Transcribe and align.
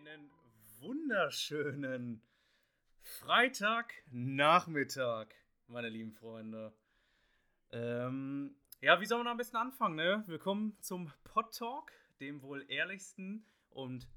einen 0.00 0.30
wunderschönen 0.78 2.22
Freitagnachmittag, 3.02 5.26
meine 5.66 5.90
lieben 5.90 6.12
Freunde. 6.12 6.72
Ähm, 7.70 8.56
ja, 8.80 8.98
wie 8.98 9.04
soll 9.04 9.18
man 9.18 9.26
am 9.26 9.36
besten 9.36 9.58
anfangen, 9.58 9.96
ne? 9.96 10.24
Willkommen 10.26 10.74
zum 10.80 11.12
Pod 11.24 11.54
Talk, 11.54 11.92
dem 12.18 12.40
wohl 12.40 12.64
ehrlichsten 12.70 13.44
und 13.68 14.08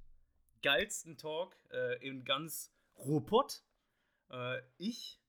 geilsten 0.62 1.18
Talk 1.18 1.58
äh, 1.72 2.02
in 2.08 2.24
ganz 2.24 2.74
Ruhrpott. 2.98 3.62
Äh, 4.30 4.62
ich, 4.78 5.20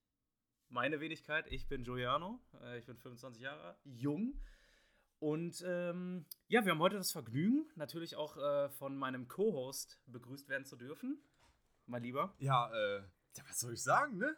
meine 0.69 1.01
Wenigkeit, 1.01 1.51
ich 1.51 1.67
bin 1.67 1.83
Giuliano, 1.83 2.39
äh, 2.63 2.79
ich 2.79 2.85
bin 2.85 2.95
25 2.95 3.41
Jahre 3.41 3.77
jung 3.83 4.39
und 5.25 5.63
ähm, 5.65 6.23
ja, 6.49 6.63
wir 6.65 6.71
haben 6.71 6.79
heute 6.81 6.97
das 6.97 7.11
Vergnügen, 7.11 7.65
natürlich 7.73 8.15
auch 8.15 8.37
äh, 8.37 8.69
von 8.69 8.95
meinem 8.95 9.27
Co-Host 9.27 9.99
begrüßt 10.05 10.47
werden 10.49 10.65
zu 10.65 10.75
dürfen. 10.75 11.19
Mein 11.87 12.03
Lieber. 12.03 12.35
Ja, 12.37 12.71
äh, 12.71 12.99
ja, 13.35 13.43
was 13.49 13.59
soll 13.59 13.73
ich 13.73 13.81
sagen, 13.81 14.19
ne? 14.19 14.37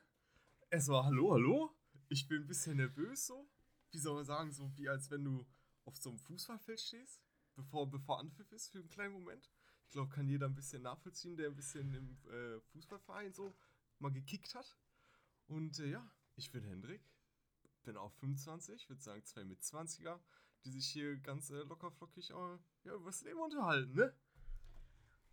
Erstmal 0.70 1.04
hallo, 1.04 1.34
hallo. 1.34 1.76
Ich 2.08 2.30
bin 2.30 2.44
ein 2.44 2.48
bisschen 2.48 2.78
nervös 2.78 3.26
so. 3.26 3.50
Wie 3.92 3.98
soll 3.98 4.16
man 4.16 4.23
sagen, 4.23 4.54
so 4.54 4.72
wie 4.78 4.88
als 4.88 5.12
wenn 5.12 5.26
du 5.26 5.45
auf 5.84 5.98
so 5.98 6.09
einem 6.09 6.20
Fußballfeld 6.20 6.80
stehst, 6.80 7.22
bevor, 7.58 7.90
bevor 7.90 8.22
Anpfiff 8.22 8.50
ist 8.53 8.69
für 8.69 8.80
einen 8.80 8.88
kleinen 8.88 9.12
Moment. 9.12 9.52
Ich 9.88 9.92
glaube, 9.92 10.09
kann 10.16 10.30
jeder 10.30 10.45
ein 10.45 10.56
bisschen 10.56 10.84
nachvollziehen, 10.84 11.36
der 11.36 11.50
ein 11.50 11.56
bisschen 11.58 11.94
im 11.94 12.17
äh, 12.31 12.62
Fußballverein 12.72 13.34
so 13.34 13.53
mal 14.00 14.14
gekickt 14.14 14.56
hat. 14.56 14.78
Und 15.47 15.80
äh, 15.80 15.90
ja, 15.90 16.09
ich 16.38 16.50
bin 16.50 16.64
Hendrik, 16.64 17.02
bin 17.84 17.97
auch 17.97 18.14
25, 18.14 18.88
würde 18.88 19.02
sagen 19.02 19.25
zwei 19.25 19.44
mit 19.44 19.59
20er 19.59 20.22
die 20.66 20.72
sich 20.72 20.88
hier 20.88 21.17
ganz 21.17 21.50
äh, 21.50 21.55
lockerflockig 21.63 22.31
äh, 22.31 22.58
ja, 22.83 22.94
über 22.94 23.05
das 23.05 23.22
Leben 23.23 23.39
unterhalten, 23.39 23.95
ne? 23.95 24.13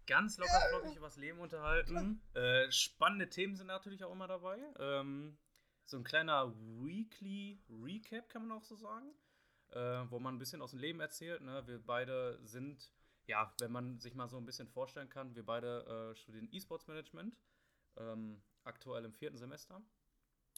Ganz 0.06 0.36
lockerflockig 0.36 0.96
über 0.96 1.06
das 1.06 1.16
Leben 1.16 1.38
unterhalten. 1.38 2.20
Äh, 2.34 2.70
spannende 2.70 3.30
Themen 3.30 3.56
sind 3.56 3.68
natürlich 3.68 4.04
auch 4.04 4.12
immer 4.12 4.28
dabei. 4.28 4.58
Ähm, 4.78 5.38
so 5.86 5.96
ein 5.96 6.04
kleiner 6.04 6.54
Weekly 6.54 7.62
Recap, 7.70 8.28
kann 8.28 8.46
man 8.46 8.58
auch 8.58 8.64
so 8.64 8.76
sagen. 8.76 9.14
Äh, 9.70 10.10
wo 10.10 10.20
man 10.20 10.34
ein 10.36 10.38
bisschen 10.38 10.62
aus 10.62 10.70
dem 10.70 10.78
Leben 10.78 11.00
erzählt. 11.00 11.40
Ne? 11.40 11.66
Wir 11.66 11.78
beide 11.84 12.38
sind, 12.44 12.92
ja, 13.26 13.52
wenn 13.58 13.72
man 13.72 13.98
sich 13.98 14.14
mal 14.14 14.28
so 14.28 14.36
ein 14.36 14.44
bisschen 14.44 14.68
vorstellen 14.68 15.08
kann, 15.08 15.34
wir 15.34 15.44
beide 15.44 16.12
äh, 16.12 16.16
studieren 16.16 16.48
E-Sports 16.52 16.86
Management. 16.86 17.36
Ähm, 17.96 18.42
aktuell 18.62 19.04
im 19.04 19.12
vierten 19.12 19.38
Semester. 19.38 19.82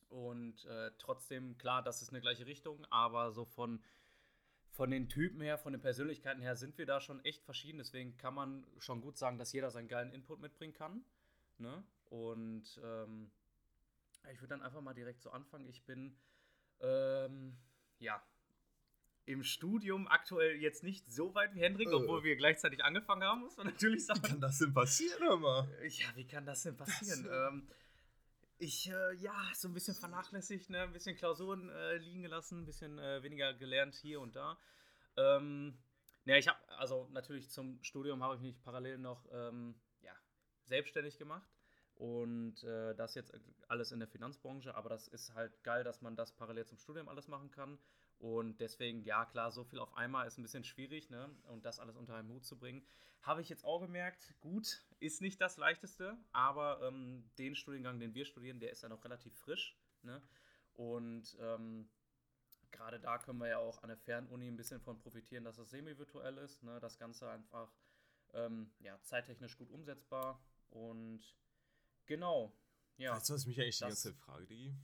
Und 0.09 0.65
äh, 0.67 0.91
trotzdem, 0.99 1.57
klar, 1.57 1.83
das 1.83 2.03
ist 2.03 2.11
eine 2.11 2.21
gleiche 2.21 2.47
Richtung, 2.47 2.85
aber 2.91 3.33
so 3.33 3.45
von 3.45 3.83
von 4.77 4.91
den 4.91 5.09
Typen 5.09 5.41
her, 5.41 5.57
von 5.57 5.73
den 5.73 5.81
Persönlichkeiten 5.81 6.43
her 6.43 6.55
sind 6.55 6.77
wir 6.77 6.85
da 6.85 7.01
schon 7.01 7.25
echt 7.25 7.43
verschieden. 7.45 7.79
Deswegen 7.79 8.17
kann 8.19 8.35
man 8.35 8.67
schon 8.79 9.01
gut 9.01 9.17
sagen, 9.17 9.39
dass 9.39 9.53
jeder 9.53 9.71
seinen 9.71 9.89
geilen 9.89 10.13
Input 10.13 10.41
mitbringen 10.41 10.75
kann. 10.75 11.03
Ne? 11.59 11.83
Und 12.11 12.81
ähm, 12.85 13.31
ich 14.33 14.41
würde 14.41 14.49
dann 14.49 14.63
einfach 14.63 14.83
mal 14.83 14.95
direkt 14.95 15.23
so 15.23 15.31
anfangen. 15.31 15.67
Ich 15.67 15.85
bin 15.85 16.15
ähm, 16.81 17.57
ja 17.99 18.23
im 19.25 19.43
Studium 19.43 20.07
aktuell 20.07 20.57
jetzt 20.57 20.85
nicht 20.85 21.11
so 21.11 21.35
weit 21.35 21.55
wie 21.55 21.61
Hendrik, 21.61 21.89
äh. 21.89 21.95
obwohl 21.95 22.23
wir 22.23 22.37
gleichzeitig 22.37 22.85
angefangen 22.85 23.25
haben, 23.25 23.41
muss 23.41 23.57
man 23.57 23.67
natürlich 23.73 24.05
sagen. 24.05 24.23
Wie 24.23 24.29
kann 24.29 24.41
das 24.41 24.59
denn 24.59 24.75
passieren, 24.75 25.33
immer? 25.33 25.69
Ja, 25.89 26.07
wie 26.15 26.27
kann 26.27 26.45
das 26.45 26.63
denn 26.63 26.77
passieren? 26.77 27.25
Das, 27.25 27.53
ähm, 27.53 27.69
ich, 28.59 28.89
äh, 28.91 29.15
ja, 29.15 29.35
so 29.55 29.69
ein 29.69 29.75
bisschen 29.75 29.95
vernachlässigt, 29.95 30.71
ne? 30.71 30.83
ein 30.83 30.93
bisschen 30.93 31.17
Klausuren 31.17 31.69
äh, 31.69 31.97
liegen 31.99 32.23
gelassen, 32.23 32.63
ein 32.63 32.67
bisschen 32.67 32.99
äh, 32.99 33.23
weniger 33.23 33.55
gelernt 33.55 33.95
hier 33.95 34.21
und 34.21 34.37
da. 34.37 34.59
Ähm, 35.17 35.79
ja, 36.25 36.37
ich 36.37 36.49
habe, 36.49 36.59
also 36.79 37.09
natürlich 37.13 37.51
zum 37.51 37.83
Studium 37.83 38.23
habe 38.23 38.37
ich 38.37 38.41
mich 38.41 38.61
parallel 38.63 38.99
noch 38.99 39.27
ähm, 39.33 39.81
ja, 40.01 40.13
selbstständig 40.65 41.19
gemacht. 41.19 41.49
Und 41.95 42.63
äh, 42.63 42.95
das 42.95 43.15
jetzt 43.15 43.33
alles 43.69 43.91
in 43.91 44.01
der 44.01 44.09
Finanzbranche, 44.09 44.75
aber 44.75 44.91
das 44.91 45.09
ist 45.09 45.33
halt 45.35 45.63
geil, 45.63 45.83
dass 45.83 46.03
man 46.03 46.15
das 46.15 46.33
parallel 46.33 46.67
zum 46.67 46.77
Studium 46.77 47.09
alles 47.09 47.27
machen 47.27 47.51
kann. 47.51 47.79
Und 48.19 48.61
deswegen, 48.61 49.03
ja 49.03 49.25
klar, 49.27 49.53
so 49.53 49.65
viel 49.65 49.79
auf 49.79 49.95
einmal 49.95 50.27
ist 50.27 50.39
ein 50.39 50.43
bisschen 50.43 50.65
schwierig, 50.65 51.11
ne? 51.11 51.31
Und 51.49 51.65
das 51.65 51.79
alles 51.79 51.97
unter 51.97 52.15
einen 52.15 52.31
Hut 52.31 52.45
zu 52.45 52.59
bringen. 52.59 52.85
Habe 53.23 53.43
ich 53.43 53.49
jetzt 53.49 53.65
auch 53.65 53.81
gemerkt, 53.81 54.35
gut, 54.41 54.83
ist 55.01 55.21
nicht 55.21 55.41
das 55.41 55.57
leichteste, 55.57 56.17
aber 56.33 56.81
ähm, 56.83 57.29
den 57.39 57.55
Studiengang, 57.55 57.99
den 57.99 58.15
wir 58.15 58.25
studieren, 58.25 58.61
der 58.61 58.71
ist 58.71 58.83
ja 58.83 58.89
noch 58.89 59.05
relativ 59.05 59.35
frisch, 59.37 59.77
ne? 60.03 60.23
Und 60.75 61.37
ähm, 61.41 61.89
gerade 62.71 63.01
da 63.01 63.19
können 63.19 63.39
wir 63.39 63.49
ja 63.49 63.59
auch 63.59 63.83
an 63.83 63.89
der 63.89 63.99
Fernuni 63.99 64.49
ein 64.49 64.57
bisschen 64.57 64.81
von 64.81 64.99
profitieren, 64.99 65.45
dass 65.45 65.59
es 65.59 65.71
semi-virtuell 65.71 66.39
ist, 66.39 66.63
ne? 66.63 66.79
Das 66.81 66.99
Ganze 66.99 67.29
einfach 67.31 67.71
ähm, 68.33 68.71
ja, 68.81 68.99
zeittechnisch 69.03 69.57
gut 69.59 69.71
umsetzbar 69.71 70.41
und 70.71 71.37
Genau. 72.07 72.53
Ja. 72.97 73.15
Weißt 73.15 73.29
du, 73.29 73.35
was 73.35 73.43
ich 73.43 73.49
mich 73.49 73.61
eigentlich 73.61 73.77
die 73.77 73.85
ganze 73.85 74.13
Zeit 74.13 74.17
frage, 74.17 74.47
Digi? 74.47 74.75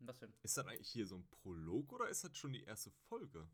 Was 0.00 0.18
denn? 0.18 0.32
Ist 0.42 0.56
das 0.56 0.66
eigentlich 0.66 0.88
hier 0.88 1.06
so 1.06 1.16
ein 1.16 1.28
Prolog 1.28 1.92
oder 1.92 2.08
ist 2.08 2.24
das 2.24 2.36
schon 2.36 2.52
die 2.52 2.64
erste 2.64 2.90
Folge? 3.08 3.46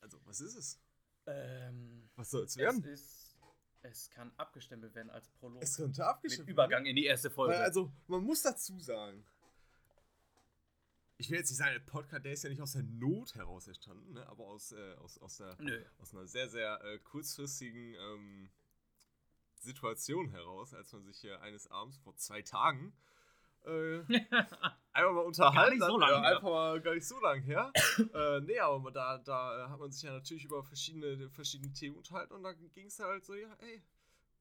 Also, 0.00 0.20
was 0.24 0.40
ist 0.40 0.54
es? 0.54 0.80
Ähm, 1.26 2.08
was 2.14 2.30
soll 2.30 2.44
es 2.44 2.56
werden? 2.56 2.84
Es, 2.84 3.00
ist, 3.00 3.38
es 3.82 4.10
kann 4.10 4.32
abgestempelt 4.36 4.94
werden 4.94 5.10
als 5.10 5.28
Prolog. 5.28 5.62
Es 5.62 5.76
könnte 5.76 6.06
abgestempelt 6.06 6.56
werden. 6.56 6.70
Übergang 6.70 6.86
in 6.86 6.96
die 6.96 7.04
erste 7.04 7.30
Folge. 7.30 7.54
Weil, 7.54 7.62
also, 7.62 7.92
man 8.06 8.22
muss 8.22 8.42
dazu 8.42 8.78
sagen, 8.78 9.24
ich 11.16 11.30
will 11.30 11.38
jetzt 11.38 11.50
nicht 11.50 11.58
sagen, 11.58 11.72
der 11.72 11.80
Podcast, 11.80 12.24
der 12.24 12.32
ist 12.32 12.44
ja 12.44 12.50
nicht 12.50 12.62
aus 12.62 12.72
der 12.72 12.84
Not 12.84 13.34
heraus 13.34 13.66
entstanden, 13.66 14.12
ne? 14.12 14.26
aber 14.28 14.46
aus, 14.46 14.70
äh, 14.70 14.94
aus, 15.00 15.18
aus, 15.18 15.38
der, 15.38 15.56
aus 15.98 16.14
einer 16.14 16.28
sehr, 16.28 16.48
sehr 16.48 16.80
äh, 16.84 16.98
kurzfristigen 17.00 17.94
ähm, 17.94 18.50
Situation 19.58 20.28
heraus, 20.30 20.74
als 20.74 20.92
man 20.92 21.04
sich 21.04 21.18
hier 21.18 21.40
eines 21.42 21.66
Abends 21.66 21.98
vor 21.98 22.16
zwei 22.16 22.42
Tagen 22.42 22.92
äh, 23.64 23.98
einfach 24.92 25.12
mal 25.12 25.20
unterhalten 25.20 25.78
gar 25.78 25.90
so 25.90 25.98
lange 25.98 26.12
ja, 26.12 26.22
einfach 26.22 26.50
mal 26.50 26.80
gar 26.80 26.94
nicht 26.94 27.06
so 27.06 27.20
lang 27.20 27.40
her. 27.42 27.72
äh, 28.14 28.40
nee, 28.40 28.58
aber 28.58 28.90
da, 28.90 29.18
da 29.18 29.68
hat 29.70 29.78
man 29.78 29.90
sich 29.90 30.02
ja 30.02 30.12
natürlich 30.12 30.44
über 30.44 30.62
verschiedene, 30.62 31.28
verschiedene 31.30 31.72
Themen 31.72 31.96
unterhalten 31.96 32.34
und 32.34 32.42
dann 32.42 32.56
ging 32.74 32.86
es 32.86 32.98
halt 32.98 33.24
so, 33.24 33.34
ja, 33.34 33.52
ey, 33.60 33.82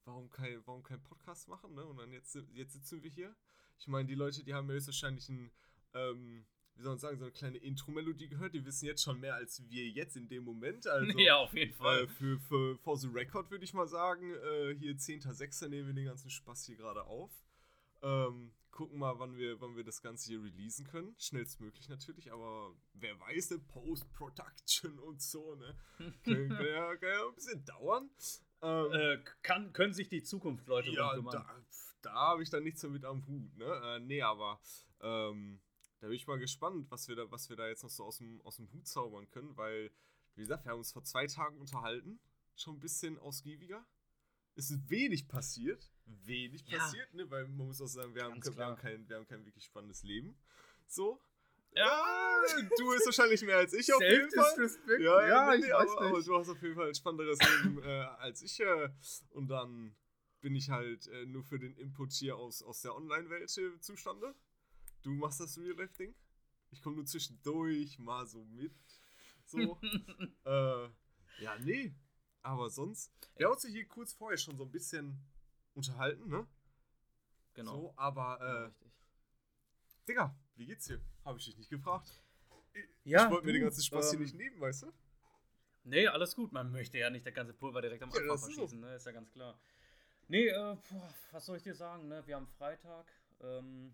warum 0.05 0.29
kein, 0.29 0.61
warum 0.65 0.83
kein 0.83 1.01
Podcast 1.03 1.47
machen, 1.47 1.73
ne? 1.73 1.85
Und 1.85 1.97
dann 1.97 2.11
jetzt, 2.11 2.37
jetzt 2.53 2.73
sitzen 2.73 3.03
wir 3.03 3.09
hier. 3.09 3.35
Ich 3.79 3.87
meine, 3.87 4.07
die 4.07 4.15
Leute, 4.15 4.43
die 4.43 4.53
haben 4.53 4.67
ja 4.67 4.73
höchstwahrscheinlich 4.73 5.29
ein 5.29 5.51
ähm, 5.93 6.45
wie 6.77 6.83
soll 6.83 6.91
man 6.91 6.99
sagen, 6.99 7.17
so 7.17 7.25
eine 7.25 7.31
kleine 7.31 7.57
Intro-Melodie 7.57 8.29
gehört. 8.29 8.53
Die 8.53 8.63
wissen 8.63 8.85
jetzt 8.85 9.03
schon 9.03 9.19
mehr 9.19 9.35
als 9.35 9.67
wir 9.67 9.87
jetzt 9.89 10.15
in 10.15 10.27
dem 10.27 10.43
Moment. 10.43 10.87
Also, 10.87 11.11
ja, 11.17 11.37
auf 11.37 11.53
jeden 11.53 11.73
Fall. 11.73 12.03
Äh, 12.03 12.07
für, 12.07 12.39
für 12.39 12.77
For 12.77 12.97
the 12.97 13.07
Record 13.07 13.49
würde 13.49 13.65
ich 13.65 13.73
mal 13.73 13.87
sagen, 13.87 14.31
äh, 14.31 14.75
hier 14.75 14.93
10.06. 14.93 15.69
nehmen 15.69 15.87
wir 15.87 15.93
den 15.95 16.05
ganzen 16.05 16.29
Spaß 16.29 16.65
hier 16.65 16.77
gerade 16.77 17.03
auf. 17.05 17.31
Ähm, 18.03 18.51
gucken 18.77 18.99
mal, 18.99 19.17
wann 19.17 19.35
wir, 19.37 19.59
wann 19.59 19.75
wir 19.75 19.83
das 19.83 20.03
Ganze 20.03 20.27
hier 20.27 20.43
releasen 20.43 20.85
können. 20.85 21.15
Schnellstmöglich 21.17 21.89
natürlich, 21.89 22.31
aber 22.31 22.75
wer 22.93 23.19
weiß, 23.19 23.51
in 23.51 23.65
Post-Production 23.65 24.99
und 24.99 25.19
so, 25.19 25.55
ne? 25.55 25.75
kann, 26.23 26.49
kann, 26.49 26.65
ja, 26.65 26.95
kann 26.95 27.09
ja 27.09 27.27
ein 27.27 27.35
bisschen 27.35 27.65
dauern. 27.65 28.09
Ähm, 28.61 28.91
äh, 28.91 29.23
kann, 29.41 29.73
können 29.73 29.93
sich 29.93 30.09
die 30.09 30.21
Zukunftsleute 30.21 30.91
ja, 30.91 31.15
kümmern. 31.15 31.33
Da, 31.33 31.65
da 32.03 32.13
habe 32.13 32.43
ich 32.43 32.51
dann 32.51 32.63
nichts 32.63 32.81
so 32.81 32.89
mit 32.89 33.03
am 33.03 33.25
Hut, 33.25 33.57
ne? 33.57 33.65
Äh, 33.65 33.99
nee, 33.99 34.21
aber 34.21 34.61
ähm, 35.01 35.59
da 35.99 36.05
bin 36.05 36.15
ich 36.15 36.27
mal 36.27 36.37
gespannt, 36.37 36.85
was 36.91 37.07
wir 37.07 37.15
da, 37.15 37.31
was 37.31 37.49
wir 37.49 37.55
da 37.55 37.67
jetzt 37.67 37.81
noch 37.81 37.89
so 37.89 38.05
aus 38.05 38.19
dem, 38.19 38.39
aus 38.41 38.57
dem 38.57 38.71
Hut 38.71 38.87
zaubern 38.87 39.27
können, 39.31 39.57
weil, 39.57 39.91
wie 40.35 40.41
gesagt, 40.41 40.65
wir 40.65 40.71
haben 40.71 40.79
uns 40.79 40.91
vor 40.91 41.03
zwei 41.03 41.25
Tagen 41.25 41.59
unterhalten, 41.59 42.19
schon 42.55 42.75
ein 42.75 42.79
bisschen 42.79 43.17
ausgiebiger. 43.17 43.83
Es 44.57 44.71
ist 44.71 44.89
wenig 44.89 45.27
passiert, 45.27 45.91
wenig 46.05 46.67
ja. 46.67 46.79
passiert, 46.79 47.13
ne? 47.13 47.29
weil 47.29 47.47
man 47.47 47.67
muss 47.67 47.81
auch 47.81 47.87
sagen, 47.87 48.13
wir 48.15 48.23
haben, 48.23 48.43
wir, 48.43 48.65
haben 48.65 48.75
kein, 48.75 49.07
wir 49.07 49.15
haben 49.17 49.27
kein 49.27 49.45
wirklich 49.45 49.63
spannendes 49.63 50.03
Leben. 50.03 50.35
So, 50.87 51.21
ja, 51.75 52.41
du 52.77 52.91
bist 52.91 53.05
wahrscheinlich 53.05 53.41
mehr 53.43 53.57
als 53.57 53.73
ich 53.73 53.93
auf 53.93 54.01
jeden 54.01 54.31
Fall. 54.31 54.69
Ja, 54.99 55.27
ja 55.27 55.55
nee, 55.55 55.65
ich 55.65 55.71
weiß 55.71 55.91
aber, 55.91 56.07
aber, 56.07 56.21
du 56.21 56.37
hast 56.37 56.49
auf 56.49 56.61
jeden 56.61 56.75
Fall 56.75 56.87
ein 56.87 56.95
spannenderes 56.95 57.39
Leben 57.39 57.83
äh, 57.83 58.01
als 58.19 58.41
ich. 58.41 58.59
Äh, 58.59 58.89
und 59.29 59.47
dann 59.47 59.95
bin 60.41 60.55
ich 60.55 60.69
halt 60.69 61.07
äh, 61.07 61.25
nur 61.25 61.43
für 61.43 61.59
den 61.59 61.75
Input 61.77 62.13
hier 62.13 62.35
aus, 62.35 62.63
aus 62.63 62.81
der 62.81 62.95
Online-Welt 62.95 63.55
äh, 63.57 63.79
zustande. 63.79 64.33
Du 65.03 65.11
machst 65.11 65.39
das 65.39 65.57
Real-Life-Ding? 65.57 66.15
Ich 66.71 66.81
komme 66.81 66.95
nur 66.95 67.05
zwischendurch 67.05 67.99
mal 67.99 68.25
so 68.25 68.43
mit. 68.45 68.73
So. 69.45 69.79
äh, 70.45 70.89
ja, 71.41 71.57
nee. 71.59 71.93
Aber 72.41 72.69
sonst. 72.69 73.11
Wir 73.35 73.47
haben 73.47 73.53
uns 73.53 73.65
hier 73.65 73.85
kurz 73.87 74.13
vorher 74.13 74.37
schon 74.37 74.57
so 74.57 74.63
ein 74.63 74.71
bisschen 74.71 75.19
unterhalten, 75.73 76.29
ne? 76.29 76.47
Genau. 77.53 77.71
So, 77.73 77.93
aber, 77.95 78.39
äh. 78.39 78.65
richtig. 78.65 78.91
Digga, 80.07 80.35
wie 80.55 80.65
geht's 80.65 80.85
dir? 80.85 81.01
Habe 81.25 81.39
ich 81.39 81.45
dich 81.45 81.57
nicht 81.57 81.69
gefragt. 81.69 82.11
Ja, 83.03 83.25
ich 83.25 83.31
wollte 83.31 83.45
mir 83.45 83.53
den 83.53 83.63
ganzen 83.63 83.81
Spaß 83.81 84.13
ähm, 84.13 84.19
hier 84.19 84.25
nicht 84.25 84.35
nehmen, 84.35 84.59
weißt 84.59 84.83
du? 84.83 84.93
Nee, 85.83 86.07
alles 86.07 86.35
gut. 86.35 86.51
Man 86.51 86.71
möchte 86.71 86.97
ja 86.97 87.09
nicht 87.09 87.25
das 87.25 87.33
ganze 87.33 87.53
Pulver 87.53 87.81
direkt 87.81 88.03
am 88.03 88.09
Anfang 88.09 88.27
ja, 88.27 88.37
verschießen, 88.37 88.79
ne? 88.79 88.95
Ist 88.95 89.05
ja 89.05 89.11
ganz 89.11 89.31
klar. 89.31 89.59
Nee, 90.27 90.47
äh, 90.47 90.77
boah, 90.89 91.13
was 91.31 91.45
soll 91.45 91.57
ich 91.57 91.63
dir 91.63 91.75
sagen, 91.75 92.07
ne? 92.07 92.25
Wir 92.25 92.35
haben 92.35 92.47
Freitag. 92.47 93.11
Ähm, 93.41 93.93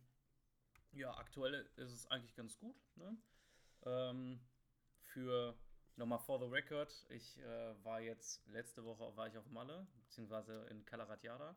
ja, 0.94 1.16
aktuell 1.18 1.68
ist 1.76 1.92
es 1.92 2.08
eigentlich 2.08 2.36
ganz 2.36 2.58
gut. 2.58 2.76
Ne? 2.96 3.18
Ähm, 3.86 4.40
für 5.00 5.56
nochmal 5.96 6.20
for 6.20 6.40
the 6.40 6.46
record, 6.46 6.92
ich 7.10 7.40
äh, 7.40 7.84
war 7.84 8.02
jetzt, 8.02 8.46
letzte 8.48 8.84
Woche 8.84 9.16
war 9.16 9.28
ich 9.28 9.38
auf 9.38 9.48
Malle, 9.48 9.88
beziehungsweise 10.06 10.66
in 10.70 10.86
Kalaratjada 10.86 11.56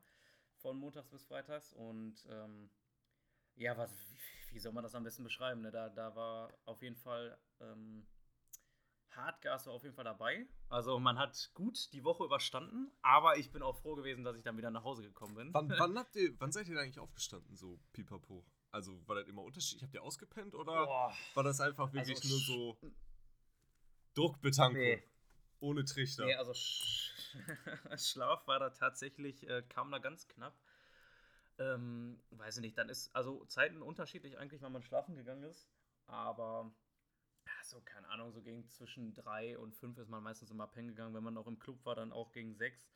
von 0.57 0.79
montags 0.79 1.11
bis 1.11 1.25
freitags 1.25 1.73
und 1.73 2.25
ähm, 2.31 2.71
ja, 3.55 3.77
was, 3.77 3.91
wie, 4.13 4.55
wie, 4.55 4.59
soll 4.59 4.73
man 4.73 4.83
das 4.83 4.95
am 4.95 5.05
besten 5.05 5.25
beschreiben? 5.25 5.63
Ne? 5.63 5.71
Da, 5.71 5.89
da 5.89 6.15
war 6.15 6.53
auf 6.65 6.83
jeden 6.83 6.97
Fall 6.97 7.39
ähm, 7.61 8.07
Hardgas 9.17 9.67
war 9.67 9.73
auf 9.73 9.83
jeden 9.83 9.95
Fall 9.95 10.05
dabei. 10.05 10.47
Also 10.69 10.99
man 10.99 11.19
hat 11.19 11.51
gut 11.55 11.93
die 11.93 12.05
Woche 12.05 12.25
überstanden, 12.25 12.93
aber 13.03 13.39
ich 13.39 13.51
bin 13.51 13.63
auch 13.63 13.77
froh 13.77 13.95
gewesen, 13.95 14.25
dass 14.25 14.37
ich 14.37 14.43
dann 14.43 14.57
wieder 14.59 14.71
nach 14.71 14.85
Hause 14.85 15.03
gekommen 15.03 15.35
bin. 15.35 15.55
Wann, 15.55 15.71
wann 15.71 15.99
habt 15.99 16.15
ihr, 16.17 16.39
wann 16.39 16.53
seid 16.53 16.69
ihr 16.69 16.79
eigentlich 16.79 16.99
aufgestanden, 16.99 17.57
so 17.57 17.81
pipapo? 17.93 18.45
Also 18.71 19.01
war 19.09 19.17
das 19.17 19.29
immer 19.29 19.43
unterschiedlich? 19.43 19.85
Habt 19.85 19.95
ihr 19.95 20.03
ausgepennt 20.03 20.55
oder 20.55 20.85
Boah. 20.85 21.15
war 21.35 21.45
das 21.45 21.61
einfach 21.61 21.93
wirklich 21.93 22.17
also, 22.17 22.29
nur 22.29 22.39
so 22.41 22.79
Druckbetankung? 24.17 24.81
Nee. 24.81 25.03
Ohne 25.61 25.85
Trichter? 25.85 26.27
Nee, 26.27 26.35
also 26.35 26.53
Sch 26.55 27.13
Schlaf 27.97 28.47
war 28.47 28.59
da 28.59 28.71
tatsächlich, 28.71 29.49
äh, 29.49 29.63
kam 29.69 29.91
da 29.91 29.99
ganz 29.99 30.29
knapp. 30.29 30.59
Ähm, 31.59 32.21
weiß 32.31 32.57
ich 32.57 32.63
nicht, 32.63 32.77
dann 32.77 32.89
ist, 32.89 33.15
also 33.15 33.45
Zeiten 33.47 33.81
unterschiedlich 33.81 34.39
eigentlich, 34.39 34.61
wann 34.63 34.73
man 34.73 34.83
schlafen 34.83 35.17
gegangen 35.17 35.45
ist, 35.45 35.71
aber 36.07 36.71
so, 37.67 37.81
keine 37.81 38.09
Ahnung, 38.09 38.33
so 38.33 38.43
gegen 38.43 38.69
zwischen 38.69 39.15
drei 39.15 39.59
und 39.59 39.75
fünf 39.75 39.99
ist 39.99 40.09
man 40.09 40.23
meistens 40.23 40.51
immer 40.51 40.67
pennen 40.67 40.89
gegangen. 40.89 41.15
Wenn 41.15 41.23
man 41.23 41.35
noch 41.35 41.47
im 41.47 41.59
Club 41.59 41.85
war, 41.85 41.95
dann 41.95 42.13
auch 42.13 42.33
gegen 42.33 42.55
sechs. 42.55 42.89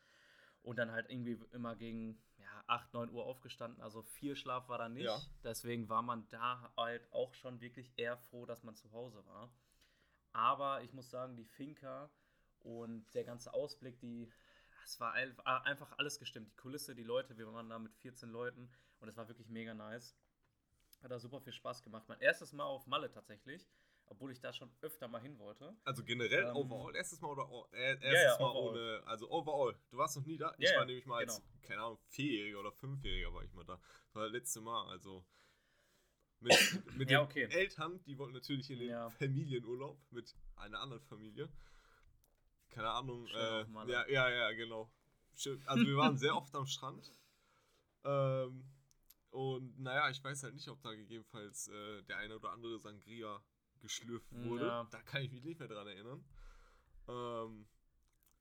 Und 0.63 0.77
dann 0.77 0.91
halt 0.91 1.09
irgendwie 1.09 1.39
immer 1.51 1.75
gegen 1.75 2.21
ja, 2.37 2.63
8, 2.67 2.93
9 2.93 3.09
Uhr 3.09 3.25
aufgestanden. 3.25 3.81
Also 3.81 4.03
viel 4.03 4.35
Schlaf 4.35 4.69
war 4.69 4.77
da 4.77 4.89
nicht. 4.89 5.05
Ja. 5.05 5.19
Deswegen 5.43 5.89
war 5.89 6.03
man 6.03 6.27
da 6.29 6.71
halt 6.77 7.11
auch 7.11 7.33
schon 7.33 7.61
wirklich 7.61 7.91
eher 7.97 8.17
froh, 8.17 8.45
dass 8.45 8.63
man 8.63 8.75
zu 8.75 8.91
Hause 8.91 9.25
war. 9.25 9.51
Aber 10.33 10.81
ich 10.81 10.93
muss 10.93 11.09
sagen, 11.09 11.35
die 11.35 11.45
Finca 11.45 12.09
und 12.59 13.05
der 13.13 13.23
ganze 13.23 13.53
Ausblick, 13.53 13.99
die, 13.99 14.31
es 14.83 14.99
war 14.99 15.13
einfach 15.13 15.97
alles 15.97 16.19
gestimmt. 16.19 16.51
Die 16.51 16.55
Kulisse, 16.55 16.95
die 16.95 17.03
Leute, 17.03 17.37
wir 17.37 17.51
waren 17.51 17.69
da 17.69 17.79
mit 17.79 17.93
14 17.95 18.29
Leuten 18.29 18.69
und 18.99 19.09
es 19.09 19.17
war 19.17 19.27
wirklich 19.27 19.49
mega 19.49 19.73
nice. 19.73 20.15
Hat 21.01 21.11
da 21.11 21.19
super 21.19 21.41
viel 21.41 21.53
Spaß 21.53 21.81
gemacht. 21.81 22.07
Mein 22.07 22.19
erstes 22.19 22.53
Mal 22.53 22.65
auf 22.65 22.85
Malle 22.85 23.11
tatsächlich 23.11 23.67
obwohl 24.11 24.31
ich 24.31 24.41
da 24.41 24.51
schon 24.51 24.69
öfter 24.81 25.07
mal 25.07 25.21
hin 25.21 25.39
wollte. 25.39 25.73
Also 25.85 26.03
generell 26.03 26.43
ähm, 26.43 26.55
overall 26.55 26.95
erstes 26.95 27.21
Mal 27.21 27.29
oder 27.29 27.47
äh, 27.71 27.93
erstes 27.93 28.23
ja, 28.23 28.37
Mal 28.39 28.51
overall. 28.51 28.69
ohne, 28.69 29.03
also 29.07 29.31
overall. 29.31 29.75
Du 29.89 29.97
warst 29.97 30.17
noch 30.17 30.25
nie 30.25 30.37
da? 30.37 30.53
Ich 30.57 30.75
war 30.75 30.85
nämlich 30.85 31.05
mal 31.05 31.21
genau. 31.21 31.33
als, 31.33 31.43
keine 31.61 31.81
Ahnung, 31.81 31.97
Vierjähriger 32.09 32.59
oder 32.59 32.71
Fünfjähriger 32.73 33.33
war 33.33 33.43
ich 33.43 33.53
mal 33.53 33.63
da. 33.63 33.79
Das 34.07 34.15
war 34.15 34.23
das 34.23 34.31
letzte 34.33 34.59
Mal, 34.59 34.89
also 34.89 35.25
mit, 36.41 36.97
mit 36.97 37.09
den 37.09 37.17
okay. 37.17 37.45
Eltern, 37.45 38.03
die 38.05 38.17
wollten 38.17 38.33
natürlich 38.33 38.69
in 38.69 38.79
den 38.79 39.09
Familienurlaub 39.11 39.99
mit 40.11 40.35
einer 40.55 40.79
anderen 40.79 41.03
Familie. 41.03 41.49
Keine 42.69 42.89
Ahnung. 42.89 43.27
Äh, 43.27 43.65
ja, 43.87 44.07
ja, 44.07 44.29
ja, 44.29 44.51
genau. 44.53 44.91
Also 45.65 45.85
wir 45.85 45.97
waren 45.97 46.17
sehr 46.17 46.35
oft 46.37 46.53
am 46.55 46.65
Strand. 46.65 47.11
Ähm, 48.03 48.65
und 49.29 49.79
naja, 49.79 50.09
ich 50.09 50.23
weiß 50.23 50.43
halt 50.43 50.55
nicht, 50.55 50.67
ob 50.67 50.81
da 50.81 50.93
gegebenenfalls 50.93 51.67
äh, 51.69 52.03
der 52.03 52.17
eine 52.17 52.35
oder 52.35 52.51
andere 52.51 52.79
Sangria 52.79 53.41
geschlürft 53.79 54.31
wurde. 54.31 54.67
Ja. 54.67 54.87
Da 54.91 55.01
kann 55.01 55.21
ich 55.21 55.31
mich 55.31 55.43
nicht 55.43 55.59
mehr 55.59 55.67
dran 55.67 55.87
erinnern. 55.87 56.23
Ähm, 57.07 57.67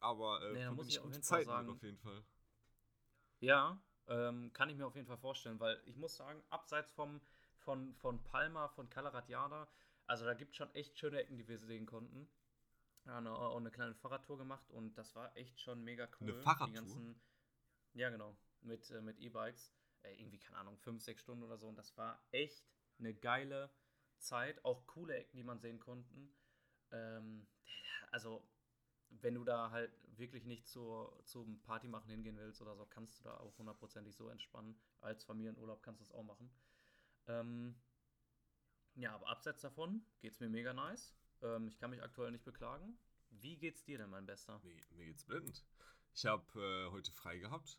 aber 0.01 0.43
äh, 0.43 0.53
nee, 0.53 0.65
da 0.65 0.73
muss 0.73 0.89
ich 0.89 0.99
auf 0.99 1.11
jeden 1.11 1.23
Zeit 1.23 1.45
Fall 1.45 1.55
sagen, 1.57 1.71
auf 1.71 1.83
jeden 1.83 1.99
Fall. 1.99 2.25
Ja, 3.41 3.81
ähm, 4.09 4.53
kann 4.53 4.69
ich 4.69 4.77
mir 4.77 4.87
auf 4.87 4.97
jeden 4.97 5.07
Fall 5.07 5.19
vorstellen, 5.19 5.61
weil 5.61 5.81
ich 5.87 5.97
muss 5.97 6.17
sagen, 6.17 6.43
abseits 6.51 6.91
vom, 6.93 7.21
von, 7.61 7.95
von 7.95 8.23
Palma, 8.25 8.69
von 8.69 8.89
Kalaratjada, 8.91 9.69
also 10.07 10.25
da 10.25 10.35
gibt 10.35 10.53
es 10.53 10.57
schon 10.57 10.75
echt 10.75 10.99
schöne 10.99 11.21
Ecken, 11.21 11.37
die 11.37 11.47
wir 11.47 11.59
sehen 11.59 11.87
konnten. 11.87 12.29
Ja, 13.07 13.19
eine, 13.19 13.33
auch 13.33 13.57
eine 13.57 13.71
kleine 13.71 13.95
Fahrradtour 13.95 14.39
gemacht 14.39 14.71
und 14.71 14.99
das 14.99 15.15
war 15.15 15.35
echt 15.37 15.61
schon 15.61 15.83
mega 15.83 16.09
cool. 16.21 16.33
Eine 16.33 16.43
Fahrradtour? 16.43 16.75
Ganzen, 16.75 17.21
ja, 17.95 18.11
genau, 18.11 18.37
mit, 18.61 18.91
äh, 18.91 19.01
mit 19.01 19.19
E-Bikes. 19.19 19.73
Äh, 20.03 20.15
irgendwie, 20.15 20.39
keine 20.39 20.59
Ahnung, 20.59 20.79
fünf, 20.79 21.03
sechs 21.03 21.23
Stunden 21.23 21.45
oder 21.45 21.59
so 21.59 21.69
und 21.69 21.77
das 21.77 21.97
war 21.97 22.23
echt 22.33 22.65
eine 22.99 23.15
geile 23.15 23.71
Zeit, 24.19 24.65
auch 24.65 24.87
coole 24.87 25.15
Ecken, 25.15 25.37
die 25.37 25.45
man 25.45 25.61
sehen 25.61 25.79
konnten. 25.79 26.35
Ähm, 26.91 27.47
also, 28.11 28.43
wenn 29.09 29.35
du 29.35 29.45
da 29.45 29.71
halt 29.71 29.93
wirklich 30.17 30.45
nicht 30.45 30.67
zur, 30.69 31.21
zum 31.25 31.61
Party 31.63 31.89
machen 31.89 32.11
hingehen 32.11 32.37
willst 32.37 32.61
oder 32.63 32.77
so, 32.77 32.85
kannst 32.87 33.21
du 33.21 33.25
da 33.25 33.37
auch 33.39 33.57
hundertprozentig 33.59 34.15
so 34.15 34.29
entspannen. 34.29 34.79
Als 35.01 35.25
Familienurlaub 35.25 35.83
kannst 35.83 36.01
du 36.01 36.05
es 36.05 36.13
auch 36.13 36.23
machen. 36.23 36.51
Ähm, 37.31 37.75
ja, 38.95 39.15
aber 39.15 39.29
abseits 39.29 39.61
davon 39.61 40.03
geht 40.21 40.33
es 40.33 40.41
mir 40.41 40.49
mega 40.49 40.73
nice. 40.73 41.15
Ähm, 41.43 41.69
ich 41.69 41.79
kann 41.79 41.91
mich 41.91 42.03
aktuell 42.03 42.31
nicht 42.31 42.45
beklagen. 42.45 42.99
Wie 43.31 43.57
geht's 43.57 43.85
dir 43.85 43.99
denn, 43.99 44.11
mein 44.11 44.27
Bester? 44.27 44.61
Mir, 44.65 44.75
mir 44.91 45.07
geht's 45.07 45.25
blendend. 45.25 45.65
Ich 46.15 46.27
habe 46.27 46.45
äh, 46.61 46.91
heute 46.91 47.13
frei 47.13 47.39
gehabt. 47.39 47.79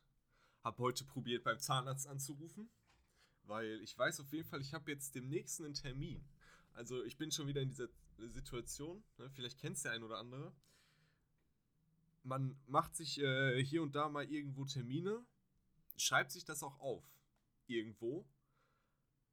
Habe 0.63 0.77
heute 0.77 1.03
probiert, 1.05 1.43
beim 1.43 1.59
Zahnarzt 1.59 2.07
anzurufen 2.07 2.69
weil 3.51 3.81
ich 3.81 3.97
weiß 3.97 4.19
auf 4.21 4.31
jeden 4.31 4.47
Fall, 4.47 4.61
ich 4.61 4.73
habe 4.73 4.91
jetzt 4.91 5.15
demnächst 5.15 5.61
einen 5.61 5.73
Termin. 5.73 6.23
Also 6.73 7.03
ich 7.03 7.17
bin 7.17 7.31
schon 7.31 7.47
wieder 7.47 7.61
in 7.61 7.69
dieser 7.69 7.89
Situation, 8.17 9.03
ne? 9.17 9.29
vielleicht 9.31 9.59
kennst 9.59 9.85
der 9.85 9.91
ein 9.91 10.03
oder 10.03 10.17
andere. 10.17 10.53
Man 12.23 12.57
macht 12.67 12.95
sich 12.95 13.19
äh, 13.19 13.63
hier 13.63 13.81
und 13.81 13.95
da 13.95 14.09
mal 14.09 14.29
irgendwo 14.31 14.65
Termine, 14.65 15.25
schreibt 15.97 16.31
sich 16.31 16.45
das 16.45 16.63
auch 16.63 16.79
auf, 16.79 17.03
irgendwo. 17.67 18.25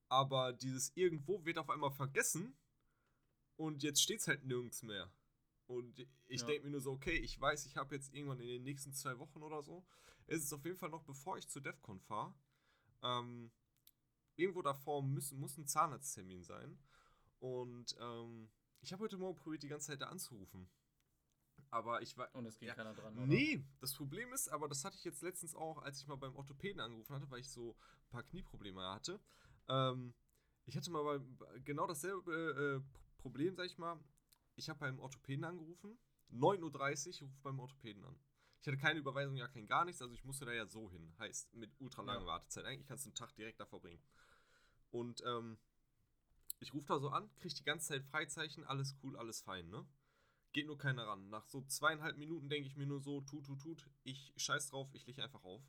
Aber 0.09 0.53
dieses 0.53 0.93
irgendwo 0.95 1.45
wird 1.45 1.59
auf 1.59 1.71
einmal 1.71 1.91
vergessen 1.91 2.57
und 3.57 3.83
jetzt 3.83 4.03
steht 4.03 4.21
es 4.21 4.29
halt 4.29 4.45
nirgends 4.45 4.83
mehr. 4.83 5.13
Und 5.67 5.99
ich 6.27 6.41
ja. 6.41 6.47
denke 6.47 6.65
mir 6.65 6.71
nur 6.71 6.81
so, 6.81 6.93
okay, 6.93 7.17
ich 7.17 7.39
weiß, 7.39 7.67
ich 7.67 7.77
habe 7.77 7.95
jetzt 7.95 8.15
irgendwann 8.15 8.41
in 8.41 8.49
den 8.49 8.63
nächsten 8.63 8.95
zwei 8.95 9.19
Wochen 9.19 9.43
oder 9.43 9.63
so, 9.63 9.85
ist 10.27 10.45
es 10.45 10.53
auf 10.53 10.65
jeden 10.65 10.79
Fall 10.79 10.89
noch 10.89 11.03
bevor 11.03 11.37
ich 11.37 11.49
zu 11.49 11.61
DEFCON 11.61 12.01
fahre, 12.01 12.35
ähm, 13.03 13.51
irgendwo 14.37 14.63
davor 14.63 15.03
müssen, 15.03 15.39
muss 15.39 15.59
ein 15.59 15.67
Zahnarzttermin 15.67 16.43
sein. 16.43 16.79
Und 17.41 17.97
ähm, 18.01 18.51
ich 18.81 18.93
habe 18.93 19.05
heute 19.05 19.19
Morgen 19.19 19.37
probiert, 19.37 19.63
die 19.63 19.69
ganze 19.69 19.89
Zeit 19.89 20.01
da 20.01 20.07
anzurufen. 20.07 20.71
Aber 21.71 22.01
ich 22.01 22.17
war. 22.17 22.35
Und 22.35 22.47
es 22.47 22.59
ging 22.59 22.69
ja, 22.69 22.75
keiner 22.75 22.95
dran, 22.95 23.15
oder? 23.17 23.27
Nee, 23.27 23.63
das 23.81 23.95
Problem 23.95 24.33
ist, 24.33 24.49
aber 24.49 24.69
das 24.69 24.85
hatte 24.85 24.97
ich 24.97 25.05
jetzt 25.05 25.23
letztens 25.23 25.55
auch, 25.55 25.83
als 25.83 26.01
ich 26.01 26.07
mal 26.07 26.17
beim 26.17 26.35
Orthopäden 26.35 26.81
angerufen 26.81 27.15
hatte, 27.15 27.31
weil 27.31 27.41
ich 27.41 27.51
so 27.51 27.77
ein 28.07 28.11
paar 28.11 28.23
Knieprobleme 28.23 28.83
hatte. 28.83 29.21
Ähm, 29.69 30.15
ich 30.67 30.77
hatte 30.77 30.91
mal 30.91 31.21
genau 31.65 31.87
dasselbe 31.87 32.83
äh, 32.85 33.19
Problem, 33.19 33.55
sag 33.55 33.67
ich 33.67 33.79
mal. 33.79 33.99
Ich 34.57 34.69
habe 34.69 34.81
beim 34.81 34.99
Orthopäden 34.99 35.45
angerufen. 35.45 35.99
9.30 36.33 37.23
Uhr, 37.23 37.29
rufe 37.29 37.41
beim 37.43 37.59
Orthopäden 37.61 38.05
an. 38.05 38.19
Ich 38.61 38.67
hatte 38.67 38.77
keine 38.77 38.99
Überweisung, 38.99 39.37
ja 39.37 39.49
kein 39.49 39.67
gar 39.67 39.85
nichts, 39.85 40.03
also 40.03 40.13
ich 40.13 40.25
musste 40.25 40.45
da 40.45 40.53
ja 40.53 40.67
so 40.67 40.91
hin. 40.91 41.15
Heißt, 41.19 41.55
mit 41.55 41.71
ultra 41.81 42.03
langen 42.03 42.23
ja. 42.23 42.27
Wartezeit. 42.27 42.65
Eigentlich 42.65 42.87
kannst 42.87 43.07
du 43.07 43.11
einen 43.11 43.15
Tag 43.15 43.35
direkt 43.37 43.61
da 43.61 43.67
verbringen. 43.67 44.03
Und 44.91 45.23
ähm, 45.25 45.59
ich 46.61 46.75
rufe 46.75 46.87
da 46.87 46.99
so 46.99 47.11
an, 47.11 47.33
kriege 47.37 47.55
die 47.55 47.65
ganze 47.65 47.89
Zeit 47.89 48.05
Freizeichen, 48.05 48.65
alles 48.65 48.97
cool, 49.03 49.17
alles 49.17 49.43
fein, 49.43 49.69
ne? 49.69 49.87
Geht 50.53 50.67
nur 50.67 50.79
keiner 50.79 51.07
ran. 51.07 51.29
Nach 51.29 51.47
so 51.47 51.63
zweieinhalb 51.63 52.17
Minuten 52.17 52.49
denke 52.49 52.67
ich 52.69 52.77
mir 52.77 52.87
nur 52.87 53.01
so, 53.01 53.21
tut, 53.21 53.47
tut, 53.47 53.61
tut, 53.61 53.91
ich 54.03 54.33
scheiß 54.37 54.71
drauf, 54.71 54.93
ich 54.95 55.07
lege 55.07 55.23
einfach 55.23 55.45
auf. 55.45 55.63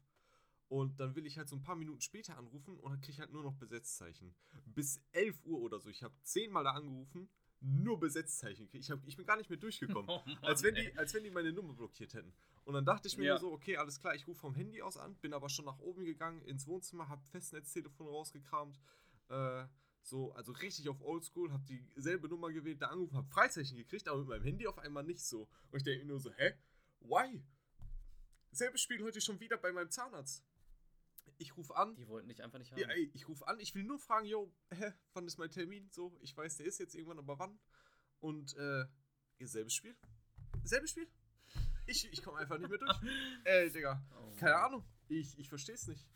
Und 0.69 0.99
dann 0.99 1.15
will 1.15 1.25
ich 1.25 1.37
halt 1.37 1.49
so 1.49 1.55
ein 1.55 1.63
paar 1.63 1.75
Minuten 1.75 1.99
später 1.99 2.37
anrufen 2.37 2.77
und 2.77 2.91
dann 2.91 3.01
kriege 3.01 3.13
ich 3.13 3.19
halt 3.19 3.31
nur 3.31 3.43
noch 3.43 3.55
Besetzzeichen. 3.55 4.35
Bis 4.65 5.01
11 5.11 5.43
Uhr 5.45 5.59
oder 5.59 5.79
so. 5.79 5.89
Ich 5.89 6.03
habe 6.03 6.13
zehnmal 6.21 6.63
da 6.63 6.71
angerufen, 6.71 7.27
nur 7.59 7.99
Besetzzeichen. 7.99 8.69
Ich, 8.71 8.91
hab, 8.91 9.05
ich 9.07 9.17
bin 9.17 9.25
gar 9.25 9.35
nicht 9.35 9.49
mehr 9.49 9.57
durchgekommen. 9.57 10.07
Oh 10.09 10.21
Mann, 10.25 10.37
als, 10.43 10.63
wenn 10.63 10.75
die, 10.75 10.95
als 10.95 11.13
wenn 11.13 11.23
die 11.23 11.31
meine 11.31 11.51
Nummer 11.51 11.73
blockiert 11.73 12.13
hätten. 12.13 12.33
Und 12.65 12.75
dann 12.75 12.85
dachte 12.85 13.07
ich 13.07 13.17
mir 13.17 13.25
ja. 13.25 13.37
so, 13.39 13.51
okay, 13.51 13.77
alles 13.77 13.99
klar, 13.99 14.13
ich 14.13 14.27
rufe 14.27 14.39
vom 14.39 14.53
Handy 14.53 14.81
aus 14.81 14.95
an, 14.95 15.15
bin 15.15 15.33
aber 15.33 15.49
schon 15.49 15.65
nach 15.65 15.79
oben 15.79 16.05
gegangen 16.05 16.41
ins 16.43 16.67
Wohnzimmer, 16.67 17.09
habe 17.09 17.25
Festnetztelefon 17.25 18.07
rausgekramt, 18.07 18.79
äh, 19.29 19.65
so, 20.03 20.31
also 20.33 20.51
richtig 20.53 20.87
auf 20.89 21.01
Oldschool, 21.01 21.51
hab 21.51 21.65
dieselbe 21.65 22.27
Nummer 22.29 22.51
gewählt, 22.51 22.81
da 22.81 22.87
angerufen, 22.87 23.17
hab 23.17 23.31
Freizeichen 23.31 23.77
gekriegt, 23.77 24.07
aber 24.07 24.19
mit 24.19 24.27
meinem 24.27 24.43
Handy 24.43 24.67
auf 24.67 24.77
einmal 24.77 25.03
nicht 25.03 25.23
so. 25.23 25.49
Und 25.71 25.77
ich 25.77 25.83
denke 25.83 26.05
mir 26.05 26.11
nur 26.11 26.19
so, 26.19 26.31
hä? 26.31 26.53
Why? 27.01 27.43
Selbes 28.51 28.81
Spiel 28.81 29.03
heute 29.03 29.21
schon 29.21 29.39
wieder 29.39 29.57
bei 29.57 29.71
meinem 29.71 29.91
Zahnarzt. 29.91 30.43
Ich 31.37 31.55
rufe 31.57 31.75
an. 31.75 31.95
Die 31.95 32.07
wollten 32.07 32.29
dich 32.29 32.43
einfach 32.43 32.59
nicht 32.59 32.71
haben. 32.71 32.79
Ja, 32.79 32.89
ey, 32.89 33.09
ich 33.13 33.27
rufe 33.27 33.47
an, 33.47 33.59
ich 33.59 33.75
will 33.75 33.83
nur 33.83 33.99
fragen, 33.99 34.25
yo, 34.25 34.53
hä, 34.71 34.93
wann 35.13 35.27
ist 35.27 35.37
mein 35.37 35.51
Termin? 35.51 35.89
So, 35.91 36.17
ich 36.21 36.35
weiß, 36.35 36.57
der 36.57 36.65
ist 36.65 36.79
jetzt 36.79 36.95
irgendwann, 36.95 37.19
aber 37.19 37.39
wann? 37.39 37.59
Und, 38.19 38.55
äh, 38.55 38.85
selbes 39.39 39.73
Spiel. 39.73 39.95
Selbes 40.63 40.91
Spiel. 40.91 41.07
Ich, 41.85 42.11
ich 42.11 42.21
komme 42.21 42.37
einfach 42.37 42.57
nicht 42.57 42.69
mehr 42.69 42.77
durch. 42.77 42.99
Ey, 43.45 43.71
Digga. 43.71 44.05
Oh, 44.15 44.35
keine 44.35 44.55
Ahnung. 44.55 44.85
Ich, 45.07 45.37
ich 45.39 45.49
verstehe 45.49 45.75
es 45.75 45.87
nicht. 45.87 46.07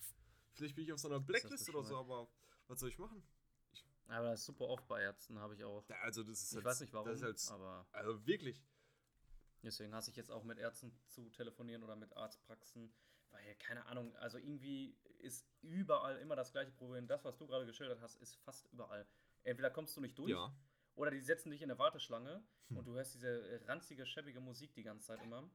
Vielleicht 0.53 0.75
bin 0.75 0.83
ich 0.83 0.93
auf 0.93 0.99
so 0.99 1.07
einer 1.07 1.19
Blacklist 1.19 1.67
oder 1.69 1.83
so, 1.83 1.97
aber 1.97 2.29
was 2.67 2.79
soll 2.79 2.89
ich 2.89 2.99
machen? 2.99 3.23
Ich 3.71 3.83
aber 4.07 4.29
das 4.29 4.41
ist 4.41 4.45
super 4.45 4.67
oft 4.67 4.87
bei 4.87 5.01
Ärzten, 5.01 5.39
habe 5.39 5.55
ich 5.55 5.63
auch. 5.63 5.83
Also 6.01 6.23
das 6.23 6.43
ist 6.43 6.51
ich 6.51 6.55
halt, 6.57 6.65
weiß 6.65 6.81
nicht 6.81 6.93
warum, 6.93 7.19
halt, 7.19 7.49
aber 7.49 7.87
also 7.91 8.25
wirklich. 8.25 8.63
Deswegen 9.63 9.95
hasse 9.95 10.11
ich 10.11 10.17
jetzt 10.17 10.29
auch 10.29 10.43
mit 10.43 10.59
Ärzten 10.59 10.93
zu 11.07 11.29
telefonieren 11.29 11.83
oder 11.83 11.95
mit 11.95 12.15
Arztpraxen, 12.15 12.93
weil 13.33 13.55
keine 13.55 13.85
Ahnung, 13.87 14.15
also 14.15 14.37
irgendwie 14.37 14.95
ist 15.19 15.45
überall 15.61 16.17
immer 16.19 16.35
das 16.35 16.51
gleiche 16.51 16.71
Problem. 16.71 17.07
Das, 17.07 17.23
was 17.25 17.37
du 17.37 17.47
gerade 17.47 17.65
geschildert 17.65 18.01
hast, 18.01 18.15
ist 18.21 18.35
fast 18.37 18.65
überall. 18.71 19.05
Entweder 19.43 19.69
kommst 19.69 19.97
du 19.97 20.01
nicht 20.01 20.17
durch 20.17 20.31
ja. 20.31 20.53
Oder 20.95 21.11
die 21.11 21.21
setzen 21.21 21.49
dich 21.49 21.61
in 21.61 21.71
eine 21.71 21.79
Warteschlange 21.79 22.43
hm. 22.67 22.77
und 22.77 22.85
du 22.85 22.93
hörst 22.93 23.15
diese 23.15 23.61
ranzige, 23.65 24.05
schäbige 24.05 24.39
Musik 24.39 24.73
die 24.75 24.83
ganze 24.83 25.07
Zeit 25.07 25.21
immer, 25.23 25.49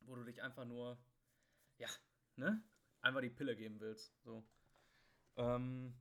wo 0.00 0.14
du 0.14 0.24
dich 0.24 0.42
einfach 0.42 0.64
nur, 0.64 0.98
ja, 1.78 1.88
ne? 2.36 2.62
Einfach 3.00 3.20
die 3.20 3.30
Pille 3.30 3.56
geben 3.56 3.80
willst. 3.80 4.16
So. 4.22 4.44
Ähm, 5.36 5.94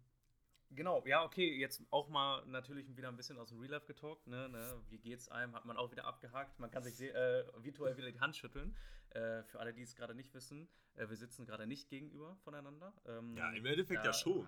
genau, 0.76 1.04
ja, 1.06 1.24
okay, 1.24 1.58
jetzt 1.58 1.82
auch 1.90 2.10
mal 2.10 2.46
natürlich 2.46 2.96
wieder 2.96 3.10
ein 3.10 3.16
bisschen 3.16 3.38
aus 3.38 3.50
dem 3.50 3.60
Real 3.60 3.72
Life 3.72 3.86
getalkt, 3.86 4.28
ne, 4.28 4.50
ne, 4.50 4.82
wie 4.90 5.00
geht's 5.00 5.30
einem, 5.30 5.54
hat 5.54 5.66
man 5.66 5.78
auch 5.78 5.92
wieder 5.92 6.06
abgehakt, 6.06 6.60
man 6.60 6.72
kann 6.72 6.84
sich 6.84 7.00
äh, 7.02 7.44
virtuell 7.58 7.98
wieder 7.98 8.12
die 8.12 8.20
Hand 8.20 8.36
schütteln. 8.36 8.76
Äh, 9.12 9.44
für 9.44 9.60
alle, 9.60 9.74
die 9.74 9.82
es 9.82 9.96
gerade 9.96 10.16
nicht 10.16 10.34
wissen, 10.34 10.70
äh, 10.96 11.10
wir 11.10 11.18
sitzen 11.18 11.46
gerade 11.46 11.68
nicht 11.68 11.90
gegenüber 11.90 12.38
voneinander. 12.46 12.94
Ähm, 13.06 13.36
ja, 13.36 13.52
im 13.52 13.66
Endeffekt 13.66 14.06
ja, 14.06 14.14
schon. 14.14 14.48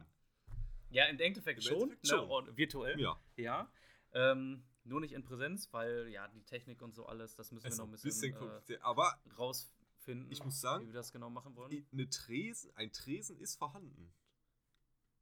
Ja, 0.89 1.05
im 1.07 1.19
Endeffekt, 1.19 1.59
Im 1.59 1.63
schon, 1.63 1.81
Endeffekt 1.91 2.03
ne, 2.05 2.09
schon. 2.09 2.45
Ne, 2.45 2.57
virtuell. 2.57 2.99
Ja. 2.99 3.19
Ja. 3.35 3.69
Ähm, 4.13 4.63
nur 4.85 5.01
nicht 5.01 5.13
in 5.13 5.23
Präsenz, 5.23 5.71
weil 5.73 6.07
ja 6.09 6.27
die 6.29 6.43
Technik 6.43 6.81
und 6.81 6.93
so 6.93 7.05
alles, 7.05 7.35
das 7.35 7.51
müssen 7.51 7.67
es 7.67 7.77
wir 7.77 7.83
noch 7.83 7.89
ein 7.89 7.91
bisschen, 7.91 8.33
bisschen 8.33 8.77
äh, 8.77 8.79
aber 8.81 9.19
rausfinden, 9.37 10.31
ich 10.31 10.43
muss 10.43 10.61
sagen, 10.61 10.83
wie 10.83 10.87
wir 10.87 10.93
das 10.93 11.11
genau 11.11 11.29
machen 11.29 11.55
wollen. 11.55 11.85
Eine 11.91 12.09
Tresen, 12.09 12.71
ein 12.75 12.91
Tresen 12.93 13.37
ist 13.39 13.57
vorhanden. 13.57 14.13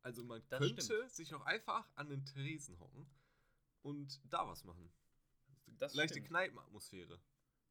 Also 0.01 0.23
man 0.23 0.41
das 0.49 0.59
könnte 0.59 0.81
stimmt. 0.81 1.11
sich 1.11 1.33
auch 1.33 1.45
einfach 1.45 1.87
an 1.95 2.09
den 2.09 2.25
Tresen 2.25 2.79
hocken 2.79 3.05
und 3.83 4.19
da 4.31 4.47
was 4.47 4.63
machen. 4.63 4.91
Das 5.77 5.93
Leichte 5.93 6.15
stimmt. 6.15 6.27
Kneipenatmosphäre. 6.27 7.19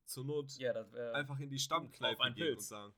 Zur 0.04 0.24
Not 0.24 0.56
ja, 0.58 0.72
einfach 1.12 1.38
in 1.38 1.50
die 1.50 1.58
Stammkneipe 1.58 2.32
gehen 2.32 2.54
und 2.54 2.62
sagen. 2.62 2.94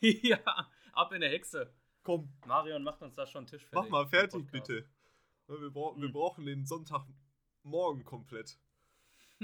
ja, 0.00 0.70
ab 0.92 1.12
in 1.12 1.20
der 1.20 1.30
Hexe. 1.30 1.72
Komm. 2.02 2.32
Marion 2.46 2.82
macht 2.82 3.02
uns 3.02 3.14
da 3.14 3.26
schon 3.26 3.40
einen 3.40 3.46
Tisch 3.46 3.64
fertig. 3.64 3.74
Mach 3.74 3.88
mal 3.88 4.06
fertig, 4.06 4.50
bitte. 4.50 4.86
Wir, 5.46 5.70
bra 5.70 5.92
mhm. 5.92 6.02
wir 6.02 6.12
brauchen 6.12 6.46
den 6.46 6.64
Sonntagmorgen 6.64 8.04
komplett. 8.04 8.58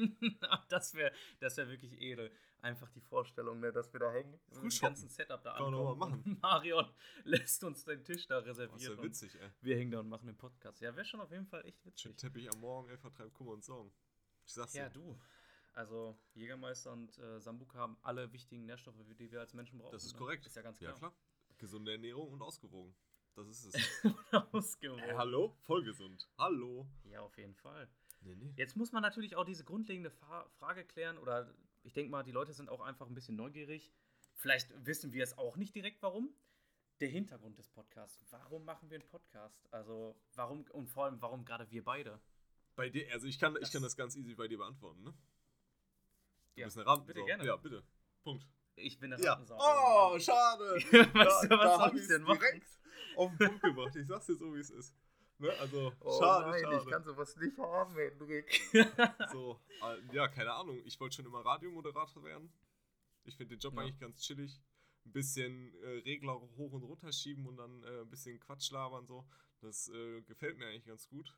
das 0.69 0.95
wäre 0.95 1.13
das 1.41 1.57
wär 1.57 1.69
wirklich 1.69 2.01
edel. 2.01 2.31
Einfach 2.63 2.91
die 2.91 3.01
Vorstellung, 3.01 3.61
ne, 3.61 3.73
dass 3.73 3.91
wir 3.93 4.01
da 4.01 4.13
hängen. 4.13 4.39
Frühschoppen. 4.51 4.95
ganzen 4.95 5.09
Setup 5.09 5.43
da. 5.43 5.57
Kann 5.57 5.73
man 5.73 5.99
machen. 5.99 6.39
Marion 6.43 6.87
lässt 7.25 7.65
uns 7.65 7.85
den 7.85 8.05
Tisch 8.05 8.27
da 8.27 8.39
reservieren. 8.39 8.73
Das 8.75 8.83
ist 8.83 8.89
ja 8.89 9.03
witzig, 9.03 9.41
ey. 9.41 9.51
Wir 9.63 9.77
hängen 9.77 9.91
da 9.91 10.01
und 10.01 10.09
machen 10.09 10.27
den 10.27 10.37
Podcast. 10.37 10.81
Ja, 10.81 10.95
wäre 10.95 11.07
schon 11.07 11.21
auf 11.21 11.31
jeden 11.31 11.47
Fall 11.47 11.65
echt 11.65 11.85
witzig. 11.87 12.03
Schön 12.03 12.17
Teppich 12.17 12.53
am 12.53 12.61
Morgen, 12.61 12.91
ey, 12.91 12.99
vertreibt 12.99 13.33
Kummer 13.33 13.53
und 13.53 13.65
Sorgen. 13.65 13.93
Ich 14.45 14.53
sag's 14.53 14.73
dir. 14.73 14.81
Ja, 14.81 14.89
du. 14.91 15.19
Also 15.73 16.19
Jägermeister 16.35 16.93
und 16.93 17.17
äh, 17.19 17.41
Sambuka 17.41 17.79
haben 17.79 17.97
alle 18.03 18.33
wichtigen 18.33 18.67
Nährstoffe, 18.67 18.97
die 19.19 19.31
wir 19.31 19.41
als 19.41 19.55
Menschen 19.55 19.79
brauchen. 19.79 19.93
Das 19.93 20.05
ist 20.05 20.15
ne? 20.15 20.19
korrekt. 20.19 20.47
Ist 20.47 20.57
ja 20.57 20.63
ganz 20.63 20.79
klar. 20.79 20.93
Ja, 20.93 20.99
klar. 20.99 21.15
Gesunde 21.59 21.93
Ernährung 21.93 22.33
und 22.33 22.43
ausgewogen. 22.43 22.95
Das 23.47 23.65
ist 23.65 23.75
es. 23.75 24.15
ausgewogen. 24.53 25.03
Äh, 25.03 25.15
hallo? 25.15 25.57
Voll 25.63 25.83
gesund. 25.85 26.29
Hallo. 26.39 26.87
Ja, 27.05 27.21
auf 27.21 27.37
jeden 27.39 27.55
Fall. 27.55 27.89
Nee, 28.21 28.35
nee. 28.35 28.53
Jetzt 28.57 28.77
muss 28.77 28.93
man 28.93 29.03
natürlich 29.03 29.37
auch 29.37 29.45
diese 29.45 29.65
grundlegende 29.65 30.11
Fa 30.11 30.47
Frage 30.59 30.85
klären 30.85 31.19
oder 31.19 31.55
ich 31.83 31.93
denke 31.93 32.11
mal, 32.11 32.23
die 32.23 32.33
Leute 32.33 32.53
sind 32.53 32.69
auch 32.69 32.81
einfach 32.81 33.07
ein 33.07 33.15
bisschen 33.15 33.37
neugierig. 33.37 33.93
Vielleicht 34.35 34.69
wissen 34.87 35.13
wir 35.13 35.25
es 35.25 35.39
auch 35.39 35.57
nicht 35.57 35.75
direkt, 35.75 36.03
warum. 36.03 36.35
Der 37.01 37.09
Hintergrund 37.09 37.57
des 37.57 37.69
Podcasts. 37.71 38.27
Warum 38.31 38.67
machen 38.67 38.91
wir 38.91 38.99
einen 38.99 39.09
Podcast? 39.09 39.73
Also, 39.73 40.21
warum 40.35 40.67
und 40.73 40.91
vor 40.91 41.07
allem, 41.07 41.23
warum 41.23 41.47
gerade 41.47 41.71
wir 41.71 41.83
beide? 41.83 42.21
Bei 42.77 42.91
dir, 42.91 43.11
also 43.13 43.27
ich 43.27 43.39
kann, 43.39 43.55
das 43.55 43.69
ich 43.69 43.73
kann 43.73 43.83
das 43.83 43.97
ganz 43.97 44.17
easy 44.17 44.35
bei 44.35 44.49
dir 44.49 44.59
beantworten, 44.59 45.03
ne? 45.03 45.15
Du 46.55 46.61
ja, 46.61 46.67
bist 46.67 46.77
eine 46.77 46.87
Rampensau. 46.87 47.15
Bitte 47.15 47.25
gerne. 47.25 47.47
Ja, 47.47 47.57
bitte. 47.57 47.83
Punkt. 48.23 48.47
Ich 48.83 48.99
bin 48.99 49.13
Rampensau. 49.13 49.57
Ja. 49.57 50.13
Oh, 50.13 50.19
schade. 50.19 50.65
weißt 50.75 51.45
du, 51.45 51.51
was 51.51 51.79
soll 51.79 51.99
ich 51.99 52.09
denn 52.09 52.23
machen? 52.23 52.39
direkt 52.39 52.67
auf 53.17 53.31
den 53.31 53.49
Punkt 53.49 53.63
gebracht. 53.63 53.97
Ich 53.97 54.07
sag's 54.07 54.27
dir 54.27 54.37
so, 54.37 54.55
wie 54.55 54.61
es 54.61 54.71
ist. 54.71 54.95
Ne? 55.39 55.51
Also, 55.59 55.93
oh 56.01 56.19
schade, 56.19 56.51
nein, 56.51 56.61
schade. 56.63 56.83
ich 56.85 56.91
kann 56.91 57.03
sowas 57.03 57.37
nicht 57.37 57.57
haben, 57.59 57.95
Hendrik. 57.97 58.61
so, 59.33 59.59
äh, 59.83 60.15
ja, 60.15 60.29
keine 60.29 60.53
Ahnung. 60.53 60.81
Ich 60.85 61.01
wollte 61.01 61.17
schon 61.17 61.25
immer 61.25 61.45
Radiomoderator 61.45 62.23
werden. 62.25 62.53
Ich 63.25 63.37
finde 63.37 63.57
den 63.57 63.61
Job 63.61 63.75
ja. 63.75 63.81
eigentlich 63.81 63.99
ganz 63.99 64.21
chillig. 64.21 64.61
Ein 65.07 65.13
bisschen 65.13 65.75
äh, 65.83 66.01
Regler 66.01 66.35
hoch 66.35 66.73
und 66.73 66.83
runter 66.83 67.11
schieben 67.11 67.47
und 67.47 67.57
dann 67.57 67.83
äh, 67.85 68.01
ein 68.03 68.11
bisschen 68.11 68.39
Quatsch 68.39 68.71
labern 68.71 69.07
so. 69.07 69.27
Das 69.63 69.89
äh, 69.89 70.21
gefällt 70.23 70.59
mir 70.59 70.67
eigentlich 70.67 70.85
ganz 70.85 71.09
gut. 71.09 71.35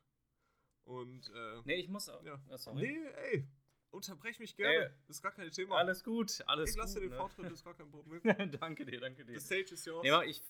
Und, 0.83 1.29
äh, 1.33 1.61
Nee, 1.63 1.75
ich 1.75 1.87
muss 1.87 2.09
auch. 2.09 2.23
Ja. 2.23 2.41
sorry. 2.57 2.81
Nee, 2.81 3.07
ey, 3.31 3.47
unterbrech 3.93 4.39
mich 4.39 4.55
gerne. 4.55 4.85
Ey, 4.85 5.09
ist 5.09 5.21
gar 5.21 5.31
kein 5.31 5.49
Thema. 5.51 5.77
Alles 5.77 6.03
gut, 6.03 6.43
alles 6.47 6.71
ich 6.71 6.75
gut. 6.75 6.83
Ich 6.85 6.87
lasse 6.87 6.93
dir 6.95 7.01
den 7.01 7.09
ne? 7.11 7.15
Vortritt, 7.17 7.51
ist 7.51 7.63
gar 7.63 7.75
kein 7.75 7.89
Problem. 7.91 8.21
danke 8.59 8.85
dir, 8.85 8.99
danke 8.99 9.23
dir. 9.25 9.39
The 9.39 9.45
stage 9.45 9.73
is 9.73 9.85
yours. 9.85 10.03
Nee, 10.03 10.29
ich 10.29 10.41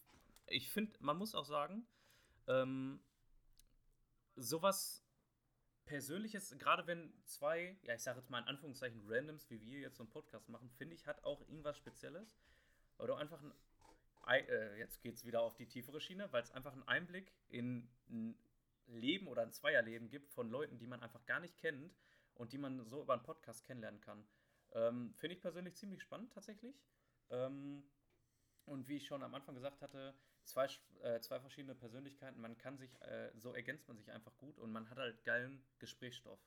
ich 0.47 0.69
finde, 0.69 0.93
man 0.99 1.17
muss 1.17 1.35
auch 1.35 1.45
sagen, 1.45 1.87
ähm, 2.47 2.99
sowas 4.35 5.03
Persönliches, 5.85 6.55
gerade 6.57 6.87
wenn 6.87 7.13
zwei, 7.25 7.77
ja, 7.83 7.93
ich 7.93 8.01
sage 8.01 8.19
jetzt 8.19 8.29
mal 8.29 8.39
in 8.39 8.47
Anführungszeichen 8.47 9.01
Randoms, 9.05 9.49
wie 9.49 9.61
wir 9.61 9.79
jetzt 9.79 9.97
so 9.97 10.03
einen 10.03 10.09
Podcast 10.09 10.47
machen, 10.49 10.69
finde 10.69 10.95
ich, 10.95 11.05
hat 11.07 11.23
auch 11.23 11.41
irgendwas 11.41 11.77
Spezielles. 11.77 12.37
Weil 12.97 13.07
du 13.07 13.13
einfach 13.15 13.41
ein, 13.41 14.45
äh, 14.47 14.77
jetzt 14.77 15.01
geht 15.01 15.15
es 15.15 15.25
wieder 15.25 15.41
auf 15.41 15.55
die 15.55 15.67
tiefere 15.67 15.99
Schiene, 15.99 16.31
weil 16.31 16.43
es 16.43 16.51
einfach 16.51 16.73
einen 16.73 16.87
Einblick 16.87 17.33
in 17.49 17.89
ein 18.09 18.37
Leben 18.87 19.27
oder 19.27 19.41
ein 19.41 19.51
Zweierleben 19.51 20.09
gibt 20.09 20.31
von 20.31 20.49
Leuten, 20.49 20.77
die 20.77 20.87
man 20.87 21.01
einfach 21.01 21.25
gar 21.25 21.39
nicht 21.39 21.57
kennt 21.57 21.93
und 22.35 22.53
die 22.53 22.57
man 22.57 22.85
so 22.85 23.01
über 23.01 23.13
einen 23.13 23.23
Podcast 23.23 23.63
kennenlernen 23.63 24.01
kann. 24.01 24.25
Ähm, 24.71 25.13
finde 25.15 25.35
ich 25.35 25.41
persönlich 25.41 25.75
ziemlich 25.75 26.01
spannend 26.01 26.33
tatsächlich. 26.33 26.75
Ähm, 27.29 27.83
und 28.65 28.87
wie 28.87 28.97
ich 28.97 29.05
schon 29.05 29.23
am 29.23 29.35
Anfang 29.35 29.55
gesagt 29.55 29.81
hatte, 29.81 30.15
zwei, 30.45 30.67
äh, 31.01 31.19
zwei 31.19 31.39
verschiedene 31.39 31.75
Persönlichkeiten, 31.75 32.39
man 32.39 32.57
kann 32.57 32.77
sich, 32.77 32.99
äh, 33.01 33.31
so 33.35 33.53
ergänzt 33.53 33.87
man 33.87 33.97
sich 33.97 34.11
einfach 34.11 34.35
gut 34.37 34.57
und 34.57 34.71
man 34.71 34.89
hat 34.89 34.97
halt 34.97 35.23
geilen 35.23 35.63
Gesprächsstoff, 35.79 36.39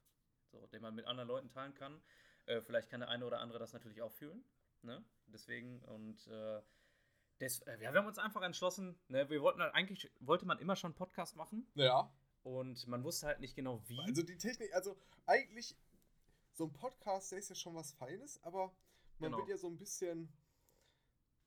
so, 0.50 0.66
den 0.68 0.82
man 0.82 0.94
mit 0.94 1.06
anderen 1.06 1.28
Leuten 1.28 1.50
teilen 1.50 1.74
kann. 1.74 2.00
Äh, 2.46 2.60
vielleicht 2.62 2.88
kann 2.88 3.00
der 3.00 3.10
eine 3.10 3.26
oder 3.26 3.40
andere 3.40 3.58
das 3.58 3.72
natürlich 3.72 4.02
auch 4.02 4.12
fühlen, 4.12 4.44
ne? 4.82 5.04
Deswegen 5.26 5.82
und 5.82 6.26
äh, 6.28 6.62
des, 7.40 7.60
äh, 7.66 7.78
wir 7.80 7.92
haben 7.92 8.06
uns 8.06 8.18
einfach 8.18 8.42
entschlossen, 8.42 8.98
ne? 9.08 9.28
wir 9.28 9.42
wollten 9.42 9.60
halt 9.60 9.74
eigentlich, 9.74 10.10
wollte 10.20 10.46
man 10.46 10.58
immer 10.58 10.76
schon 10.76 10.88
einen 10.88 10.96
Podcast 10.96 11.36
machen. 11.36 11.66
Ja. 11.74 12.10
Und 12.46 12.86
man 12.86 13.02
wusste 13.02 13.26
halt 13.26 13.40
nicht 13.40 13.56
genau 13.56 13.82
wie. 13.88 13.98
Also 13.98 14.22
die 14.22 14.38
Technik, 14.38 14.72
also 14.72 14.96
eigentlich, 15.26 15.76
so 16.52 16.66
ein 16.66 16.72
Podcast, 16.72 17.32
der 17.32 17.40
ist 17.40 17.48
ja 17.48 17.56
schon 17.56 17.74
was 17.74 17.90
Feines, 17.94 18.40
aber 18.44 18.72
man 19.18 19.32
genau. 19.32 19.38
wird 19.38 19.48
ja 19.48 19.58
so 19.58 19.66
ein 19.66 19.76
bisschen 19.76 20.32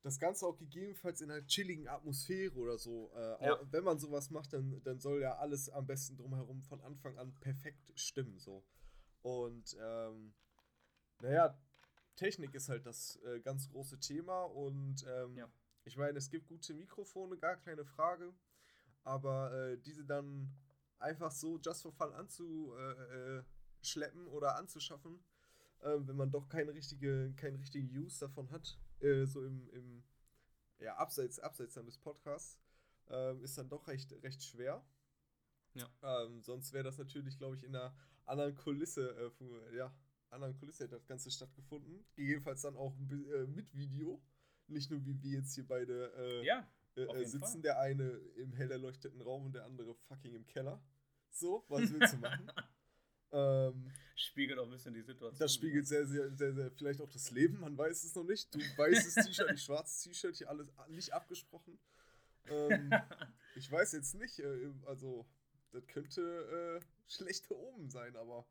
das 0.02 0.18
Ganze 0.18 0.46
auch 0.46 0.58
gegebenenfalls 0.58 1.22
in 1.22 1.30
einer 1.30 1.46
chilligen 1.46 1.88
Atmosphäre 1.88 2.54
oder 2.54 2.76
so. 2.76 3.10
Äh, 3.14 3.46
ja. 3.46 3.58
wenn 3.70 3.82
man 3.82 3.98
sowas 3.98 4.28
macht, 4.28 4.52
dann, 4.52 4.82
dann 4.82 5.00
soll 5.00 5.22
ja 5.22 5.38
alles 5.38 5.70
am 5.70 5.86
besten 5.86 6.18
drumherum 6.18 6.62
von 6.64 6.82
Anfang 6.82 7.16
an 7.16 7.34
perfekt 7.40 7.90
stimmen. 7.94 8.38
So. 8.38 8.62
Und 9.22 9.74
ähm, 9.80 10.34
naja, 11.22 11.58
Technik 12.16 12.54
ist 12.54 12.68
halt 12.68 12.84
das 12.84 13.18
äh, 13.24 13.40
ganz 13.40 13.70
große 13.70 14.00
Thema 14.00 14.42
und 14.42 15.02
ähm, 15.08 15.34
ja. 15.38 15.50
ich 15.84 15.96
meine, 15.96 16.18
es 16.18 16.28
gibt 16.28 16.46
gute 16.46 16.74
Mikrofone, 16.74 17.38
gar 17.38 17.56
keine 17.56 17.86
Frage, 17.86 18.34
aber 19.02 19.50
äh, 19.54 19.78
diese 19.78 20.04
dann 20.04 20.54
einfach 21.00 21.32
so 21.32 21.58
just 21.58 21.82
for 21.82 21.92
fun 21.92 22.12
anzuschleppen 22.12 24.26
äh, 24.26 24.30
oder 24.30 24.56
anzuschaffen, 24.56 25.24
ähm, 25.82 26.06
wenn 26.06 26.16
man 26.16 26.30
doch 26.30 26.48
keine 26.48 26.74
richtige, 26.74 27.32
keinen 27.36 27.56
richtigen 27.56 27.88
Use 27.96 28.20
davon 28.20 28.50
hat, 28.50 28.78
äh, 29.00 29.24
so 29.24 29.44
im, 29.44 29.68
im 29.70 30.04
ja, 30.78 30.96
abseits, 30.96 31.40
abseits 31.40 31.74
dann 31.74 31.86
des 31.86 31.98
Podcasts, 31.98 32.58
ähm, 33.08 33.42
ist 33.42 33.58
dann 33.58 33.68
doch 33.68 33.88
recht, 33.88 34.12
recht 34.22 34.42
schwer. 34.42 34.84
Ja. 35.74 35.88
Ähm, 36.02 36.42
sonst 36.42 36.72
wäre 36.72 36.84
das 36.84 36.98
natürlich, 36.98 37.38
glaube 37.38 37.56
ich, 37.56 37.64
in 37.64 37.76
einer 37.76 37.94
anderen 38.24 38.54
Kulisse, 38.54 39.32
äh, 39.40 39.76
ja, 39.76 39.94
anderen 40.30 40.56
Kulisse 40.56 40.84
hätte 40.84 40.94
das 40.94 41.06
Ganze 41.06 41.30
stattgefunden. 41.30 42.04
Gegebenenfalls 42.14 42.62
dann 42.62 42.76
auch 42.76 42.96
äh, 42.98 43.46
mit 43.46 43.74
Video. 43.74 44.22
Nicht 44.68 44.90
nur 44.90 45.04
wie 45.04 45.20
wir 45.20 45.40
jetzt 45.40 45.54
hier 45.54 45.66
beide 45.66 46.12
äh, 46.16 46.46
ja, 46.46 46.66
äh, 46.96 47.02
äh, 47.02 47.24
sitzen, 47.24 47.54
Fall. 47.54 47.62
der 47.62 47.80
eine 47.80 48.08
im 48.36 48.52
hell 48.52 48.70
erleuchteten 48.70 49.20
Raum 49.20 49.46
und 49.46 49.54
der 49.54 49.64
andere 49.64 49.94
fucking 49.94 50.34
im 50.34 50.46
Keller. 50.46 50.80
So, 51.30 51.64
was 51.68 51.92
willst 51.92 52.14
du 52.14 52.18
machen? 52.18 52.50
Ähm, 53.32 53.92
spiegelt 54.16 54.58
auch 54.58 54.64
ein 54.64 54.70
bisschen 54.70 54.92
die 54.92 55.02
Situation. 55.02 55.38
Das 55.38 55.54
spiegelt 55.54 55.86
sehr, 55.86 56.06
sehr, 56.06 56.30
sehr, 56.32 56.52
sehr, 56.52 56.70
vielleicht 56.72 57.00
auch 57.00 57.08
das 57.08 57.30
Leben, 57.30 57.60
man 57.60 57.76
weiß 57.78 58.02
es 58.02 58.14
noch 58.14 58.24
nicht. 58.24 58.52
Du 58.52 58.58
weißes 58.58 59.14
T-Shirt, 59.26 59.52
ich 59.54 59.62
schwarzes 59.62 60.02
T-Shirt, 60.02 60.36
hier 60.36 60.48
alles 60.48 60.68
nicht 60.88 61.12
abgesprochen. 61.12 61.78
Ähm, 62.46 62.90
ich 63.54 63.70
weiß 63.70 63.92
jetzt 63.92 64.14
nicht, 64.14 64.40
äh, 64.40 64.72
also 64.86 65.28
das 65.70 65.86
könnte 65.86 66.80
äh, 66.82 66.84
schlechte 67.06 67.56
Omen 67.56 67.88
sein, 67.88 68.16
aber 68.16 68.46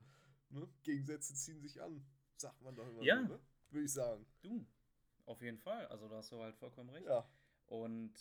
ne, 0.49 0.67
Gegensätze 0.83 1.33
ziehen 1.33 1.59
sich 1.59 1.81
an, 1.81 2.05
sagt 2.37 2.61
man 2.61 2.75
doch 2.75 2.87
immer 2.87 3.03
ja. 3.03 3.21
so, 3.21 3.33
ne? 3.33 3.39
Würde 3.71 3.85
ich 3.85 3.93
sagen. 3.93 4.25
Du, 4.41 4.65
auf 5.25 5.41
jeden 5.41 5.59
Fall, 5.59 5.87
also 5.87 6.07
da 6.07 6.17
hast 6.17 6.31
du 6.31 6.41
halt 6.41 6.55
vollkommen 6.55 6.89
recht. 6.89 7.05
Ja. 7.07 7.29
Und 7.67 8.13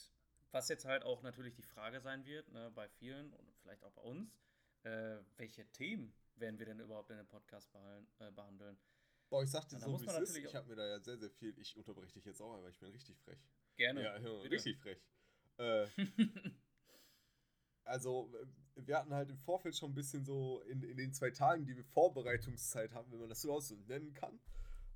was 0.51 0.69
jetzt 0.69 0.85
halt 0.85 1.05
auch 1.05 1.23
natürlich 1.23 1.55
die 1.55 1.63
Frage 1.63 2.01
sein 2.01 2.25
wird, 2.27 2.51
ne, 2.53 2.71
bei 2.75 2.89
vielen 2.89 3.33
und 3.33 3.55
vielleicht 3.63 3.85
auch 3.85 3.93
bei 3.93 4.03
uns, 4.03 4.31
äh, 4.85 5.19
welche 5.37 5.67
Themen 5.73 6.15
werden 6.37 6.59
wir 6.59 6.67
denn 6.67 6.81
überhaupt 6.81 7.11
in 7.11 7.17
dem 7.17 7.27
Podcast 7.27 7.75
äh, 7.75 8.31
behandeln? 8.31 8.79
Boah, 9.29 9.43
ich 9.43 9.51
sag 9.51 9.69
dir 9.69 9.79
so, 9.79 10.01
wie 10.01 10.07
es 10.07 10.19
ist. 10.31 10.37
Ich 10.37 10.55
habe 10.55 10.69
mir 10.69 10.77
da 10.77 10.87
ja 10.87 11.01
sehr, 11.01 11.19
sehr 11.19 11.31
viel. 11.31 11.59
Ich 11.59 11.77
unterbreche 11.77 12.15
dich 12.15 12.25
jetzt 12.25 12.41
auch, 12.41 12.55
aber 12.55 12.69
ich 12.69 12.79
bin 12.79 12.91
richtig 12.91 13.19
frech. 13.19 13.39
Gerne. 13.77 14.03
Ja, 14.03 14.19
ja 14.19 14.41
richtig 14.41 14.79
frech. 14.79 14.99
Äh, 15.59 15.87
also 17.85 18.33
wir 18.77 18.97
hatten 18.97 19.13
halt 19.13 19.29
im 19.29 19.39
Vorfeld 19.39 19.77
schon 19.77 19.91
ein 19.91 19.95
bisschen 19.95 20.25
so 20.25 20.61
in, 20.63 20.83
in 20.83 20.97
den 20.97 21.13
zwei 21.13 21.31
Tagen, 21.31 21.67
die 21.67 21.77
wir 21.77 21.85
Vorbereitungszeit 21.85 22.93
haben, 22.95 23.11
wenn 23.13 23.21
man 23.21 23.29
das 23.29 23.43
so 23.43 23.61
nennen 23.87 24.15
kann. 24.15 24.41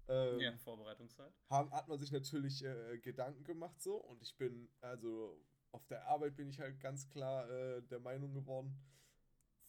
Ähm, 0.09 0.41
ja, 0.41 0.57
Vorbereitungszeit. 0.59 1.33
Haben, 1.49 1.71
hat 1.73 1.89
man 1.89 1.99
sich 1.99 2.11
natürlich 2.11 2.65
äh, 2.65 2.99
Gedanken 2.99 3.45
gemacht 3.45 3.81
so 3.81 3.97
und 3.97 4.23
ich 4.23 4.37
bin, 4.37 4.69
also 4.81 5.39
auf 5.73 5.87
der 5.87 6.07
Arbeit 6.07 6.37
bin 6.37 6.49
ich 6.49 6.61
halt 6.61 6.81
ganz 6.81 7.09
klar 7.09 7.49
äh, 7.51 7.83
der 7.83 8.01
Meinung 8.01 8.33
geworden, 8.35 8.79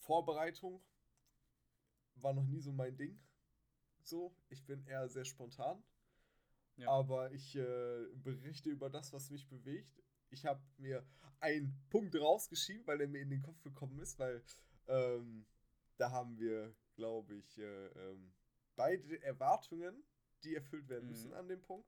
Vorbereitung 0.04 0.84
war 2.16 2.34
noch 2.34 2.46
nie 2.46 2.60
so 2.60 2.72
mein 2.72 2.96
Ding. 2.96 3.20
So, 4.04 4.36
ich 4.50 4.66
bin 4.66 4.86
eher 4.86 5.08
sehr 5.08 5.26
spontan. 5.26 5.84
Ja. 6.76 6.90
Aber 6.90 7.32
ich 7.32 7.56
äh, 7.56 8.06
berichte 8.16 8.70
über 8.70 8.90
das, 8.90 9.14
was 9.14 9.30
mich 9.30 9.48
bewegt. 9.48 10.04
Ich 10.30 10.46
habe 10.46 10.62
mir 10.78 11.06
einen 11.40 11.86
Punkt 11.90 12.16
rausgeschrieben, 12.16 12.86
weil 12.88 13.02
er 13.02 13.08
mir 13.08 13.22
in 13.22 13.30
den 13.30 13.42
Kopf 13.42 13.62
gekommen 13.62 14.00
ist, 14.00 14.18
weil 14.20 14.44
ähm, 14.88 15.46
da 15.98 16.12
haben 16.12 16.38
wir, 16.38 16.76
glaube 16.96 17.36
ich, 17.36 17.58
äh, 17.58 17.88
ähm, 17.88 18.34
beide 18.76 19.22
Erwartungen, 19.22 20.04
die 20.44 20.56
erfüllt 20.56 20.90
werden 20.90 21.08
müssen 21.08 21.30
mhm. 21.30 21.38
an 21.38 21.48
dem 21.48 21.62
Punkt. 21.62 21.88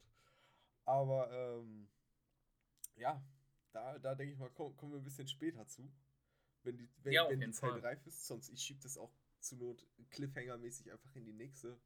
Aber 0.86 1.32
ähm, 1.32 1.90
ja, 2.96 3.22
da, 3.72 3.98
da 4.00 4.16
denke 4.16 4.34
ich 4.34 4.40
mal, 4.40 4.52
komm, 4.52 4.76
kommen 4.78 4.94
wir 4.94 5.00
ein 5.00 5.04
bisschen 5.04 5.28
später 5.28 5.68
zu. 5.68 5.92
Wenn 6.66 6.78
die, 6.78 6.90
wenn, 7.04 7.14
ja, 7.14 7.30
wenn 7.30 7.40
die 7.40 7.52
Zeit 7.52 7.72
Fall. 7.72 7.80
reif 7.80 8.06
ist. 8.06 8.26
Sonst 8.26 8.50
ich 8.50 8.62
schiebe 8.62 8.82
das 8.82 8.98
auch 8.98 9.14
zur 9.40 9.60
Not 9.60 9.88
Cliffhanger-mäßig 10.10 10.92
einfach 10.92 11.16
in 11.16 11.26
die 11.26 11.34
nächste 11.34 11.80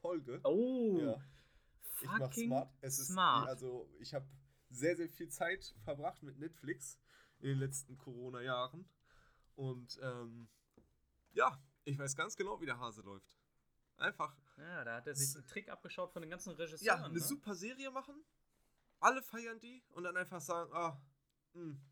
Folge. 0.00 0.40
Oh! 0.44 0.98
Ja. 1.00 1.24
Ich 2.00 2.08
mach 2.18 2.32
smart. 2.32 2.72
Es 2.80 2.98
ist, 2.98 3.08
smart. 3.08 3.48
Also, 3.48 3.90
ich 3.98 4.14
habe 4.14 4.26
sehr, 4.70 4.96
sehr 4.96 5.08
viel 5.08 5.28
Zeit 5.28 5.74
verbracht 5.84 6.22
mit 6.22 6.38
Netflix 6.38 6.98
in 7.40 7.48
den 7.48 7.58
letzten 7.58 7.98
Corona-Jahren. 7.98 8.88
Und 9.56 9.98
ähm, 10.02 10.48
ja, 11.32 11.62
ich 11.84 11.98
weiß 11.98 12.16
ganz 12.16 12.36
genau, 12.36 12.60
wie 12.60 12.66
der 12.66 12.78
Hase 12.78 13.02
läuft. 13.02 13.36
Einfach. 13.96 14.34
Ja, 14.56 14.84
da 14.84 14.96
hat 14.96 15.06
er 15.06 15.14
sich 15.14 15.34
einen 15.36 15.46
Trick 15.46 15.68
abgeschaut 15.68 16.12
von 16.12 16.22
den 16.22 16.30
ganzen 16.30 16.50
Regisseuren. 16.50 16.84
Ja, 16.84 17.04
eine 17.04 17.14
ne? 17.14 17.20
super 17.20 17.54
Serie 17.54 17.90
machen. 17.90 18.24
Alle 19.00 19.22
feiern 19.22 19.58
die 19.58 19.82
und 19.90 20.04
dann 20.04 20.16
einfach 20.16 20.40
sagen, 20.40 20.70
ah, 20.72 21.00
mh, 21.54 21.62
hm, 21.62 21.89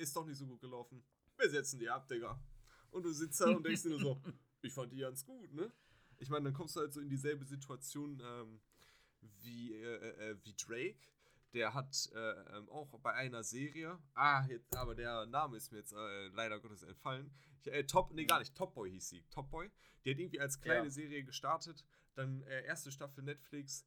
ist 0.00 0.16
doch 0.16 0.24
nicht 0.26 0.38
so 0.38 0.46
gut 0.46 0.60
gelaufen. 0.60 1.04
Wir 1.36 1.50
setzen 1.50 1.78
die 1.78 1.88
ab, 1.88 2.08
Digga. 2.08 2.40
Und 2.90 3.04
du 3.04 3.12
sitzt 3.12 3.40
da 3.40 3.46
und 3.46 3.64
denkst 3.64 3.82
dir 3.82 3.90
nur 3.90 4.00
so, 4.00 4.22
ich 4.62 4.72
fand 4.72 4.92
die 4.92 4.98
ganz 4.98 5.24
gut, 5.24 5.52
ne? 5.52 5.72
Ich 6.18 6.28
meine, 6.28 6.44
dann 6.44 6.54
kommst 6.54 6.76
du 6.76 6.80
halt 6.80 6.92
so 6.92 7.00
in 7.00 7.08
dieselbe 7.08 7.44
Situation 7.44 8.20
ähm, 8.22 8.60
wie, 9.20 9.74
äh, 9.74 10.30
äh, 10.30 10.36
wie 10.42 10.54
Drake. 10.54 10.98
Der 11.52 11.74
hat 11.74 12.10
äh, 12.14 12.56
ähm, 12.56 12.68
auch 12.68 12.98
bei 13.00 13.12
einer 13.12 13.42
Serie, 13.42 13.98
ah, 14.14 14.46
jetzt, 14.46 14.76
aber 14.76 14.94
der 14.94 15.26
Name 15.26 15.56
ist 15.56 15.72
mir 15.72 15.78
jetzt 15.78 15.92
äh, 15.92 16.28
leider 16.28 16.60
Gottes 16.60 16.82
entfallen. 16.82 17.32
Ich, 17.62 17.72
äh, 17.72 17.84
Top, 17.84 18.12
nee, 18.12 18.24
gar 18.24 18.38
nicht, 18.38 18.54
Top 18.54 18.74
Boy 18.74 18.90
hieß 18.90 19.08
sie. 19.08 19.24
Top 19.30 19.50
Boy. 19.50 19.70
Die 20.04 20.10
hat 20.10 20.18
irgendwie 20.18 20.40
als 20.40 20.60
kleine 20.60 20.84
ja. 20.84 20.90
Serie 20.90 21.24
gestartet. 21.24 21.84
Dann 22.14 22.42
äh, 22.42 22.64
erste 22.64 22.92
Staffel 22.92 23.24
Netflix. 23.24 23.84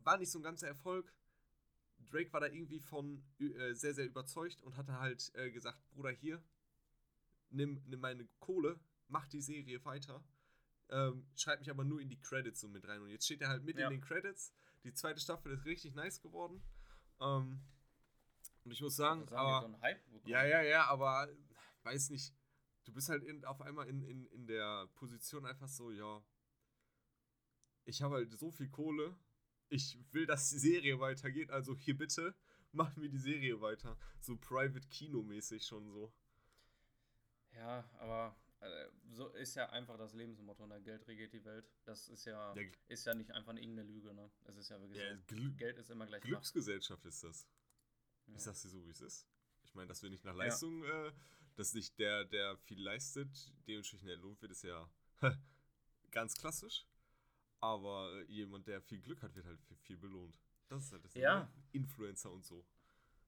War 0.00 0.18
nicht 0.18 0.30
so 0.30 0.38
ein 0.38 0.42
ganzer 0.42 0.68
Erfolg. 0.68 1.12
Drake 2.08 2.32
war 2.32 2.40
da 2.40 2.46
irgendwie 2.46 2.80
von 2.80 3.22
äh, 3.38 3.74
sehr, 3.74 3.94
sehr 3.94 4.06
überzeugt 4.06 4.62
und 4.62 4.76
hatte 4.76 4.98
halt 4.98 5.30
äh, 5.34 5.50
gesagt, 5.50 5.78
Bruder, 5.90 6.10
hier, 6.10 6.42
nimm, 7.50 7.82
nimm 7.86 8.00
meine 8.00 8.26
Kohle, 8.38 8.78
mach 9.08 9.26
die 9.26 9.40
Serie 9.40 9.84
weiter. 9.84 10.24
Ähm, 10.90 11.26
schreib 11.36 11.60
mich 11.60 11.70
aber 11.70 11.84
nur 11.84 12.00
in 12.00 12.08
die 12.08 12.20
Credits 12.20 12.60
so 12.60 12.68
mit 12.68 12.86
rein. 12.88 13.00
Und 13.00 13.10
jetzt 13.10 13.26
steht 13.26 13.42
er 13.42 13.48
halt 13.48 13.64
mit 13.64 13.78
ja. 13.78 13.88
in 13.88 13.94
den 13.94 14.00
Credits. 14.00 14.52
Die 14.84 14.92
zweite 14.94 15.20
Staffel 15.20 15.52
ist 15.52 15.64
richtig 15.64 15.94
nice 15.94 16.20
geworden. 16.20 16.62
Ähm, 17.20 17.60
und 18.64 18.72
ich 18.72 18.80
muss 18.80 18.96
sagen, 18.96 19.26
sagen 19.26 19.36
aber, 19.36 19.78
so 20.10 20.28
ja, 20.28 20.44
ja, 20.44 20.62
ja, 20.62 20.84
aber 20.86 21.28
weiß 21.82 22.10
nicht, 22.10 22.34
du 22.84 22.92
bist 22.92 23.08
halt 23.08 23.22
in, 23.24 23.44
auf 23.44 23.60
einmal 23.60 23.88
in, 23.88 24.02
in, 24.02 24.26
in 24.26 24.46
der 24.46 24.88
Position 24.94 25.46
einfach 25.46 25.68
so, 25.68 25.90
ja, 25.90 26.22
ich 27.84 28.02
habe 28.02 28.16
halt 28.16 28.32
so 28.38 28.50
viel 28.50 28.68
Kohle, 28.68 29.16
ich 29.68 29.98
will, 30.12 30.26
dass 30.26 30.50
die 30.50 30.58
Serie 30.58 30.98
weitergeht, 31.00 31.50
also 31.50 31.76
hier 31.76 31.96
bitte, 31.96 32.34
mach 32.72 32.94
mir 32.96 33.08
die 33.08 33.18
Serie 33.18 33.60
weiter. 33.60 33.96
So 34.20 34.36
Private 34.36 34.86
Kino-mäßig 34.88 35.64
schon 35.64 35.90
so. 35.90 36.12
Ja, 37.54 37.88
aber 37.98 38.36
äh, 38.60 38.88
so 39.10 39.28
ist 39.28 39.54
ja 39.54 39.70
einfach 39.70 39.96
das 39.96 40.14
Lebensmotto, 40.14 40.66
ne? 40.66 40.80
Geld 40.82 41.06
regiert 41.06 41.32
die 41.32 41.44
Welt. 41.44 41.70
Das 41.84 42.08
ist 42.08 42.24
ja, 42.24 42.54
ja 42.54 42.62
ist 42.88 43.06
ja 43.06 43.14
nicht 43.14 43.30
einfach 43.30 43.54
irgendeine 43.54 43.88
Lüge, 43.88 44.12
ne? 44.12 44.30
Es 44.44 44.56
ist 44.56 44.68
ja 44.68 44.80
wirklich 44.80 45.00
ja, 45.00 45.16
so, 45.28 45.56
Geld 45.56 45.78
ist 45.78 45.90
immer 45.90 46.06
gleich 46.06 46.22
Glücksgesellschaft 46.22 47.04
Macht. 47.04 47.14
ist 47.14 47.24
das. 47.24 47.48
Ja. 48.26 48.34
Ich 48.36 48.42
sag's 48.42 48.62
dir 48.62 48.68
so, 48.68 48.84
wie 48.84 48.90
es 48.90 49.00
ist. 49.00 49.26
Ich 49.64 49.74
meine, 49.74 49.88
dass 49.88 50.02
wir 50.02 50.10
nicht 50.10 50.24
nach 50.24 50.34
Leistung, 50.34 50.82
äh, 50.84 51.12
dass 51.56 51.74
nicht 51.74 51.98
der, 51.98 52.24
der 52.24 52.56
viel 52.58 52.80
leistet, 52.80 53.28
dementsprechend 53.66 54.10
entlohnt 54.10 54.40
wird, 54.40 54.52
ist 54.52 54.64
ja 54.64 54.90
ganz 56.10 56.34
klassisch. 56.34 56.86
Aber 57.60 58.22
jemand, 58.28 58.66
der 58.66 58.80
viel 58.80 59.00
Glück 59.00 59.22
hat, 59.22 59.34
wird 59.34 59.46
halt 59.46 59.58
viel 59.82 59.96
belohnt. 59.96 60.38
Das 60.68 60.84
ist 60.84 60.92
halt 60.92 61.04
das 61.04 61.14
ja. 61.14 61.40
Ne? 61.40 61.48
Influencer 61.72 62.30
und 62.30 62.44
so. 62.44 62.64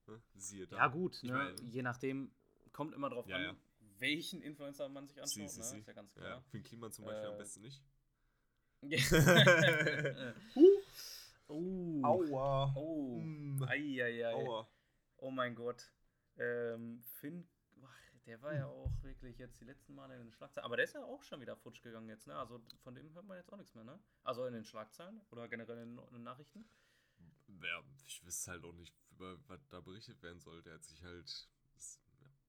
Ne? 0.07 0.23
Siehe 0.35 0.67
da. 0.67 0.77
Ja, 0.77 0.87
gut, 0.89 1.23
ne? 1.23 1.33
Meine, 1.33 1.61
je 1.63 1.83
nachdem, 1.83 2.33
kommt 2.73 2.95
immer 2.95 3.11
drauf 3.11 3.27
ja, 3.27 3.37
an, 3.37 3.43
ja. 3.43 3.57
welchen 3.99 4.43
Influencer 4.43 4.89
man 4.89 5.07
sich 5.09 5.21
anschaut. 5.21 5.49
Sie, 5.49 5.49
sie, 5.49 5.61
ne? 5.61 5.67
sie. 5.67 5.79
Ist 5.79 5.87
ja 5.89 5.93
ganz 5.93 6.13
klar. 6.13 6.29
Ja, 6.29 6.41
Finn 6.43 6.63
Kliman 6.63 6.93
zum 6.93 7.05
Beispiel 7.07 7.29
äh, 7.29 7.33
am 7.33 7.39
besten 7.39 7.63
nicht. 7.63 7.83
uh. 10.57 11.53
uh. 11.53 12.05
Aua. 12.05 12.73
Oh. 12.77 13.21
Mm. 13.21 13.63
Eieiei. 13.65 14.35
Aua. 14.35 14.69
Oh 15.19 15.31
mein 15.31 15.55
Gott. 15.55 15.93
Ähm, 16.39 17.03
Finn 17.03 17.47
der 18.31 18.41
war 18.43 18.55
ja 18.55 18.67
auch 18.67 19.03
wirklich 19.03 19.37
jetzt 19.39 19.61
die 19.61 19.65
letzten 19.65 19.93
Male 19.93 20.15
in 20.15 20.21
den 20.21 20.33
Schlagzeilen. 20.33 20.65
Aber 20.65 20.77
der 20.77 20.85
ist 20.85 20.95
ja 20.95 21.03
auch 21.03 21.21
schon 21.25 21.41
wieder 21.41 21.57
futsch 21.57 21.83
gegangen 21.83 22.09
jetzt, 22.09 22.29
ne? 22.29 22.37
Also 22.37 22.63
von 22.85 22.95
dem 22.95 23.13
hört 23.13 23.27
man 23.27 23.37
jetzt 23.37 23.53
auch 23.53 23.57
nichts 23.57 23.75
mehr, 23.75 23.83
ne? 23.83 23.99
Also 24.23 24.47
in 24.47 24.55
den 24.55 24.65
Schlagzeilen 24.65 25.21
oder 25.31 25.49
generell 25.49 25.79
in 25.79 25.97
den 25.97 26.23
Nachrichten. 26.23 26.65
Ja, 27.61 27.83
ich 28.07 28.25
wüsste 28.25 28.53
halt 28.53 28.65
auch 28.65 28.73
nicht, 28.73 28.95
über 29.11 29.37
was 29.49 29.67
da 29.69 29.81
berichtet 29.81 30.23
werden 30.23 30.39
soll. 30.39 30.63
Der 30.63 30.75
hat 30.75 30.85
sich 30.85 31.03
halt. 31.03 31.49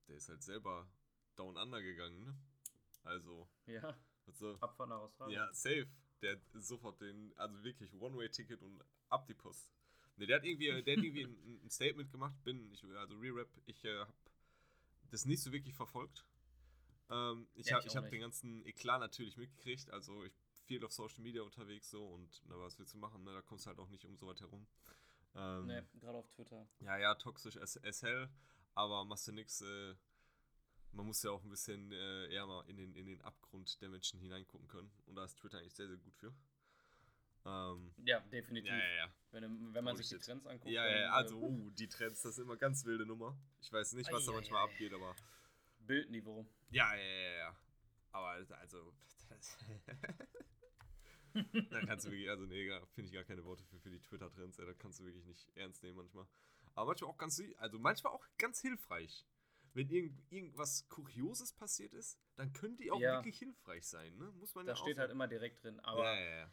Der 0.06 0.16
ist 0.16 0.28
halt 0.28 0.44
selber 0.44 0.88
down 1.34 1.56
under 1.56 1.82
gegangen, 1.82 2.22
ne? 2.22 2.38
Also. 3.02 3.48
Ja. 3.66 3.98
Also, 4.24 4.56
Abfahren 4.60 4.90
nach 4.90 5.00
Australien. 5.00 5.36
Ja, 5.36 5.52
safe. 5.52 5.88
Der 6.20 6.36
hat 6.36 6.42
sofort 6.52 7.00
den, 7.00 7.36
also 7.36 7.60
wirklich 7.64 7.92
One-Way-Ticket 7.92 8.62
und 8.62 8.80
ab 9.08 9.26
die 9.26 9.34
Post. 9.34 9.74
Ne, 10.16 10.26
der 10.26 10.36
hat 10.36 10.44
irgendwie, 10.44 10.68
der 10.68 10.96
hat 10.96 11.02
irgendwie 11.02 11.24
ein, 11.26 11.64
ein, 11.64 11.70
Statement 11.70 12.12
gemacht, 12.12 12.36
bin, 12.44 12.70
ich, 12.70 12.84
also 12.84 13.16
Re-Rap, 13.16 13.50
ich 13.66 13.84
äh, 13.84 13.98
hab 13.98 14.31
das 15.12 15.26
nicht 15.26 15.42
so 15.42 15.52
wirklich 15.52 15.74
verfolgt. 15.74 16.24
Ähm, 17.10 17.46
ich 17.54 17.66
ja, 17.66 17.76
habe 17.76 17.88
hab 17.88 18.10
den 18.10 18.20
ganzen 18.20 18.64
Eklat 18.66 19.00
natürlich 19.00 19.36
mitgekriegt. 19.36 19.90
Also 19.90 20.24
ich 20.24 20.32
bin 20.32 20.42
viel 20.64 20.84
auf 20.84 20.92
Social 20.92 21.20
Media 21.20 21.42
unterwegs 21.42 21.90
so 21.90 22.06
und 22.06 22.42
na, 22.46 22.58
was 22.58 22.78
willst 22.78 22.94
du 22.94 22.98
machen? 22.98 23.22
Ne? 23.24 23.32
Da 23.32 23.42
kommst 23.42 23.66
du 23.66 23.68
halt 23.68 23.78
auch 23.78 23.88
nicht 23.88 24.04
um 24.04 24.16
so 24.16 24.26
weit 24.26 24.40
herum. 24.40 24.66
Ähm, 25.34 25.66
ne, 25.66 25.86
gerade 26.00 26.18
auf 26.18 26.28
Twitter. 26.28 26.66
Ja, 26.80 26.98
ja, 26.98 27.14
toxisch 27.14 27.56
as, 27.56 27.82
as 27.84 28.02
hell, 28.02 28.28
aber 28.74 29.04
machst 29.04 29.28
du 29.28 29.32
nix. 29.32 29.60
Äh, 29.60 29.94
man 30.92 31.06
muss 31.06 31.22
ja 31.22 31.30
auch 31.30 31.42
ein 31.42 31.50
bisschen 31.50 31.90
äh, 31.90 32.26
eher 32.26 32.46
mal 32.46 32.68
in 32.68 32.76
den, 32.76 32.94
in 32.94 33.06
den 33.06 33.20
Abgrund 33.22 33.80
der 33.80 33.88
Menschen 33.88 34.20
hineingucken 34.20 34.68
können. 34.68 34.90
Und 35.06 35.16
da 35.16 35.24
ist 35.24 35.38
Twitter 35.38 35.58
eigentlich 35.58 35.74
sehr, 35.74 35.88
sehr 35.88 35.96
gut 35.96 36.14
für. 36.16 36.34
Ähm, 37.44 37.92
ja, 38.04 38.20
definitiv. 38.20 38.70
Ja, 38.70 38.78
ja, 38.78 38.94
ja. 38.94 39.12
Wenn, 39.32 39.74
wenn 39.74 39.84
man 39.84 39.96
sich 39.96 40.08
die 40.08 40.18
Trends 40.18 40.46
anguckt. 40.46 40.70
Ja, 40.70 40.86
ja, 40.86 41.10
also, 41.10 41.40
äh, 41.40 41.42
uh, 41.42 41.70
die 41.70 41.88
Trends, 41.88 42.22
das 42.22 42.38
ist 42.38 42.44
immer 42.44 42.56
ganz 42.56 42.84
wilde 42.84 43.04
Nummer. 43.06 43.36
Ich 43.60 43.72
weiß 43.72 43.94
nicht, 43.94 44.12
was 44.12 44.26
da 44.26 44.32
manchmal 44.32 44.64
abgeht, 44.64 44.92
aber. 44.92 45.16
Bildniveau. 45.80 46.46
Ja, 46.70 46.94
ja, 46.94 47.02
ja, 47.02 47.36
ja. 47.38 47.56
Aber 48.12 48.28
also. 48.28 48.92
da 51.70 51.80
kannst 51.86 52.06
du 52.06 52.10
wirklich, 52.10 52.28
also 52.28 52.44
nee, 52.44 52.70
finde 52.92 53.08
ich 53.08 53.12
gar 53.12 53.24
keine 53.24 53.44
Worte 53.44 53.64
für, 53.64 53.80
für 53.80 53.90
die 53.90 53.98
Twitter-Trends, 53.98 54.58
da 54.58 54.72
kannst 54.74 55.00
du 55.00 55.04
wirklich 55.04 55.24
nicht 55.24 55.48
ernst 55.56 55.82
nehmen 55.82 55.96
manchmal. 55.96 56.26
Aber 56.74 56.88
manchmal 56.88 57.10
auch 57.10 57.18
ganz, 57.18 57.42
also 57.56 57.78
manchmal 57.78 58.12
auch 58.12 58.24
ganz 58.38 58.60
hilfreich. 58.60 59.26
Wenn 59.74 59.88
irgend, 59.88 60.20
irgendwas 60.30 60.86
Kurioses 60.90 61.54
passiert 61.54 61.94
ist, 61.94 62.20
dann 62.36 62.52
können 62.52 62.76
die 62.76 62.90
auch 62.90 63.00
ja. 63.00 63.16
wirklich 63.16 63.38
hilfreich 63.38 63.86
sein, 63.86 64.14
ne? 64.18 64.30
Muss 64.32 64.54
man 64.54 64.66
da 64.66 64.72
ja 64.72 64.76
steht 64.76 64.98
halt 64.98 65.10
immer 65.10 65.26
direkt 65.26 65.64
drin, 65.64 65.80
aber. 65.80 66.04
Ja, 66.04 66.20
ja, 66.20 66.36
ja 66.40 66.52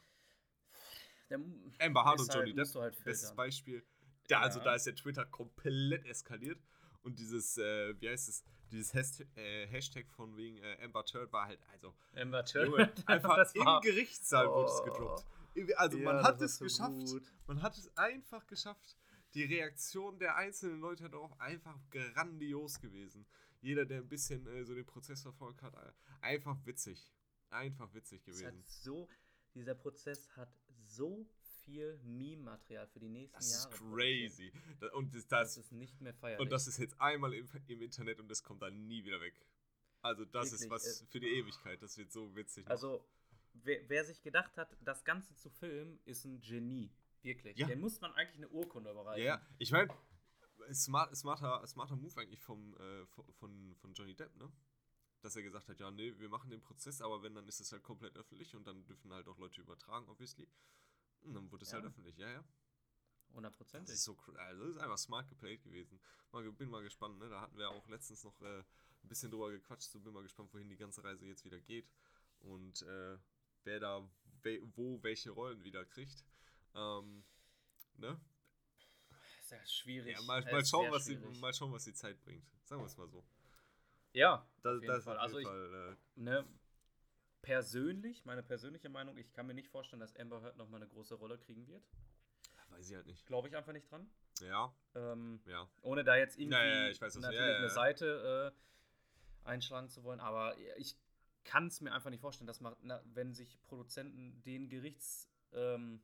Amber 1.79 2.05
Hart 2.05 2.19
und 2.19 2.33
Johnny 2.33 2.53
halt, 2.53 2.67
Depp, 2.67 2.81
halt 2.81 3.03
bestes 3.03 3.33
Beispiel. 3.33 3.83
Da, 4.27 4.41
also 4.41 4.59
da 4.59 4.75
ist 4.75 4.85
der 4.85 4.95
Twitter 4.95 5.25
komplett 5.25 6.05
eskaliert. 6.05 6.59
Und 7.01 7.17
dieses, 7.17 7.57
äh, 7.57 7.99
wie 7.99 8.09
heißt 8.09 8.29
es, 8.29 8.43
dieses 8.71 8.93
Hashtag, 8.93 9.27
äh, 9.35 9.67
Hashtag 9.67 10.11
von 10.11 10.35
wegen 10.37 10.57
äh, 10.57 10.77
Amber 10.83 11.05
Turd 11.05 11.31
war 11.31 11.47
halt, 11.47 11.59
also 11.71 11.95
Amber 12.15 12.45
Turd. 12.45 12.91
einfach 13.07 13.51
im 13.55 13.65
Gerichtssaal 13.81 14.47
oh. 14.47 14.55
wurde 14.55 14.71
es 14.71 14.83
gedroppt. 14.83 15.25
Also 15.77 15.97
ja, 15.97 16.05
man 16.05 16.23
hat 16.23 16.41
es 16.41 16.57
so 16.57 16.65
geschafft, 16.65 17.05
gut. 17.05 17.23
man 17.47 17.61
hat 17.61 17.77
es 17.77 17.95
einfach 17.97 18.45
geschafft. 18.47 18.97
Die 19.33 19.43
Reaktion 19.43 20.17
der 20.19 20.35
einzelnen 20.35 20.79
Leute 20.79 21.09
darauf 21.09 21.39
einfach 21.39 21.77
grandios 21.91 22.79
gewesen. 22.79 23.25
Jeder, 23.61 23.85
der 23.85 23.99
ein 23.99 24.07
bisschen 24.07 24.47
äh, 24.47 24.63
so 24.63 24.73
den 24.73 24.85
Prozess 24.85 25.21
verfolgt 25.21 25.61
hat, 25.61 25.73
äh, 25.75 25.91
einfach 26.21 26.57
witzig. 26.65 27.11
Einfach 27.49 27.93
witzig 27.93 28.23
gewesen. 28.23 28.63
so, 28.65 29.09
dieser 29.53 29.75
Prozess 29.75 30.29
hat 30.35 30.49
so 30.89 31.25
viel 31.63 31.97
Meme-Material 32.03 32.87
für 32.87 32.99
die 32.99 33.09
nächsten 33.09 33.37
das 33.37 33.51
Jahre. 33.51 33.69
Das 33.69 33.79
ist 33.79 33.91
crazy. 33.91 34.51
Und 34.93 35.13
das, 35.13 35.27
das, 35.27 35.57
ist 35.57 35.71
nicht 35.71 36.01
mehr 36.01 36.13
feierlich. 36.13 36.41
Und 36.41 36.51
das 36.51 36.67
ist 36.67 36.77
jetzt 36.77 36.99
einmal 36.99 37.33
im, 37.33 37.47
im 37.67 37.81
Internet 37.81 38.19
und 38.19 38.29
das 38.29 38.43
kommt 38.43 38.61
dann 38.61 38.87
nie 38.87 39.03
wieder 39.03 39.21
weg. 39.21 39.33
Also 40.01 40.25
das 40.25 40.51
Wirklich, 40.51 40.61
ist 40.61 40.69
was 40.69 41.01
äh, 41.01 41.05
für 41.07 41.19
die 41.19 41.27
Ewigkeit. 41.27 41.81
Das 41.81 41.97
wird 41.97 42.11
so 42.11 42.35
witzig. 42.35 42.67
Also 42.67 43.05
wer, 43.53 43.87
wer, 43.87 44.05
sich 44.05 44.21
gedacht 44.21 44.57
hat, 44.57 44.75
das 44.81 45.03
Ganze 45.03 45.35
zu 45.35 45.49
filmen, 45.49 45.99
ist 46.05 46.25
ein 46.25 46.39
Genie. 46.39 46.91
Wirklich. 47.21 47.57
Ja. 47.57 47.67
Den 47.67 47.81
muss 47.81 47.99
man 47.99 48.13
eigentlich 48.13 48.37
eine 48.37 48.49
Urkunde 48.49 48.91
überreichen. 48.91 49.25
Ja, 49.25 49.45
ich 49.57 49.71
meine, 49.71 49.89
smart, 50.73 51.15
smarter, 51.15 51.65
smarter 51.67 51.97
Move 51.97 52.17
eigentlich 52.17 52.41
vom, 52.41 52.75
äh, 52.77 53.05
von, 53.33 53.75
von 53.75 53.93
Johnny 53.93 54.15
Depp, 54.15 54.35
ne? 54.37 54.49
Dass 55.21 55.35
er 55.35 55.43
gesagt 55.43 55.67
hat, 55.67 55.79
ja, 55.79 55.91
nee, 55.91 56.17
wir 56.17 56.29
machen 56.29 56.49
den 56.49 56.61
Prozess, 56.61 57.01
aber 57.01 57.21
wenn, 57.21 57.35
dann 57.35 57.47
ist 57.47 57.59
es 57.59 57.71
halt 57.71 57.83
komplett 57.83 58.15
öffentlich 58.15 58.55
und 58.55 58.65
dann 58.65 58.85
dürfen 58.85 59.11
halt 59.11 59.27
auch 59.27 59.37
Leute 59.37 59.59
übertragen, 59.59 60.07
obviously. 60.07 60.47
Und 61.21 61.33
dann 61.33 61.51
wurde 61.51 61.65
es 61.65 61.73
halt 61.73 61.83
ja. 61.83 61.89
halt 61.89 61.93
öffentlich, 61.93 62.17
ja, 62.17 62.29
ja. 62.29 62.43
Hundertprozentig. 63.33 63.87
Das 63.87 63.99
ist 63.99 64.05
so 64.05 64.17
also 64.35 64.63
das 64.63 64.75
ist 64.75 64.81
einfach 64.81 64.97
smart 64.97 65.27
geplayt 65.27 65.61
gewesen. 65.63 65.99
Mal, 66.31 66.51
bin 66.53 66.69
mal 66.69 66.81
gespannt, 66.81 67.19
ne? 67.19 67.29
Da 67.29 67.41
hatten 67.41 67.57
wir 67.57 67.69
auch 67.69 67.87
letztens 67.87 68.23
noch 68.23 68.41
äh, 68.41 68.59
ein 69.03 69.07
bisschen 69.07 69.29
drüber 69.29 69.51
gequatscht, 69.51 69.91
so 69.91 69.99
bin 69.99 70.13
mal 70.13 70.23
gespannt, 70.23 70.53
wohin 70.53 70.69
die 70.69 70.77
ganze 70.77 71.03
Reise 71.03 71.25
jetzt 71.27 71.45
wieder 71.45 71.59
geht. 71.59 71.87
Und 72.39 72.81
äh, 72.83 73.17
wer 73.63 73.79
da 73.79 74.09
we 74.43 74.61
wo 74.75 75.01
welche 75.03 75.31
Rollen 75.31 75.63
wieder 75.63 75.85
kriegt. 75.85 76.23
Ähm, 76.73 77.23
ne? 77.97 78.19
Sehr 79.43 79.65
schwierig. 79.65 80.13
Ja, 80.13 80.21
mal, 80.23 80.43
mal, 80.45 80.65
schauen, 80.65 80.91
was 80.91 81.05
die, 81.05 81.17
mal 81.17 81.53
schauen, 81.53 81.71
was 81.71 81.83
die 81.83 81.93
Zeit 81.93 82.19
bringt. 82.21 82.45
Sagen 82.63 82.81
wir 82.81 82.85
es 82.85 82.97
mal 82.97 83.09
so. 83.09 83.23
Ja, 84.13 84.47
das, 84.61 84.81
das 84.81 85.03
Fall. 85.03 85.17
Also 85.17 85.39
ich, 85.39 85.47
Fall, 85.47 85.97
äh, 86.15 86.19
ne, 86.19 86.45
persönlich, 87.41 88.25
meine 88.25 88.43
persönliche 88.43 88.89
Meinung, 88.89 89.17
ich 89.17 89.31
kann 89.33 89.47
mir 89.47 89.53
nicht 89.53 89.69
vorstellen, 89.69 89.99
dass 89.99 90.15
Amber 90.15 90.41
Heard 90.41 90.57
nochmal 90.57 90.81
eine 90.81 90.89
große 90.89 91.15
Rolle 91.15 91.37
kriegen 91.37 91.67
wird. 91.67 91.83
Weiß 92.69 92.89
ich 92.89 92.95
halt 92.95 93.07
nicht. 93.07 93.25
Glaube 93.25 93.47
ich 93.47 93.55
einfach 93.55 93.73
nicht 93.73 93.89
dran. 93.89 94.09
Ja. 94.41 94.73
Ähm, 94.95 95.41
ja. 95.45 95.67
Ohne 95.81 96.03
da 96.03 96.15
jetzt 96.15 96.37
irgendwie 96.37 96.57
ja, 96.57 96.87
ja, 96.87 97.01
weiß, 97.01 97.15
natürlich 97.15 97.39
ja, 97.39 97.57
eine 97.57 97.69
Seite 97.69 98.53
äh, 98.53 99.47
einschlagen 99.47 99.89
zu 99.89 100.03
wollen, 100.03 100.19
aber 100.19 100.55
ich 100.77 100.97
kann 101.43 101.67
es 101.67 101.81
mir 101.81 101.91
einfach 101.93 102.09
nicht 102.09 102.21
vorstellen, 102.21 102.47
dass 102.47 102.61
man, 102.61 102.75
na, 102.81 103.01
wenn 103.05 103.33
sich 103.33 103.59
Produzenten 103.63 104.41
den 104.43 104.69
Gerichts, 104.69 105.29
ähm, 105.51 106.03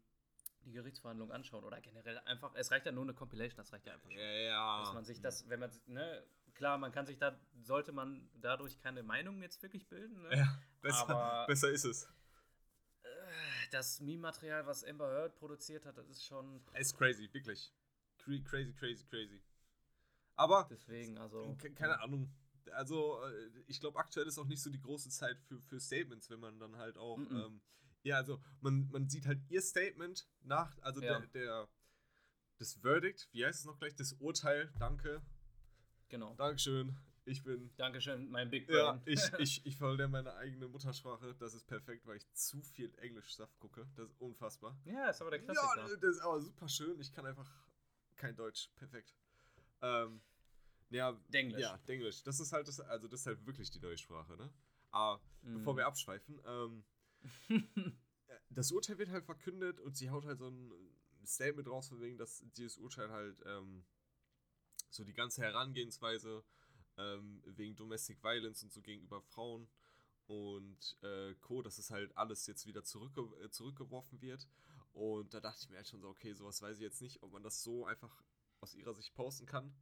die 0.62 0.72
Gerichtsverhandlung 0.72 1.32
anschauen 1.32 1.64
oder 1.64 1.80
generell 1.80 2.18
einfach, 2.20 2.56
es 2.56 2.72
reicht 2.72 2.88
ja 2.88 2.92
nur 2.92 3.04
eine 3.04 3.14
Compilation, 3.14 3.58
das 3.58 3.72
reicht 3.72 3.86
ja 3.86 3.94
einfach 3.94 4.10
schon. 4.10 4.20
Ja, 4.20 4.32
ja. 4.32 4.80
Dass 4.80 4.94
man 4.94 5.06
sich 5.06 5.22
das, 5.22 5.48
wenn 5.48 5.60
man, 5.60 5.72
ne, 5.86 6.26
klar, 6.56 6.78
man 6.78 6.92
kann 6.92 7.06
sich 7.06 7.18
da, 7.18 7.40
sollte 7.62 7.92
man 7.92 8.30
dadurch 8.36 8.80
keine 8.80 9.04
Meinung 9.04 9.42
jetzt 9.42 9.62
wirklich 9.62 9.88
bilden, 9.88 10.22
ne? 10.24 10.38
Ja, 10.38 10.62
besser, 10.82 11.10
aber, 11.10 11.46
besser 11.48 11.70
ist 11.70 11.86
es. 11.86 12.04
Äh, 13.04 13.08
das 13.72 14.00
Meme-Material, 14.00 14.66
was 14.66 14.84
Amber 14.84 15.08
Heard 15.08 15.36
produziert 15.36 15.86
hat, 15.86 15.98
das 15.98 16.10
ist 16.10 16.26
schon. 16.26 16.62
Es 16.74 16.88
ist 16.88 16.98
crazy, 16.98 17.30
wirklich. 17.32 17.74
Crazy, 18.18 18.74
crazy, 18.74 19.06
crazy. 19.06 19.42
Aber. 20.36 20.68
Deswegen, 20.70 21.18
also. 21.18 21.56
Keine 21.76 22.02
Ahnung 22.02 22.34
also 22.74 23.22
äh, 23.24 23.64
ich 23.68 23.80
glaube, 23.80 24.00
aktuell 24.00 24.28
ist 24.28 24.38
auch 24.38 24.46
nicht 24.46 24.62
so 24.62 24.70
die 24.70 24.82
große 24.82 25.10
Zeit 25.10 25.40
für, 25.42 25.62
für 25.62 25.80
Statements, 25.80 26.30
wenn 26.30 26.40
man 26.40 26.60
dann 26.60 26.78
halt 26.78 26.98
auch, 26.98 27.18
mm 27.18 27.28
-mm. 27.28 27.46
Ähm, 27.46 27.62
ja, 28.04 28.18
also 28.18 28.42
man, 28.62 28.88
man 28.92 29.10
sieht 29.10 29.26
halt 29.26 29.40
ihr 29.50 29.62
Statement 29.62 30.28
nach, 30.42 30.78
also 30.82 31.02
ja. 31.02 31.20
der, 31.20 31.28
der, 31.28 31.70
das 32.58 32.76
Verdict, 32.76 33.28
wie 33.32 33.46
heißt 33.46 33.60
es 33.60 33.66
noch 33.66 33.80
gleich, 33.80 33.96
das 33.96 34.14
Urteil, 34.14 34.72
danke. 34.78 35.22
Genau. 36.10 36.36
Dankeschön, 36.36 36.96
ich 37.26 37.44
bin. 37.44 37.72
Dankeschön, 37.78 38.30
mein 38.30 38.50
Big 38.50 38.68
Brain. 38.68 38.78
Ja, 38.78 39.02
ich, 39.06 39.22
ich, 39.40 39.66
ich 39.66 39.78
verliere 39.78 40.08
meine 40.08 40.34
eigene 40.36 40.68
Muttersprache, 40.68 41.36
das 41.40 41.54
ist 41.54 41.66
perfekt, 41.66 42.06
weil 42.06 42.18
ich 42.18 42.32
zu 42.34 42.62
viel 42.62 42.94
Englisch-Saft 43.00 43.58
gucke, 43.60 43.88
das 43.96 44.10
ist 44.10 44.22
unfassbar. 44.22 44.78
Ja, 44.86 45.10
ist 45.10 45.22
aber 45.22 45.32
der 45.32 45.40
Klassiker. 45.40 45.88
Ja, 45.88 45.96
das 45.98 46.16
ist 46.16 46.22
aber 46.22 46.40
super 46.42 46.70
schön, 46.70 47.00
ich 47.00 47.12
kann 47.12 47.26
einfach 47.26 47.50
kein 48.16 48.36
Deutsch, 48.36 48.70
perfekt. 48.76 49.16
Ähm, 49.82 50.22
ja, 50.90 51.12
Denglisch. 51.30 51.62
Ja, 51.62 51.78
Denglisch. 51.88 52.24
Das 52.24 52.40
ist 52.40 52.54
halt 52.54 52.68
das, 52.68 52.80
also 52.80 53.08
das 53.08 53.22
ist 53.22 53.26
halt 53.26 53.46
wirklich 53.46 53.72
die 53.72 53.80
neue 53.80 53.98
Sprache, 53.98 54.38
ne? 54.38 54.54
Aber 54.92 55.22
mm. 55.42 55.54
bevor 55.56 55.76
wir 55.76 55.88
abschweifen, 55.88 56.40
ähm, 56.46 56.84
das 58.50 58.72
Urteil 58.72 58.98
wird 58.98 59.10
halt 59.10 59.26
verkündet 59.26 59.80
und 59.80 59.98
sie 59.98 60.10
haut 60.10 60.26
halt 60.26 60.40
so 60.40 60.48
ein 60.48 60.72
Statement 61.26 61.68
raus, 61.68 61.90
von 61.90 62.00
wegen, 62.00 62.18
dass 62.18 62.44
dieses 62.56 62.78
Urteil 62.78 63.10
halt 63.10 63.42
ähm, 63.46 63.84
so 64.96 65.04
die 65.04 65.14
ganze 65.14 65.42
Herangehensweise 65.42 66.44
ähm, 66.98 67.42
wegen 67.46 67.76
Domestic 67.76 68.24
Violence 68.24 68.64
und 68.64 68.72
so 68.72 68.82
gegenüber 68.82 69.22
Frauen 69.22 69.68
und 70.28 70.98
äh, 71.04 71.36
Co., 71.36 71.62
dass 71.62 71.78
es 71.78 71.92
halt 71.92 72.16
alles 72.18 72.48
jetzt 72.48 72.66
wieder 72.66 72.84
zurückge 72.84 73.22
äh, 73.44 73.50
zurückgeworfen 73.50 74.22
wird. 74.22 74.48
Und 74.94 75.34
da 75.34 75.42
dachte 75.42 75.60
ich 75.62 75.70
mir 75.70 75.78
halt 75.78 75.88
schon 75.88 76.02
so, 76.02 76.10
okay, 76.10 76.34
sowas 76.34 76.62
weiß 76.62 76.78
ich 76.78 76.84
jetzt 76.84 77.02
nicht, 77.02 77.22
ob 77.22 77.32
man 77.32 77.44
das 77.44 77.62
so 77.64 77.86
einfach 77.86 78.24
aus 78.62 78.74
ihrer 78.76 78.94
Sicht 78.94 79.14
posten 79.14 79.46
kann. 79.46 79.76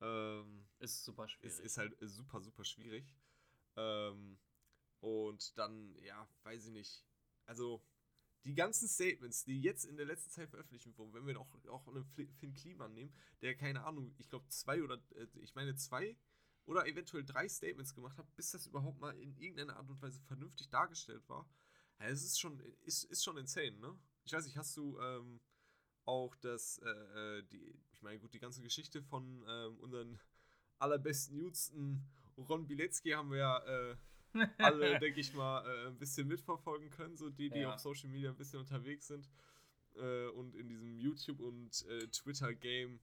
Ähm, 0.00 0.66
ist 0.78 1.04
super 1.04 1.28
schwierig. 1.28 1.52
Ist, 1.52 1.60
ist 1.60 1.78
halt 1.78 1.96
super, 2.00 2.40
super 2.40 2.64
schwierig. 2.64 3.14
Ähm, 3.76 4.38
und 5.00 5.56
dann, 5.58 5.96
ja, 6.02 6.28
weiß 6.42 6.66
ich 6.66 6.72
nicht. 6.72 7.04
Also, 7.46 7.82
die 8.44 8.54
ganzen 8.54 8.88
Statements, 8.88 9.44
die 9.44 9.60
jetzt 9.60 9.84
in 9.84 9.96
der 9.96 10.06
letzten 10.06 10.30
Zeit 10.30 10.50
veröffentlicht 10.50 10.86
wurden, 10.98 11.14
wenn 11.14 11.26
wir 11.26 11.38
auch, 11.38 11.48
auch 11.68 11.86
einen 11.88 12.04
Finn 12.04 12.54
Kliman 12.54 12.92
nehmen, 12.92 13.14
der, 13.40 13.54
keine 13.54 13.84
Ahnung, 13.84 14.14
ich 14.18 14.28
glaube 14.28 14.48
zwei 14.48 14.82
oder, 14.82 15.00
äh, 15.14 15.26
ich 15.40 15.54
meine 15.54 15.74
zwei 15.76 16.16
oder 16.66 16.86
eventuell 16.86 17.24
drei 17.24 17.48
Statements 17.48 17.94
gemacht 17.94 18.18
hat, 18.18 18.34
bis 18.36 18.50
das 18.50 18.66
überhaupt 18.66 19.00
mal 19.00 19.16
in 19.18 19.36
irgendeiner 19.36 19.76
Art 19.76 19.88
und 19.88 20.00
Weise 20.02 20.20
vernünftig 20.22 20.68
dargestellt 20.68 21.28
war. 21.28 21.48
Es 21.98 22.24
ist 22.24 22.40
schon, 22.40 22.60
ist, 22.84 23.04
ist 23.04 23.22
schon 23.24 23.36
insane, 23.36 23.78
ne? 23.78 23.96
Ich 24.24 24.32
weiß 24.32 24.44
nicht, 24.44 24.56
hast 24.56 24.76
du 24.76 24.98
ähm, 25.00 25.40
auch 26.04 26.34
das, 26.36 26.78
äh, 26.78 26.88
äh, 26.88 27.42
die, 27.44 27.80
ich 27.92 28.02
meine, 28.02 28.18
gut, 28.18 28.34
die 28.34 28.40
ganze 28.40 28.62
Geschichte 28.62 29.02
von 29.02 29.44
ähm, 29.48 29.78
unseren 29.78 30.18
allerbesten 30.78 31.36
Judsten 31.36 32.08
Ron 32.36 32.66
Bilecki 32.66 33.10
haben 33.10 33.30
wir 33.30 33.38
ja 33.38 33.58
äh, 33.58 33.96
alle, 34.58 34.98
denke 34.98 35.20
ich 35.20 35.32
mal, 35.34 35.66
äh, 35.66 35.88
ein 35.88 35.98
bisschen 35.98 36.28
mitverfolgen 36.28 36.90
können, 36.90 37.16
so 37.16 37.30
die, 37.30 37.50
die 37.50 37.60
ja. 37.60 37.74
auf 37.74 37.80
Social 37.80 38.08
Media 38.08 38.30
ein 38.30 38.36
bisschen 38.36 38.60
unterwegs 38.60 39.06
sind 39.06 39.28
äh, 39.96 40.26
und 40.28 40.54
in 40.54 40.68
diesem 40.68 40.98
YouTube- 40.98 41.40
und 41.40 41.84
äh, 41.88 42.06
Twitter-Game 42.08 43.00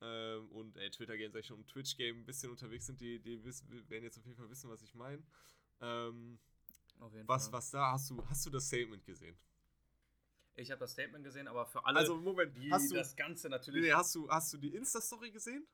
ähm, 0.00 0.48
und 0.50 0.76
äh, 0.76 0.90
Twitter-Game, 0.90 1.32
sag 1.32 1.40
ich 1.40 1.46
schon, 1.46 1.66
Twitch-Game 1.66 2.18
ein 2.18 2.26
bisschen 2.26 2.50
unterwegs 2.50 2.86
sind, 2.86 3.00
die, 3.00 3.18
die 3.18 3.42
wissen, 3.44 3.88
werden 3.88 4.04
jetzt 4.04 4.18
auf 4.18 4.24
jeden 4.24 4.36
Fall 4.36 4.50
wissen, 4.50 4.70
was 4.70 4.82
ich 4.82 4.94
meine. 4.94 5.22
Ähm, 5.80 6.38
was, 6.98 7.44
Fall. 7.44 7.52
was 7.52 7.70
da, 7.70 7.92
hast 7.92 8.10
du, 8.10 8.26
hast 8.26 8.46
du 8.46 8.50
das 8.50 8.66
Statement 8.66 9.04
gesehen? 9.04 9.36
Ich 10.54 10.70
habe 10.70 10.80
das 10.80 10.92
Statement 10.92 11.22
gesehen, 11.22 11.48
aber 11.48 11.66
für 11.66 11.84
alle, 11.84 11.98
also, 11.98 12.16
Moment, 12.16 12.56
die 12.56 12.70
hast 12.70 12.90
du, 12.90 12.94
das 12.94 13.14
Ganze 13.14 13.50
natürlich. 13.50 13.82
Nee, 13.82 13.92
hast 13.92 14.14
du, 14.14 14.28
hast 14.30 14.52
du 14.54 14.58
die 14.58 14.74
Insta-Story 14.74 15.30
gesehen? 15.30 15.66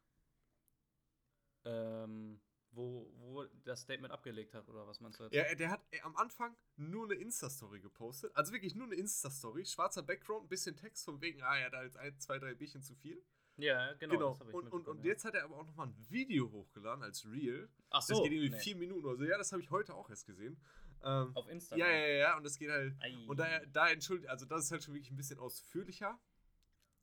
Ähm, 1.64 2.40
wo, 2.72 3.11
wo 3.18 3.44
das 3.64 3.82
Statement 3.82 4.12
abgelegt 4.12 4.54
hat, 4.54 4.68
oder 4.68 4.87
was 4.87 5.00
meinst 5.00 5.20
du 5.20 5.24
jetzt? 5.24 5.35
Ja, 5.35 5.54
der 5.54 5.70
hat 5.70 5.80
am 6.02 6.16
Anfang 6.16 6.56
nur 6.76 7.04
eine 7.04 7.14
Insta-Story 7.14 7.80
gepostet. 7.80 8.35
Also 8.35 8.52
wirklich 8.52 8.74
nur 8.74 8.87
eine 8.87 8.96
Insta-Story. 8.96 9.64
Schwarzer 9.64 10.02
Background, 10.02 10.46
ein 10.46 10.48
bisschen 10.48 10.76
Text 10.76 11.04
von 11.04 11.20
wegen, 11.20 11.42
ah, 11.42 11.56
er 11.56 11.66
hat 11.66 11.72
da 11.74 11.82
jetzt 11.82 11.96
ein, 11.96 12.18
zwei, 12.18 12.38
drei 12.38 12.54
Bierchen 12.54 12.82
zu 12.82 12.94
viel. 12.94 13.22
Ja, 13.56 13.92
genau. 13.94 14.35
genau. 14.35 14.56
und, 14.56 14.68
und, 14.68 14.88
und 14.88 15.04
jetzt 15.04 15.24
hat 15.24 15.35
er 15.35 15.44
aber 15.44 15.56
auch 15.56 15.66
nochmal 15.66 15.88
ein 15.88 15.96
Video 16.08 16.50
hochgeladen 16.50 17.04
als 17.04 17.26
Real. 17.26 17.68
Ach 17.90 18.00
so. 18.00 18.14
Das 18.14 18.22
geht 18.22 18.32
irgendwie 18.32 18.50
nee. 18.50 18.58
vier 18.58 18.76
Minuten 18.76 19.04
oder 19.04 19.16
so. 19.16 19.24
Ja, 19.24 19.37
das 19.37 19.52
habe 19.52 19.62
ich 19.62 19.70
heute 19.70 19.94
auch 19.94 20.08
erst 20.08 20.26
gesehen. 20.26 20.58
Ähm, 21.04 21.37
Auf 21.37 21.48
Instagram. 21.48 21.87
Ja, 21.87 21.92
ja, 21.92 22.06
ja, 22.06 22.37
und 22.37 22.46
es 22.46 22.58
geht 22.58 22.70
halt. 22.70 22.94
Ei. 23.00 23.26
Und 23.26 23.38
da, 23.38 23.61
da 23.66 23.90
entschuldigt, 23.90 24.30
also 24.30 24.46
das 24.46 24.64
ist 24.64 24.72
halt 24.72 24.82
schon 24.85 24.94
wirklich 24.94 25.11
ein 25.11 25.16
bisschen 25.16 25.38
ausführlicher. 25.38 26.18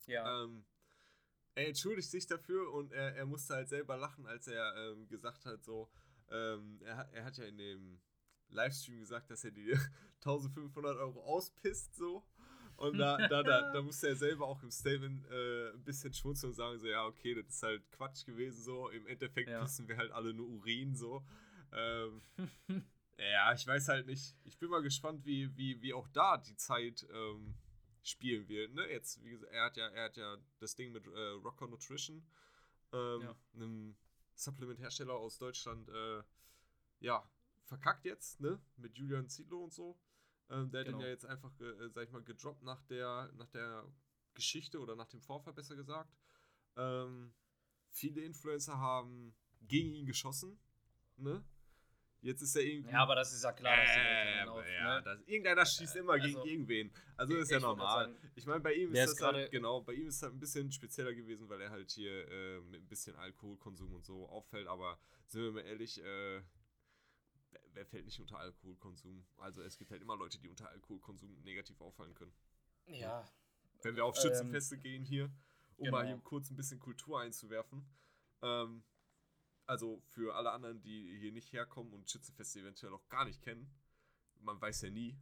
Ja. 0.08 0.44
Ähm, 0.44 0.66
er 1.60 1.68
entschuldigt 1.68 2.10
sich 2.10 2.26
dafür 2.26 2.72
und 2.74 2.92
er, 2.92 3.16
er 3.16 3.26
musste 3.26 3.54
halt 3.56 3.70
selber 3.70 3.98
lachen, 3.98 4.26
als 4.26 4.48
er 4.48 4.76
ähm, 4.78 5.08
gesagt 5.08 5.46
hat, 5.46 5.64
so, 5.64 5.90
ähm, 6.30 6.80
er, 6.84 7.10
er 7.12 7.26
hat 7.26 7.38
ja 7.38 7.46
in 7.46 7.58
dem 7.58 8.00
Livestream 8.50 9.00
gesagt, 9.00 9.30
dass 9.30 9.44
er 9.44 9.52
die 9.52 9.72
1500 10.24 10.98
Euro 10.98 11.22
auspisst, 11.24 11.96
so. 11.96 12.24
Und 12.78 12.98
da, 12.98 13.18
da, 13.28 13.44
da, 13.44 13.72
da 13.74 13.82
musste 13.82 14.08
er 14.08 14.16
selber 14.16 14.48
auch 14.48 14.64
im 14.64 14.72
Statement 14.72 15.26
äh, 15.30 15.72
ein 15.72 15.84
bisschen 15.84 16.14
schmunzeln 16.14 16.52
und 16.52 16.56
sagen, 16.56 16.80
so, 16.80 16.88
ja, 16.88 17.06
okay, 17.06 17.36
das 17.36 17.48
ist 17.48 17.64
halt 17.64 17.92
Quatsch 17.92 18.26
gewesen, 18.26 18.64
so. 18.64 18.90
Im 18.90 19.06
Endeffekt 19.08 19.50
ja. 19.50 19.62
pissen 19.62 19.88
wir 19.88 19.98
halt 19.98 20.12
alle 20.12 20.34
nur 20.34 20.48
Urin, 20.48 20.96
so. 20.96 21.26
Ähm, 21.74 22.22
Ja, 23.20 23.54
ich 23.54 23.68
weiß 23.68 23.90
halt 23.90 24.08
nicht. 24.08 24.36
Ich 24.46 24.58
bin 24.58 24.70
mal 24.70 24.82
gespannt, 24.82 25.26
wie, 25.26 25.56
wie, 25.58 25.82
wie 25.82 25.94
auch 25.94 26.08
da 26.08 26.38
die 26.38 26.56
Zeit 26.56 27.06
ähm, 27.14 27.54
spielen 28.10 28.48
wird. 28.48 28.74
Ne? 28.74 28.90
Jetzt, 28.90 29.24
wie 29.24 29.32
gesagt, 29.32 29.52
er 29.52 29.66
hat 29.66 29.78
ja, 29.78 29.88
er 29.88 30.06
hat 30.06 30.18
ja 30.18 30.38
das 30.60 30.76
Ding 30.76 30.92
mit 30.92 31.06
äh, 31.08 31.30
Rocker 31.44 31.68
Nutrition, 31.68 32.26
ähm, 32.92 33.22
ja. 33.22 33.36
einem 33.54 33.96
Supplementhersteller 34.36 35.14
aus 35.14 35.38
Deutschland, 35.38 35.90
äh, 35.90 36.24
ja, 37.00 37.30
verkackt 37.66 38.06
jetzt, 38.06 38.40
ne? 38.42 38.60
Mit 38.78 38.98
Julian 38.98 39.30
Zietlow 39.30 39.64
und 39.64 39.74
so. 39.74 40.00
Ähm, 40.50 40.72
der 40.72 40.84
genau. 40.84 40.98
hat 40.98 41.02
den 41.02 41.06
ja 41.06 41.12
jetzt 41.12 41.26
einfach, 41.26 41.52
äh, 41.60 41.90
sag 41.90 42.06
ich 42.06 42.12
mal, 42.12 42.24
gedroppt 42.24 42.64
nach 42.64 42.82
der, 42.84 43.32
nach 43.36 43.50
der 43.50 43.86
Geschichte 44.34 44.80
oder 44.80 44.96
nach 44.96 45.08
dem 45.08 45.22
Vorfall, 45.22 45.54
besser 45.54 45.76
gesagt. 45.76 46.12
Ähm, 46.76 47.34
viele 47.90 48.22
Influencer 48.22 48.78
haben 48.78 49.36
gegen 49.62 49.94
ihn 49.94 50.06
geschossen, 50.06 50.60
ne? 51.18 51.44
Jetzt 52.22 52.42
ist 52.42 52.56
er 52.56 52.64
irgendwie. 52.64 52.92
Ja, 52.92 53.04
aber 53.04 53.16
das 53.16 53.32
ist 53.32 53.44
ja 53.44 53.54
klar, 53.54 53.78
dann 53.78 54.50
auf, 54.50 54.66
ja, 54.68 54.96
ne? 54.96 55.04
das, 55.04 55.22
irgendeiner 55.26 55.66
schießt 55.66 55.96
immer 55.96 56.14
also, 56.14 56.28
gegen 56.28 56.42
irgendwen. 56.46 56.92
Also 57.16 57.36
ist 57.36 57.50
ja 57.50 57.60
normal. 57.60 58.08
Sagen, 58.08 58.18
ich 58.36 58.46
meine, 58.46 58.60
bei 58.60 58.74
ihm 58.74 58.94
ist 58.94 59.14
das 59.14 59.22
halt, 59.22 59.52
genau, 59.52 59.82
bei 59.82 59.94
ihm 59.94 60.08
ist 60.08 60.18
es 60.18 60.24
halt 60.24 60.34
ein 60.34 60.40
bisschen 60.40 60.72
spezieller 60.72 61.14
gewesen, 61.14 61.48
weil 61.48 61.62
er 61.62 61.70
halt 61.70 61.90
hier 61.92 62.28
äh, 62.30 62.60
mit 62.62 62.82
ein 62.82 62.88
bisschen 62.88 63.16
Alkoholkonsum 63.16 63.94
und 63.94 64.06
so 64.06 64.28
auffällt, 64.28 64.68
aber 64.68 65.00
sind 65.28 65.44
wir 65.44 65.52
mal 65.54 65.62
ehrlich, 65.62 66.04
äh, 66.04 66.42
wer 67.74 67.86
fällt 67.86 68.06
nicht 68.06 68.20
unter 68.20 68.38
Alkoholkonsum? 68.38 69.26
Also 69.38 69.62
es 69.62 69.78
gibt 69.78 69.92
halt 69.92 70.02
immer 70.02 70.18
Leute, 70.18 70.40
die 70.40 70.50
unter 70.50 70.70
Alkoholkonsum 70.70 71.42
negativ 71.44 71.80
auffallen 71.80 72.16
können. 72.16 72.34
Ja. 72.88 73.26
Wenn 73.82 73.96
wir 73.96 74.04
auf 74.04 74.18
Schützenfeste 74.18 74.76
ähm, 74.76 74.82
gehen 74.82 75.04
hier, 75.06 75.32
um 75.78 75.86
genau. 75.86 75.98
mal 75.98 76.06
hier 76.06 76.18
kurz 76.18 76.50
ein 76.50 76.58
bisschen 76.58 76.80
Kultur 76.80 77.22
einzuwerfen. 77.22 77.86
Ähm, 78.42 78.84
also 79.70 80.02
für 80.08 80.36
alle 80.36 80.52
anderen, 80.52 80.82
die 80.82 81.16
hier 81.20 81.32
nicht 81.32 81.54
herkommen 81.54 81.94
und 81.94 82.10
Schützenfeste 82.10 82.60
eventuell 82.60 82.92
auch 82.92 83.08
gar 83.08 83.24
nicht 83.26 83.40
kennen, 83.44 83.72
man 84.40 84.60
weiß 84.60 84.82
ja 84.82 84.90
nie. 84.90 85.16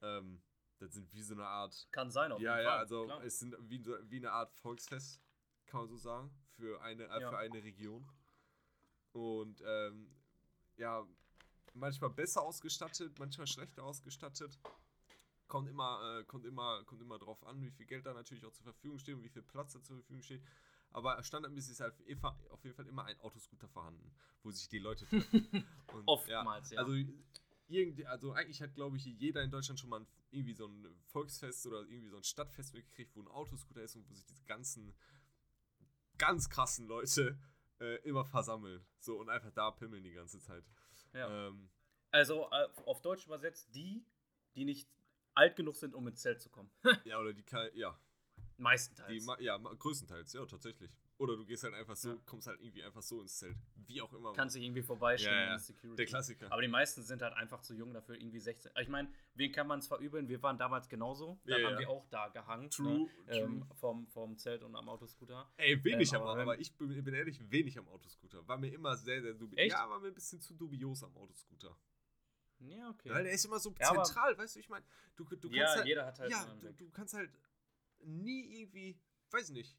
Ähm, 0.00 0.40
das 0.78 0.94
sind 0.94 1.12
wie 1.12 1.22
so 1.22 1.34
eine 1.34 1.46
Art. 1.46 1.88
Kann 1.92 2.10
sein, 2.10 2.32
auf 2.32 2.40
ja, 2.40 2.56
jeden 2.56 2.64
ja, 2.64 2.70
Fall. 2.70 2.76
Ja, 2.76 2.80
also 2.80 3.04
Klar. 3.04 3.24
es 3.24 3.38
sind 3.38 3.54
wie, 3.60 3.84
wie 3.84 4.16
eine 4.16 4.32
Art 4.32 4.50
Volksfest, 4.54 5.20
kann 5.66 5.80
man 5.80 5.88
so 5.88 5.98
sagen, 5.98 6.30
für 6.56 6.80
eine, 6.80 7.04
äh, 7.04 7.20
ja. 7.20 7.30
für 7.30 7.36
eine 7.36 7.62
Region. 7.62 8.08
Und 9.12 9.62
ähm, 9.62 10.10
ja, 10.78 11.06
manchmal 11.74 12.10
besser 12.10 12.40
ausgestattet, 12.40 13.18
manchmal 13.18 13.46
schlechter 13.46 13.84
ausgestattet. 13.84 14.58
Kommt 15.48 15.68
immer, 15.68 16.18
äh, 16.18 16.24
kommt 16.24 16.46
immer, 16.46 16.82
kommt 16.84 17.02
immer 17.02 17.18
drauf 17.18 17.44
an, 17.44 17.60
wie 17.60 17.70
viel 17.70 17.84
Geld 17.84 18.06
da 18.06 18.14
natürlich 18.14 18.46
auch 18.46 18.52
zur 18.52 18.64
Verfügung 18.64 18.98
steht 18.98 19.16
und 19.16 19.22
wie 19.22 19.28
viel 19.28 19.42
Platz 19.42 19.74
da 19.74 19.82
zur 19.82 19.96
Verfügung 19.96 20.22
steht. 20.22 20.42
Aber 20.92 21.22
standardmäßig 21.22 21.72
ist 21.72 21.80
halt 21.80 21.94
auf 22.50 22.64
jeden 22.64 22.76
Fall 22.76 22.86
immer 22.86 23.04
ein 23.04 23.18
Autoscooter 23.20 23.68
vorhanden, 23.68 24.12
wo 24.42 24.50
sich 24.50 24.68
die 24.68 24.78
Leute 24.78 25.06
treffen. 25.08 25.66
Und, 25.92 26.06
Oftmals, 26.06 26.70
ja. 26.70 26.76
ja. 26.76 26.86
Also, 26.86 27.12
irgendwie, 27.68 28.06
also 28.06 28.32
eigentlich 28.32 28.60
hat, 28.60 28.74
glaube 28.74 28.98
ich, 28.98 29.04
jeder 29.04 29.42
in 29.42 29.50
Deutschland 29.50 29.80
schon 29.80 29.88
mal 29.88 30.06
irgendwie 30.30 30.52
so 30.52 30.66
ein 30.66 30.86
Volksfest 31.06 31.66
oder 31.66 31.80
irgendwie 31.82 32.08
so 32.08 32.16
ein 32.16 32.24
Stadtfest 32.24 32.74
mitgekriegt, 32.74 33.16
wo 33.16 33.20
ein 33.20 33.28
Autoscooter 33.28 33.82
ist 33.82 33.96
und 33.96 34.08
wo 34.08 34.14
sich 34.14 34.26
diese 34.26 34.44
ganzen 34.44 34.94
ganz 36.18 36.48
krassen 36.50 36.86
Leute 36.86 37.38
äh, 37.80 37.96
immer 38.02 38.24
versammeln. 38.24 38.84
So 38.98 39.18
und 39.18 39.28
einfach 39.28 39.50
da 39.52 39.70
pimmeln 39.70 40.04
die 40.04 40.12
ganze 40.12 40.40
Zeit. 40.40 40.64
Ja. 41.12 41.48
Ähm, 41.48 41.70
also 42.10 42.48
äh, 42.50 42.68
auf 42.86 43.00
Deutsch 43.00 43.26
übersetzt, 43.26 43.74
die, 43.74 44.04
die 44.54 44.64
nicht 44.64 44.88
alt 45.34 45.56
genug 45.56 45.76
sind, 45.76 45.94
um 45.94 46.06
ins 46.08 46.20
Zelt 46.20 46.40
zu 46.40 46.50
kommen. 46.50 46.70
ja, 47.04 47.18
oder 47.18 47.32
die, 47.32 47.44
ja, 47.74 47.98
Meistenteils. 48.62 49.26
Die, 49.38 49.44
ja, 49.44 49.58
größtenteils, 49.58 50.32
ja, 50.32 50.46
tatsächlich. 50.46 50.90
Oder 51.18 51.36
du 51.36 51.44
gehst 51.44 51.62
halt 51.62 51.74
einfach 51.74 51.94
so, 51.94 52.10
ja. 52.10 52.16
kommst 52.26 52.48
halt 52.48 52.60
irgendwie 52.60 52.82
einfach 52.82 53.02
so 53.02 53.20
ins 53.20 53.36
Zelt. 53.38 53.56
Wie 53.86 54.00
auch 54.00 54.12
immer. 54.12 54.32
Kannst 54.32 54.56
dich 54.56 54.64
irgendwie 54.64 54.82
vorbeischieben 54.82 55.34
ja, 55.34 55.50
ja. 55.50 55.58
Security. 55.58 55.96
Der 55.96 56.06
Klassiker. 56.06 56.50
Aber 56.50 56.62
die 56.62 56.68
meisten 56.68 57.02
sind 57.02 57.22
halt 57.22 57.34
einfach 57.34 57.60
zu 57.60 57.74
jung 57.74 57.92
dafür, 57.92 58.16
irgendwie 58.16 58.40
16. 58.40 58.72
Ich 58.80 58.88
meine, 58.88 59.08
wen 59.34 59.52
kann 59.52 59.66
man 59.66 59.78
es 59.78 59.86
verübeln? 59.86 60.28
Wir 60.28 60.42
waren 60.42 60.58
damals 60.58 60.88
genauso. 60.88 61.40
Dann 61.44 61.60
ja, 61.60 61.68
haben 61.68 61.78
wir 61.78 61.90
auch 61.90 62.06
da 62.08 62.28
gehangen. 62.28 62.70
True, 62.70 63.02
ne? 63.02 63.10
true. 63.26 63.36
Ähm, 63.36 63.64
vom, 63.74 64.06
vom 64.08 64.36
Zelt 64.38 64.64
und 64.64 64.74
am 64.74 64.88
Autoscooter. 64.88 65.52
Ey, 65.58 65.82
wenig 65.84 66.12
ähm, 66.12 66.22
aber, 66.22 66.32
am, 66.32 66.38
aber 66.40 66.58
ich 66.58 66.76
bin, 66.76 67.04
bin, 67.04 67.14
ehrlich, 67.14 67.38
wenig 67.50 67.78
am 67.78 67.88
Autoscooter. 67.88 68.46
War 68.48 68.58
mir 68.58 68.72
immer 68.72 68.96
sehr, 68.96 69.22
sehr 69.22 69.34
dubios. 69.34 69.70
Ja, 69.70 69.88
war 69.88 70.00
mir 70.00 70.08
ein 70.08 70.14
bisschen 70.14 70.40
zu 70.40 70.54
dubios 70.54 71.04
am 71.04 71.14
Autoscooter. 71.16 71.76
Ja, 72.58 72.90
okay. 72.90 73.10
Weil 73.10 73.24
der 73.24 73.32
ist 73.32 73.44
immer 73.44 73.58
so 73.58 73.70
zentral, 73.70 74.36
weißt 74.38 74.56
du, 74.56 74.60
ich 74.60 74.68
meine, 74.68 74.84
du, 75.16 75.24
du 75.24 75.36
kannst 75.36 75.54
ja, 75.56 75.74
halt, 75.74 75.86
jeder 75.86 76.06
hat 76.06 76.18
halt 76.18 76.30
ja, 76.30 76.44
du, 76.60 76.72
du 76.72 76.90
kannst 76.90 77.14
halt 77.14 77.30
nie 78.04 78.60
irgendwie, 78.60 79.00
weiß 79.30 79.50
nicht, 79.50 79.76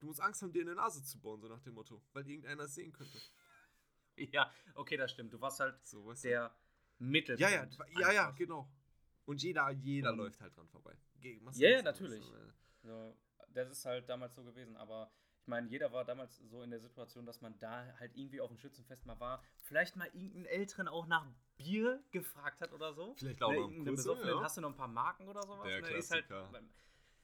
du 0.00 0.06
musst 0.06 0.20
Angst 0.20 0.42
haben, 0.42 0.52
dir 0.52 0.60
in 0.60 0.66
der 0.66 0.76
Nase 0.76 1.02
zu 1.02 1.20
bohren, 1.20 1.40
so 1.40 1.48
nach 1.48 1.60
dem 1.60 1.74
Motto, 1.74 2.02
weil 2.12 2.28
irgendeiner 2.28 2.64
es 2.64 2.74
sehen 2.74 2.92
könnte. 2.92 3.18
Ja, 4.32 4.50
okay, 4.72 4.96
das 4.96 5.10
stimmt. 5.10 5.34
Du 5.34 5.40
warst 5.42 5.60
halt 5.60 5.86
so, 5.86 6.06
weißt 6.06 6.24
du? 6.24 6.28
der 6.28 6.56
Mittelpunkt. 6.96 7.38
Ja, 7.38 7.50
ja, 7.50 8.00
ja, 8.00 8.12
ja, 8.12 8.30
genau. 8.30 8.66
Und 9.26 9.42
jeder, 9.42 9.70
jeder 9.72 10.12
um, 10.12 10.16
läuft 10.16 10.40
halt 10.40 10.56
dran 10.56 10.66
vorbei. 10.68 10.96
Ja, 11.20 11.68
ja, 11.68 11.82
natürlich. 11.82 12.24
So, 12.82 13.14
das 13.52 13.70
ist 13.70 13.84
halt 13.84 14.08
damals 14.08 14.34
so 14.34 14.42
gewesen, 14.42 14.74
aber 14.76 15.12
ich 15.42 15.48
meine, 15.48 15.68
jeder 15.68 15.92
war 15.92 16.04
damals 16.04 16.38
so 16.38 16.62
in 16.62 16.70
der 16.70 16.80
Situation, 16.80 17.26
dass 17.26 17.40
man 17.40 17.58
da 17.58 17.94
halt 17.98 18.16
irgendwie 18.16 18.40
auf 18.40 18.48
dem 18.48 18.58
Schützenfest 18.58 19.06
mal 19.06 19.20
war, 19.20 19.42
vielleicht 19.62 19.96
mal 19.96 20.06
irgendeinen 20.08 20.46
Älteren 20.46 20.88
auch 20.88 21.06
nach 21.06 21.26
Bier 21.56 22.02
gefragt 22.10 22.60
hat 22.60 22.72
oder 22.72 22.94
so. 22.94 23.14
Vielleicht 23.14 23.42
auch 23.42 23.52
ne, 23.52 23.60
noch 23.60 23.70
einen 23.70 23.84
Besoffenen, 23.84 24.36
ja. 24.36 24.42
hast 24.42 24.56
du 24.56 24.60
noch 24.60 24.70
ein 24.70 24.76
paar 24.76 24.88
Marken 24.88 25.28
oder 25.28 25.42
sowas? 25.42 25.66
Der 25.66 25.82
ne? 25.82 25.88
Klassiker. 25.88 26.18
Ist 26.18 26.52
halt, 26.52 26.64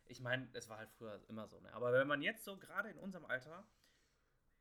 ich 0.06 0.20
meine, 0.20 0.48
es 0.52 0.68
war 0.68 0.78
halt 0.78 0.90
früher 0.90 1.20
immer 1.28 1.46
so, 1.46 1.60
ne? 1.60 1.72
Aber 1.72 1.92
wenn 1.92 2.06
man 2.06 2.22
jetzt 2.22 2.44
so, 2.44 2.56
gerade 2.58 2.90
in 2.90 2.98
unserem 2.98 3.24
Alter, 3.24 3.66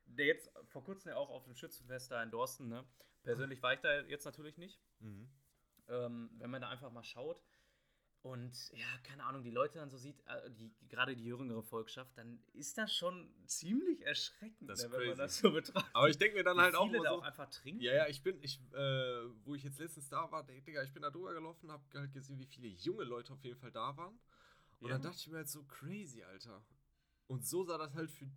der 0.06 0.26
jetzt 0.26 0.52
vor 0.66 0.84
kurzem 0.84 1.10
ja 1.10 1.18
auch 1.18 1.30
auf 1.30 1.46
dem 1.46 1.56
Schützenfest 1.56 2.12
da 2.12 2.22
in 2.24 2.32
Dorsten, 2.32 2.68
ne? 2.68 2.86
Persönlich 3.24 3.62
war 3.62 3.74
ich 3.74 3.80
da 3.82 4.02
jetzt 4.02 4.26
natürlich 4.26 4.58
nicht. 4.58 4.82
Mhm. 5.00 5.30
Ähm, 5.88 6.32
wenn 6.38 6.50
man 6.50 6.62
da 6.62 6.70
einfach 6.70 6.92
mal 6.92 7.04
schaut 7.04 7.44
und 8.24 8.72
ja, 8.74 8.86
keine 9.04 9.24
Ahnung, 9.24 9.44
die 9.44 9.50
Leute 9.50 9.80
dann 9.80 9.90
so 9.90 9.98
sieht, 9.98 10.20
äh, 10.28 10.52
die, 10.52 10.72
gerade 10.88 11.16
die 11.16 11.26
jüngere 11.26 11.64
Volkschaft, 11.64 12.16
dann 12.18 12.44
ist 12.54 12.78
das 12.78 12.94
schon 12.94 13.34
ziemlich 13.48 14.06
erschreckend, 14.06 14.62
ne, 14.62 14.76
wenn 14.78 14.92
crazy. 14.92 15.08
man 15.08 15.18
das 15.18 15.38
so 15.40 15.52
betrachtet. 15.52 15.96
Aber 15.96 16.08
ich 16.08 16.20
denke 16.20 16.38
mir 16.38 16.44
dann 16.44 16.60
halt 16.60 16.76
auch, 16.76 16.86
viele 16.86 17.02
da 17.02 17.10
so, 17.10 17.16
auch 17.16 17.24
einfach 17.24 17.50
trinken. 17.50 17.82
Ja, 17.82 17.96
ja, 17.96 18.08
ich 18.08 18.22
bin, 18.22 18.38
ich, 18.44 18.60
äh, 18.74 19.24
wo 19.44 19.56
ich 19.56 19.64
jetzt 19.64 19.80
letztens 19.80 20.08
da 20.10 20.32
war, 20.32 20.44
Digga, 20.44 20.84
ich 20.84 20.94
bin 20.94 21.02
da 21.02 21.10
drüber 21.10 21.34
gelaufen, 21.34 21.72
hab 21.72 21.82
halt 21.96 22.14
gesehen, 22.14 22.38
wie 22.38 22.46
viele 22.46 22.68
junge 22.68 23.06
Leute 23.06 23.34
auf 23.34 23.44
jeden 23.44 23.58
Fall 23.58 23.72
da 23.72 23.98
waren. 23.98 24.20
Und 24.82 24.90
ja. 24.90 24.96
dann 24.96 25.04
dachte 25.04 25.18
ich 25.18 25.28
mir 25.28 25.38
halt 25.38 25.50
so 25.50 25.64
crazy, 25.64 26.24
Alter. 26.24 26.66
Und 27.28 27.46
so 27.46 27.64
sah 27.64 27.78
das 27.78 27.94
halt 27.94 28.12
für 28.12 28.28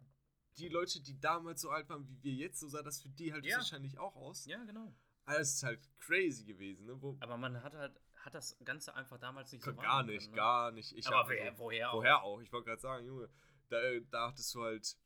die 0.58 0.68
Leute, 0.68 1.00
die 1.00 1.18
damals 1.18 1.62
so 1.62 1.70
alt 1.70 1.88
waren 1.88 2.06
wie 2.06 2.22
wir 2.22 2.32
jetzt, 2.32 2.60
so 2.60 2.68
sah 2.68 2.82
das 2.82 3.02
für 3.02 3.08
die 3.08 3.32
halt 3.32 3.44
ja. 3.44 3.56
wahrscheinlich 3.56 3.98
auch 3.98 4.14
aus. 4.14 4.44
Ja, 4.44 4.62
genau. 4.64 4.94
Alles 5.24 5.54
ist 5.54 5.62
halt 5.62 5.80
crazy 5.98 6.44
gewesen, 6.44 6.84
ne? 6.86 7.00
Wo 7.00 7.16
Aber 7.20 7.38
man 7.38 7.62
hat 7.62 7.74
halt 7.74 7.98
hat 8.16 8.34
das 8.34 8.56
Ganze 8.64 8.94
einfach 8.94 9.18
damals 9.18 9.52
nicht 9.52 9.64
so 9.64 9.74
Gar 9.74 10.02
nicht, 10.04 10.20
können, 10.20 10.30
ne? 10.30 10.36
gar 10.36 10.70
nicht. 10.70 10.92
Ich 10.92 11.06
Aber 11.06 11.28
wer, 11.28 11.58
woher, 11.58 11.92
woher 11.92 12.22
auch? 12.22 12.36
auch? 12.36 12.40
Ich 12.40 12.52
wollte 12.52 12.68
gerade 12.68 12.80
sagen, 12.80 13.06
Junge, 13.06 13.28
da, 13.68 13.78
da 14.10 14.28
hattest 14.28 14.54
du 14.54 14.62
halt 14.62 14.96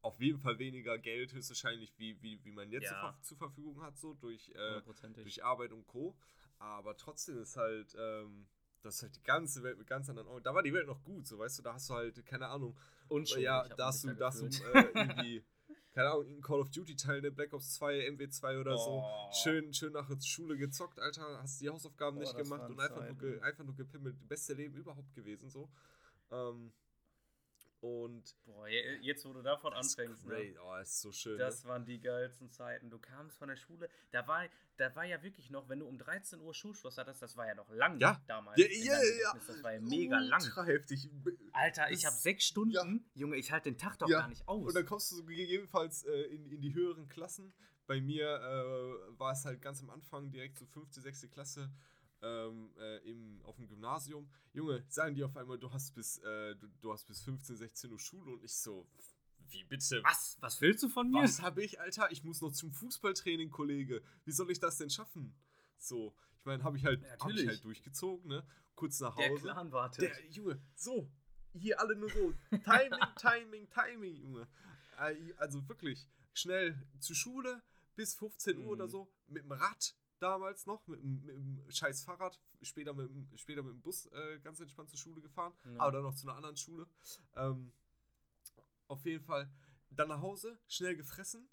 auf 0.00 0.20
jeden 0.20 0.38
Fall 0.38 0.58
weniger 0.58 0.98
Geld, 0.98 1.32
höchstwahrscheinlich, 1.32 1.92
wie, 1.98 2.20
wie, 2.22 2.44
wie 2.44 2.52
man 2.52 2.70
jetzt 2.70 2.90
ja. 2.90 3.16
zur, 3.22 3.36
Verfügung 3.36 3.82
hat, 3.82 3.96
so 3.98 4.14
durch, 4.14 4.50
äh, 4.50 4.82
durch 5.14 5.44
Arbeit 5.44 5.72
und 5.72 5.86
Co. 5.86 6.16
Aber 6.58 6.96
trotzdem 6.96 7.38
ist 7.38 7.56
halt, 7.56 7.96
ähm, 7.98 8.48
das 8.82 8.96
ist 8.96 9.02
halt 9.02 9.16
die 9.16 9.22
ganze 9.22 9.62
Welt 9.62 9.78
mit 9.78 9.86
ganz 9.86 10.08
anderen 10.08 10.28
Augen. 10.28 10.42
Da 10.42 10.54
war 10.54 10.62
die 10.62 10.72
Welt 10.72 10.86
noch 10.86 11.02
gut, 11.02 11.26
so 11.26 11.38
weißt 11.38 11.58
du, 11.58 11.62
da 11.62 11.74
hast 11.74 11.88
du 11.88 11.94
halt, 11.94 12.24
keine 12.26 12.48
Ahnung. 12.48 12.76
Und 13.08 13.28
schon, 13.28 13.42
ja, 13.42 13.66
da 13.68 13.86
hast 13.86 14.04
du, 14.04 14.14
da 14.14 14.26
hast 14.26 14.42
du 14.42 14.46
äh, 14.46 14.50
irgendwie, 14.94 15.44
keine 15.92 16.10
Ahnung, 16.10 16.26
ein 16.26 16.40
Call 16.40 16.60
of 16.60 16.70
Duty-Teil, 16.70 17.18
eine 17.18 17.30
Black 17.30 17.52
Ops 17.52 17.74
2, 17.74 18.08
MW2 18.10 18.60
oder 18.60 18.74
oh. 18.74 18.76
so. 18.78 19.04
Schön, 19.42 19.72
schön 19.72 19.92
nach 19.92 20.08
der 20.08 20.20
Schule 20.20 20.56
gezockt, 20.56 20.98
Alter, 20.98 21.40
hast 21.42 21.60
die 21.60 21.68
Hausaufgaben 21.68 22.16
oh, 22.16 22.20
nicht 22.20 22.36
gemacht 22.36 22.68
und 22.68 22.80
einfach 22.80 23.04
nur, 23.04 23.16
ge, 23.18 23.40
einfach 23.40 23.64
nur 23.64 23.76
gepimmelt. 23.76 24.16
Beste 24.28 24.54
Leben 24.54 24.74
überhaupt 24.74 25.14
gewesen, 25.14 25.48
so. 25.48 25.70
Ähm, 26.30 26.72
und. 27.82 28.36
Boah, 28.46 28.68
jetzt 28.68 29.24
wo 29.24 29.32
du 29.32 29.42
davon 29.42 29.72
anfängst. 29.72 30.24
Ne? 30.26 30.54
Oh, 30.64 30.76
ist 30.76 31.00
so 31.00 31.12
schön. 31.12 31.38
Das 31.38 31.64
ne? 31.64 31.70
waren 31.70 31.84
die 31.84 32.00
geilsten 32.00 32.50
Zeiten. 32.50 32.90
Du 32.90 32.98
kamst 32.98 33.36
von 33.36 33.48
der 33.48 33.56
Schule, 33.56 33.88
da 34.12 34.26
war, 34.26 34.44
da 34.76 34.94
war 34.94 35.04
ja 35.04 35.22
wirklich 35.22 35.50
noch, 35.50 35.68
wenn 35.68 35.80
du 35.80 35.86
um 35.86 35.98
13 35.98 36.40
Uhr 36.40 36.54
Schulschluss 36.54 36.96
hattest, 36.96 37.20
das 37.22 37.36
war 37.36 37.46
ja 37.46 37.54
noch 37.54 37.68
lang 37.70 37.98
ja. 37.98 38.22
damals. 38.26 38.58
Ja, 38.58 38.66
ja, 38.66 39.02
ja. 39.02 39.32
Das 39.46 39.62
war 39.62 39.72
ja 39.72 39.80
mega 39.80 40.18
lang. 40.18 40.42
heftig. 40.64 41.10
Alter, 41.52 41.90
ich 41.90 42.06
habe 42.06 42.16
sechs 42.16 42.44
Stunden. 42.44 42.72
Ja. 42.72 42.84
Junge, 43.14 43.36
ich 43.36 43.50
halte 43.50 43.70
den 43.70 43.78
Tag 43.78 43.98
doch 43.98 44.08
ja. 44.08 44.20
gar 44.20 44.28
nicht 44.28 44.46
aus. 44.46 44.68
Und 44.68 44.74
dann 44.74 44.86
kommst 44.86 45.10
du 45.10 45.16
so 45.16 45.24
gegebenenfalls 45.24 46.04
äh, 46.04 46.22
in, 46.22 46.50
in 46.50 46.60
die 46.60 46.74
höheren 46.74 47.08
Klassen. 47.08 47.52
Bei 47.88 48.00
mir 48.00 48.26
äh, 48.26 49.18
war 49.18 49.32
es 49.32 49.44
halt 49.44 49.60
ganz 49.60 49.82
am 49.82 49.90
Anfang, 49.90 50.30
direkt 50.30 50.56
so 50.56 50.66
fünfte, 50.66 51.00
sechste 51.00 51.28
Klasse 51.28 51.68
ähm, 52.22 52.70
äh, 52.78 52.98
im, 53.10 53.40
auf 53.44 53.56
dem 53.56 53.68
Gymnasium. 53.68 54.28
Junge, 54.52 54.84
sagen 54.88 55.14
die 55.14 55.24
auf 55.24 55.36
einmal, 55.36 55.58
du 55.58 55.70
hast 55.70 55.94
bis, 55.94 56.18
äh, 56.18 56.54
du, 56.56 56.68
du, 56.80 56.92
hast 56.92 57.06
bis 57.06 57.20
15, 57.22 57.56
16 57.56 57.92
Uhr 57.92 57.98
Schule 57.98 58.32
und 58.32 58.44
ich 58.44 58.54
so, 58.54 58.88
wie 59.50 59.64
bitte? 59.64 60.00
Was? 60.04 60.38
Was 60.40 60.60
willst 60.60 60.82
du 60.82 60.88
von 60.88 61.10
mir? 61.10 61.22
Was 61.22 61.42
habe 61.42 61.62
ich, 61.62 61.80
Alter? 61.80 62.10
Ich 62.10 62.24
muss 62.24 62.40
noch 62.40 62.52
zum 62.52 62.72
Fußballtraining, 62.72 63.50
Kollege. 63.50 64.02
Wie 64.24 64.32
soll 64.32 64.50
ich 64.50 64.60
das 64.60 64.78
denn 64.78 64.88
schaffen? 64.88 65.34
So, 65.76 66.14
ich 66.38 66.44
meine, 66.44 66.62
habe 66.62 66.76
ich, 66.76 66.84
halt, 66.84 67.02
hab 67.20 67.30
ich 67.30 67.46
halt 67.46 67.64
durchgezogen, 67.64 68.28
ne? 68.28 68.46
Kurz 68.74 69.00
nach 69.00 69.16
Hause. 69.16 69.28
Der 69.28 69.38
Clan 69.38 69.72
wartet. 69.72 70.02
Der, 70.02 70.30
Junge, 70.30 70.60
so, 70.74 71.10
hier 71.52 71.80
alle 71.80 71.96
nur 71.96 72.08
so. 72.08 72.32
Timing, 72.50 73.00
Timing, 73.16 73.68
Timing, 73.68 74.16
Junge. 74.16 74.48
Also 75.36 75.68
wirklich, 75.68 76.08
schnell 76.32 76.80
zur 77.00 77.16
Schule 77.16 77.62
bis 77.96 78.14
15 78.14 78.58
Uhr 78.58 78.64
mhm. 78.64 78.70
oder 78.70 78.88
so, 78.88 79.12
mit 79.26 79.42
dem 79.42 79.52
Rad 79.52 79.94
damals 80.22 80.66
noch 80.66 80.86
mit, 80.86 81.02
mit 81.02 81.34
dem 81.34 81.70
scheiß 81.70 82.04
Fahrrad, 82.04 82.40
später 82.62 82.94
mit, 82.94 83.10
später 83.40 83.62
mit 83.62 83.72
dem 83.72 83.82
Bus 83.82 84.06
äh, 84.06 84.38
ganz 84.40 84.60
entspannt 84.60 84.90
zur 84.90 84.98
Schule 84.98 85.20
gefahren, 85.20 85.52
ja. 85.64 85.80
aber 85.80 85.92
dann 85.92 86.02
noch 86.02 86.14
zu 86.14 86.26
einer 86.26 86.36
anderen 86.36 86.56
Schule. 86.56 86.86
Ähm, 87.34 87.72
auf 88.86 89.04
jeden 89.04 89.24
Fall 89.24 89.50
dann 89.90 90.08
nach 90.08 90.20
Hause, 90.20 90.58
schnell 90.68 90.96
gefressen 90.96 91.48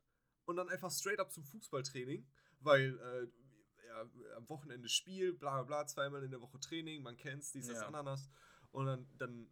und 0.45 0.55
dann 0.55 0.69
einfach 0.69 0.91
straight 0.91 1.19
up 1.19 1.31
zum 1.31 1.43
Fußballtraining, 1.43 2.27
weil 2.59 2.97
äh, 2.99 3.87
ja, 3.87 4.09
am 4.37 4.49
Wochenende 4.49 4.87
Spiel, 4.87 5.33
bla 5.33 5.61
bla 5.61 5.63
bla, 5.63 5.87
zweimal 5.87 6.23
in 6.23 6.31
der 6.31 6.41
Woche 6.41 6.59
Training, 6.59 7.01
man 7.01 7.17
kennt's, 7.17 7.51
dieses 7.51 7.77
ja. 7.77 7.87
Ananas. 7.87 8.29
Und 8.71 8.85
dann, 8.85 9.07
dann 9.17 9.51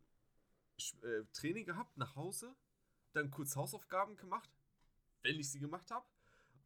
äh, 1.02 1.24
Training 1.34 1.66
gehabt, 1.66 1.98
nach 1.98 2.16
Hause, 2.16 2.56
dann 3.14 3.32
kurz 3.32 3.56
Hausaufgaben 3.56 4.16
gemacht, 4.16 4.50
wenn 5.24 5.40
ich 5.40 5.50
sie 5.50 5.60
gemacht 5.60 5.90
habe. 5.90 6.06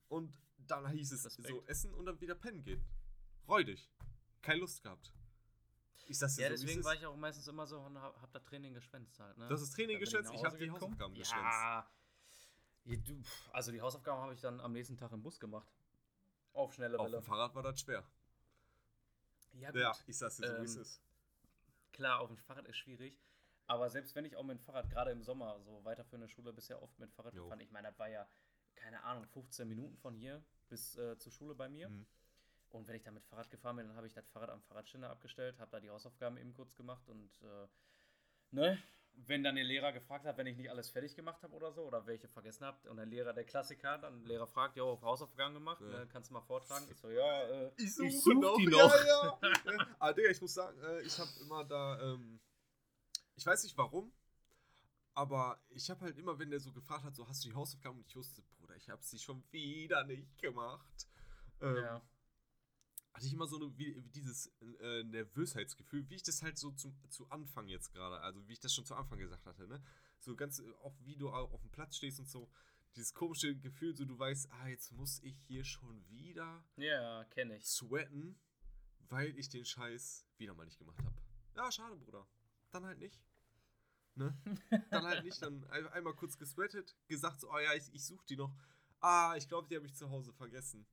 Und 0.10 0.34
dann 0.68 0.88
hieß 0.88 1.12
es 1.12 1.26
Respekt. 1.26 1.48
so 1.48 1.64
essen 1.66 1.94
und 1.94 2.06
dann 2.06 2.20
wieder 2.20 2.36
pennen 2.36 2.64
gehen. 2.64 2.84
Freudig. 3.46 3.90
Keine 4.42 4.60
Lust 4.60 4.82
gehabt. 4.82 5.12
Ich 6.08 6.20
sag's 6.20 6.36
dir 6.36 6.44
ja, 6.44 6.58
so, 6.58 6.66
deswegen 6.66 6.84
war 6.84 6.94
ich 6.94 7.06
auch 7.06 7.16
meistens 7.16 7.48
immer 7.48 7.66
so 7.66 7.80
und 7.80 7.98
hab, 7.98 8.22
hab 8.22 8.32
da 8.32 8.40
Training 8.40 8.74
geschwänzt 8.74 9.20
halt. 9.20 9.38
Ne? 9.38 9.48
Das 9.48 9.62
ist 9.62 9.74
Training 9.74 10.00
geschwänzt, 10.00 10.32
ich 10.34 10.44
hab 10.44 10.58
die 10.58 10.70
Hausaufgaben 10.70 11.16
geschwänzt. 11.16 11.44
Ja. 11.44 11.90
Also 13.54 13.72
die 13.72 13.82
Hausaufgaben 13.82 14.22
habe 14.22 14.34
ich 14.34 14.42
dann 14.42 14.60
am 14.60 14.74
nächsten 14.74 14.98
Tag 14.98 15.12
im 15.12 15.22
Bus 15.22 15.40
gemacht. 15.40 15.72
Auf 16.54 16.74
schnelle 16.74 16.98
Welle. 16.98 17.18
Auf 17.18 17.24
dem 17.24 17.24
Fahrrad 17.24 17.56
war 17.56 17.64
das 17.64 17.80
schwer. 17.80 18.04
Ja, 19.54 19.72
gut. 19.72 19.82
ja 19.82 19.96
ich 20.08 20.18
sag's 20.18 20.38
dir 20.38 20.48
so, 20.48 20.56
ähm, 20.56 20.62
wie 20.62 20.66
es 20.66 20.76
ähm, 20.76 20.82
ist. 20.82 21.02
Klar, 21.94 22.20
auf 22.20 22.28
dem 22.28 22.38
Fahrrad 22.38 22.68
ist 22.68 22.78
schwierig. 22.78 23.18
Aber 23.68 23.90
selbst 23.90 24.16
wenn 24.16 24.26
ich 24.26 24.36
auch 24.36 24.44
mit 24.44 24.58
dem 24.58 24.60
Fahrrad, 24.60 24.90
gerade 24.90 25.12
im 25.12 25.24
Sommer, 25.24 25.62
so 25.62 25.84
weiterführende 25.86 26.28
Schule 26.28 26.52
bisher 26.52 26.82
oft 26.82 26.98
mit 27.00 27.12
Fahrrad 27.14 27.34
jo. 27.34 27.44
gefahren, 27.44 27.62
ich 27.62 27.72
meine, 27.72 27.90
das 27.90 28.00
war 28.00 28.10
ja, 28.10 28.28
keine 28.76 29.04
Ahnung, 29.04 29.26
15 29.28 29.68
Minuten 29.68 29.98
von 29.98 30.16
hier 30.16 30.44
bis 30.70 30.98
äh, 30.98 31.18
zur 31.18 31.32
Schule 31.32 31.56
bei 31.56 31.70
mir. 31.70 31.90
Mhm. 31.90 32.06
Und 32.70 32.88
wenn 32.88 32.96
ich 32.96 33.04
da 33.04 33.12
mit 33.12 33.24
Fahrrad 33.26 33.50
gefahren 33.50 33.76
bin, 33.76 33.88
dann 33.88 33.98
habe 33.98 34.08
ich 34.08 34.14
das 34.14 34.28
Fahrrad 34.30 34.50
am 34.50 34.62
Fahrradständer 34.62 35.10
abgestellt, 35.10 35.60
habe 35.60 35.72
da 35.72 35.80
die 35.80 35.90
Hausaufgaben 35.90 36.38
eben 36.38 36.54
kurz 36.54 36.74
gemacht 36.76 37.08
und 37.10 37.30
äh, 37.42 37.68
ne, 38.52 38.82
wenn 39.14 39.44
dann 39.44 39.56
der 39.56 39.64
Lehrer 39.64 39.92
gefragt 39.92 40.26
hat, 40.26 40.38
wenn 40.38 40.48
ich 40.48 40.58
nicht 40.58 40.70
alles 40.70 40.90
fertig 40.90 41.16
gemacht 41.16 41.44
habe 41.44 41.54
oder 41.54 41.72
so, 41.72 41.84
oder 41.84 42.06
welche 42.06 42.28
vergessen 42.28 42.66
habt, 42.66 42.88
und 42.88 42.98
der 42.98 43.06
Lehrer, 43.06 43.34
der 43.34 43.44
Klassiker, 43.44 43.98
dann 43.98 44.20
der 44.22 44.30
Lehrer 44.30 44.48
fragt, 44.48 44.78
ja, 44.78 44.84
auf 44.84 45.02
Hausaufgaben 45.02 45.54
gemacht, 45.54 45.82
ja. 45.82 45.88
ne, 45.88 46.08
kannst 46.12 46.30
du 46.30 46.34
mal 46.34 46.42
vortragen? 46.42 46.88
Ich 46.90 46.98
so, 46.98 47.10
ja, 47.10 47.44
äh, 47.44 47.72
ich 47.78 47.94
suche, 47.94 48.08
ich 48.08 48.22
such 48.22 48.34
noch. 48.34 48.58
die 48.58 48.68
noch. 48.68 48.94
Ja, 48.96 49.06
ja. 49.06 49.88
Aber 50.00 50.14
Digga, 50.14 50.30
ich 50.30 50.42
muss 50.42 50.54
sagen, 50.54 50.80
äh, 50.82 51.02
ich 51.02 51.18
habe 51.20 51.30
immer 51.42 51.66
da, 51.66 52.00
ähm, 52.02 52.40
ich 53.36 53.46
weiß 53.46 53.64
nicht 53.64 53.78
warum, 53.78 54.12
aber 55.14 55.62
ich 55.70 55.90
habe 55.90 56.02
halt 56.02 56.18
immer, 56.18 56.40
wenn 56.40 56.50
der 56.50 56.60
so 56.60 56.72
gefragt 56.72 57.04
hat, 57.04 57.16
so 57.16 57.28
hast 57.28 57.44
du 57.44 57.50
die 57.50 57.56
Hausaufgaben 57.56 57.98
und 57.98 58.08
ich 58.08 58.16
wusste, 58.16 58.42
Bruder, 58.58 58.76
ich 58.76 58.90
habe 58.90 59.04
sie 59.04 59.20
schon 59.20 59.44
wieder 59.52 60.04
nicht 60.06 60.38
gemacht. 60.40 61.08
Ähm, 61.62 61.76
ja 61.78 62.02
hatte 63.14 63.26
ich 63.26 63.34
immer 63.34 63.48
so 63.48 63.58
eine, 63.58 63.78
wie, 63.78 64.02
dieses 64.14 64.52
äh, 64.80 65.04
Nervösheitsgefühl, 65.04 66.10
wie 66.10 66.16
ich 66.16 66.24
das 66.24 66.42
halt 66.42 66.58
so 66.58 66.72
zum, 66.72 66.96
zu 67.10 67.30
Anfang 67.30 67.68
jetzt 67.68 67.92
gerade, 67.92 68.22
also 68.22 68.48
wie 68.48 68.54
ich 68.54 68.60
das 68.60 68.74
schon 68.74 68.86
zu 68.86 68.96
Anfang 68.96 69.20
gesagt 69.20 69.46
hatte, 69.46 69.68
ne? 69.68 69.84
So 70.20 70.36
ganz, 70.36 70.60
äh, 70.60 70.72
auch 70.84 70.96
wie 71.02 71.18
du 71.18 71.30
auf 71.30 71.62
dem 71.62 71.72
Platz 71.72 71.98
stehst 71.98 72.20
und 72.20 72.30
so, 72.30 72.50
dieses 72.96 73.14
komische 73.14 73.56
Gefühl, 73.58 73.96
so 73.96 74.06
du 74.06 74.18
weißt, 74.18 74.52
ah, 74.52 74.68
jetzt 74.68 74.92
muss 74.92 75.22
ich 75.24 75.36
hier 75.48 75.64
schon 75.64 76.08
wieder 76.10 76.64
ja, 76.78 77.24
kenne 77.26 77.58
ich. 77.58 77.66
sweaten, 77.66 78.40
weil 79.10 79.38
ich 79.38 79.50
den 79.50 79.66
Scheiß 79.66 80.26
wieder 80.38 80.54
mal 80.54 80.66
nicht 80.66 80.80
gemacht 80.80 81.00
habe. 81.04 81.16
Ja, 81.56 81.72
schade, 81.72 81.96
Bruder. 81.98 82.28
Dann 82.72 82.86
halt 82.86 83.00
nicht. 83.00 83.20
Ne? 84.16 84.38
Dann 84.90 85.06
halt 85.06 85.24
nicht, 85.24 85.42
dann 85.42 85.64
einmal 85.70 86.14
kurz 86.14 86.38
gesweatet, 86.38 86.96
gesagt 87.08 87.40
so, 87.40 87.52
oh 87.52 87.60
ja, 87.60 87.74
ich, 87.74 87.94
ich 87.94 88.06
suche 88.06 88.26
die 88.28 88.36
noch. 88.36 88.54
Ah, 89.00 89.36
ich 89.38 89.48
glaube, 89.48 89.68
die 89.68 89.76
habe 89.76 89.86
ich 89.86 89.96
zu 89.96 90.10
Hause 90.10 90.34
vergessen. 90.34 90.86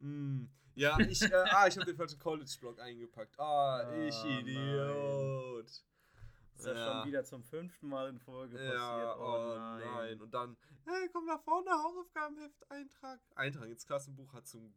Mm, 0.00 0.46
ja, 0.74 0.98
ich, 0.98 1.22
äh, 1.22 1.34
ah, 1.34 1.66
ich 1.66 1.76
habe 1.76 1.86
den 1.86 1.96
falschen 1.96 2.18
College-Blog 2.18 2.80
eingepackt. 2.80 3.38
Ah, 3.38 3.88
oh, 3.88 4.00
ich 4.02 4.24
Idiot. 4.24 5.66
Ist 6.56 6.66
ja, 6.66 6.76
schon 6.76 7.08
wieder 7.08 7.24
zum 7.24 7.42
fünften 7.42 7.88
Mal 7.88 8.08
in 8.08 8.18
Folge 8.18 8.56
passiert. 8.56 8.74
Ja, 8.74 9.16
oh, 9.16 9.54
oh 9.54 9.58
nein. 9.58 9.80
nein. 9.80 10.20
Und 10.20 10.32
dann, 10.32 10.56
hey, 10.84 11.08
komm 11.12 11.26
nach 11.26 11.42
vorne, 11.42 11.70
Hausaufgabenheft, 11.70 12.70
Eintrag. 12.70 13.20
Eintrag 13.34 13.68
ins 13.68 13.86
Klassenbuch 13.86 14.32
hat 14.32 14.46
zum 14.46 14.72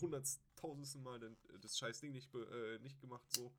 hunderttausendsten 0.00 1.02
Mal 1.02 1.18
den, 1.18 1.36
das 1.60 1.78
scheiß 1.78 2.00
Ding 2.00 2.12
nicht, 2.12 2.32
äh, 2.34 2.78
nicht 2.78 3.00
gemacht, 3.00 3.26
so. 3.32 3.52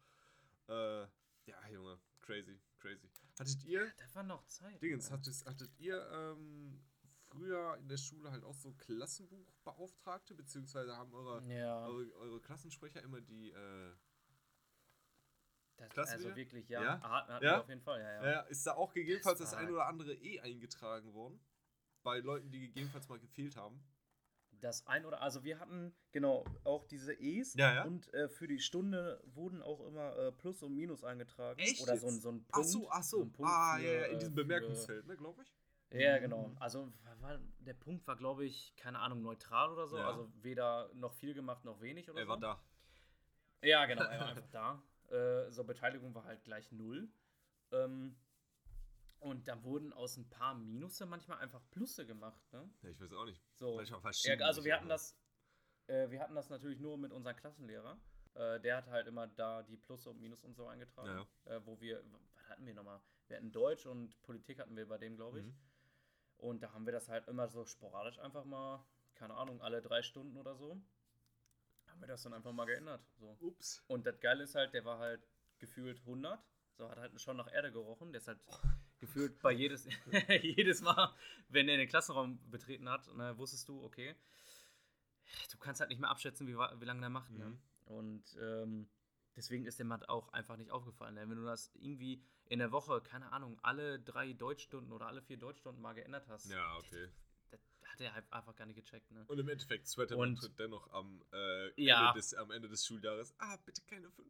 Äh, 0.67 1.01
ja, 1.45 1.67
Junge, 1.71 1.99
crazy, 2.21 2.59
crazy. 2.81 3.09
Hattet 3.39 3.63
ihr. 3.63 3.85
Ja, 3.85 3.91
da 3.97 4.15
war 4.15 4.23
noch 4.23 4.45
Zeit. 4.47 4.81
Dingens, 4.81 5.11
hattet, 5.11 5.45
hattet 5.45 5.71
ihr 5.79 6.09
ähm, 6.11 6.81
früher 7.29 7.77
in 7.77 7.87
der 7.87 7.97
Schule 7.97 8.31
halt 8.31 8.43
auch 8.43 8.53
so 8.53 8.73
Klassenbuchbeauftragte, 8.73 10.35
beziehungsweise 10.35 10.97
haben 10.97 11.13
eure, 11.13 11.43
ja. 11.47 11.85
eure, 11.85 12.13
eure, 12.15 12.41
Klassensprecher 12.41 13.01
immer 13.01 13.21
die 13.21 13.51
äh, 13.51 13.93
das, 15.95 16.09
Also 16.09 16.35
wirklich, 16.35 16.69
ja. 16.69 16.83
ja? 16.83 17.01
Hatten 17.01 17.43
ja? 17.43 17.61
auf 17.61 17.69
jeden 17.69 17.81
Fall, 17.81 17.99
ja, 17.99 18.13
ja. 18.13 18.31
ja 18.31 18.39
ist 18.41 18.65
da 18.67 18.73
auch 18.73 18.93
gegebenenfalls 18.93 19.39
das, 19.39 19.51
das 19.51 19.59
ein 19.59 19.71
oder 19.71 19.87
andere 19.87 20.13
E 20.13 20.39
eingetragen 20.39 21.13
worden? 21.13 21.39
Bei 22.03 22.19
Leuten, 22.19 22.51
die 22.51 22.59
gegebenenfalls 22.59 23.07
mal 23.09 23.19
gefehlt 23.19 23.55
haben? 23.55 23.83
Das 24.61 24.85
ein 24.87 25.05
oder 25.05 25.21
also 25.21 25.43
wir 25.43 25.59
hatten 25.59 25.93
genau 26.11 26.45
auch 26.63 26.85
diese 26.85 27.13
E's 27.13 27.55
ja, 27.55 27.73
ja. 27.73 27.83
und 27.83 28.13
äh, 28.13 28.29
für 28.29 28.47
die 28.47 28.59
Stunde 28.59 29.21
wurden 29.25 29.61
auch 29.61 29.85
immer 29.87 30.15
äh, 30.17 30.31
Plus 30.31 30.61
und 30.61 30.75
Minus 30.75 31.03
eingetragen. 31.03 31.59
Echt? 31.59 31.81
Oder 31.81 31.97
so 31.97 32.07
ein, 32.07 32.19
so 32.19 32.29
ein 32.29 32.43
Punkt. 32.43 32.51
Ach 32.53 32.63
so, 32.63 32.89
ach 32.91 33.03
so. 33.03 33.25
So 33.25 33.43
ah, 33.43 33.77
für, 33.77 33.85
ja, 33.85 33.91
ja, 33.91 34.05
in 34.05 34.19
diesem 34.19 34.33
äh, 34.33 34.43
Bemerkungsfeld, 34.43 35.07
ne, 35.07 35.17
glaube 35.17 35.41
ich. 35.41 35.53
Ja, 35.93 36.19
genau. 36.19 36.51
Also 36.59 36.91
war, 37.19 37.39
der 37.59 37.73
Punkt 37.73 38.07
war, 38.07 38.15
glaube 38.15 38.45
ich, 38.45 38.75
keine 38.75 38.99
Ahnung, 38.99 39.21
neutral 39.21 39.71
oder 39.71 39.87
so. 39.87 39.97
Ja. 39.97 40.07
Also 40.07 40.31
weder 40.41 40.89
noch 40.93 41.13
viel 41.13 41.33
gemacht 41.33 41.65
noch 41.65 41.81
wenig 41.81 42.09
oder 42.09 42.19
er 42.19 42.25
so. 42.25 42.31
Er 42.31 42.33
war 42.33 42.39
da. 42.39 42.63
Ja, 43.61 43.85
genau, 43.85 44.03
er 44.03 44.19
war 44.19 44.27
einfach 44.29 44.47
da. 44.51 44.83
Äh, 45.09 45.51
so, 45.51 45.63
Beteiligung 45.63 46.15
war 46.15 46.23
halt 46.23 46.43
gleich 46.43 46.71
null. 46.71 47.09
Ähm, 47.71 48.15
und 49.21 49.47
da 49.47 49.63
wurden 49.63 49.93
aus 49.93 50.17
ein 50.17 50.27
paar 50.29 50.55
Minusse 50.55 51.05
manchmal 51.05 51.37
einfach 51.39 51.61
Plusse 51.69 52.05
gemacht, 52.05 52.41
ne? 52.51 52.67
Ja, 52.81 52.89
ich 52.89 52.99
weiß 52.99 53.13
auch 53.13 53.25
nicht. 53.25 53.41
So. 53.53 53.79
Ja, 53.79 54.35
also 54.39 54.63
wir 54.63 54.75
hatten 54.75 54.89
das, 54.89 55.15
äh, 55.85 56.09
wir 56.09 56.19
hatten 56.19 56.33
das 56.33 56.49
natürlich 56.49 56.79
nur 56.79 56.97
mit 56.97 57.13
unserem 57.13 57.35
Klassenlehrer. 57.35 57.99
Äh, 58.33 58.59
der 58.61 58.77
hat 58.77 58.87
halt 58.87 59.07
immer 59.07 59.27
da 59.27 59.61
die 59.61 59.77
Plusse 59.77 60.09
und 60.09 60.19
Minus 60.19 60.43
und 60.43 60.55
so 60.55 60.67
eingetragen. 60.67 61.27
Ja. 61.45 61.55
Äh, 61.55 61.65
wo 61.65 61.79
wir, 61.79 62.03
was 62.35 62.49
hatten 62.49 62.65
wir 62.65 62.73
nochmal? 62.73 62.99
Wir 63.27 63.37
hatten 63.37 63.51
Deutsch 63.51 63.85
und 63.85 64.19
Politik 64.23 64.59
hatten 64.59 64.75
wir 64.75 64.87
bei 64.87 64.97
dem, 64.97 65.15
glaube 65.15 65.41
ich. 65.41 65.45
Mhm. 65.45 65.55
Und 66.37 66.63
da 66.63 66.73
haben 66.73 66.87
wir 66.87 66.93
das 66.93 67.07
halt 67.07 67.27
immer 67.27 67.47
so 67.47 67.65
sporadisch 67.65 68.17
einfach 68.17 68.45
mal, 68.45 68.83
keine 69.13 69.35
Ahnung, 69.35 69.61
alle 69.61 69.83
drei 69.83 70.01
Stunden 70.01 70.35
oder 70.35 70.55
so, 70.55 70.81
haben 71.85 72.01
wir 72.01 72.07
das 72.07 72.23
dann 72.23 72.33
einfach 72.33 72.53
mal 72.53 72.65
geändert. 72.65 73.05
So. 73.19 73.37
Ups. 73.39 73.83
Und 73.85 74.07
das 74.07 74.19
Geile 74.19 74.43
ist 74.43 74.55
halt, 74.55 74.73
der 74.73 74.83
war 74.83 74.97
halt 74.97 75.27
gefühlt 75.59 75.99
100. 75.99 76.43
So 76.73 76.89
hat 76.89 76.97
halt 76.97 77.21
schon 77.21 77.37
nach 77.37 77.51
Erde 77.51 77.71
gerochen. 77.71 78.11
Der 78.11 78.21
ist 78.21 78.27
halt 78.27 78.41
gefühlt 79.01 79.41
bei 79.41 79.51
jedes, 79.51 79.87
jedes 80.41 80.81
Mal, 80.81 81.13
wenn 81.49 81.67
er 81.67 81.77
den 81.77 81.89
Klassenraum 81.89 82.39
betreten 82.49 82.87
hat, 82.87 83.13
ne, 83.15 83.37
wusstest 83.37 83.67
du, 83.67 83.83
okay, 83.83 84.15
du 85.51 85.57
kannst 85.57 85.81
halt 85.81 85.89
nicht 85.89 85.99
mehr 85.99 86.09
abschätzen, 86.09 86.47
wie, 86.47 86.55
wie 86.55 86.85
lange 86.85 87.01
der 87.01 87.09
macht. 87.09 87.31
Ne? 87.31 87.45
Mhm. 87.45 87.51
Ne? 87.51 87.59
Und 87.85 88.37
ähm, 88.41 88.89
deswegen 89.35 89.65
ist 89.65 89.79
dem 89.79 89.91
halt 89.91 90.07
auch 90.07 90.31
einfach 90.33 90.55
nicht 90.55 90.71
aufgefallen. 90.71 91.15
Ne? 91.15 91.29
Wenn 91.29 91.37
du 91.37 91.43
das 91.43 91.71
irgendwie 91.75 92.23
in 92.45 92.59
der 92.59 92.71
Woche, 92.71 93.01
keine 93.01 93.31
Ahnung, 93.31 93.59
alle 93.63 93.99
drei 93.99 94.33
Deutschstunden 94.33 94.91
oder 94.93 95.07
alle 95.07 95.21
vier 95.21 95.37
Deutschstunden 95.37 95.81
mal 95.81 95.93
geändert 95.93 96.27
hast. 96.27 96.49
Ja, 96.49 96.77
okay. 96.77 97.09
Das, 97.49 97.59
das 97.81 97.89
hat 97.91 98.01
er 98.01 98.13
halt 98.13 98.31
einfach 98.31 98.55
gar 98.55 98.65
nicht 98.65 98.77
gecheckt, 98.77 99.11
ne? 99.11 99.25
Und 99.27 99.39
im 99.39 99.49
Endeffekt 99.49 99.87
sweatet 99.87 100.17
man 100.17 100.39
dennoch 100.57 100.89
am, 100.91 101.23
äh, 101.33 101.81
ja. 101.81 102.09
Ende 102.09 102.19
des, 102.19 102.33
am 102.33 102.51
Ende 102.51 102.69
des 102.69 102.85
Schuljahres, 102.85 103.33
ah, 103.39 103.57
bitte 103.65 103.81
keine 103.87 104.09
fünf. 104.11 104.27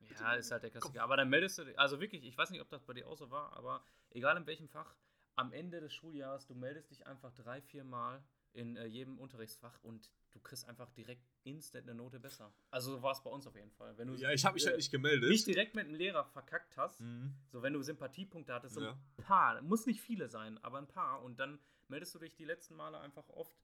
Ja, 0.00 0.34
ist 0.34 0.50
halt 0.50 0.62
der 0.62 0.70
Klassiker. 0.70 1.02
Aber 1.02 1.16
dann 1.16 1.28
meldest 1.28 1.58
du 1.58 1.64
dich, 1.64 1.78
also 1.78 2.00
wirklich, 2.00 2.24
ich 2.24 2.36
weiß 2.36 2.50
nicht, 2.50 2.60
ob 2.60 2.68
das 2.68 2.82
bei 2.82 2.94
dir 2.94 3.08
auch 3.08 3.16
so 3.16 3.30
war, 3.30 3.52
aber 3.56 3.84
egal 4.10 4.36
in 4.36 4.46
welchem 4.46 4.68
Fach, 4.68 4.94
am 5.36 5.52
Ende 5.52 5.80
des 5.80 5.92
Schuljahres, 5.92 6.46
du 6.46 6.54
meldest 6.54 6.90
dich 6.90 7.06
einfach 7.06 7.32
drei, 7.32 7.60
vier 7.60 7.84
Mal 7.84 8.22
in 8.52 8.76
äh, 8.76 8.86
jedem 8.86 9.18
Unterrichtsfach 9.18 9.82
und 9.82 10.10
du 10.30 10.40
kriegst 10.40 10.68
einfach 10.68 10.88
direkt 10.90 11.26
instant 11.42 11.88
eine 11.88 11.94
Note 11.94 12.20
besser. 12.20 12.52
Also 12.70 12.92
so 12.92 13.02
war 13.02 13.12
es 13.12 13.22
bei 13.22 13.30
uns 13.30 13.46
auf 13.46 13.56
jeden 13.56 13.72
Fall. 13.72 13.96
Wenn 13.98 14.08
du 14.08 14.14
ja, 14.14 14.30
ich 14.30 14.44
habe 14.44 14.54
mich 14.54 14.66
halt 14.66 14.76
nicht 14.76 14.90
gemeldet. 14.90 15.28
Nicht 15.28 15.46
direkt 15.46 15.74
mit 15.74 15.86
einem 15.86 15.94
Lehrer 15.94 16.24
verkackt 16.24 16.76
hast, 16.76 17.00
mhm. 17.00 17.34
so 17.48 17.62
wenn 17.62 17.72
du 17.72 17.82
Sympathiepunkte 17.82 18.54
hattest, 18.54 18.76
so 18.76 18.82
ja. 18.82 18.90
ein 18.92 19.24
paar, 19.24 19.60
muss 19.62 19.86
nicht 19.86 20.00
viele 20.00 20.28
sein, 20.28 20.62
aber 20.62 20.78
ein 20.78 20.86
paar 20.86 21.22
und 21.22 21.40
dann 21.40 21.58
meldest 21.88 22.14
du 22.14 22.18
dich 22.18 22.34
die 22.36 22.44
letzten 22.44 22.74
Male 22.74 22.98
einfach 23.00 23.28
oft, 23.28 23.56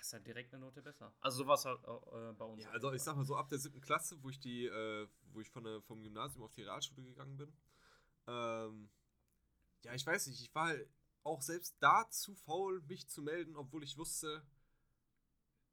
hast 0.00 0.12
halt 0.12 0.26
direkt 0.26 0.52
eine 0.52 0.64
Note 0.64 0.82
besser. 0.82 1.14
Also 1.20 1.38
so 1.38 1.46
war 1.46 1.54
es 1.54 1.64
halt 1.64 1.80
äh, 1.84 2.32
bei 2.32 2.44
uns. 2.44 2.62
Ja, 2.62 2.70
also 2.70 2.92
ich 2.92 3.02
sag 3.02 3.16
mal 3.16 3.24
so, 3.24 3.36
ab 3.36 3.48
der 3.48 3.58
siebten 3.58 3.80
Klasse, 3.80 4.22
wo 4.22 4.28
ich 4.28 4.40
die, 4.40 4.66
äh, 4.66 5.08
wo 5.32 5.40
ich 5.40 5.50
von 5.50 5.64
der, 5.64 5.80
vom 5.82 6.02
Gymnasium 6.02 6.42
auf 6.42 6.52
die 6.52 6.62
Realschule 6.62 7.02
gegangen 7.02 7.36
bin, 7.36 7.52
ähm, 8.26 8.90
ja, 9.82 9.94
ich 9.94 10.06
weiß 10.06 10.26
nicht, 10.26 10.40
ich 10.40 10.54
war 10.54 10.66
halt 10.66 10.88
auch 11.22 11.42
selbst 11.42 11.76
da 11.80 12.08
zu 12.10 12.34
faul, 12.34 12.82
mich 12.82 13.08
zu 13.08 13.22
melden, 13.22 13.56
obwohl 13.56 13.82
ich 13.82 13.96
wusste, 13.96 14.42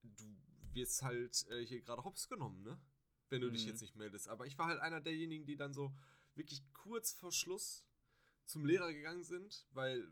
du 0.04 0.38
wirst 0.74 1.02
halt 1.02 1.46
äh, 1.50 1.66
hier 1.66 1.82
gerade 1.82 2.04
hops 2.04 2.28
genommen, 2.28 2.62
ne? 2.64 2.80
Wenn 3.30 3.42
du 3.42 3.48
mhm. 3.48 3.54
dich 3.54 3.66
jetzt 3.66 3.82
nicht 3.82 3.96
meldest. 3.96 4.30
Aber 4.30 4.46
ich 4.46 4.58
war 4.58 4.68
halt 4.68 4.80
einer 4.80 5.02
derjenigen, 5.02 5.46
die 5.46 5.58
dann 5.58 5.74
so 5.74 5.94
wirklich 6.36 6.62
kurz 6.74 7.14
vor 7.14 7.32
Schluss 7.32 7.84
zum 8.46 8.66
Lehrer 8.66 8.94
gegangen 8.94 9.24
sind, 9.24 9.66
weil 9.72 10.12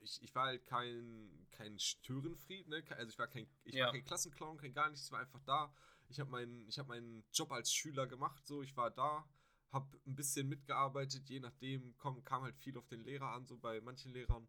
ich, 0.00 0.22
ich 0.22 0.34
war 0.34 0.46
halt 0.46 0.66
kein, 0.66 1.46
kein 1.50 1.78
Störenfried, 1.78 2.68
ne? 2.68 2.82
Also 2.90 3.10
ich 3.10 3.18
war 3.18 3.28
kein, 3.28 3.46
ich 3.64 3.74
ja. 3.74 3.86
war 3.86 3.92
kein 3.92 4.04
Klassenclown, 4.04 4.56
kein 4.56 4.72
gar 4.72 4.88
nichts, 4.88 5.06
ich 5.06 5.12
war 5.12 5.20
einfach 5.20 5.42
da. 5.44 5.72
Ich 6.08 6.18
habe 6.18 6.30
meinen, 6.30 6.68
hab 6.68 6.88
meinen 6.88 7.24
Job 7.32 7.52
als 7.52 7.72
Schüler 7.72 8.06
gemacht, 8.06 8.44
so 8.46 8.62
ich 8.62 8.76
war 8.76 8.90
da, 8.90 9.28
habe 9.70 10.00
ein 10.06 10.16
bisschen 10.16 10.48
mitgearbeitet, 10.48 11.28
je 11.28 11.40
nachdem 11.40 11.96
komm, 11.98 12.24
kam 12.24 12.42
halt 12.42 12.56
viel 12.56 12.76
auf 12.76 12.88
den 12.88 13.04
Lehrer 13.04 13.32
an, 13.32 13.46
so 13.46 13.56
bei 13.56 13.80
manchen 13.80 14.12
Lehrern. 14.12 14.48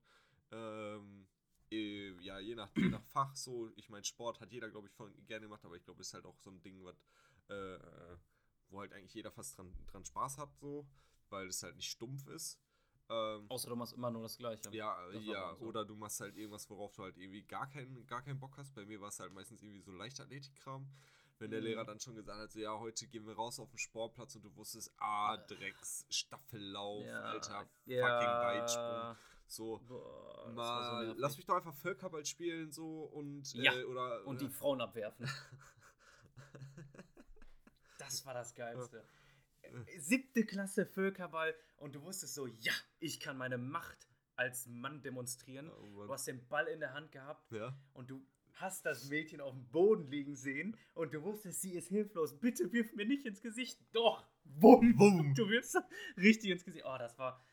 Ähm, 0.51 1.27
äh, 1.71 2.11
ja, 2.21 2.39
je 2.39 2.55
nach, 2.55 2.69
je 2.75 2.89
nach 2.89 3.03
Fach 3.03 3.35
so. 3.35 3.71
Ich 3.75 3.89
meine, 3.89 4.03
Sport 4.03 4.39
hat 4.41 4.51
jeder, 4.51 4.69
glaube 4.69 4.87
ich, 4.87 4.93
von, 4.93 5.13
gerne 5.25 5.45
gemacht, 5.45 5.63
aber 5.63 5.75
ich 5.75 5.83
glaube, 5.83 6.01
ist 6.01 6.13
halt 6.13 6.25
auch 6.25 6.37
so 6.39 6.49
ein 6.49 6.61
Ding, 6.61 6.83
was, 6.83 6.97
äh, 7.49 8.17
wo 8.69 8.79
halt 8.79 8.93
eigentlich 8.93 9.13
jeder 9.13 9.31
fast 9.31 9.57
dran, 9.57 9.73
dran 9.87 10.03
Spaß 10.05 10.37
hat, 10.37 10.55
so, 10.57 10.87
weil 11.29 11.47
es 11.47 11.63
halt 11.63 11.75
nicht 11.75 11.89
stumpf 11.89 12.27
ist. 12.27 12.59
Ähm, 13.11 13.45
Außer 13.49 13.69
du 13.69 13.75
machst 13.75 13.93
immer 13.93 14.09
nur 14.09 14.23
das 14.23 14.37
Gleiche. 14.37 14.69
Ja, 14.71 14.95
ja. 15.11 15.55
So. 15.59 15.65
Oder 15.65 15.83
du 15.83 15.95
machst 15.95 16.21
halt 16.21 16.37
irgendwas, 16.37 16.69
worauf 16.69 16.93
du 16.93 17.03
halt 17.03 17.17
irgendwie 17.17 17.43
gar 17.43 17.69
keinen, 17.69 18.05
gar 18.07 18.21
keinen 18.21 18.39
Bock 18.39 18.57
hast. 18.57 18.73
Bei 18.73 18.85
mir 18.85 19.01
war 19.01 19.09
es 19.09 19.19
halt 19.19 19.33
meistens 19.33 19.61
irgendwie 19.61 19.81
so 19.81 19.91
Leichtathletikkram. 19.91 20.87
Wenn 21.39 21.51
der 21.51 21.59
mhm. 21.59 21.65
Lehrer 21.65 21.85
dann 21.85 21.99
schon 21.99 22.15
gesagt 22.15 22.39
hat, 22.39 22.51
so, 22.51 22.59
ja, 22.59 22.79
heute 22.79 23.07
gehen 23.07 23.25
wir 23.25 23.33
raus 23.33 23.59
auf 23.59 23.69
den 23.69 23.79
Sportplatz 23.79 24.35
und 24.35 24.45
du 24.45 24.55
wusstest, 24.55 24.93
ah, 24.97 25.35
Drecks, 25.37 26.05
Staffellauf, 26.09 27.03
ja, 27.03 27.21
Alter, 27.21 27.67
ja. 27.85 28.07
fucking 28.07 28.61
Weitsprung. 28.61 29.17
So, 29.47 29.81
Boah, 29.87 30.51
mal, 30.53 31.07
so 31.07 31.13
lass 31.17 31.35
mich 31.35 31.45
doch 31.45 31.55
einfach 31.55 31.73
Völkerball 31.73 32.23
spielen, 32.25 32.71
so, 32.71 33.03
und, 33.05 33.53
ja. 33.55 33.73
Äh, 33.73 33.83
oder, 33.85 34.25
und 34.25 34.39
die 34.39 34.47
Frauen 34.47 34.79
abwerfen. 34.79 35.27
das 37.97 38.25
war 38.25 38.35
das 38.35 38.53
Geilste. 38.53 39.03
Siebte 39.97 40.45
Klasse 40.45 40.85
Völkerball 40.85 41.55
und 41.77 41.95
du 41.95 42.01
wusstest 42.03 42.35
so, 42.35 42.47
ja, 42.47 42.73
ich 42.99 43.19
kann 43.19 43.37
meine 43.37 43.57
Macht 43.57 44.07
als 44.35 44.67
Mann 44.67 45.01
demonstrieren. 45.01 45.69
Oh, 45.69 46.05
du 46.05 46.13
hast 46.13 46.27
den 46.27 46.47
Ball 46.47 46.67
in 46.67 46.79
der 46.79 46.93
Hand 46.93 47.11
gehabt 47.11 47.51
ja. 47.51 47.75
und 47.93 48.09
du 48.09 48.25
hast 48.53 48.85
das 48.85 49.09
Mädchen 49.09 49.41
auf 49.41 49.53
dem 49.53 49.65
Boden 49.69 50.07
liegen 50.07 50.35
sehen 50.35 50.77
und 50.93 51.13
du 51.13 51.23
wusstest, 51.23 51.61
sie 51.61 51.73
ist 51.73 51.89
hilflos. 51.89 52.39
Bitte 52.39 52.71
wirf 52.71 52.93
mir 52.93 53.05
nicht 53.05 53.25
ins 53.25 53.41
Gesicht. 53.41 53.79
Doch. 53.91 54.25
Bumm. 54.43 54.95
Bumm. 54.95 55.33
Du 55.35 55.47
wirfst 55.49 55.77
richtig 56.17 56.51
ins 56.51 56.63
Gesicht. 56.63 56.85
Oh, 56.85 56.97
das 56.97 57.17
war. 57.17 57.43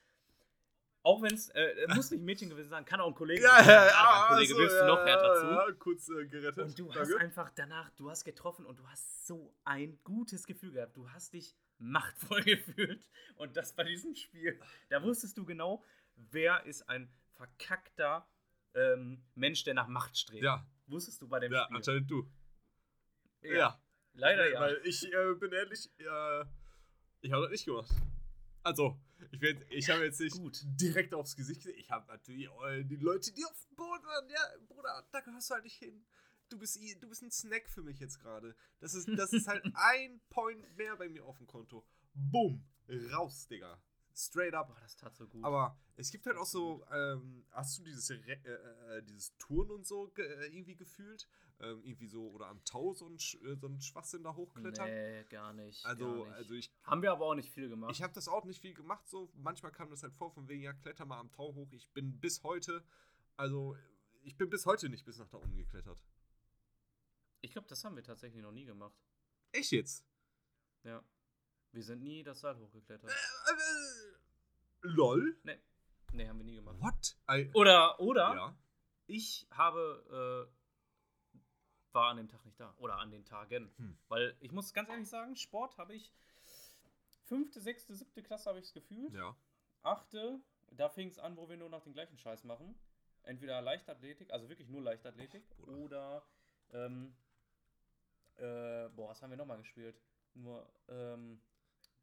Auch 1.03 1.23
wenn 1.23 1.33
es, 1.33 1.49
äh, 1.51 1.87
muss 1.95 2.11
nicht 2.11 2.21
ein 2.21 2.25
Mädchen 2.25 2.51
gewesen 2.51 2.71
sein, 2.71 2.85
kann 2.85 3.01
auch 3.01 3.09
ein 3.09 3.15
Kollege 3.15 3.43
ja, 3.43 3.63
ja, 3.63 3.87
ja, 3.87 4.23
ein 4.25 4.35
Kollege, 4.35 4.55
wirfst 4.57 4.81
du 4.81 4.87
noch 4.87 5.07
härter 5.07 5.41
zu. 5.41 5.47
Ja, 5.47 5.73
kurz 5.79 6.09
äh, 6.09 6.27
gerettet. 6.27 6.59
Und 6.59 6.79
du 6.79 6.85
Danke. 6.87 7.01
hast 7.01 7.15
einfach 7.15 7.51
danach, 7.55 7.91
du 7.91 8.11
hast 8.11 8.25
getroffen 8.25 8.67
und 8.67 8.79
du 8.79 8.87
hast 8.89 9.27
so 9.27 9.55
ein 9.65 9.99
gutes 10.05 10.47
Gefühl 10.47 10.73
gehabt. 10.73 10.97
Du 10.97 11.09
hast 11.11 11.33
dich 11.33 11.55
machtvoll 11.79 12.43
gefühlt. 12.45 13.09
Und 13.37 13.57
das 13.57 13.75
bei 13.75 13.85
diesem 13.85 14.15
Spiel. 14.15 14.61
Da 14.89 15.03
wusstest 15.03 15.37
du 15.39 15.45
genau, 15.45 15.85
wer 16.17 16.65
ist 16.65 16.89
ein 16.89 17.11
verkackter 17.33 18.29
ähm, 18.75 19.25
Mensch, 19.35 19.65
der 19.65 19.75
nach 19.75 19.89
Macht 19.89 20.17
strebt. 20.17 20.43
Ja. 20.43 20.67
Wusstest 20.87 21.23
du 21.23 21.29
bei 21.29 21.41
dem 21.41 21.53
ja, 21.53 21.65
Spiel? 21.65 21.73
Ja, 21.73 21.77
anscheinend 21.77 22.11
du. 22.11 22.31
Ja. 23.43 23.53
ja. 23.53 23.83
Leider 24.15 24.51
ja. 24.51 24.61
Weil 24.61 24.81
ich 24.85 25.13
äh, 25.13 25.35
bin 25.35 25.53
ehrlich, 25.53 25.91
äh, 25.99 26.45
ich 27.21 27.33
habe 27.33 27.43
das 27.43 27.51
nicht 27.53 27.67
gemacht. 27.67 27.91
Also, 28.65 29.01
ich, 29.31 29.43
ich 29.71 29.91
habe 29.91 30.05
jetzt 30.05 30.21
nicht 30.21 30.37
gut. 30.37 30.61
direkt 30.65 31.15
aufs 31.15 31.37
Gesicht 31.37 31.63
gesehen. 31.63 31.79
Ich 31.79 31.91
habe 31.91 32.07
natürlich 32.09 32.49
äh, 32.67 32.85
die 32.85 32.97
Leute, 32.97 33.33
die 33.33 33.45
auf 33.45 33.67
dem 33.69 33.77
Boden 33.77 34.05
waren, 34.05 34.29
ja, 34.29 34.41
Bruder, 34.67 35.07
da 35.13 35.21
gehörst 35.21 35.51
du 35.51 35.55
halt 35.55 35.65
nicht 35.65 35.77
hin 35.77 36.05
du 36.49 36.59
bist, 36.59 36.79
du 37.01 37.09
bist 37.09 37.23
ein 37.23 37.31
Snack 37.31 37.69
für 37.69 37.83
mich 37.83 37.99
jetzt 37.99 38.21
gerade. 38.21 38.55
Das 38.81 38.95
ist, 38.95 39.09
das 39.17 39.33
ist 39.33 39.49
halt 39.49 39.65
ein 39.75 40.21
Point 40.31 40.77
mehr 40.77 40.97
bei 40.97 41.09
mir 41.09 41.25
auf 41.25 41.39
dem 41.39 41.47
Konto. 41.47 41.85
Boom. 42.15 42.65
Raus, 43.13 43.47
Digga. 43.47 43.81
Straight 44.19 44.55
up. 44.55 44.67
Boah, 44.67 44.81
das 44.81 44.97
tat 44.97 45.17
so 45.17 45.29
gut. 45.29 45.45
Aber 45.45 45.79
es 45.95 46.11
gibt 46.11 46.27
halt 46.27 46.37
auch 46.37 46.47
so, 46.47 46.85
ähm, 46.91 47.45
hast 47.53 47.79
du 47.79 47.85
dieses, 47.85 48.11
äh, 48.11 48.17
äh, 48.17 49.03
dieses 49.05 49.37
Touren 49.39 49.71
und 49.71 49.87
so 49.87 50.09
ge 50.09 50.25
äh, 50.27 50.47
irgendwie 50.47 50.75
gefühlt? 50.75 51.29
Ähm, 51.61 51.83
irgendwie 51.85 52.09
so, 52.09 52.29
oder 52.31 52.47
am 52.47 52.65
Tau 52.65 52.93
so 52.95 53.07
ein, 53.07 53.15
äh, 53.15 53.55
so 53.55 53.69
ein 53.69 53.81
Schwachsinn 53.81 54.25
da 54.25 54.35
hochklettern? 54.35 54.89
Nee, 54.89 55.25
gar 55.25 55.53
nicht. 55.53 55.85
Also, 55.87 56.05
gar 56.05 56.25
nicht. 56.25 56.37
also 56.37 56.55
ich. 56.55 56.73
Haben 56.83 57.03
wir 57.03 57.13
aber 57.13 57.27
auch 57.27 57.35
nicht 57.37 57.53
viel 57.53 57.69
gemacht. 57.69 57.93
Ich 57.93 58.03
habe 58.03 58.13
das 58.13 58.27
auch 58.27 58.45
nicht 58.45 58.61
viel 58.61 58.75
gemacht, 58.75 59.07
so. 59.09 59.31
Manchmal 59.35 59.71
kam 59.71 59.89
das 59.89 60.03
halt 60.03 60.15
vor, 60.15 60.33
von 60.33 60.49
wegen, 60.49 60.63
ja, 60.63 60.73
kletter 60.73 61.05
mal 61.05 61.21
am 61.21 61.31
Tau 61.31 61.55
hoch. 61.55 61.73
Ich 61.73 61.89
bin 61.93 62.19
bis 62.19 62.43
heute, 62.43 62.85
also, 63.37 63.77
ich 64.23 64.37
bin 64.37 64.51
bis 64.51 64.67
heute 64.67 64.89
nicht 64.89 65.05
bis 65.05 65.19
nach 65.19 65.29
da 65.29 65.39
oben 65.39 65.57
geklettert. 65.57 66.03
Ich 67.41 67.53
glaube, 67.53 67.69
das 67.69 67.85
haben 67.85 67.97
wir 67.97 68.03
tatsächlich 68.03 68.43
noch 68.43 68.53
nie 68.53 68.65
gemacht. 68.65 68.99
Echt 69.53 69.71
jetzt? 69.73 70.05
Ja. 70.83 71.03
Wir 71.73 71.83
sind 71.83 72.03
nie 72.03 72.23
das 72.23 72.41
Seil 72.41 72.57
hochgeklettert. 72.59 73.11
Äh, 73.11 73.15
äh, 73.15 74.17
lol? 74.83 75.39
Nee. 75.45 75.59
Nee, 76.13 76.29
haben 76.29 76.39
wir 76.39 76.45
nie 76.45 76.57
gemacht. 76.57 76.77
What? 76.81 77.17
I 77.31 77.51
oder, 77.55 78.01
oder, 78.01 78.35
ja. 78.35 78.59
ich 79.07 79.47
habe, 79.51 80.49
äh, 81.35 81.39
war 81.93 82.11
an 82.11 82.17
dem 82.17 82.29
Tag 82.29 82.45
nicht 82.45 82.59
da. 82.59 82.75
Oder 82.79 82.97
an 82.97 83.11
den 83.11 83.25
Tagen. 83.25 83.71
Hm. 83.77 83.99
Weil 84.09 84.37
ich 84.41 84.53
muss 84.53 84.73
ganz 84.73 84.89
ehrlich 84.89 85.09
sagen, 85.09 85.37
Sport 85.37 85.77
habe 85.77 85.95
ich, 85.95 86.13
fünfte, 87.25 87.61
sechste, 87.61 87.95
siebte 87.95 88.23
Klasse 88.23 88.49
habe 88.49 88.59
ich 88.59 88.67
es 88.67 88.73
gefühlt. 88.73 89.13
Ja. 89.13 89.37
Achte, 89.83 90.41
da 90.71 90.89
fing 90.89 91.09
es 91.09 91.19
an, 91.19 91.37
wo 91.37 91.49
wir 91.49 91.59
nur 91.59 91.69
noch 91.69 91.83
den 91.83 91.93
gleichen 91.93 92.17
Scheiß 92.17 92.45
machen. 92.45 92.75
Entweder 93.23 93.61
Leichtathletik, 93.61 94.33
also 94.33 94.49
wirklich 94.49 94.69
nur 94.69 94.81
Leichtathletik, 94.81 95.45
oder, 95.59 95.77
oder 95.77 96.27
ähm, 96.71 97.15
äh, 98.39 98.89
boah, 98.95 99.11
was 99.11 99.23
haben 99.23 99.31
wir 99.31 99.37
nochmal 99.37 99.59
gespielt? 99.59 100.01
Nur, 100.35 100.69
ähm, 100.89 101.41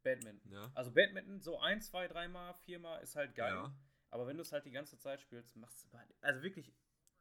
Badminton. 0.02 0.52
Ja. 0.52 0.70
Also 0.74 0.92
Badminton, 0.92 1.40
so 1.40 1.58
ein, 1.58 1.80
zwei, 1.82 2.06
dreimal, 2.06 2.54
viermal 2.54 3.02
ist 3.02 3.16
halt 3.16 3.34
geil. 3.34 3.54
Ja. 3.54 3.74
Aber 4.10 4.26
wenn 4.26 4.36
du 4.36 4.42
es 4.42 4.52
halt 4.52 4.64
die 4.64 4.70
ganze 4.70 4.98
Zeit 4.98 5.20
spielst, 5.20 5.56
machst 5.56 5.84
du 5.92 5.98
also 6.20 6.42
wirklich 6.42 6.72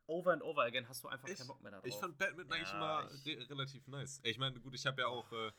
over 0.07 0.31
and 0.31 0.43
over 0.43 0.63
again 0.63 0.87
hast 0.87 1.03
du 1.03 1.07
einfach 1.07 1.27
ich, 1.27 1.37
keinen 1.37 1.47
Bock 1.47 1.61
mehr 1.61 1.71
darauf. 1.71 1.85
Ich 1.85 1.95
fand 1.95 2.17
Badminton 2.17 2.51
ja, 2.51 2.57
eigentlich 2.57 2.73
immer 2.73 3.09
re 3.25 3.49
relativ 3.49 3.87
nice. 3.87 4.21
Ich 4.23 4.37
meine, 4.37 4.59
gut, 4.59 4.75
ich 4.75 4.85
habe 4.85 5.01
ja 5.01 5.07
auch 5.07 5.31
äh, 5.31 5.51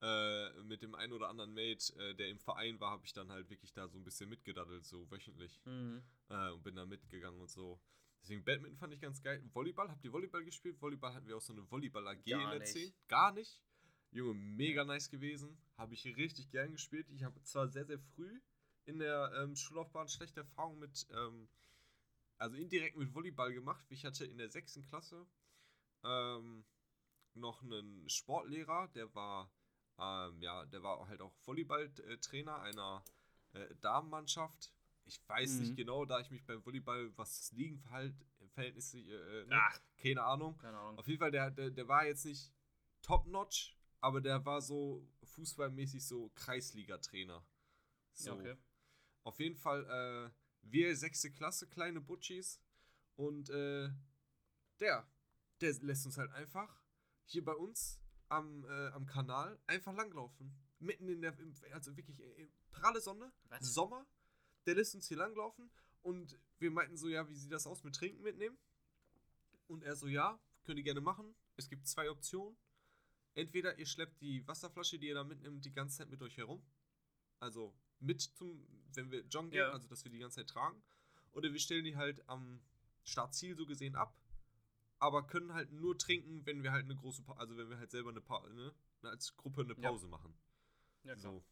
äh, 0.00 0.62
mit 0.62 0.82
dem 0.82 0.94
einen 0.94 1.12
oder 1.12 1.28
anderen 1.28 1.52
Mate, 1.52 1.92
äh, 1.98 2.14
der 2.14 2.28
im 2.28 2.38
Verein 2.38 2.78
war, 2.78 2.92
habe 2.92 3.04
ich 3.04 3.12
dann 3.12 3.32
halt 3.32 3.50
wirklich 3.50 3.72
da 3.72 3.88
so 3.88 3.98
ein 3.98 4.04
bisschen 4.04 4.28
mitgedaddelt, 4.28 4.84
so 4.84 5.10
wöchentlich. 5.10 5.60
Mhm. 5.64 6.02
Äh, 6.28 6.50
und 6.50 6.62
bin 6.62 6.76
da 6.76 6.86
mitgegangen 6.86 7.40
und 7.40 7.50
so. 7.50 7.80
Deswegen 8.22 8.44
Badminton 8.44 8.78
fand 8.78 8.92
ich 8.92 9.00
ganz 9.00 9.22
geil. 9.22 9.42
Volleyball, 9.52 9.90
habt 9.90 10.04
ihr 10.04 10.12
Volleyball 10.12 10.44
gespielt? 10.44 10.80
Volleyball 10.80 11.14
hatten 11.14 11.26
wir 11.26 11.36
auch 11.36 11.42
so 11.42 11.52
eine 11.52 11.70
Volleyball-AG 11.70 12.26
in 12.26 12.50
der 12.50 12.64
10. 12.64 12.92
Gar 13.08 13.32
nicht. 13.32 13.62
Junge, 14.10 14.34
mega 14.34 14.84
nice 14.84 15.10
gewesen. 15.10 15.56
Habe 15.76 15.94
ich 15.94 16.04
richtig 16.04 16.50
gern 16.50 16.72
gespielt. 16.72 17.08
Ich 17.10 17.24
habe 17.24 17.42
zwar 17.42 17.68
sehr, 17.68 17.84
sehr 17.84 17.98
früh 17.98 18.40
in 18.88 18.98
der 18.98 19.32
ähm, 19.36 19.54
Schullaufbahn 19.54 20.08
schlechte 20.08 20.40
Erfahrungen 20.40 20.78
mit, 20.78 21.06
ähm, 21.10 21.48
also 22.38 22.56
indirekt 22.56 22.96
mit 22.96 23.14
Volleyball 23.14 23.52
gemacht. 23.52 23.84
Ich 23.90 24.04
hatte 24.04 24.24
in 24.24 24.38
der 24.38 24.48
sechsten 24.48 24.82
Klasse 24.86 25.26
ähm, 26.04 26.64
noch 27.34 27.62
einen 27.62 28.08
Sportlehrer, 28.08 28.88
der 28.88 29.14
war, 29.14 29.52
ähm, 29.98 30.40
ja, 30.40 30.64
der 30.66 30.82
war 30.82 31.06
halt 31.06 31.20
auch 31.20 31.34
Volleyballtrainer 31.44 32.62
einer 32.62 33.04
äh, 33.52 33.74
Damenmannschaft 33.80 34.72
ich 35.08 35.26
weiß 35.26 35.54
mhm. 35.54 35.60
nicht 35.60 35.76
genau, 35.76 36.04
da 36.04 36.20
ich 36.20 36.30
mich 36.30 36.44
beim 36.44 36.64
Volleyball, 36.64 37.10
was 37.16 37.38
das 37.38 37.52
Liegenverhältnis, 37.52 38.94
äh, 38.94 39.00
äh, 39.00 39.46
ne? 39.46 39.60
keine 39.96 40.22
Ahnung. 40.22 40.56
Keine 40.58 40.78
Ahnung. 40.78 40.98
Auf 40.98 41.08
jeden 41.08 41.18
Fall, 41.18 41.30
der, 41.30 41.50
der, 41.50 41.70
der 41.70 41.88
war 41.88 42.06
jetzt 42.06 42.26
nicht 42.26 42.52
top-notch, 43.02 43.76
aber 44.00 44.20
der 44.20 44.44
war 44.44 44.60
so 44.60 45.08
fußballmäßig 45.24 46.06
so 46.06 46.28
Kreisliga-Trainer. 46.34 47.44
So. 48.12 48.34
okay. 48.34 48.56
Auf 49.24 49.40
jeden 49.40 49.56
Fall, 49.56 49.84
äh, 49.86 50.30
wir 50.62 50.94
sechste 50.96 51.30
Klasse, 51.30 51.66
kleine 51.68 52.00
Butchis. 52.00 52.60
Und 53.16 53.50
äh, 53.50 53.90
der, 54.78 55.10
der 55.60 55.74
lässt 55.80 56.06
uns 56.06 56.18
halt 56.18 56.30
einfach 56.32 56.82
hier 57.24 57.44
bei 57.44 57.54
uns 57.54 58.00
am, 58.28 58.64
äh, 58.64 58.88
am 58.88 59.06
Kanal 59.06 59.58
einfach 59.66 59.94
langlaufen. 59.94 60.54
Mitten 60.78 61.08
in 61.08 61.22
der, 61.22 61.36
also 61.72 61.96
wirklich 61.96 62.20
äh, 62.20 62.48
pralle 62.70 63.00
Sonne, 63.00 63.32
Was? 63.48 63.74
Sommer 63.74 64.06
der 64.68 64.74
lässt 64.74 64.94
uns 64.94 65.08
hier 65.08 65.16
langlaufen 65.16 65.70
und 66.02 66.38
wir 66.58 66.70
meinten 66.70 66.98
so, 66.98 67.08
ja, 67.08 67.26
wie 67.26 67.34
sieht 67.34 67.50
das 67.50 67.66
aus 67.66 67.84
mit 67.84 67.96
Trinken 67.96 68.22
mitnehmen? 68.22 68.58
Und 69.66 69.82
er 69.82 69.96
so, 69.96 70.08
ja, 70.08 70.38
könnt 70.64 70.78
ihr 70.78 70.84
gerne 70.84 71.00
machen. 71.00 71.34
Es 71.56 71.70
gibt 71.70 71.86
zwei 71.86 72.10
Optionen. 72.10 72.54
Entweder 73.34 73.78
ihr 73.78 73.86
schleppt 73.86 74.20
die 74.20 74.46
Wasserflasche, 74.46 74.98
die 74.98 75.08
ihr 75.08 75.14
da 75.14 75.24
mitnimmt, 75.24 75.64
die 75.64 75.72
ganze 75.72 75.98
Zeit 75.98 76.10
mit 76.10 76.20
euch 76.20 76.36
herum. 76.36 76.62
Also 77.38 77.74
mit 77.98 78.20
zum, 78.20 78.66
wenn 78.92 79.10
wir 79.10 79.20
joggen 79.26 79.50
gehen, 79.50 79.60
ja. 79.60 79.70
also 79.70 79.88
dass 79.88 80.04
wir 80.04 80.10
die 80.10 80.18
ganze 80.18 80.36
Zeit 80.36 80.50
tragen. 80.50 80.82
Oder 81.32 81.50
wir 81.50 81.60
stellen 81.60 81.84
die 81.84 81.96
halt 81.96 82.28
am 82.28 82.60
Startziel 83.04 83.56
so 83.56 83.64
gesehen 83.64 83.96
ab. 83.96 84.14
Aber 84.98 85.26
können 85.26 85.54
halt 85.54 85.72
nur 85.72 85.96
trinken, 85.96 86.44
wenn 86.44 86.62
wir 86.62 86.72
halt 86.72 86.84
eine 86.84 86.96
große 86.96 87.22
Pause, 87.22 87.40
also 87.40 87.56
wenn 87.56 87.70
wir 87.70 87.78
halt 87.78 87.90
selber 87.90 88.10
eine 88.10 88.20
Pause, 88.20 88.74
ne, 89.02 89.08
als 89.08 89.34
Gruppe 89.36 89.62
eine 89.62 89.74
Pause 89.76 90.06
ja. 90.06 90.10
machen. 90.10 90.34
Ja, 91.04 91.14
klar. 91.14 91.32
So. 91.32 91.44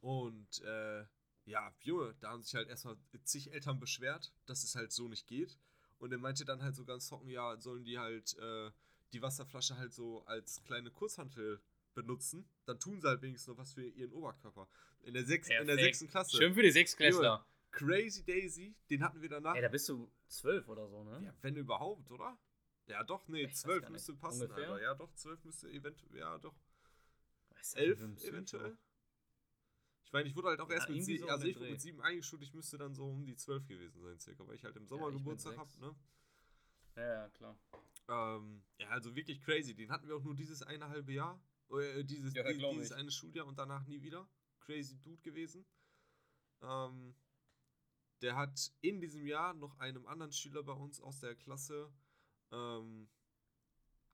Und 0.00 0.60
äh, 0.62 1.04
ja, 1.48 1.74
Junge, 1.80 2.14
da 2.20 2.30
haben 2.30 2.42
sich 2.42 2.54
halt 2.54 2.68
erstmal 2.68 2.96
zig 3.24 3.52
Eltern 3.52 3.80
beschwert, 3.80 4.32
dass 4.46 4.64
es 4.64 4.74
halt 4.74 4.92
so 4.92 5.08
nicht 5.08 5.26
geht. 5.26 5.58
Und 5.98 6.12
er 6.12 6.18
meinte 6.18 6.44
dann 6.44 6.62
halt 6.62 6.76
so 6.76 6.84
ganz 6.84 7.08
trocken, 7.08 7.28
ja, 7.28 7.56
sollen 7.60 7.84
die 7.84 7.98
halt 7.98 8.36
äh, 8.38 8.70
die 9.12 9.22
Wasserflasche 9.22 9.76
halt 9.76 9.92
so 9.92 10.24
als 10.26 10.62
kleine 10.64 10.90
Kurzhantel 10.90 11.60
benutzen, 11.94 12.48
dann 12.64 12.78
tun 12.78 13.00
sie 13.00 13.08
halt 13.08 13.22
wenigstens 13.22 13.48
noch 13.48 13.58
was 13.58 13.72
für 13.72 13.84
ihren 13.84 14.12
Oberkörper. 14.12 14.68
In 15.02 15.14
der, 15.14 15.24
sechs, 15.24 15.48
in 15.48 15.66
der 15.66 15.76
sechsten 15.76 16.08
Klasse. 16.08 16.36
Schön 16.36 16.54
für 16.54 16.62
die 16.62 16.70
Sechsklässler. 16.70 17.44
Crazy 17.70 18.24
Daisy, 18.24 18.76
den 18.90 19.02
hatten 19.02 19.20
wir 19.20 19.28
danach. 19.28 19.54
Ey, 19.54 19.62
da 19.62 19.68
bist 19.68 19.88
du 19.88 20.10
zwölf 20.28 20.68
oder 20.68 20.88
so, 20.88 21.04
ne? 21.04 21.22
Ja, 21.24 21.34
wenn 21.42 21.56
überhaupt, 21.56 22.10
oder? 22.10 22.38
Ja, 22.86 23.04
doch, 23.04 23.26
nee, 23.28 23.50
zwölf 23.50 23.88
müsste 23.90 24.14
passen, 24.14 24.42
Ungefähr? 24.42 24.70
Alter. 24.70 24.82
Ja, 24.82 24.94
doch, 24.94 25.12
zwölf 25.14 25.44
müsste 25.44 25.70
eventuell, 25.70 26.18
ja, 26.18 26.38
doch. 26.38 26.54
Elf 27.74 28.00
eventuell. 28.22 28.78
Ich 30.08 30.12
meine, 30.14 30.26
ich 30.26 30.34
wurde 30.34 30.48
halt 30.48 30.60
auch 30.60 30.70
ja, 30.70 30.76
erst 30.76 30.88
mit 30.88 31.04
sieben, 31.04 31.24
so 31.24 31.28
also 31.28 31.46
ich 31.46 31.54
wurde 31.54 31.70
mit 31.70 31.82
sieben 31.82 32.00
eingeschult, 32.00 32.40
ich 32.40 32.54
müsste 32.54 32.78
dann 32.78 32.94
so 32.94 33.10
um 33.10 33.26
die 33.26 33.36
zwölf 33.36 33.66
gewesen 33.66 34.00
sein, 34.00 34.18
circa, 34.18 34.48
weil 34.48 34.54
ich 34.54 34.64
halt 34.64 34.74
im 34.76 34.86
Sommer 34.86 35.08
ja, 35.08 35.10
Geburtstag 35.10 35.58
habe, 35.58 35.70
ne? 35.80 35.94
Ja, 36.96 37.02
ja, 37.02 37.28
klar. 37.28 37.58
Ähm, 38.08 38.62
ja, 38.78 38.88
also 38.88 39.14
wirklich 39.14 39.42
crazy. 39.42 39.74
Den 39.74 39.90
hatten 39.90 40.08
wir 40.08 40.16
auch 40.16 40.24
nur 40.24 40.34
dieses 40.34 40.62
eine 40.62 40.88
halbe 40.88 41.12
Jahr, 41.12 41.38
äh, 41.70 42.04
dieses, 42.04 42.32
ja, 42.32 42.50
die, 42.50 42.56
dieses 42.56 42.92
eine 42.92 43.10
Schuljahr 43.10 43.46
und 43.46 43.58
danach 43.58 43.86
nie 43.86 44.00
wieder. 44.00 44.26
Crazy 44.60 44.98
Dude 44.98 45.20
gewesen. 45.20 45.66
ähm, 46.62 47.14
der 48.22 48.34
hat 48.34 48.72
in 48.80 49.02
diesem 49.02 49.26
Jahr 49.26 49.52
noch 49.52 49.78
einem 49.78 50.06
anderen 50.06 50.32
Schüler 50.32 50.62
bei 50.62 50.72
uns 50.72 51.02
aus 51.02 51.20
der 51.20 51.34
Klasse 51.34 51.92
ähm, 52.50 53.10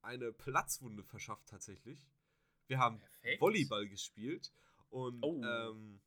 eine 0.02 0.32
Platzwunde 0.32 1.04
verschafft 1.04 1.48
tatsächlich. 1.48 2.10
Wir 2.66 2.78
haben 2.80 2.98
Perfekt. 2.98 3.40
Volleyball 3.40 3.88
gespielt 3.88 4.52
und 4.90 5.22
oh. 5.22 5.42
ähm, 5.44 6.00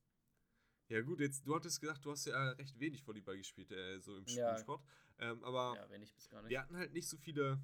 ja 0.89 1.01
gut, 1.01 1.19
jetzt 1.19 1.45
du 1.45 1.55
hattest 1.55 1.81
gesagt, 1.81 2.05
du 2.05 2.11
hast 2.11 2.25
ja 2.25 2.51
recht 2.51 2.79
wenig 2.79 3.05
Volleyball 3.05 3.37
gespielt, 3.37 3.71
äh, 3.71 3.99
so 3.99 4.17
im 4.17 4.25
ja. 4.27 4.57
Sport. 4.57 4.81
Ähm, 5.19 5.43
aber 5.43 5.75
ja, 5.75 5.89
wenig 5.89 6.13
bis 6.13 6.29
gar 6.29 6.41
nicht. 6.41 6.51
wir 6.51 6.61
hatten 6.61 6.77
halt 6.77 6.93
nicht 6.93 7.07
so 7.07 7.17
viele, 7.17 7.59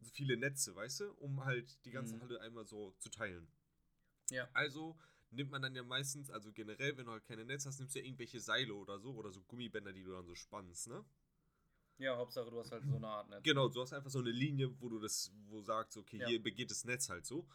so 0.00 0.10
viele 0.10 0.36
Netze, 0.36 0.74
weißt 0.74 1.00
du, 1.00 1.12
um 1.14 1.44
halt 1.44 1.84
die 1.84 1.90
ganze 1.90 2.16
mhm. 2.16 2.22
Halle 2.22 2.40
einmal 2.40 2.66
so 2.66 2.92
zu 2.98 3.08
teilen. 3.08 3.48
Ja. 4.30 4.48
Also 4.52 4.98
nimmt 5.30 5.50
man 5.50 5.62
dann 5.62 5.74
ja 5.74 5.82
meistens, 5.82 6.30
also 6.30 6.52
generell, 6.52 6.96
wenn 6.96 7.06
du 7.06 7.12
halt 7.12 7.24
keine 7.24 7.44
Netze 7.44 7.68
hast, 7.68 7.78
nimmst 7.78 7.94
du 7.94 8.00
ja 8.00 8.04
irgendwelche 8.04 8.40
Seile 8.40 8.74
oder 8.74 8.98
so 8.98 9.14
oder 9.14 9.30
so 9.30 9.42
Gummibänder, 9.42 9.92
die 9.92 10.02
du 10.02 10.12
dann 10.12 10.26
so 10.26 10.34
spannst, 10.34 10.88
ne? 10.88 11.04
Ja, 11.98 12.16
Hauptsache 12.16 12.48
du 12.50 12.60
hast 12.60 12.70
halt 12.70 12.84
so 12.84 12.94
eine 12.94 13.08
Art 13.08 13.28
Netz. 13.28 13.42
Genau, 13.42 13.68
du 13.68 13.80
hast 13.80 13.92
einfach 13.92 14.10
so 14.10 14.20
eine 14.20 14.30
Linie, 14.30 14.70
wo 14.80 14.88
du 14.88 15.00
das, 15.00 15.32
wo 15.48 15.60
sagst, 15.60 15.96
okay, 15.96 16.18
ja. 16.18 16.28
hier 16.28 16.42
begeht 16.42 16.70
das 16.70 16.84
Netz 16.84 17.08
halt 17.08 17.26
so. 17.26 17.48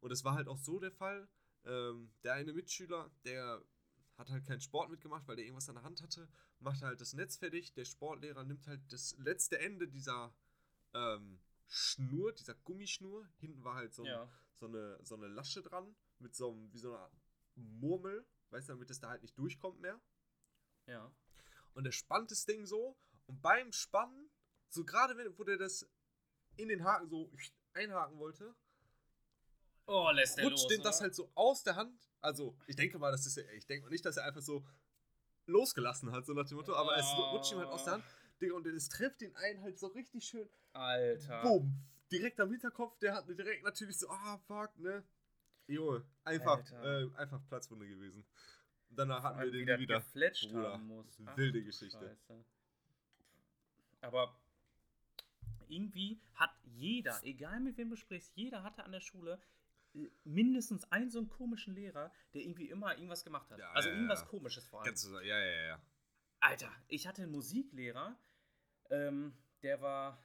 Und 0.00 0.10
es 0.10 0.24
war 0.24 0.34
halt 0.34 0.48
auch 0.48 0.56
so 0.56 0.78
der 0.80 0.90
Fall, 0.90 1.28
ähm, 1.64 2.12
der 2.22 2.34
eine 2.34 2.52
Mitschüler, 2.52 3.10
der 3.24 3.62
hat 4.16 4.30
halt 4.30 4.44
keinen 4.44 4.60
Sport 4.60 4.90
mitgemacht, 4.90 5.26
weil 5.26 5.36
der 5.36 5.44
irgendwas 5.44 5.68
an 5.68 5.76
der 5.76 5.84
Hand 5.84 6.02
hatte, 6.02 6.28
macht 6.58 6.82
halt 6.82 7.00
das 7.00 7.14
Netz 7.14 7.36
fertig. 7.36 7.72
Der 7.72 7.84
Sportlehrer 7.84 8.44
nimmt 8.44 8.66
halt 8.66 8.80
das 8.92 9.16
letzte 9.18 9.58
Ende 9.58 9.88
dieser 9.88 10.34
ähm, 10.92 11.40
Schnur, 11.66 12.32
dieser 12.32 12.54
Gummischnur. 12.54 13.26
Hinten 13.38 13.64
war 13.64 13.76
halt 13.76 13.94
so, 13.94 14.04
ja. 14.04 14.28
so, 14.56 14.66
eine, 14.66 14.98
so 15.02 15.14
eine 15.14 15.28
Lasche 15.28 15.62
dran, 15.62 15.96
mit 16.18 16.34
so 16.34 16.50
einem, 16.50 16.72
wie 16.72 16.78
so 16.78 16.94
einer 16.94 17.10
Murmel, 17.54 18.26
weißt 18.50 18.68
du, 18.68 18.72
damit 18.74 18.90
es 18.90 19.00
da 19.00 19.08
halt 19.08 19.22
nicht 19.22 19.38
durchkommt 19.38 19.80
mehr. 19.80 20.00
Ja. 20.86 21.10
Und 21.72 21.86
er 21.86 21.92
spannt 21.92 22.30
das 22.30 22.44
Ding 22.44 22.66
so 22.66 22.96
und 23.26 23.40
beim 23.40 23.72
Spannen, 23.72 24.30
so 24.68 24.84
gerade 24.84 25.16
wo 25.38 25.44
der 25.44 25.56
das 25.56 25.88
in 26.56 26.68
den 26.68 26.84
Haken 26.84 27.08
so 27.08 27.32
einhaken 27.72 28.18
wollte, 28.18 28.54
oh, 29.90 30.10
lässt 30.12 30.38
rutscht 30.38 30.50
los, 30.50 30.68
dem 30.68 30.82
das 30.82 31.00
halt 31.00 31.14
so 31.14 31.30
aus 31.34 31.62
der 31.62 31.76
Hand. 31.76 31.98
Also, 32.20 32.56
ich 32.66 32.76
denke 32.76 32.98
mal, 32.98 33.10
das 33.10 33.26
ist 33.26 33.36
ja, 33.36 33.42
ich 33.56 33.66
denke 33.66 33.84
mal 33.84 33.90
nicht, 33.90 34.04
dass 34.04 34.16
er 34.16 34.24
einfach 34.24 34.42
so 34.42 34.64
losgelassen 35.46 36.12
hat, 36.12 36.26
so 36.26 36.32
nach 36.32 36.46
dem 36.46 36.56
Motto, 36.56 36.74
aber 36.74 36.96
es 36.96 37.06
rutscht 37.06 37.52
ihm 37.52 37.58
halt 37.58 37.68
aus 37.68 37.84
der 37.84 37.94
Hand. 37.94 38.04
Digga, 38.40 38.54
und 38.54 38.66
es 38.66 38.88
trifft 38.88 39.20
den 39.20 39.34
einen 39.36 39.60
halt 39.62 39.78
so 39.78 39.88
richtig 39.88 40.24
schön. 40.24 40.48
Alter. 40.72 41.42
Boom. 41.42 41.74
Direkt 42.10 42.40
am 42.40 42.50
Hinterkopf, 42.50 42.98
der 42.98 43.14
hat 43.14 43.28
direkt 43.28 43.62
natürlich 43.64 43.98
so, 43.98 44.08
ah, 44.08 44.38
fuck, 44.46 44.76
ne? 44.78 45.04
Jo, 45.66 46.00
einfach, 46.24 46.60
äh, 46.82 47.06
einfach 47.16 47.40
Platzwunde 47.46 47.86
gewesen. 47.86 48.24
Und 48.88 48.98
danach 48.98 49.22
hatten 49.22 49.40
wir 49.40 49.50
den 49.52 49.62
wieder, 49.62 49.78
wieder 49.78 50.00
gefletscht 50.00 50.50
Bruder, 50.50 50.72
haben 50.72 50.86
muss. 50.86 51.20
wilde 51.36 51.62
Geschichte. 51.62 52.16
Scheiße. 52.26 52.44
Aber 54.00 54.34
irgendwie 55.68 56.20
hat 56.34 56.50
jeder, 56.64 57.20
egal 57.22 57.60
mit 57.60 57.76
wem 57.76 57.90
du 57.90 57.96
sprichst, 57.96 58.32
jeder 58.34 58.62
hatte 58.64 58.84
an 58.84 58.92
der 58.92 59.00
Schule 59.00 59.40
mindestens 60.24 60.90
einen 60.92 61.10
so 61.10 61.18
einen 61.18 61.28
komischen 61.28 61.74
Lehrer, 61.74 62.12
der 62.34 62.42
irgendwie 62.42 62.68
immer 62.68 62.94
irgendwas 62.94 63.24
gemacht 63.24 63.50
hat. 63.50 63.58
Ja, 63.58 63.70
also 63.72 63.88
ja, 63.88 63.94
irgendwas 63.94 64.20
ja. 64.20 64.26
Komisches 64.26 64.66
vor 64.66 64.80
allem. 64.80 64.86
Ganz 64.86 65.08
ja, 65.10 65.38
ja, 65.38 65.66
ja. 65.66 65.82
Alter, 66.40 66.70
ich 66.88 67.06
hatte 67.06 67.22
einen 67.22 67.32
Musiklehrer, 67.32 68.16
ähm, 68.90 69.36
der 69.62 69.80
war 69.80 70.22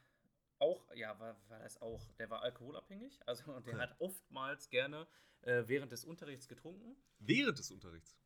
auch, 0.60 0.90
ja, 0.96 1.20
war, 1.20 1.36
war 1.50 1.60
das 1.60 1.82
auch, 1.82 2.12
der 2.14 2.30
war 2.30 2.42
alkoholabhängig. 2.42 3.20
Also 3.28 3.60
der 3.66 3.78
hat 3.78 3.96
oftmals 4.00 4.70
gerne 4.70 5.08
äh, 5.42 5.64
während 5.68 5.92
des 5.92 6.06
Unterrichts 6.06 6.48
getrunken. 6.48 6.96
Während 7.20 7.60
des 7.60 7.72
Unterrichts? 7.72 8.18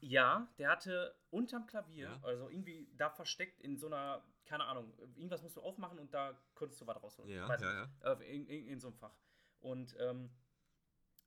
Ja, 0.00 0.52
der 0.58 0.70
hatte 0.70 1.14
unterm 1.30 1.66
Klavier, 1.66 2.10
ja. 2.10 2.20
also 2.22 2.50
irgendwie 2.50 2.92
da 2.98 3.08
versteckt 3.08 3.60
in 3.60 3.78
so 3.78 3.86
einer, 3.86 4.22
keine 4.44 4.64
Ahnung, 4.64 4.92
irgendwas 5.16 5.42
musst 5.42 5.56
du 5.56 5.62
aufmachen 5.62 5.98
und 5.98 6.12
da 6.12 6.38
konntest 6.54 6.80
du 6.82 6.86
was 6.86 7.02
rausholen. 7.02 7.30
Ja, 7.30 7.48
ja, 7.56 7.88
ja. 8.02 8.12
Äh, 8.12 8.36
in, 8.36 8.46
in, 8.46 8.66
in, 8.66 8.80
so 8.80 8.88
einem 8.88 8.96
Fach. 8.98 9.16
Und 9.60 9.96
ähm, 9.98 10.30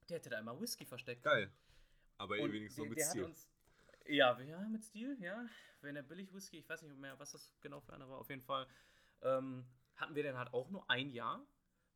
der 0.08 0.18
hätte 0.18 0.30
da 0.30 0.38
immer 0.38 0.60
Whisky 0.60 0.84
versteckt. 0.84 1.22
Geil. 1.22 1.50
Aber 2.18 2.38
und 2.38 2.52
wenigstens 2.52 2.84
so 2.84 2.88
mit 2.88 3.00
Stil. 3.00 3.24
Uns, 3.24 3.48
ja, 4.06 4.38
ja, 4.40 4.60
mit 4.68 4.84
Stil, 4.84 5.16
ja. 5.20 5.46
Wenn 5.80 5.96
er 5.96 6.02
billig 6.02 6.32
Whisky, 6.32 6.58
ich 6.58 6.68
weiß 6.68 6.82
nicht 6.82 6.96
mehr, 6.98 7.18
was 7.18 7.32
das 7.32 7.52
genau 7.60 7.80
für 7.80 7.92
einer 7.92 8.08
war, 8.08 8.18
auf 8.18 8.30
jeden 8.30 8.42
Fall 8.42 8.66
ähm, 9.22 9.66
hatten 9.96 10.14
wir 10.14 10.22
den 10.22 10.36
halt 10.36 10.52
auch 10.52 10.70
nur 10.70 10.88
ein 10.90 11.10
Jahr. 11.10 11.44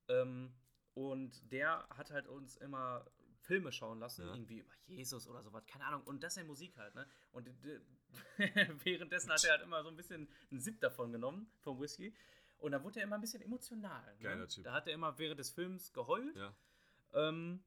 Ähm, 0.08 0.54
und 0.94 1.52
der 1.52 1.86
hat 1.90 2.10
halt 2.10 2.26
uns 2.26 2.56
immer 2.56 3.06
Filme 3.40 3.72
schauen 3.72 4.00
lassen, 4.00 4.26
ja. 4.26 4.32
irgendwie 4.32 4.58
über 4.58 4.74
Jesus 4.86 5.28
oder 5.28 5.42
sowas, 5.42 5.64
keine 5.66 5.84
Ahnung. 5.84 6.02
Und 6.02 6.22
das 6.22 6.36
in 6.36 6.46
Musik 6.46 6.76
halt, 6.76 6.94
ne? 6.94 7.06
Und 7.30 7.48
währenddessen 8.84 9.30
hat 9.30 9.44
er 9.44 9.52
halt 9.52 9.62
immer 9.62 9.82
so 9.82 9.88
ein 9.88 9.96
bisschen 9.96 10.28
einen 10.50 10.60
Sip 10.60 10.80
davon 10.80 11.12
genommen, 11.12 11.50
vom 11.60 11.80
Whisky. 11.80 12.14
Und 12.58 12.72
dann 12.72 12.82
wurde 12.82 13.00
er 13.00 13.04
immer 13.04 13.14
ein 13.14 13.20
bisschen 13.20 13.42
emotional. 13.42 14.14
Ne? 14.16 14.22
Geiler 14.22 14.48
Typ. 14.48 14.64
Da 14.64 14.72
hat 14.72 14.88
er 14.88 14.94
immer 14.94 15.18
während 15.18 15.38
des 15.38 15.50
Films 15.50 15.92
geheult. 15.92 16.36
Ja. 16.36 16.54
Ähm, 17.12 17.62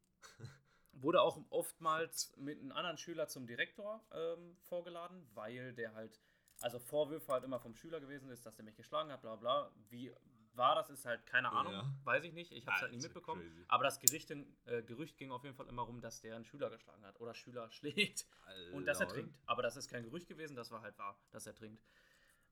wurde 0.93 1.21
auch 1.21 1.39
oftmals 1.49 2.35
mit 2.37 2.59
einem 2.59 2.71
anderen 2.71 2.97
Schüler 2.97 3.27
zum 3.27 3.47
Direktor 3.47 4.03
ähm, 4.13 4.55
vorgeladen, 4.61 5.27
weil 5.33 5.73
der 5.73 5.93
halt, 5.93 6.21
also 6.61 6.79
Vorwürfe 6.79 7.31
halt 7.31 7.43
immer 7.43 7.59
vom 7.59 7.75
Schüler 7.75 7.99
gewesen 7.99 8.29
ist, 8.29 8.45
dass 8.45 8.57
er 8.57 8.63
mich 8.63 8.75
geschlagen 8.75 9.11
hat, 9.11 9.21
bla 9.21 9.35
bla. 9.35 9.71
Wie, 9.89 10.13
war 10.53 10.75
das, 10.75 10.89
ist 10.89 11.05
halt 11.05 11.25
keine 11.25 11.51
Ahnung, 11.51 11.73
ja. 11.73 11.93
weiß 12.03 12.23
ich 12.23 12.33
nicht. 12.33 12.51
Ich 12.51 12.67
habe 12.67 12.75
es 12.75 12.81
halt 12.81 12.91
nicht 12.91 13.03
mitbekommen. 13.03 13.41
Crazy. 13.41 13.65
Aber 13.67 13.83
das 13.83 13.99
Gericht, 13.99 14.31
äh, 14.31 14.83
Gerücht 14.83 15.17
ging 15.17 15.31
auf 15.31 15.43
jeden 15.43 15.55
Fall 15.55 15.67
immer 15.67 15.83
rum, 15.83 16.01
dass 16.01 16.21
der 16.21 16.35
einen 16.35 16.45
Schüler 16.45 16.69
geschlagen 16.69 17.05
hat 17.05 17.19
oder 17.19 17.33
Schüler 17.33 17.69
schlägt 17.71 18.27
Alter. 18.45 18.73
und 18.75 18.85
dass 18.85 18.99
er 18.99 19.07
trinkt. 19.07 19.37
Aber 19.45 19.61
das 19.61 19.77
ist 19.77 19.89
kein 19.89 20.03
Gerücht 20.03 20.27
gewesen, 20.27 20.55
das 20.55 20.71
war 20.71 20.81
halt 20.81 20.97
wahr, 20.97 21.17
dass 21.31 21.47
er 21.47 21.55
trinkt. 21.55 21.83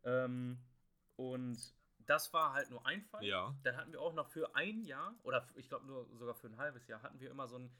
Ähm, 0.03 0.59
und 1.15 1.57
das 2.09 2.33
war 2.33 2.53
halt 2.53 2.69
nur 2.71 2.85
ein 2.85 3.03
Fall. 3.03 3.23
Ja. 3.23 3.55
Dann 3.63 3.77
hatten 3.77 3.91
wir 3.91 4.01
auch 4.01 4.13
noch 4.13 4.27
für 4.27 4.55
ein 4.55 4.81
Jahr 4.81 5.15
oder 5.23 5.45
ich 5.55 5.69
glaube 5.69 5.85
nur 5.85 6.07
sogar 6.17 6.33
für 6.33 6.47
ein 6.47 6.57
halbes 6.57 6.87
Jahr 6.87 7.03
hatten 7.03 7.19
wir 7.19 7.29
immer 7.29 7.47
so 7.47 7.57
ein 7.57 7.71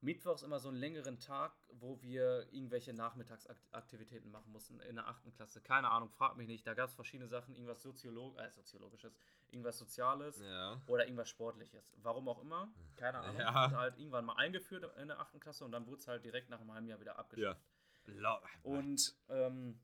mittwochs 0.00 0.42
immer 0.42 0.60
so 0.60 0.68
einen 0.68 0.78
längeren 0.78 1.18
Tag, 1.18 1.52
wo 1.72 2.00
wir 2.00 2.46
irgendwelche 2.52 2.94
Nachmittagsaktivitäten 2.94 4.30
machen 4.30 4.52
mussten 4.52 4.80
in 4.80 4.96
der 4.96 5.08
achten 5.08 5.32
Klasse. 5.32 5.60
Keine 5.60 5.90
Ahnung, 5.90 6.08
frag 6.08 6.36
mich 6.36 6.46
nicht. 6.46 6.66
Da 6.66 6.74
gab 6.74 6.88
es 6.88 6.94
verschiedene 6.94 7.28
Sachen, 7.28 7.54
irgendwas 7.54 7.82
Soziolog 7.82 8.38
äh, 8.38 8.50
Soziologisches, 8.52 9.18
irgendwas 9.48 9.76
Soziales 9.76 10.40
ja. 10.40 10.80
oder 10.86 11.04
irgendwas 11.04 11.28
Sportliches. 11.28 11.92
Warum 11.96 12.28
auch 12.28 12.40
immer, 12.40 12.72
keine 12.96 13.18
Ahnung. 13.18 13.40
Ja. 13.40 13.70
Wurde 13.70 13.76
halt 13.76 13.98
irgendwann 13.98 14.24
mal 14.24 14.36
eingeführt 14.36 14.88
in 14.96 15.08
der 15.08 15.20
achten 15.20 15.40
Klasse 15.40 15.64
und 15.64 15.72
dann 15.72 15.86
wurde 15.86 15.98
es 15.98 16.08
halt 16.08 16.24
direkt 16.24 16.48
nach 16.48 16.60
einem 16.60 16.72
halben 16.72 16.86
Jahr 16.86 17.00
wieder 17.00 17.18
abgeschafft. 17.18 17.60
Ja. 18.06 18.40
Und 18.62 19.14
ähm, 19.28 19.78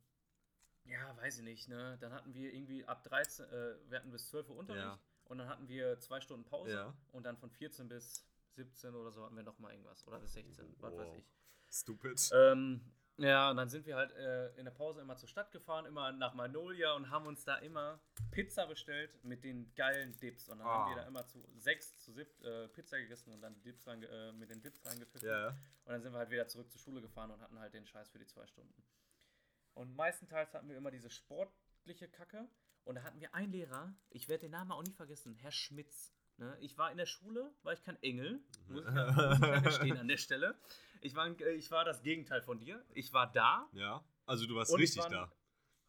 ja, 0.84 1.16
weiß 1.16 1.38
ich 1.38 1.44
nicht, 1.44 1.68
ne? 1.68 1.96
Dann 2.00 2.12
hatten 2.12 2.34
wir 2.34 2.52
irgendwie 2.52 2.84
ab 2.84 3.02
13, 3.04 3.46
äh, 3.46 3.74
wir 3.88 3.98
hatten 3.98 4.10
bis 4.10 4.28
12 4.28 4.50
Uhr 4.50 4.56
Unterricht 4.56 4.84
ja. 4.84 4.98
und 5.24 5.38
dann 5.38 5.48
hatten 5.48 5.68
wir 5.68 5.98
zwei 6.00 6.20
Stunden 6.20 6.44
Pause 6.44 6.72
ja. 6.72 6.94
und 7.12 7.24
dann 7.24 7.36
von 7.36 7.50
14 7.50 7.88
bis 7.88 8.26
17 8.56 8.94
oder 8.94 9.10
so 9.10 9.24
hatten 9.24 9.36
wir 9.36 9.42
noch 9.42 9.58
mal 9.58 9.72
irgendwas. 9.72 10.06
Oder 10.06 10.20
bis 10.20 10.32
16, 10.34 10.66
wow. 10.66 10.76
was 10.80 10.96
weiß 10.96 11.14
ich. 11.14 11.24
Stupid. 11.70 12.30
Ähm, 12.32 12.80
ja, 13.16 13.50
und 13.50 13.56
dann 13.56 13.68
sind 13.68 13.86
wir 13.86 13.96
halt 13.96 14.12
äh, 14.12 14.48
in 14.56 14.64
der 14.64 14.72
Pause 14.72 15.00
immer 15.00 15.16
zur 15.16 15.28
Stadt 15.28 15.52
gefahren, 15.52 15.86
immer 15.86 16.10
nach 16.12 16.34
Magnolia 16.34 16.94
und 16.94 17.10
haben 17.10 17.26
uns 17.26 17.44
da 17.44 17.56
immer 17.56 18.00
Pizza 18.32 18.66
bestellt 18.66 19.22
mit 19.22 19.44
den 19.44 19.72
geilen 19.74 20.18
Dips. 20.18 20.48
Und 20.48 20.58
dann 20.58 20.66
ah. 20.66 20.70
haben 20.70 20.90
wir 20.90 20.96
ah. 20.96 21.02
da 21.02 21.08
immer 21.08 21.26
zu 21.26 21.44
sechs, 21.56 21.98
zu 22.00 22.12
siebt 22.12 22.42
äh, 22.42 22.68
Pizza 22.68 22.98
gegessen 22.98 23.32
und 23.32 23.40
dann 23.40 23.60
Dips 23.62 23.86
rein, 23.86 24.02
äh, 24.02 24.32
mit 24.32 24.50
den 24.50 24.60
Dips 24.60 24.84
reingepfiffen. 24.84 25.28
Yeah. 25.28 25.48
Und 25.84 25.92
dann 25.92 26.02
sind 26.02 26.12
wir 26.12 26.18
halt 26.18 26.30
wieder 26.30 26.48
zurück 26.48 26.70
zur 26.72 26.80
Schule 26.80 27.00
gefahren 27.00 27.30
und 27.30 27.40
hatten 27.40 27.58
halt 27.58 27.72
den 27.74 27.86
Scheiß 27.86 28.10
für 28.10 28.18
die 28.18 28.26
zwei 28.26 28.46
Stunden. 28.46 28.82
Und 29.74 29.94
meistenteils 29.94 30.54
hatten 30.54 30.68
wir 30.68 30.76
immer 30.76 30.90
diese 30.90 31.10
sportliche 31.10 32.08
Kacke. 32.08 32.48
Und 32.84 32.96
da 32.96 33.02
hatten 33.02 33.20
wir 33.20 33.34
einen 33.34 33.52
Lehrer, 33.52 33.94
ich 34.10 34.28
werde 34.28 34.42
den 34.42 34.52
Namen 34.52 34.72
auch 34.72 34.82
nie 34.82 34.92
vergessen, 34.92 35.34
Herr 35.34 35.52
Schmitz. 35.52 36.12
Ne? 36.36 36.56
Ich 36.60 36.76
war 36.76 36.90
in 36.90 36.98
der 36.98 37.06
Schule, 37.06 37.54
war 37.62 37.72
ich 37.72 37.82
kein 37.82 38.00
Engel, 38.02 38.40
muss 38.68 38.84
ich, 38.84 38.94
ja, 38.94 39.12
muss 39.12 39.38
ich 39.38 39.40
ja 39.40 39.60
gestehen 39.60 39.96
an 39.96 40.08
der 40.08 40.16
Stelle. 40.16 40.58
Ich 41.00 41.14
war, 41.14 41.28
äh, 41.40 41.52
ich 41.52 41.70
war 41.70 41.84
das 41.84 42.02
Gegenteil 42.02 42.42
von 42.42 42.58
dir. 42.58 42.84
Ich 42.92 43.12
war 43.12 43.30
da. 43.30 43.68
Ja, 43.72 44.04
also 44.26 44.46
du 44.46 44.54
warst 44.56 44.76
richtig 44.76 45.02
war, 45.02 45.10
da. 45.10 45.32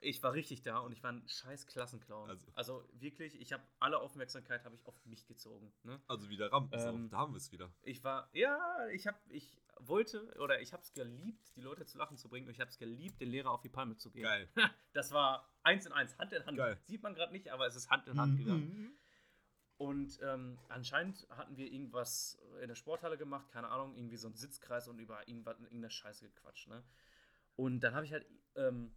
Ich 0.02 0.22
war 0.22 0.34
richtig 0.34 0.62
da 0.62 0.80
und 0.80 0.92
ich 0.92 1.02
war 1.04 1.12
ein 1.12 1.28
scheiß 1.28 1.68
Klassenclown. 1.68 2.30
Also, 2.30 2.48
also 2.54 2.90
wirklich, 2.94 3.40
ich 3.40 3.54
habe 3.54 3.64
alle 3.80 4.00
Aufmerksamkeit 4.00 4.64
habe 4.64 4.76
ich 4.76 4.86
auf 4.86 5.04
mich 5.06 5.26
gezogen. 5.26 5.74
Ne? 5.84 6.00
Also 6.08 6.30
wieder 6.30 6.52
Rampen, 6.52 6.80
ähm, 6.80 7.10
da 7.10 7.18
haben 7.18 7.34
wir 7.34 7.38
es 7.38 7.52
wieder. 7.52 7.72
Ich 7.82 8.04
war, 8.04 8.30
ja, 8.34 8.60
ich 8.94 9.08
habe, 9.08 9.18
ich 9.30 9.58
wollte 9.80 10.34
oder 10.40 10.62
ich 10.62 10.74
habe 10.74 10.84
es 10.84 10.94
geliebt, 10.94 11.56
die 11.56 11.62
Leute 11.62 11.86
zu 11.86 11.98
lachen 11.98 12.18
zu 12.18 12.30
bringen 12.30 12.48
und 12.48 12.54
ich 12.54 12.60
habe 12.60 12.70
es 12.70 12.78
geliebt, 12.78 13.20
den 13.20 13.30
Lehrer 13.30 13.52
auf 13.52 13.62
die 13.62 13.70
Palme 13.70 13.98
zu 13.98 14.12
gehen. 14.12 14.24
Geil. 14.24 14.50
das 14.94 15.12
war 15.12 15.50
eins 15.64 15.86
in 15.86 15.92
eins, 15.92 16.18
Hand 16.18 16.34
in 16.34 16.46
Hand. 16.46 16.58
Geil. 16.58 16.78
Sieht 16.84 17.02
man 17.02 17.16
gerade 17.16 17.32
nicht, 17.32 17.50
aber 17.50 17.66
es 17.66 17.76
ist 17.76 17.90
Hand 17.90 18.08
in 18.08 18.20
Hand 18.20 18.34
mhm. 18.34 18.38
gegangen. 18.38 18.98
Und 19.78 20.20
ähm, 20.22 20.58
anscheinend 20.70 21.28
hatten 21.30 21.58
wir 21.58 21.70
irgendwas 21.70 22.40
in 22.62 22.70
der 22.70 22.76
Sporthalle 22.76 23.18
gemacht, 23.18 23.52
keine 23.52 23.70
Ahnung, 23.70 23.96
irgendwie 23.96 24.16
so 24.16 24.28
einen 24.28 24.38
Sitzkreis 24.38 24.88
und 24.88 25.00
über 25.00 25.28
irgendwas, 25.28 25.60
irgendeine 25.60 25.90
Scheiße 25.90 26.30
gequatscht. 26.30 26.70
Ne? 26.70 26.82
Und 27.58 27.82
dann 27.82 27.94
habe 27.94 28.06
ich 28.06 28.14
halt 28.14 28.26
ähm, 28.56 28.96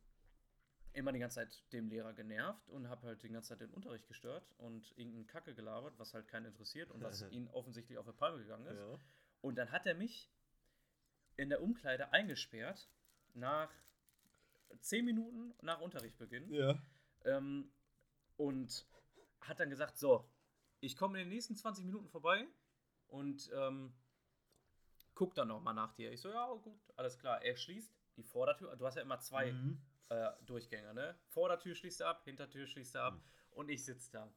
immer 0.99 1.13
die 1.13 1.19
ganze 1.19 1.37
Zeit 1.37 1.73
dem 1.73 1.89
Lehrer 1.89 2.13
genervt 2.13 2.69
und 2.69 2.89
habe 2.89 3.07
halt 3.07 3.23
die 3.23 3.29
ganze 3.29 3.51
Zeit 3.51 3.61
den 3.61 3.71
Unterricht 3.71 4.07
gestört 4.07 4.45
und 4.59 4.91
irgendeinen 4.97 5.27
Kacke 5.27 5.55
gelabert, 5.55 5.95
was 5.99 6.15
halt 6.15 6.29
keinen 6.29 6.47
interessiert 6.47 6.91
und 6.91 7.03
was 7.03 7.23
ihn 7.31 7.49
offensichtlich 7.49 7.99
auf 7.99 8.07
die 8.07 8.13
Palme 8.13 8.39
gegangen 8.39 8.67
ist. 8.67 8.79
Ja. 8.79 8.99
Und 9.41 9.57
dann 9.57 9.71
hat 9.71 9.87
er 9.87 9.95
mich 9.95 10.31
in 11.37 11.49
der 11.49 11.63
Umkleide 11.63 12.13
eingesperrt 12.13 12.91
nach 13.35 13.71
zehn 14.81 15.05
Minuten 15.05 15.55
nach 15.63 15.81
Unterrichtbeginn. 15.81 16.53
Ja. 16.53 16.79
Ähm, 17.25 17.71
und 18.37 18.87
hat 19.41 19.61
dann 19.61 19.71
gesagt, 19.71 19.99
so, 19.99 20.29
ich 20.81 20.97
komme 20.97 21.19
in 21.19 21.25
den 21.27 21.35
nächsten 21.35 21.57
20 21.57 21.85
Minuten 21.85 22.09
vorbei 22.09 22.47
und 23.09 23.51
ähm, 23.55 23.95
guck 25.15 25.35
dann 25.35 25.49
nochmal 25.49 25.75
nach 25.75 25.93
dir. 25.95 26.13
Ich 26.13 26.21
so, 26.21 26.29
ja, 26.31 26.53
gut, 26.53 26.81
alles 26.97 27.19
klar. 27.19 27.43
Er 27.43 27.57
schließt 27.57 27.93
die 28.17 28.23
Vordertür. 28.23 28.75
Du 28.77 28.87
hast 28.87 28.97
ja 28.97 29.03
immer 29.03 29.19
zwei 29.21 29.53
mhm. 29.53 29.81
Äh, 30.09 30.31
Durchgänge, 30.47 30.95
ne? 30.95 31.19
Vordertür 31.27 31.75
schließt 31.75 32.01
er 32.01 32.09
ab, 32.09 32.25
Hintertür 32.25 32.67
schließt 32.67 32.95
er 32.95 33.05
ab 33.05 33.15
mhm. 33.15 33.23
und 33.53 33.69
ich 33.71 33.85
sitze 33.85 34.11
da. 34.13 34.33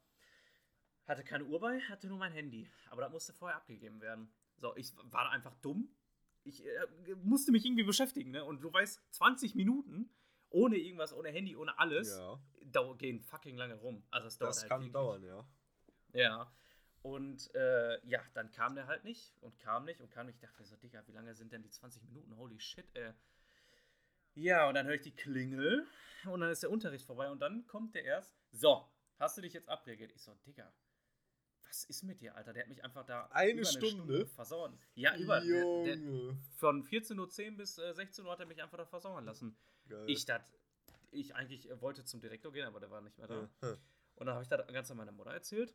Hatte 1.06 1.24
keine 1.24 1.46
Uhr 1.46 1.60
bei, 1.60 1.80
hatte 1.82 2.08
nur 2.08 2.18
mein 2.18 2.32
Handy. 2.32 2.70
Aber 2.90 3.02
das 3.02 3.12
musste 3.12 3.34
vorher 3.34 3.58
abgegeben 3.58 4.02
werden. 4.02 4.32
So, 4.58 4.76
ich 4.76 4.96
war 5.04 5.30
einfach 5.32 5.56
dumm. 5.56 5.90
Ich 6.44 6.66
äh, 6.66 7.16
musste 7.24 7.52
mich 7.52 7.66
irgendwie 7.66 7.84
beschäftigen, 7.84 8.32
ne? 8.32 8.44
Und 8.44 8.62
du 8.62 8.72
weißt, 8.72 9.02
20 9.12 9.56
Minuten 9.56 10.10
ohne 10.52 10.78
irgendwas, 10.78 11.14
ohne 11.14 11.30
Handy, 11.30 11.56
ohne 11.56 11.78
alles, 11.80 12.18
ja. 12.18 12.94
gehen 12.94 13.22
fucking 13.22 13.58
lange 13.58 13.76
rum. 13.76 14.04
Also 14.12 14.28
es 14.28 14.38
dauert 14.38 14.52
das 14.52 14.62
halt 14.62 14.70
kann 14.70 14.82
wirklich. 14.82 14.94
dauern, 14.94 15.24
ja. 15.24 15.46
Ja. 16.14 16.52
Und 17.02 17.54
äh, 17.56 18.06
ja, 18.06 18.22
dann 18.34 18.52
kam 18.52 18.76
der 18.76 18.86
halt 18.86 19.04
nicht 19.04 19.34
und 19.42 19.58
kam 19.60 19.86
nicht 19.86 20.02
und 20.02 20.12
kam 20.12 20.28
nicht. 20.28 20.36
Ich 20.36 20.42
dachte 20.42 20.64
so, 20.66 20.76
Digga, 20.76 21.06
wie 21.08 21.14
lange 21.14 21.34
sind 21.34 21.52
denn 21.52 21.64
die 21.64 21.72
20 21.72 22.04
Minuten? 22.04 22.36
Holy 22.38 22.60
shit, 22.60 22.86
ey. 22.96 23.14
Ja, 24.36 24.68
und 24.68 24.76
dann 24.76 24.86
höre 24.86 24.96
ich 24.96 25.02
die 25.02 25.16
Klingel 25.16 25.86
und 26.26 26.40
dann 26.40 26.52
ist 26.52 26.64
der 26.64 26.72
Unterricht 26.72 27.06
vorbei 27.06 27.30
und 27.30 27.40
dann 27.40 27.66
kommt 27.68 27.96
der 27.96 28.04
erst. 28.04 28.36
So, 28.52 28.88
hast 29.18 29.38
du 29.38 29.42
dich 29.42 29.54
jetzt 29.54 29.70
abreagiert? 29.70 30.12
Ich 30.14 30.24
so, 30.24 30.34
Digga, 30.46 30.72
was 31.72 31.86
ist 31.86 32.04
mit 32.04 32.22
dir, 32.22 32.36
Alter? 32.36 32.54
Der 32.54 32.64
hat 32.64 32.70
mich 32.70 32.84
einfach 32.84 33.06
da 33.06 33.28
eine, 33.32 33.66
Stunde? 33.66 33.88
Stunde 33.88 34.26
versauen. 34.26 34.78
Ja, 34.94 35.16
über. 35.16 35.40
Der, 35.40 35.96
der, 35.96 36.36
von 36.56 36.84
14.10 36.84 37.52
Uhr 37.52 37.58
bis 37.58 37.78
äh, 37.78 37.94
16 37.94 38.26
Uhr 38.26 38.32
hat 38.32 38.40
er 38.40 38.46
mich 38.46 38.62
einfach 38.62 38.78
da 38.78 38.86
versauern 38.86 39.26
lassen. 39.26 39.56
Geil. 39.88 40.04
Ich 40.08 40.26
dachte, 40.26 40.46
ich 41.12 41.36
eigentlich 41.36 41.70
wollte 41.82 42.04
zum 42.04 42.22
Direktor 42.22 42.52
gehen, 42.52 42.66
aber 42.66 42.80
der 42.80 42.92
war 42.92 43.02
nicht 43.02 43.18
mehr 43.18 43.28
da. 43.28 43.50
Ja. 43.62 43.78
Und 44.16 44.26
dann 44.26 44.36
habe 44.36 44.44
ich 44.44 44.50
da 44.50 44.58
ganz 44.58 44.92
an 44.92 44.98
meiner 44.98 45.12
Mutter 45.12 45.32
erzählt. 45.32 45.74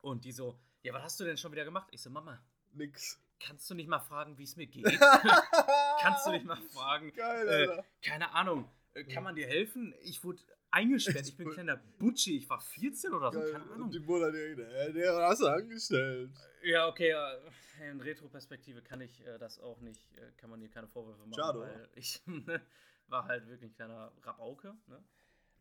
Und 0.00 0.24
die 0.24 0.32
so, 0.32 0.60
ja, 0.82 0.92
was 0.92 1.02
hast 1.02 1.20
du 1.20 1.24
denn 1.24 1.36
schon 1.36 1.52
wieder 1.52 1.64
gemacht? 1.64 1.88
Ich 1.90 2.02
so, 2.02 2.10
Mama. 2.10 2.40
Nix. 2.72 3.18
Kannst 3.40 3.68
du 3.70 3.74
nicht 3.74 3.88
mal 3.88 4.00
fragen, 4.00 4.38
wie 4.38 4.44
es 4.44 4.56
mir 4.56 4.66
geht? 4.66 4.84
kannst 6.00 6.26
du 6.26 6.30
nicht 6.30 6.44
mal 6.44 6.56
fragen? 6.72 7.12
Geil, 7.12 7.48
äh, 7.48 7.82
keine 8.02 8.32
Ahnung. 8.32 8.68
Äh, 8.94 9.04
kann 9.04 9.24
man 9.24 9.34
dir 9.34 9.46
helfen? 9.46 9.94
Ich 10.02 10.24
wurde 10.24 10.42
eingesperrt. 10.70 11.26
Ich 11.26 11.36
bin 11.36 11.48
ein 11.48 11.52
kleiner 11.54 11.76
Butschi. 11.98 12.38
Ich 12.38 12.48
war 12.48 12.60
14 12.60 13.12
oder 13.12 13.32
so. 13.32 13.40
Geil. 13.40 13.52
Keine 13.52 13.64
Ahnung. 13.64 13.82
Und 13.82 13.94
die 13.94 14.00
Mutter, 14.00 14.32
der, 14.32 14.92
der 14.92 15.14
hast 15.28 15.40
du 15.40 15.46
angestellt. 15.46 16.30
Ja, 16.62 16.88
okay. 16.88 17.10
Äh, 17.10 17.90
in 17.90 18.00
Retroperspektive 18.00 18.82
kann 18.82 19.00
ich 19.00 19.24
äh, 19.26 19.38
das 19.38 19.58
auch 19.58 19.80
nicht, 19.80 20.12
äh, 20.16 20.32
kann 20.36 20.50
man 20.50 20.60
dir 20.60 20.70
keine 20.70 20.88
Vorwürfe 20.88 21.26
machen. 21.26 21.34
Schade. 21.34 21.60
Weil 21.60 21.88
ich 21.94 22.22
war 23.08 23.26
halt 23.26 23.46
wirklich 23.48 23.70
ein 23.70 23.74
kleiner 23.74 24.12
Rabauke. 24.22 24.74
Ne? 24.86 25.02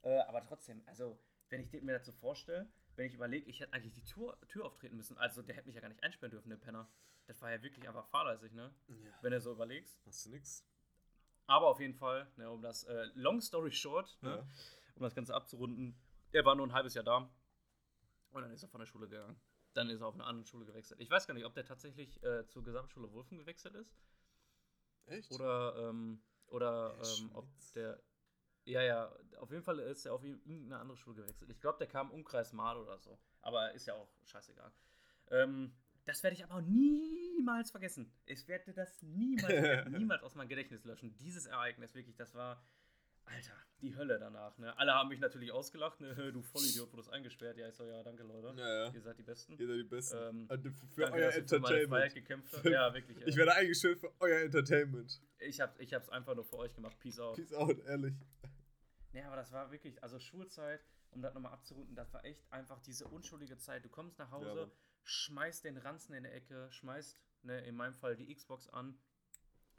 Äh, 0.03 0.19
aber 0.21 0.43
trotzdem, 0.43 0.81
also, 0.85 1.19
wenn 1.49 1.61
ich 1.61 1.71
mir 1.81 1.93
das 1.93 2.05
so 2.05 2.11
vorstelle, 2.11 2.67
wenn 2.95 3.07
ich 3.07 3.13
überlege, 3.13 3.49
ich 3.49 3.59
hätte 3.59 3.73
eigentlich 3.73 3.93
die 3.93 4.03
Tür, 4.03 4.37
Tür 4.47 4.65
auftreten 4.65 4.95
müssen. 4.95 5.17
Also, 5.17 5.41
der 5.41 5.55
hätte 5.55 5.67
mich 5.67 5.75
ja 5.75 5.81
gar 5.81 5.89
nicht 5.89 6.03
einsperren 6.03 6.31
dürfen, 6.31 6.49
der 6.49 6.57
Penner. 6.57 6.89
Das 7.27 7.41
war 7.41 7.51
ja 7.51 7.61
wirklich 7.61 7.87
einfach 7.87 8.07
fahrlässig, 8.07 8.53
ne? 8.53 8.73
Ja. 8.87 8.95
Wenn 9.21 9.31
du 9.31 9.41
so 9.41 9.51
überlegst. 9.51 9.99
Hast 10.05 10.25
du 10.25 10.29
nix. 10.29 10.65
Aber 11.47 11.67
auf 11.67 11.79
jeden 11.79 11.93
Fall, 11.93 12.31
ne, 12.37 12.49
um 12.49 12.61
das 12.61 12.83
äh, 12.83 13.05
Long 13.13 13.41
Story 13.41 13.71
Short, 13.71 14.17
ne, 14.21 14.29
ja. 14.29 14.47
um 14.95 15.03
das 15.03 15.13
Ganze 15.13 15.33
abzurunden, 15.33 15.95
er 16.31 16.43
war 16.43 16.55
nur 16.55 16.65
ein 16.65 16.73
halbes 16.73 16.95
Jahr 16.95 17.03
da 17.03 17.29
und 18.35 18.41
dann 18.41 18.51
ist 18.51 18.63
er 18.63 18.69
von 18.69 18.79
der 18.79 18.87
Schule 18.87 19.07
gegangen. 19.07 19.39
Dann 19.73 19.89
ist 19.89 20.01
er 20.01 20.07
auf 20.07 20.13
eine 20.13 20.25
andere 20.25 20.45
Schule 20.45 20.65
gewechselt. 20.65 20.99
Ich 20.99 21.09
weiß 21.09 21.27
gar 21.27 21.33
nicht, 21.33 21.45
ob 21.45 21.53
der 21.53 21.65
tatsächlich 21.65 22.21
äh, 22.23 22.45
zur 22.47 22.63
Gesamtschule 22.63 23.11
Wulfen 23.11 23.37
gewechselt 23.37 23.75
ist. 23.75 23.95
Echt? 25.05 25.31
Oder, 25.31 25.89
ähm, 25.89 26.21
oder 26.47 26.97
ähm, 27.03 27.31
ob 27.33 27.47
der. 27.75 28.01
Ja, 28.65 28.81
ja, 28.81 29.15
auf 29.37 29.51
jeden 29.51 29.63
Fall 29.63 29.79
ist 29.79 30.05
er 30.05 30.13
auf 30.13 30.23
irgendeine 30.23 30.79
andere 30.79 30.97
Schule 30.97 31.21
gewechselt. 31.21 31.51
Ich 31.51 31.59
glaube, 31.59 31.77
der 31.77 31.87
kam 31.87 32.09
Umkreis 32.09 32.51
Mal 32.51 32.77
oder 32.77 32.97
so. 32.97 33.19
Aber 33.41 33.71
ist 33.73 33.85
ja 33.85 33.93
auch 33.93 34.09
scheißegal. 34.23 34.71
Ähm, 35.27 35.75
das 36.05 36.23
werde 36.23 36.35
ich 36.35 36.43
aber 36.43 36.55
auch 36.55 36.61
niemals 36.61 37.71
vergessen. 37.71 38.11
Ich 38.25 38.47
werde 38.47 38.73
das 38.73 39.01
niemals, 39.01 39.45
niemals 39.89 40.23
aus 40.23 40.35
meinem 40.35 40.49
Gedächtnis 40.49 40.83
löschen. 40.85 41.17
Dieses 41.17 41.45
Ereignis, 41.45 41.93
wirklich, 41.95 42.15
das 42.15 42.33
war, 42.33 42.63
Alter, 43.25 43.53
die 43.81 43.95
Hölle 43.95 44.19
danach. 44.19 44.57
Ne? 44.57 44.77
Alle 44.77 44.93
haben 44.93 45.09
mich 45.09 45.19
natürlich 45.19 45.51
ausgelacht. 45.51 45.99
Ne? 45.99 46.15
Du 46.33 46.41
Vollidiot, 46.41 46.91
wurdest 46.91 47.11
eingesperrt. 47.11 47.57
Ja, 47.57 47.67
ich 47.67 47.75
so, 47.75 47.85
ja, 47.85 48.03
danke, 48.03 48.23
Leute. 48.23 48.59
Ja, 48.59 48.85
ja. 48.85 48.93
Ihr 48.93 49.01
seid 49.01 49.17
die 49.17 49.23
Besten. 49.23 49.57
Ihr 49.57 49.67
seid 49.67 49.77
die 49.77 49.83
Besten. 49.83 50.17
Ähm, 50.17 50.47
für, 50.47 50.71
für 50.71 51.01
danke, 51.01 51.17
euer 51.17 51.33
Entertainment. 51.33 52.13
habt. 52.53 52.65
Ja, 52.71 52.93
wirklich. 52.93 53.17
Ich 53.25 53.35
werde 53.35 53.53
eingestellt 53.53 53.99
für 53.99 54.13
euer 54.19 54.41
Entertainment. 54.41 55.21
Ich, 55.39 55.59
hab, 55.59 55.79
ich 55.79 55.93
hab's 55.93 56.09
einfach 56.09 56.35
nur 56.35 56.45
für 56.45 56.57
euch 56.57 56.73
gemacht. 56.75 56.97
Peace 56.99 57.19
out. 57.19 57.35
Peace 57.35 57.53
out, 57.53 57.77
ehrlich. 57.85 58.15
Ne, 59.11 59.25
aber 59.25 59.37
das 59.37 59.51
war 59.51 59.71
wirklich, 59.71 60.01
also 60.03 60.19
Schulzeit, 60.19 60.85
um 61.11 61.21
das 61.21 61.33
nochmal 61.33 61.53
abzurunden, 61.53 61.95
das 61.95 62.13
war 62.13 62.23
echt 62.25 62.43
einfach 62.51 62.79
diese 62.81 63.07
unschuldige 63.07 63.57
Zeit. 63.57 63.85
Du 63.85 63.89
kommst 63.89 64.19
nach 64.19 64.31
Hause, 64.31 64.59
ja, 64.59 64.71
schmeißt 65.05 65.63
den 65.63 65.77
Ranzen 65.77 66.13
in 66.15 66.23
der 66.23 66.35
Ecke, 66.35 66.67
schmeißt, 66.71 67.17
ne, 67.43 67.59
in 67.61 67.75
meinem 67.75 67.93
Fall 67.93 68.15
die 68.15 68.33
Xbox 68.33 68.67
an, 68.69 68.97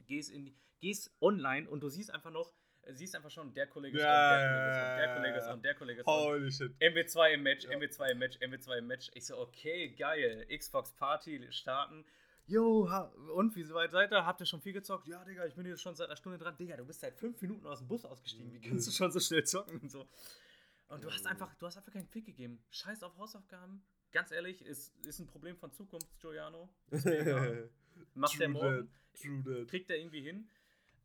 gehst, 0.05 0.31
in 0.31 0.45
die, 0.45 0.57
gehst 0.79 1.11
online 1.21 1.69
und 1.69 1.81
du 1.81 1.89
siehst 1.89 2.11
einfach 2.11 2.31
noch, 2.31 2.53
äh, 2.83 2.93
siehst 2.93 3.15
einfach 3.15 3.29
schon, 3.29 3.53
der 3.53 3.67
Kollege 3.67 3.97
ist 3.97 4.03
ja, 4.03 4.33
on, 4.33 4.97
der 4.97 5.15
Kollege 5.15 5.37
ist 5.37 5.47
on, 5.47 5.61
der 5.61 5.75
Kollege 5.75 5.99
ist 5.99 6.07
on, 6.07 6.07
der 6.07 6.35
Kollege 6.45 6.49
ist 6.49 6.71
on. 6.71 6.71
Shit. 6.71 6.81
MW2 6.81 7.33
im 7.33 7.43
Match, 7.43 7.65
ja. 7.65 7.71
MW2 7.71 8.09
im 8.11 8.17
Match, 8.17 8.37
MW2 8.37 8.77
im 8.77 8.87
Match. 8.87 9.11
Ich 9.13 9.25
so, 9.25 9.37
okay, 9.37 9.89
geil. 9.89 10.47
Xbox 10.49 10.93
Party 10.93 11.45
starten. 11.51 12.05
Jo, 12.45 12.89
und 13.35 13.53
wie 13.57 13.69
weit 13.73 13.91
seid 13.91 14.13
ihr? 14.13 14.25
Habt 14.25 14.39
ihr 14.39 14.45
schon 14.45 14.61
viel 14.61 14.71
gezockt? 14.71 15.05
Ja, 15.05 15.23
Digga, 15.25 15.45
ich 15.45 15.55
bin 15.55 15.65
hier 15.65 15.75
schon 15.75 15.95
seit 15.95 16.07
einer 16.07 16.15
Stunde 16.15 16.37
dran. 16.37 16.55
Digga, 16.55 16.77
du 16.77 16.85
bist 16.85 17.01
seit 17.01 17.13
fünf 17.13 17.41
Minuten 17.41 17.67
aus 17.67 17.79
dem 17.79 17.89
Bus 17.89 18.05
ausgestiegen. 18.05 18.53
Wie 18.53 18.61
kannst 18.61 18.87
du 18.87 18.91
schon 18.91 19.11
so 19.11 19.19
schnell 19.19 19.43
zocken 19.43 19.81
und 19.81 19.91
so? 19.91 20.07
Und 20.87 21.03
du 21.03 21.11
hast 21.11 21.27
einfach, 21.27 21.53
du 21.55 21.65
hast 21.65 21.75
einfach 21.75 21.91
keinen 21.91 22.07
Fick 22.07 22.25
gegeben. 22.25 22.63
Scheiß 22.69 23.03
auf 23.03 23.17
Hausaufgaben, 23.17 23.83
ganz 24.11 24.31
ehrlich, 24.31 24.63
ist, 24.63 24.93
ist 25.05 25.19
ein 25.19 25.27
Problem 25.27 25.57
von 25.57 25.71
Zukunft, 25.71 26.19
Giuliano. 26.19 26.69
Macht 28.13 28.39
der 28.39 28.49
morgen. 28.49 28.89
That, 29.43 29.67
kriegt 29.67 29.89
er 29.89 29.97
irgendwie 29.97 30.21
hin. 30.21 30.49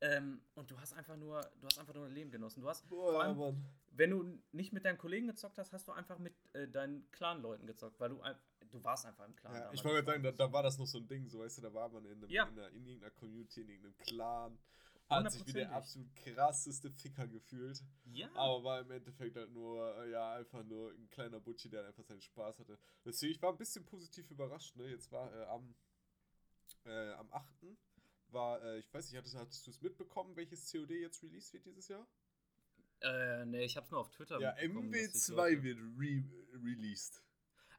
Ähm, 0.02 0.42
und 0.54 0.70
du 0.70 0.78
hast 0.80 0.94
einfach 0.94 1.16
nur, 1.16 1.40
du 1.60 1.66
hast 1.66 1.78
einfach 1.78 1.94
nur 1.94 2.06
ein 2.06 2.12
Leben 2.12 2.30
genossen. 2.30 2.60
Du 2.60 2.68
hast, 2.68 2.88
Boah, 2.88 3.22
allem, 3.22 3.64
wenn 3.92 4.10
du 4.10 4.42
nicht 4.50 4.72
mit 4.72 4.84
deinen 4.84 4.98
Kollegen 4.98 5.28
gezockt 5.28 5.58
hast, 5.58 5.72
hast 5.72 5.86
du 5.86 5.92
einfach 5.92 6.18
mit 6.18 6.34
äh, 6.54 6.66
deinen 6.66 7.08
Clan-Leuten 7.12 7.66
gezockt, 7.66 8.00
weil 8.00 8.08
du, 8.10 8.20
du 8.68 8.82
warst 8.82 9.06
einfach 9.06 9.26
im 9.26 9.36
Clan. 9.36 9.54
Ja, 9.54 9.72
ich 9.72 9.84
wollte 9.84 10.04
sagen, 10.04 10.24
da, 10.24 10.32
da, 10.32 10.52
war 10.52 10.64
das 10.64 10.76
noch 10.76 10.86
so 10.86 10.98
ein 10.98 11.06
Ding, 11.06 11.28
so 11.28 11.38
weißt 11.38 11.58
du, 11.58 11.62
da 11.62 11.72
war 11.72 11.88
man 11.88 12.04
in, 12.06 12.18
einem, 12.18 12.28
ja. 12.28 12.48
in, 12.48 12.58
einer, 12.58 12.68
in 12.70 12.84
irgendeiner 12.84 13.12
Community, 13.12 13.60
in 13.60 13.68
irgendeinem 13.68 13.96
Clan 13.98 14.58
hat 15.12 15.32
sich 15.32 15.46
wie 15.46 15.52
der 15.52 15.72
absolut 15.72 16.14
krasseste 16.16 16.90
Ficker 16.90 17.26
gefühlt. 17.26 17.82
Ja. 18.04 18.28
Aber 18.34 18.64
war 18.64 18.80
im 18.80 18.90
Endeffekt 18.90 19.36
halt 19.36 19.50
nur, 19.52 19.96
äh, 19.98 20.10
ja, 20.10 20.34
einfach 20.34 20.64
nur 20.64 20.92
ein 20.92 21.08
kleiner 21.10 21.40
Butchi, 21.40 21.68
der 21.68 21.86
einfach 21.86 22.04
seinen 22.04 22.20
Spaß 22.20 22.58
hatte. 22.58 22.78
Deswegen, 23.04 23.32
ich 23.32 23.42
war 23.42 23.52
ein 23.52 23.58
bisschen 23.58 23.84
positiv 23.84 24.30
überrascht, 24.30 24.76
ne? 24.76 24.88
Jetzt 24.88 25.10
war 25.12 25.32
äh, 25.34 25.44
am, 25.44 25.74
äh, 26.84 27.12
am 27.12 27.32
8. 27.32 27.76
war, 28.28 28.62
äh, 28.62 28.78
ich 28.78 28.92
weiß 28.92 29.10
nicht, 29.10 29.18
hattest, 29.18 29.36
hattest 29.36 29.66
du 29.66 29.70
es 29.70 29.80
mitbekommen, 29.80 30.36
welches 30.36 30.70
COD 30.70 30.90
jetzt 30.90 31.22
released 31.22 31.52
wird 31.52 31.66
dieses 31.66 31.88
Jahr? 31.88 32.06
Äh, 33.00 33.44
ne, 33.46 33.64
ich 33.64 33.76
hab's 33.76 33.90
nur 33.90 34.00
auf 34.00 34.10
Twitter 34.10 34.40
Ja, 34.40 34.54
MW2 34.56 35.62
wird 35.62 35.78
re 35.98 36.24
released. 36.64 37.22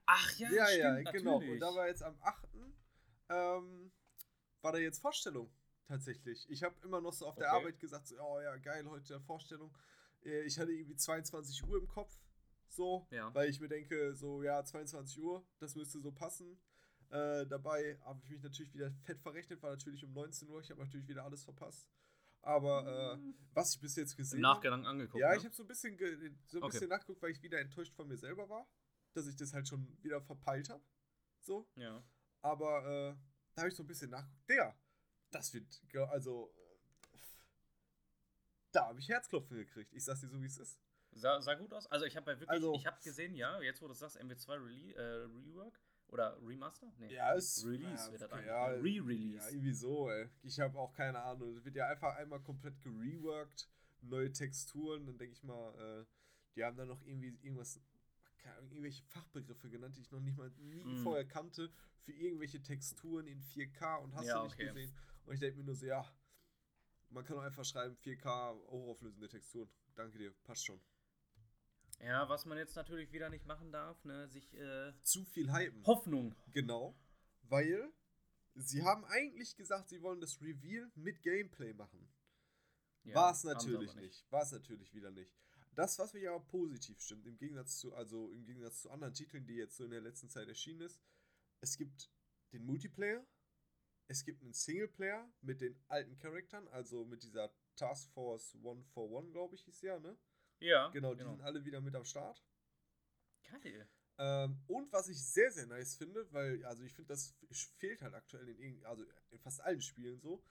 Ach 0.06 0.32
ja, 0.38 0.52
ja, 0.52 0.66
stimmt, 0.68 1.06
ja, 1.06 1.12
genau. 1.12 1.38
Und 1.38 1.60
da 1.60 1.74
war 1.74 1.88
jetzt 1.88 2.04
am 2.04 2.18
8. 2.22 2.50
Ähm, 3.30 3.92
war 4.62 4.72
da 4.74 4.78
jetzt 4.78 5.00
Vorstellung 5.00 5.50
tatsächlich. 5.86 6.50
Ich 6.50 6.64
habe 6.64 6.76
immer 6.84 7.02
noch 7.02 7.14
so 7.14 7.26
auf 7.26 7.34
okay. 7.34 7.42
der 7.42 7.54
Arbeit 7.54 7.80
gesagt, 7.80 8.08
so, 8.08 8.16
oh 8.20 8.40
ja, 8.42 8.56
geil, 8.58 8.88
heute 8.90 9.20
Vorstellung. 9.22 9.76
Äh, 10.24 10.44
ich 10.44 10.58
hatte 10.60 10.72
irgendwie 10.72 10.96
22 10.96 11.64
Uhr 11.66 11.78
im 11.78 11.88
Kopf, 11.88 12.18
so, 12.68 13.08
ja. 13.12 13.34
weil 13.34 13.50
ich 13.50 13.60
mir 13.60 13.68
denke, 13.68 14.16
so, 14.16 14.44
ja, 14.44 14.64
22 14.64 15.20
Uhr, 15.22 15.46
das 15.60 15.76
müsste 15.76 16.00
so 16.00 16.12
passen. 16.12 16.60
Äh, 17.10 17.46
dabei 17.46 18.00
habe 18.02 18.20
ich 18.24 18.30
mich 18.32 18.42
natürlich 18.42 18.74
wieder 18.74 18.92
fett 19.04 19.20
verrechnet, 19.20 19.62
war 19.62 19.72
natürlich 19.72 20.04
um 20.04 20.14
19 20.14 20.50
Uhr, 20.50 20.62
ich 20.62 20.72
habe 20.72 20.82
natürlich 20.82 21.08
wieder 21.08 21.24
alles 21.24 21.44
verpasst. 21.44 21.88
Aber 22.42 23.16
äh, 23.16 23.34
was 23.54 23.76
ich 23.76 23.80
bis 23.80 23.96
jetzt 23.96 24.18
gesehen 24.18 24.46
habe. 24.46 24.56
Nachgang 24.56 24.86
angeguckt. 24.86 25.22
Ja, 25.22 25.30
ne? 25.30 25.38
ich 25.38 25.46
habe 25.46 25.56
so 25.56 25.64
ein 25.64 25.68
bisschen, 25.68 25.98
so 26.46 26.58
ein 26.58 26.64
okay. 26.64 26.74
bisschen 26.74 26.90
nachgeguckt, 26.90 27.22
weil 27.22 27.32
ich 27.32 27.42
wieder 27.42 27.60
enttäuscht 27.60 27.96
von 27.96 28.08
mir 28.08 28.18
selber 28.18 28.50
war, 28.50 28.68
dass 29.14 29.28
ich 29.28 29.36
das 29.36 29.54
halt 29.54 29.68
schon 29.68 29.88
wieder 30.02 30.22
verpeilt 30.22 30.70
habe. 30.70 30.84
So. 31.40 31.70
Ja. 31.76 32.04
Aber 32.42 32.80
äh, 32.80 33.16
da 33.56 33.62
habe 33.62 33.70
ich 33.70 33.76
so 33.76 33.84
ein 33.84 33.88
bisschen 33.88 34.10
nachgeguckt. 34.10 34.50
Der, 34.50 34.76
das 35.34 35.54
wird, 35.54 35.82
also, 36.12 36.54
da 38.72 38.88
habe 38.88 39.00
ich 39.00 39.10
Herzklopfen 39.10 39.58
gekriegt. 39.58 39.94
Ich 39.94 40.04
sag's 40.04 40.22
dir 40.22 40.28
so, 40.28 40.42
wie 40.42 40.48
es 40.48 40.58
ist. 40.58 40.80
Sah, 41.12 41.42
sah 41.42 41.54
gut 41.54 41.72
aus. 41.74 41.86
Also 41.88 42.06
ich 42.06 42.16
habe 42.18 42.26
wirklich, 42.28 42.50
also, 42.50 42.74
ich 42.74 42.88
habe 42.88 42.98
gesehen, 43.04 43.36
ja, 43.36 43.62
jetzt 43.62 43.82
wo 43.82 43.88
du 43.88 43.94
sagst, 43.94 44.20
MW2 44.20 44.66
Rele 44.66 44.94
äh, 44.96 45.26
Rework 45.26 45.80
oder 46.08 46.38
Remaster? 46.44 46.92
Nee. 46.98 47.14
Ja, 47.14 47.36
es 47.36 47.64
Release 47.66 48.06
ja, 48.06 48.12
wird 48.12 48.22
das 48.22 48.32
okay, 48.32 48.48
ja, 48.48 48.66
Re-Release. 48.68 49.46
Ja, 49.46 49.50
irgendwie 49.50 49.74
so, 49.74 50.10
ey. 50.10 50.30
Ich 50.42 50.60
habe 50.60 50.78
auch 50.78 50.94
keine 50.94 51.22
Ahnung. 51.22 51.56
Es 51.56 51.66
wird 51.66 51.76
ja 51.76 51.88
einfach 51.88 52.16
einmal 52.16 52.40
komplett 52.40 52.82
gereworked, 52.82 53.70
neue 54.02 54.32
Texturen, 54.32 55.06
dann 55.06 55.18
denke 55.18 55.34
ich 55.34 55.44
mal, 55.44 56.02
äh, 56.02 56.06
die 56.56 56.64
haben 56.64 56.78
dann 56.78 56.88
noch 56.88 57.02
irgendwie 57.04 57.38
irgendwas 57.42 57.80
irgendwelche 58.70 59.04
Fachbegriffe 59.06 59.70
genannt, 59.70 59.96
die 59.96 60.02
ich 60.02 60.12
noch 60.12 60.20
nicht 60.20 60.38
mal 60.38 60.52
nie 60.58 60.84
mm. 60.84 61.04
vorher 61.04 61.26
kannte, 61.26 61.72
für 62.02 62.12
irgendwelche 62.12 62.62
Texturen 62.62 63.28
in 63.28 63.42
4K 63.42 64.00
und 64.00 64.14
hast 64.16 64.28
ja, 64.28 64.40
du 64.40 64.44
nicht 64.44 64.56
okay. 64.56 64.68
gesehen. 64.68 64.94
Und 65.26 65.34
ich 65.36 65.40
denke 65.40 65.58
mir 65.58 65.64
nur 65.66 65.76
so, 65.76 65.86
ja, 65.86 66.06
Man 67.10 67.24
kann 67.24 67.38
auch 67.38 67.44
einfach 67.44 67.64
schreiben 67.64 67.96
4K 67.98 68.56
hochauflösende 68.70 69.28
Texturen. 69.30 69.70
Danke 69.96 70.18
dir, 70.18 70.34
passt 70.44 70.66
schon. 70.66 70.82
Ja, 72.00 72.28
was 72.28 72.46
man 72.46 72.58
jetzt 72.58 72.76
natürlich 72.76 73.12
wieder 73.12 73.30
nicht 73.30 73.46
machen 73.46 73.72
darf, 73.72 74.04
ne, 74.04 74.28
sich 74.28 74.54
äh, 74.56 74.94
zu 75.04 75.24
viel 75.26 75.54
hypen. 75.54 75.86
Hoffnung. 75.86 76.36
Genau, 76.52 76.98
weil 77.44 77.94
sie 78.56 78.84
haben 78.84 79.06
eigentlich 79.06 79.56
gesagt, 79.56 79.90
sie 79.90 80.02
wollen 80.02 80.20
das 80.20 80.42
Reveal 80.42 80.92
mit 80.96 81.22
Gameplay 81.22 81.74
machen. 81.74 82.12
Ja, 83.04 83.16
War 83.16 83.32
es 83.32 83.44
natürlich 83.44 83.94
nicht. 83.96 84.06
nicht. 84.06 84.32
War 84.32 84.42
es 84.42 84.52
natürlich 84.52 84.94
wieder 84.94 85.12
nicht. 85.12 85.32
Das, 85.76 85.98
was 86.00 86.14
mich 86.14 86.28
aber 86.28 86.40
positiv 86.40 87.00
stimmt, 87.02 87.26
im 87.28 87.38
Gegensatz 87.38 87.78
zu, 87.78 87.94
also 87.94 88.32
im 88.32 88.44
Gegensatz 88.46 88.82
zu 88.82 88.90
anderen 88.90 89.14
Titeln, 89.14 89.46
die 89.46 89.56
jetzt 89.56 89.76
so 89.78 89.86
in 89.86 89.92
der 89.92 90.02
letzten 90.02 90.30
Zeit 90.30 90.48
erschienen 90.48 90.82
ist, 90.82 91.00
es 91.62 91.78
gibt 91.78 92.10
den 92.54 92.64
Multiplayer, 92.66 93.26
es 94.14 94.24
gibt 94.24 94.42
einen 94.42 94.54
Singleplayer 94.54 95.28
mit 95.42 95.62
den 95.62 95.76
alten 95.88 96.18
Charaktern, 96.18 96.68
also 96.70 97.04
mit 97.06 97.24
dieser 97.24 97.52
Task 97.76 98.12
Force 98.12 98.56
One 98.62 98.84
for 98.94 99.10
One, 99.10 99.32
glaube 99.32 99.56
ich, 99.56 99.64
hieß 99.64 99.82
ja, 99.82 100.00
ne? 100.00 100.16
Ja. 100.60 100.90
Genau, 100.90 101.14
die 101.14 101.20
genau. 101.20 101.32
sind 101.32 101.42
alle 101.42 101.66
wieder 101.66 101.82
mit 101.82 101.96
am 101.96 102.06
Start. 102.06 102.42
Geil. 103.44 103.90
Ähm, 104.20 104.62
und 104.68 104.92
was 104.94 105.10
ich 105.10 105.22
sehr, 105.26 105.52
sehr 105.52 105.66
nice 105.66 105.96
finde, 105.96 106.32
weil, 106.32 106.64
also 106.66 106.84
ich 106.84 106.94
finde, 106.94 107.10
das 107.10 107.36
fehlt 107.78 108.02
halt 108.02 108.14
aktuell 108.14 108.48
in, 108.48 108.86
also 108.86 109.04
in 109.32 109.40
fast 109.40 109.62
allen 109.62 109.82
Spielen 109.82 110.20
so, 110.22 110.44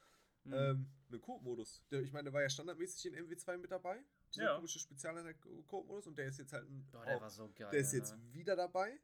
mhm. 0.45 0.53
ähm, 0.53 0.93
ein 1.11 1.21
Coop-Modus. 1.21 1.85
Ich 1.91 2.13
meine, 2.13 2.25
der 2.25 2.33
war 2.33 2.43
ja 2.43 2.51
standardmäßig 2.51 3.07
in 3.07 3.27
MW2 3.27 3.59
mit 3.59 3.71
dabei. 3.71 4.03
Dieser 4.35 4.45
ja. 4.45 4.57
komische 4.57 4.81
Spezialeinheit-Coop-Modus 4.81 6.09
und 6.09 6.19
der 6.19 6.27
ist 6.27 6.39
jetzt 6.39 6.53
halt 6.53 6.69
ein. 6.69 6.89
Boah, 6.91 7.05
der 7.05 7.17
auch, 7.17 7.21
war 7.21 7.31
so 7.31 7.49
geil. 7.55 7.71
Der 7.71 7.81
ist 7.81 7.93
jetzt 7.93 8.17
ne? 8.17 8.33
wieder 8.33 8.57
dabei 8.57 8.99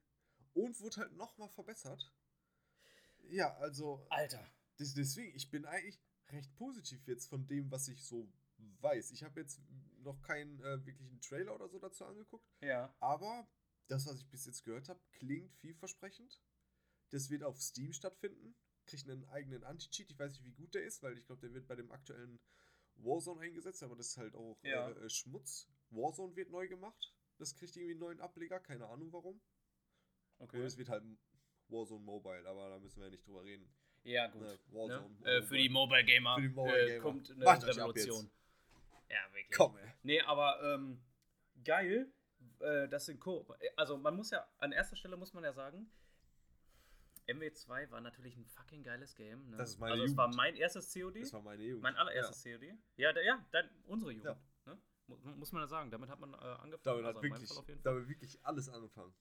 und 0.55 0.81
wurde 0.81 0.97
halt 0.97 1.13
nochmal 1.13 1.49
verbessert. 1.49 2.13
Ja, 3.29 3.57
also. 3.57 4.07
Alter. 4.11 4.45
deswegen, 4.79 5.35
ich 5.35 5.51
bin 5.51 5.65
eigentlich 5.65 6.01
recht 6.31 6.55
positiv 6.57 7.07
jetzt 7.07 7.27
von 7.27 7.47
dem, 7.47 7.71
was 7.71 7.89
ich 7.89 8.05
so 8.05 8.31
weiß. 8.81 9.13
Ich 9.13 9.23
habe 9.23 9.41
jetzt 9.41 9.61
noch 10.01 10.21
keinen 10.23 10.61
äh, 10.61 10.85
wirklichen 10.85 11.21
Trailer 11.21 11.55
oder 11.55 11.69
so 11.69 11.79
dazu 11.79 12.05
angeguckt. 12.05 12.47
Ja. 12.61 12.95
Aber 13.01 13.49
das, 13.89 14.07
was 14.07 14.19
ich 14.19 14.29
bis 14.29 14.47
jetzt 14.47 14.65
gehört 14.65 14.89
habe, 14.89 15.01
klingt 15.13 15.55
vielversprechend. 15.55 16.41
Das 17.11 17.31
wird 17.31 17.43
auf 17.43 17.61
Steam 17.61 17.93
stattfinden. 17.93 18.55
Kriegt 18.87 19.09
einen 19.09 19.25
eigenen 19.27 19.65
Anti-Cheat. 19.65 20.11
Ich 20.11 20.19
weiß 20.19 20.33
nicht, 20.33 20.45
wie 20.45 20.53
gut 20.53 20.75
der 20.75 20.85
ist, 20.85 21.03
weil 21.03 21.17
ich 21.19 21.27
glaube, 21.27 21.41
der 21.41 21.55
wird 21.55 21.67
bei 21.67 21.77
dem 21.77 21.91
aktuellen 21.91 22.41
Warzone 22.97 23.41
eingesetzt, 23.41 23.83
aber 23.83 23.97
das 23.97 24.09
ist 24.09 24.17
halt 24.17 24.35
auch 24.35 24.59
ja. 24.63 24.91
äh, 24.91 25.11
Schmutz. 25.11 25.69
Warzone 25.91 26.37
wird 26.37 26.51
neu 26.51 26.69
gemacht. 26.69 27.15
Das 27.39 27.55
kriegt 27.55 27.77
irgendwie 27.77 27.93
einen 27.93 28.01
neuen 28.01 28.21
Ableger, 28.21 28.61
keine 28.61 28.87
Ahnung 28.89 29.13
warum. 29.13 29.41
Okay. 30.39 30.61
Und 30.61 30.67
es 30.67 30.77
wird 30.77 30.89
halt 30.89 31.05
Warzone 31.69 32.05
Mobile, 32.05 32.49
aber 32.49 32.69
da 32.71 32.79
müssen 32.79 32.99
wir 32.99 33.07
ja 33.07 33.11
nicht 33.11 33.27
drüber 33.27 33.45
reden. 33.45 33.69
Ja, 34.05 34.29
gut. 34.29 34.43
Ne, 34.43 34.59
Warzone, 34.71 35.11
ne? 35.21 35.31
Äh, 35.31 35.43
für 35.43 35.57
die 35.57 35.69
Mobile 35.69 36.05
Gamer, 36.05 36.35
für 36.37 36.43
die 36.43 36.49
Mobile 36.49 36.87
Gamer. 36.87 36.97
Äh, 36.97 37.01
kommt 37.01 37.31
eine 37.31 37.45
Macht 37.45 37.67
Revolution. 37.67 38.31
Ja, 39.11 39.33
wirklich. 39.33 39.57
Komm, 39.57 39.77
ey. 39.79 39.93
Nee, 40.03 40.21
aber 40.23 40.61
ähm, 40.63 41.01
geil, 41.65 42.13
äh, 42.61 42.89
das 42.89 43.07
sind 43.07 43.21
Co. 43.21 43.47
Also 43.77 43.97
man 43.97 44.17
muss 44.17 44.31
ja, 44.31 44.47
an 44.59 44.73
erster 44.73 44.97
Stelle 44.97 45.17
muss 45.17 45.33
man 45.33 45.45
ja 45.45 45.53
sagen, 45.53 45.91
MW2 47.29 47.91
war 47.91 48.01
natürlich 48.01 48.37
ein 48.37 48.47
fucking 48.47 48.83
geiles 48.83 49.15
Game. 49.15 49.51
Ne? 49.51 49.57
Das 49.57 49.71
ist 49.71 49.79
meine 49.79 49.93
also 49.93 50.05
Jugend. 50.05 50.13
es 50.13 50.17
war 50.17 50.35
mein 50.35 50.57
erstes 50.57 50.93
COD. 50.93 51.23
Das 51.23 51.33
war 51.33 51.43
meine 51.43 51.63
Jugend. 51.63 51.83
Mein 51.83 51.97
allererstes 51.97 52.43
ja. 52.45 52.57
COD. 52.57 52.79
Ja, 52.97 53.13
der, 53.13 53.25
ja, 53.25 53.47
dein, 53.51 53.69
unsere 53.87 54.13
Jugend. 54.13 54.37
Ja. 54.65 54.73
Ne? 54.73 54.79
Muss 55.37 55.53
man 55.53 55.63
ja 55.63 55.69
sagen. 55.69 55.91
Damit 55.91 56.09
hat 56.09 56.21
man 56.21 56.33
äh, 56.33 56.37
angefangen. 56.37 56.81
Damit 56.85 57.05
also 57.05 57.19
hat 57.19 57.23
wirklich, 57.23 57.83
damit 57.83 58.09
wirklich 58.09 58.39
alles 58.43 58.69
angefangen. 58.69 59.15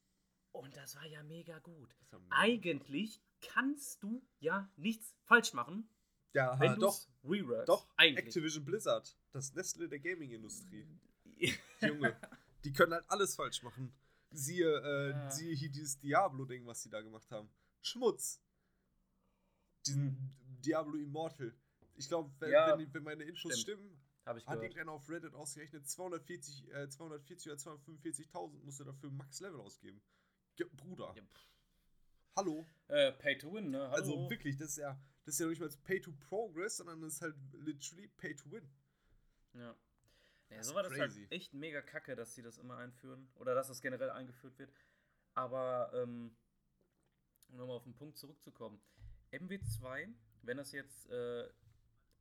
Und 0.52 0.76
das 0.76 0.96
war 0.96 1.06
ja 1.06 1.24
mega 1.24 1.60
gut. 1.60 1.96
Eigentlich 2.30 3.22
kannst 3.42 4.02
du 4.02 4.26
ja 4.40 4.72
nichts 4.76 5.16
falsch 5.24 5.54
machen. 5.54 5.90
Ja, 6.34 6.60
wenn 6.60 6.80
doch. 6.80 7.08
Reworks. 7.24 7.66
Doch, 7.66 7.88
eigentlich. 7.96 8.26
Activision 8.26 8.66
Blizzard. 8.66 9.18
Das 9.32 9.54
Nestle 9.54 9.88
der 9.88 10.00
Gaming-Industrie. 10.00 10.88
Junge, 11.82 12.20
die 12.64 12.74
können 12.74 12.94
halt 12.94 13.06
alles 13.08 13.36
falsch 13.36 13.64
machen. 13.64 13.94
Siehe, 14.32 14.68
äh, 14.68 15.10
ja. 15.12 15.32
siehe 15.32 15.56
hier 15.56 15.70
dieses 15.70 16.00
Diablo-Ding, 16.00 16.66
was 16.66 16.84
sie 16.84 16.90
da 16.90 17.02
gemacht 17.02 17.30
haben. 17.32 17.50
Schmutz. 17.82 18.42
Diesen 19.86 20.10
hm. 20.10 20.36
Diablo 20.62 20.96
Immortal. 20.98 21.54
Ich 21.96 22.08
glaube, 22.08 22.32
wenn, 22.40 22.52
ja, 22.52 22.78
wenn, 22.78 22.94
wenn, 22.94 23.04
meine 23.04 23.24
Infos 23.24 23.60
stimmt. 23.60 23.80
stimmen, 23.80 24.02
Hab 24.26 24.38
ich 24.38 24.46
hat 24.46 24.62
irgendeiner 24.62 24.92
auf 24.92 25.10
Reddit 25.10 25.34
ausgerechnet, 25.34 25.88
240, 25.88 26.72
äh, 26.74 26.90
240 26.90 27.52
oder 27.52 27.58
245.000 27.58 28.64
musst 28.64 28.80
du 28.80 28.84
dafür 28.84 29.10
Max 29.12 29.40
Level 29.40 29.60
ausgeben. 29.60 30.02
Ja, 30.58 30.66
Bruder. 30.76 31.14
Ja. 31.16 31.24
Hallo. 32.36 32.66
Äh, 32.88 33.12
pay 33.14 33.38
to 33.38 33.54
win, 33.54 33.70
ne? 33.72 33.80
Hallo. 33.80 33.94
Also 33.94 34.30
wirklich, 34.30 34.58
das 34.58 34.70
ist 34.70 34.78
ja, 34.78 35.00
das 35.26 35.36
ist 35.36 35.40
ja 35.40 35.48
nicht 35.48 35.60
mal 35.60 35.70
Pay 35.84 36.02
to 36.02 36.12
Progress, 36.14 36.78
sondern 36.78 37.02
das 37.02 37.14
ist 37.14 37.22
halt 37.22 37.36
literally 37.54 38.08
Pay 38.18 38.36
to 38.36 38.52
Win. 38.52 38.70
Ja. 39.54 39.76
Ja, 40.50 40.64
so 40.64 40.74
war 40.74 40.84
das 40.84 40.98
halt 40.98 41.14
echt 41.30 41.54
mega 41.54 41.82
kacke, 41.82 42.16
dass 42.16 42.34
sie 42.34 42.42
das 42.42 42.58
immer 42.58 42.78
einführen. 42.78 43.30
Oder 43.36 43.54
dass 43.54 43.68
das 43.68 43.82
generell 43.82 44.10
eingeführt 44.10 44.58
wird. 44.58 44.72
Aber, 45.34 45.92
ähm, 45.94 46.36
um 47.50 47.58
nochmal 47.58 47.76
auf 47.76 47.84
den 47.84 47.96
Punkt 47.96 48.18
zurückzukommen. 48.18 48.82
MW2, 49.32 50.14
wenn 50.44 50.58
das 50.58 50.72
jetzt 50.72 51.10
äh, 51.10 51.50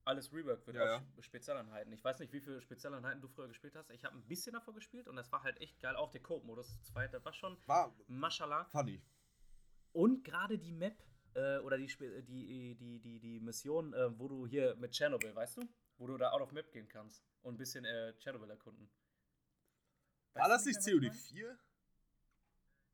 alles 0.07 0.33
reworked 0.33 0.67
wird 0.67 0.77
ja, 0.77 0.97
auf 0.97 1.03
ja. 1.03 1.23
Spezialeinheiten. 1.23 1.93
Ich 1.93 2.03
weiß 2.05 2.21
nicht, 2.21 2.33
wie 2.33 2.41
viele 2.41 2.61
Spezialeinheiten 2.61 3.21
du 3.21 3.29
früher 3.29 3.49
gespielt 3.49 3.75
hast. 3.75 3.91
Ich 3.91 4.05
habe 4.05 4.17
ein 4.17 4.27
bisschen 4.27 4.53
davor 4.53 4.75
gespielt 4.75 5.09
und 5.09 5.17
das 5.17 5.31
war 5.33 5.43
halt 5.43 5.61
echt 5.61 5.81
geil. 5.81 5.97
Auch 5.97 6.11
der 6.11 6.23
Coop-Modus 6.23 6.81
2, 6.83 7.09
das 7.09 7.25
war 7.25 7.33
schon 7.33 7.57
war 7.67 7.95
Mashallah. 8.07 8.65
Funny. 8.67 9.03
Und 9.93 10.25
gerade 10.25 10.59
die 10.59 10.73
Map 10.73 11.03
äh, 11.35 11.59
oder 11.59 11.77
die, 11.77 11.89
die, 12.23 12.77
die, 12.77 13.01
die, 13.01 13.21
die 13.21 13.41
Mission, 13.41 13.93
äh, 13.95 14.19
wo 14.19 14.29
du 14.29 14.47
hier 14.47 14.77
mit 14.77 14.95
Chernobyl, 14.95 15.35
weißt 15.35 15.59
du? 15.59 15.69
Wo 15.99 16.07
du 16.07 16.17
da 16.17 16.31
out 16.31 16.43
of 16.43 16.53
Map 16.53 16.71
gehen 16.73 16.89
kannst 16.89 17.25
und 17.43 17.55
ein 17.55 17.59
bisschen 17.59 17.85
äh, 17.85 18.15
Chernobyl 18.19 18.51
erkunden. 18.51 18.89
Weißt 20.35 20.43
war 20.43 20.49
das 20.49 20.65
nicht 20.67 20.85
COD 20.85 21.13
4? 21.13 21.59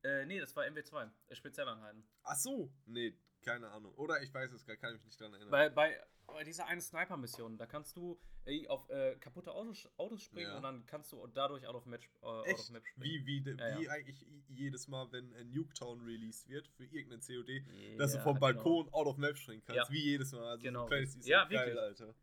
Äh, 0.05 0.27
nee, 0.27 0.41
das 0.41 0.55
war 0.57 0.65
MW2, 0.65 1.11
äh, 1.29 1.35
Spezialeinheiten. 1.35 2.09
Ach 2.23 2.37
so, 2.37 2.73
nee, 2.87 3.17
keine 3.43 3.71
Ahnung. 3.71 3.95
Oder 3.95 4.23
ich 4.23 4.33
weiß 4.33 4.53
es 4.53 4.65
gar, 4.65 4.77
kann 4.77 4.95
ich 4.95 5.01
mich 5.01 5.07
nicht 5.07 5.21
dran 5.21 5.33
erinnern. 5.33 5.51
Bei, 5.51 5.69
bei, 5.69 6.01
bei 6.27 6.45
dieser 6.45 6.67
einen 6.67 6.81
Sniper-Mission, 6.81 7.59
da 7.59 7.67
kannst 7.67 7.97
du 7.97 8.21
äh, 8.45 8.67
auf 8.69 8.89
äh, 8.91 9.17
kaputte 9.17 9.53
Autos, 9.53 9.89
Autos 9.97 10.23
springen 10.23 10.51
ja. 10.51 10.57
und 10.57 10.63
dann 10.63 10.87
kannst 10.87 11.13
du 11.13 11.27
dadurch 11.29 11.67
out 11.67 11.75
of, 11.75 11.87
Match, 11.87 12.09
äh, 12.23 12.27
out 12.27 12.49
of 12.49 12.71
Map 12.71 12.87
springen. 12.87 13.11
Wie, 13.11 13.27
wie, 13.27 13.41
de, 13.43 13.59
ja, 13.59 13.79
wie 13.79 13.85
ja. 13.85 13.93
eigentlich 13.93 14.27
jedes 14.49 14.89
Mal, 14.89 15.11
wenn 15.13 15.33
ein 15.35 15.51
Nuketown 15.53 16.01
released 16.05 16.49
wird 16.49 16.69
für 16.69 16.85
irgendeinen 16.85 17.23
COD, 17.23 17.99
dass 17.99 18.13
du 18.13 18.21
vom 18.21 18.35
genau. 18.35 18.41
Balkon 18.41 18.85
genau. 18.87 18.97
out 18.97 19.07
of 19.07 19.17
Map 19.19 19.37
springen 19.37 19.63
kannst. 19.65 19.91
Wie 19.91 20.03
jedes 20.03 20.33
Mal. 20.33 20.45
Also 20.45 20.63
genau. 20.63 20.89
So 20.89 20.95
ja, 21.29 21.45
geil, 21.45 21.67
wirklich. 21.67 21.79
Alter. 21.79 22.15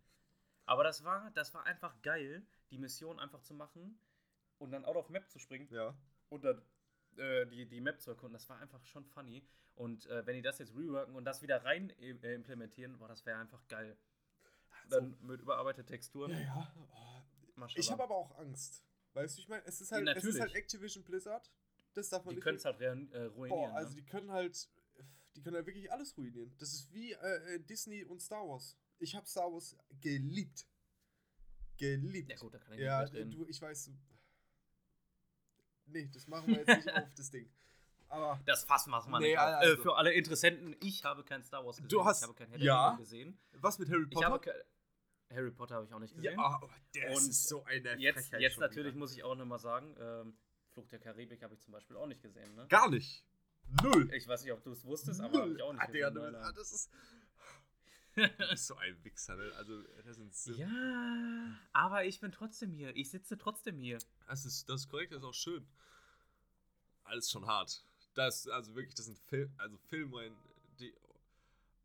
Aber 0.65 0.83
das 0.83 1.03
war, 1.03 1.31
das 1.31 1.53
war 1.53 1.65
einfach 1.65 2.01
geil, 2.01 2.45
die 2.69 2.77
Mission 2.77 3.19
einfach 3.19 3.41
zu 3.41 3.53
machen 3.53 3.99
und 4.59 4.71
dann 4.71 4.85
out 4.85 4.95
of 4.95 5.09
Map 5.09 5.29
zu 5.29 5.39
springen. 5.39 5.67
Ja. 5.71 5.97
Und 6.29 6.43
dann 6.43 6.61
äh, 7.17 7.45
die, 7.47 7.65
die 7.67 7.81
Map 7.81 7.99
zu 7.99 8.11
erkunden. 8.11 8.33
Das 8.33 8.47
war 8.49 8.59
einfach 8.59 8.85
schon 8.85 9.05
funny. 9.05 9.43
Und 9.79 10.07
äh, 10.07 10.25
wenn 10.25 10.35
die 10.35 10.41
das 10.41 10.59
jetzt 10.59 10.75
reworken 10.75 11.15
und 11.15 11.23
das 11.23 11.41
wieder 11.41 11.63
rein 11.63 11.89
äh, 12.01 12.33
implementieren, 12.33 12.97
boah, 12.97 13.07
das 13.07 13.25
wäre 13.25 13.39
einfach 13.39 13.65
geil. 13.69 13.97
Also, 14.83 14.99
Dann 14.99 15.17
mit 15.21 15.39
überarbeiteten 15.39 15.87
Texturen. 15.87 16.31
Ja, 16.31 16.39
ja. 16.39 16.73
Oh. 17.55 17.65
Ich 17.75 17.89
habe 17.89 18.03
aber 18.03 18.15
auch 18.15 18.37
Angst. 18.39 18.83
Weißt 19.13 19.37
du, 19.37 19.41
ich 19.41 19.47
meine, 19.47 19.65
es 19.65 19.79
ist 19.79 19.93
halt, 19.93 20.05
ja, 20.05 20.13
es 20.13 20.25
ist 20.25 20.37
halt 20.41 20.53
Activision 20.53 21.05
Blizzard. 21.05 21.49
Das 21.93 22.09
darf 22.09 22.25
man 22.25 22.33
die 22.33 22.35
nicht. 22.35 22.43
können 22.43 22.57
es 22.57 22.65
halt 22.65 22.81
äh, 22.81 22.87
ruinieren. 22.87 23.71
Boah, 23.71 23.73
also 23.73 23.91
ne? 23.91 24.01
die 24.01 24.05
können 24.05 24.31
halt, 24.31 24.69
die 25.37 25.41
können 25.41 25.55
halt 25.55 25.65
wirklich 25.65 25.89
alles 25.89 26.17
ruinieren. 26.17 26.53
Das 26.57 26.73
ist 26.73 26.93
wie 26.93 27.13
äh, 27.13 27.55
äh, 27.55 27.59
Disney 27.61 28.03
und 28.03 28.21
Star 28.21 28.45
Wars. 28.45 28.77
Ich 28.97 29.15
habe 29.15 29.27
Star 29.27 29.49
Wars 29.49 29.77
geliebt. 30.01 30.67
Geliebt. 31.77 32.31
Ja 32.31 32.35
gut, 32.35 32.53
da 32.53 32.59
kann 32.59 32.73
ich 32.73 32.81
ja, 32.81 33.01
nicht 33.01 33.13
mitreden. 33.13 33.31
du, 33.31 33.47
ich 33.47 33.61
weiß. 33.61 33.91
Nee, 35.85 36.09
das 36.13 36.27
machen 36.27 36.47
wir 36.49 36.65
jetzt 36.65 36.85
nicht 36.85 36.93
auf 36.93 37.13
das 37.15 37.31
Ding. 37.31 37.49
Aber 38.09 38.39
das 38.45 38.63
Fass 38.63 38.87
machen 38.87 39.11
wir 39.11 39.19
nee, 39.19 39.27
nicht 39.29 39.37
also, 39.37 39.73
äh, 39.73 39.77
Für 39.77 39.95
alle 39.95 40.11
Interessenten, 40.13 40.75
ich 40.81 41.03
habe 41.03 41.23
kein 41.23 41.43
Star 41.43 41.63
Wars 41.65 41.77
gesehen. 41.77 41.89
Du 41.89 42.03
hast, 42.03 42.21
ich 42.21 42.27
habe 42.27 42.33
kein 42.33 42.51
Harry 42.51 42.63
ja. 42.63 42.95
gesehen. 42.95 43.39
Was 43.53 43.77
mit 43.77 43.89
Harry 43.89 44.07
Potter? 44.07 44.41
Harry 45.31 45.51
Potter 45.51 45.75
habe 45.75 45.85
ich 45.85 45.93
auch 45.93 45.99
nicht 45.99 46.15
gesehen. 46.15 46.33
Ja, 46.37 46.59
oh, 46.61 46.67
der 46.95 47.11
und 47.11 47.17
ist 47.17 47.47
so 47.47 47.63
eine 47.63 47.97
Jetzt, 47.97 48.33
jetzt 48.33 48.59
natürlich 48.59 48.93
wieder. 48.93 48.99
muss 48.99 49.15
ich 49.15 49.23
auch 49.23 49.35
nochmal 49.35 49.59
sagen, 49.59 49.95
ähm, 49.99 50.37
Fluch 50.71 50.87
der 50.87 50.99
Karibik 50.99 51.43
habe 51.43 51.53
ich 51.53 51.61
zum 51.61 51.71
Beispiel 51.71 51.97
auch 51.97 52.07
nicht 52.07 52.21
gesehen. 52.21 52.55
Ne? 52.55 52.65
Gar 52.67 52.89
nicht. 52.89 53.23
Null. 53.83 54.11
Ich 54.13 54.27
weiß 54.27 54.43
nicht, 54.43 54.53
ob 54.53 54.63
du 54.63 54.71
es 54.71 54.83
wusstest, 54.83 55.21
aber 55.21 55.41
habe 55.41 55.53
ich 55.53 55.61
auch 55.61 55.73
nicht 55.73 55.81
ah, 55.81 55.85
gesehen. 55.85 56.15
Der, 56.15 56.41
ah, 56.41 56.51
das 56.51 56.71
ist 56.71 56.89
du 58.15 58.47
bist 58.49 58.67
so 58.67 58.75
ein 58.75 59.03
Wichser, 59.03 59.35
ne? 59.35 59.51
Also, 59.55 59.83
das 60.03 60.15
sind 60.15 60.33
so 60.33 60.53
Ja, 60.53 61.59
aber 61.73 62.05
ich 62.05 62.19
bin 62.19 62.31
trotzdem 62.31 62.73
hier. 62.73 62.95
Ich 62.95 63.11
sitze 63.11 63.37
trotzdem 63.37 63.77
hier. 63.77 63.99
Das 64.27 64.45
ist, 64.45 64.67
das 64.67 64.81
ist 64.81 64.89
korrekt, 64.89 65.13
das 65.13 65.19
ist 65.19 65.25
auch 65.25 65.33
schön. 65.33 65.67
Alles 67.03 67.29
schon 67.29 67.45
hart. 67.45 67.83
Das, 68.19 68.49
also 68.49 68.75
wirklich, 68.75 68.95
das 68.95 69.05
sind 69.05 69.17
Film, 69.17 69.49
also 69.57 69.77
Filmreihen, 69.77 70.35
die. 70.77 70.93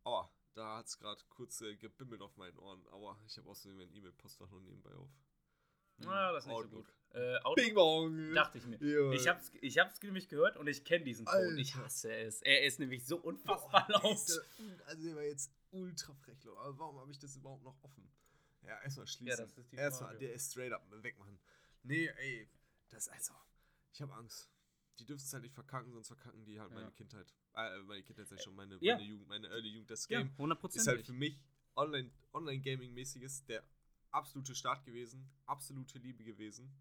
Oh, 0.03 0.25
da 0.55 0.79
hat 0.79 0.87
es 0.87 0.99
gerade 0.99 1.23
kurz 1.29 1.61
äh, 1.61 1.77
gebimmelt 1.77 2.23
auf 2.23 2.37
meinen 2.37 2.59
Ohren. 2.59 2.85
Aber 2.91 3.17
ich 3.25 3.39
habe 3.39 3.49
außerdem 3.49 3.79
ein 3.79 3.95
E-Mail-Postfach 3.95 4.51
noch 4.51 4.61
nebenbei 4.61 4.93
auf. 4.95 5.09
Ah, 6.07 6.33
das 6.33 6.43
ist 6.43 6.49
nicht 6.49 6.57
Outlook. 6.57 6.71
so 6.73 6.77
gut. 6.79 7.21
Äh, 7.23 7.37
Outlook, 7.37 7.55
Bing 7.55 7.75
Bong! 7.77 8.35
Dachte 8.35 8.59
ich 8.59 8.67
mir. 8.67 8.79
Ja. 8.83 9.13
Ich 9.13 9.29
hab's, 9.29 9.53
ich 9.61 9.79
hab's 9.79 10.03
nämlich 10.03 10.29
gehört 10.29 10.57
und 10.57 10.67
ich 10.67 10.83
kenne 10.83 11.05
diesen 11.05 11.25
Ton. 11.25 11.57
Ich 11.57 11.77
hasse 11.77 12.13
es. 12.13 12.43
Er 12.43 12.65
ist 12.65 12.81
nämlich 12.81 13.07
so 13.07 13.17
unfassbar 13.19 13.87
Boah, 13.87 14.03
laut. 14.03 14.43
also 14.87 15.03
der 15.07 15.15
war 15.15 15.23
jetzt 15.23 15.53
ultra 15.71 16.15
frech. 16.15 16.37
Aber 16.49 16.77
warum 16.81 16.99
habe 16.99 17.13
ich 17.13 17.19
das 17.21 17.37
überhaupt 17.37 17.63
noch 17.63 17.81
offen? 17.85 18.11
Ja, 18.63 18.83
erstmal 18.83 19.07
schließen. 19.07 19.39
Ja, 19.39 19.63
ist 19.63 19.73
Erstmal 19.73 20.19
der 20.19 20.33
ist 20.35 20.51
straight 20.51 20.73
up 20.73 20.85
wegmachen. 20.91 21.39
Nee, 21.85 22.09
ey, 22.09 22.49
das 22.89 23.07
also. 23.09 23.35
Ich 23.93 24.03
habe 24.03 24.13
Angst. 24.15 24.51
Die 24.99 25.07
dürfen 25.07 25.23
es 25.23 25.33
halt 25.33 25.43
nicht 25.43 25.55
verkacken, 25.55 25.93
sonst 25.93 26.09
verkacken 26.09 26.45
die 26.45 26.61
halt 26.61 26.71
ja. 26.71 26.77
meine 26.77 26.91
Kindheit. 26.93 27.35
Äh, 27.55 27.79
meine 27.83 28.03
Kindheit 28.03 28.29
sag 28.29 28.39
ich 28.39 28.45
schon, 28.45 28.55
meine, 28.55 28.79
ja. 28.81 28.95
meine 28.95 29.07
Jugend, 29.07 29.29
meine 29.29 29.49
Early 29.49 29.69
Jugend. 29.69 29.91
Das 29.91 30.07
Game 30.07 30.33
ja, 30.39 30.45
100%. 30.45 30.77
ist 30.77 30.87
halt 30.87 31.05
für 31.05 31.13
mich 31.13 31.41
Online-Gaming-mäßiges 31.77 33.41
Online 33.41 33.47
der 33.49 33.65
absolute 34.11 34.55
Start 34.55 34.85
gewesen. 34.85 35.29
Absolute 35.47 35.99
Liebe 35.99 36.23
gewesen. 36.23 36.73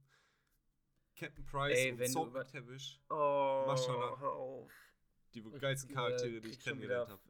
Captain 1.16 1.46
Price 1.46 1.78
Ey, 1.78 1.92
und 1.92 2.08
Sword 2.08 2.34
McTavish. 2.34 3.00
Oh, 3.10 3.66
Maschallah. 3.68 4.20
hör 4.20 4.32
auf. 4.32 4.72
Die 5.34 5.42
geilsten 5.42 5.94
Charaktere, 5.94 6.38
äh, 6.38 6.42
die 6.42 6.50
ich 6.50 6.60
kennengelernt 6.60 7.10
habe. 7.10 7.22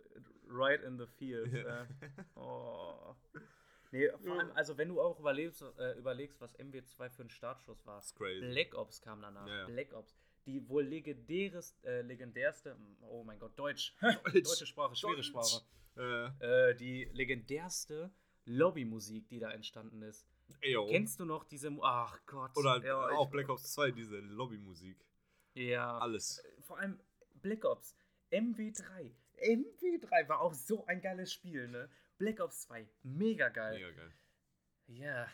Right 0.47 0.84
in 0.84 0.97
the 0.97 1.07
field. 1.07 1.51
Ja. 1.53 1.84
Äh. 1.84 1.88
Oh. 2.36 3.15
Nee, 3.91 4.09
vor 4.23 4.39
allem, 4.39 4.51
also 4.55 4.75
wenn 4.77 4.89
du 4.89 4.99
auch 4.99 5.19
überlegst, 5.19 5.61
äh, 5.77 5.97
überlegst 5.99 6.41
was 6.41 6.57
MW2 6.57 7.09
für 7.11 7.21
ein 7.21 7.29
Startschuss 7.29 7.86
war. 7.86 8.03
Black 8.17 8.73
Ops 8.73 9.01
kam 9.01 9.21
danach. 9.21 9.47
Ja, 9.47 9.59
ja. 9.59 9.65
Black 9.67 9.93
Ops. 9.93 10.19
Die 10.45 10.67
wohl 10.67 10.83
legendäres, 10.83 11.77
äh, 11.83 12.01
legendärste, 12.01 12.77
oh 13.01 13.23
mein 13.23 13.39
Gott, 13.39 13.57
Deutsch. 13.57 13.95
Deutsch. 14.01 14.43
Deutsche 14.43 14.65
Sprache, 14.65 14.95
schwere 14.95 15.15
Deutsch. 15.15 15.27
Sprache. 15.27 15.63
Äh. 15.95 16.75
die 16.75 17.05
legendärste 17.13 18.11
Lobbymusik, 18.45 19.29
die 19.29 19.39
da 19.39 19.51
entstanden 19.51 20.01
ist. 20.01 20.27
Eyo. 20.61 20.87
Kennst 20.87 21.19
du 21.19 21.25
noch 21.25 21.43
diese. 21.45 21.71
Ach 21.81 22.19
Gott. 22.25 22.55
Oder 22.57 22.83
ja, 22.83 22.97
auch 23.09 23.29
Black 23.29 23.49
Ops 23.49 23.73
2, 23.73 23.91
diese 23.91 24.17
Lobbymusik. 24.17 24.97
Ja. 25.53 25.97
Alles. 25.99 26.39
Äh, 26.39 26.61
vor 26.61 26.79
allem 26.79 26.99
Black 27.35 27.65
Ops. 27.65 27.95
MW3. 28.31 29.11
MW3 29.41 30.27
war 30.27 30.41
auch 30.41 30.53
so 30.53 30.85
ein 30.85 31.01
geiles 31.01 31.31
Spiel, 31.31 31.67
ne? 31.67 31.89
Black 32.17 32.39
Ops 32.39 32.61
2. 32.61 32.87
Mega 33.03 33.49
geil. 33.49 33.75
Mega 33.75 33.91
geil. 33.91 34.13
Ja. 34.87 35.27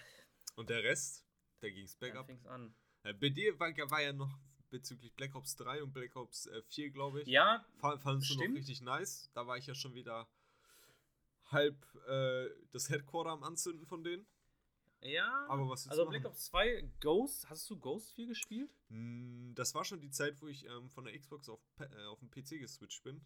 Und 0.56 0.70
der 0.70 0.84
Rest, 0.84 1.26
der 1.62 1.72
ging's 1.72 1.96
bergab. 1.96 2.26
fing's 2.26 2.46
an. 2.46 2.74
Ja, 3.04 3.14
bei 3.14 3.30
dir 3.30 3.58
war, 3.60 3.70
war, 3.90 4.02
ja 4.02 4.12
noch 4.12 4.38
bezüglich 4.70 5.14
Black 5.14 5.36
Ops 5.36 5.56
3 5.56 5.84
und 5.84 5.94
Black 5.94 6.16
Ops 6.16 6.48
äh, 6.48 6.62
4, 6.64 6.92
glaube 6.92 7.22
ich. 7.22 7.28
Ja. 7.28 7.66
Fandest 7.80 8.32
du 8.32 8.36
noch 8.36 8.56
richtig 8.56 8.82
nice. 8.82 9.30
Da 9.34 9.48
war 9.48 9.58
ich 9.58 9.68
ja 9.68 9.76
schon 9.76 9.96
wieder 9.96 10.28
halb 11.52 11.76
äh, 12.08 12.50
das 12.72 12.90
Headquarter 12.90 13.32
am 13.32 13.44
Anzünden 13.44 13.86
von 13.86 14.04
denen. 14.04 14.26
Ja. 15.02 15.46
Aber 15.48 15.70
was 15.70 15.88
Also 15.88 16.06
Black 16.06 16.26
Ops 16.26 16.46
2, 16.46 16.90
Ghost, 17.00 17.50
hast 17.50 17.70
du 17.70 17.78
Ghost 17.78 18.14
viel 18.14 18.28
gespielt? 18.28 18.70
Hm, 18.90 19.54
das 19.56 19.74
war 19.74 19.86
schon 19.86 20.02
die 20.02 20.12
Zeit, 20.12 20.42
wo 20.42 20.48
ich 20.48 20.66
ähm, 20.66 20.90
von 20.90 21.06
der 21.06 21.18
Xbox 21.18 21.48
auf, 21.50 21.62
äh, 21.80 22.06
auf 22.06 22.20
den 22.20 22.30
PC 22.30 22.60
geswitcht 22.60 23.04
bin. 23.04 23.22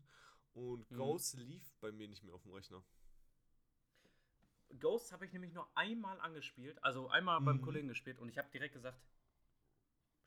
Und 0.53 0.89
mhm. 0.91 0.95
Ghost 0.95 1.35
lief 1.37 1.73
bei 1.81 1.91
mir 1.91 2.07
nicht 2.07 2.23
mehr 2.23 2.35
auf 2.35 2.43
dem 2.43 2.51
Rechner. 2.51 2.83
Ghost 4.79 5.11
habe 5.11 5.25
ich 5.25 5.33
nämlich 5.33 5.53
nur 5.53 5.67
einmal 5.75 6.19
angespielt, 6.19 6.83
also 6.83 7.07
einmal 7.09 7.39
mhm. 7.39 7.45
beim 7.45 7.61
Kollegen 7.61 7.87
gespielt 7.87 8.19
und 8.19 8.29
ich 8.29 8.37
habe 8.37 8.49
direkt 8.51 8.73
gesagt, 8.73 8.99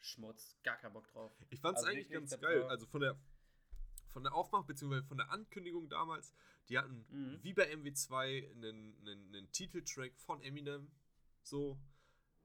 Schmutz, 0.07 0.57
gar 0.63 0.77
keinen 0.77 0.93
Bock 0.93 1.09
drauf. 1.09 1.33
Ich 1.51 1.61
fand 1.61 1.77
es 1.77 1.85
also 1.85 1.95
eigentlich 1.95 2.11
ganz 2.11 2.39
geil. 2.41 2.63
Also 2.65 2.87
von 2.87 3.01
der 3.01 3.19
von 4.09 4.23
der 4.23 4.35
Aufmach 4.35 4.65
bzw. 4.65 5.03
von 5.03 5.19
der 5.19 5.31
Ankündigung 5.31 5.91
damals, 5.91 6.33
die 6.71 6.79
hatten 6.79 7.05
mhm. 7.11 7.39
wie 7.43 7.53
bei 7.53 7.71
MW2 7.71 8.51
einen, 8.51 8.97
einen, 9.01 9.29
einen 9.29 9.53
Titeltrack 9.53 10.19
von 10.19 10.41
Eminem. 10.41 10.91
So, 11.43 11.79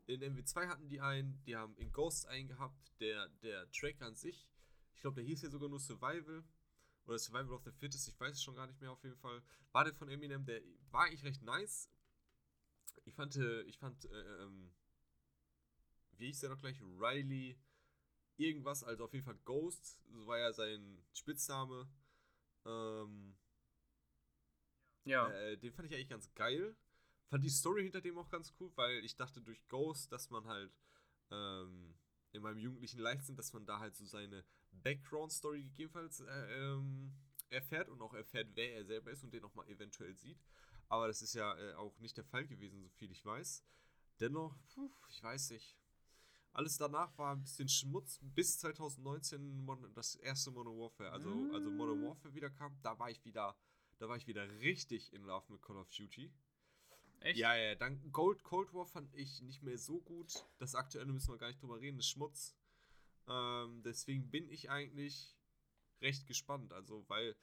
in 0.06 0.22
MW2 0.22 0.68
hatten 0.68 0.90
die 0.90 1.00
einen, 1.00 1.42
die 1.46 1.56
haben 1.56 1.76
in 1.78 1.92
Ghost 1.94 2.28
einen 2.28 2.50
gehabt. 2.50 2.92
Der, 3.00 3.30
der 3.42 3.72
Track 3.72 4.02
an 4.02 4.16
sich, 4.16 4.48
ich 4.94 5.02
glaube, 5.02 5.16
der 5.16 5.24
hieß 5.24 5.42
ja 5.44 5.50
sogar 5.50 5.70
nur 5.70 5.80
Survival 5.80 6.44
oder 7.06 7.18
Survival 7.18 7.54
of 7.54 7.64
the 7.64 7.72
Fittest, 7.72 8.08
ich 8.08 8.20
weiß 8.20 8.36
es 8.36 8.44
schon 8.44 8.56
gar 8.56 8.68
nicht 8.68 8.80
mehr 8.80 8.92
auf 8.92 9.04
jeden 9.04 9.18
Fall. 9.18 9.42
War 9.72 9.86
der 9.86 9.94
von 9.94 10.10
Eminem, 10.10 10.46
der 10.46 10.62
war 10.92 11.06
eigentlich 11.06 11.24
recht 11.24 11.42
nice. 11.42 11.90
Ich 13.06 13.16
fand, 13.16 13.36
äh, 13.38 13.62
ich 13.62 13.80
fand, 13.80 14.06
äh, 14.06 14.44
ähm, 14.44 14.72
wie 16.22 16.28
hieß 16.28 16.42
der 16.42 16.52
noch 16.52 16.60
gleich? 16.60 16.80
Riley 17.00 17.58
irgendwas, 18.38 18.84
also 18.84 19.06
auf 19.06 19.14
jeden 19.14 19.26
Fall 19.26 19.40
Ghost, 19.44 20.00
so 20.08 20.28
war 20.28 20.38
ja 20.38 20.54
sein 20.54 21.04
Spitzname. 21.14 21.90
Ähm, 22.66 23.36
ja. 25.04 25.30
Äh, 25.32 25.58
den 25.58 25.74
fand 25.74 25.88
ich 25.88 25.96
eigentlich 25.96 26.10
ganz 26.10 26.34
geil. 26.36 26.76
Fand 27.28 27.44
die 27.44 27.50
Story 27.50 27.84
hinter 27.84 28.02
dem 28.02 28.18
auch 28.18 28.30
ganz 28.30 28.54
cool, 28.60 28.72
weil 28.76 29.04
ich 29.04 29.16
dachte 29.16 29.42
durch 29.42 29.68
Ghost, 29.68 30.12
dass 30.12 30.30
man 30.30 30.46
halt 30.46 30.72
ähm, 31.32 31.96
in 32.34 32.44
meinem 32.44 32.60
jugendlichen 32.60 33.00
Leichtsinn, 33.00 33.36
dass 33.36 33.54
man 33.54 33.66
da 33.66 33.80
halt 33.80 33.96
so 33.96 34.06
seine 34.06 34.46
Background-Story 34.72 35.64
gegebenenfalls 35.64 36.20
äh, 36.20 36.54
ähm, 36.60 37.14
erfährt 37.50 37.90
und 37.90 38.02
auch 38.02 38.14
erfährt, 38.14 38.50
wer 38.54 38.76
er 38.76 38.86
selber 38.86 39.12
ist 39.12 39.24
und 39.24 39.34
den 39.34 39.44
auch 39.44 39.56
mal 39.56 39.68
eventuell 39.68 40.16
sieht. 40.16 40.40
Aber 40.88 41.08
das 41.08 41.22
ist 41.22 41.34
ja 41.34 41.58
äh, 41.58 41.74
auch 41.76 41.98
nicht 42.00 42.18
der 42.18 42.26
Fall 42.26 42.46
gewesen, 42.46 42.82
so 42.82 42.90
viel 42.90 43.12
ich 43.12 43.26
weiß. 43.26 43.64
Dennoch, 44.20 44.56
puh, 44.68 44.92
ich 45.10 45.24
weiß 45.24 45.50
nicht. 45.52 45.81
Alles 46.54 46.78
danach 46.78 47.18
war 47.18 47.34
ein 47.34 47.42
bisschen 47.42 47.70
Schmutz, 47.70 48.20
bis 48.22 48.60
2019 48.60 49.66
das 49.94 50.16
erste 50.16 50.52
Modern 50.52 50.78
Warfare, 50.78 51.12
also, 51.12 51.30
mm. 51.30 51.56
also 51.56 51.70
Modern 51.70 52.04
Warfare 52.04 52.34
wieder 52.34 52.50
kam, 52.50 52.78
da 52.82 53.00
war 53.00 53.10
ich 53.10 53.24
wieder, 53.24 53.56
da 54.00 54.10
war 54.10 54.18
ich 54.18 54.28
wieder 54.28 54.50
richtig 54.60 55.14
in 55.14 55.24
Love 55.24 55.46
mit 55.50 55.62
Call 55.62 55.78
of 55.78 55.90
Duty. 55.92 56.32
Echt? 57.22 57.38
Ja, 57.38 57.56
ja, 57.56 57.76
dann 57.76 58.12
Gold, 58.12 58.44
Cold 58.44 58.74
War 58.74 58.86
fand 58.86 59.14
ich 59.14 59.42
nicht 59.44 59.62
mehr 59.62 59.78
so 59.78 60.02
gut. 60.02 60.46
Das 60.58 60.76
aktuelle 60.76 61.14
müssen 61.14 61.32
wir 61.32 61.38
gar 61.38 61.48
nicht 61.48 61.62
drüber 61.62 61.80
reden, 61.80 61.98
das 61.98 62.08
ist 62.08 62.12
Schmutz. 62.12 62.56
Ähm, 63.28 63.84
deswegen 63.84 64.30
bin 64.30 64.50
ich 64.50 64.70
eigentlich 64.70 65.38
recht 66.02 66.26
gespannt, 66.26 66.74
also, 66.74 67.06
weil 67.08 67.36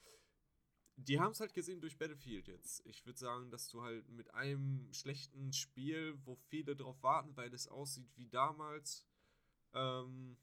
die 1.07 1.21
haben 1.21 1.33
es 1.33 1.41
halt 1.41 1.55
gesehen 1.55 1.81
durch 1.81 1.97
Battlefield 1.97 2.49
jetzt. 2.49 2.85
Ich 2.87 3.07
würde 3.07 3.19
sagen, 3.19 3.51
dass 3.51 3.69
du 3.69 3.83
halt 3.83 4.09
mit 4.09 4.35
einem 4.35 4.93
schlechten 4.93 5.53
Spiel, 5.53 6.19
wo 6.25 6.35
viele 6.35 6.75
drauf 6.75 7.03
warten, 7.03 7.37
weil 7.37 7.53
es 7.55 7.69
aussieht 7.69 8.11
wie 8.17 8.29
damals, 8.29 9.07
ähm, 9.75 10.37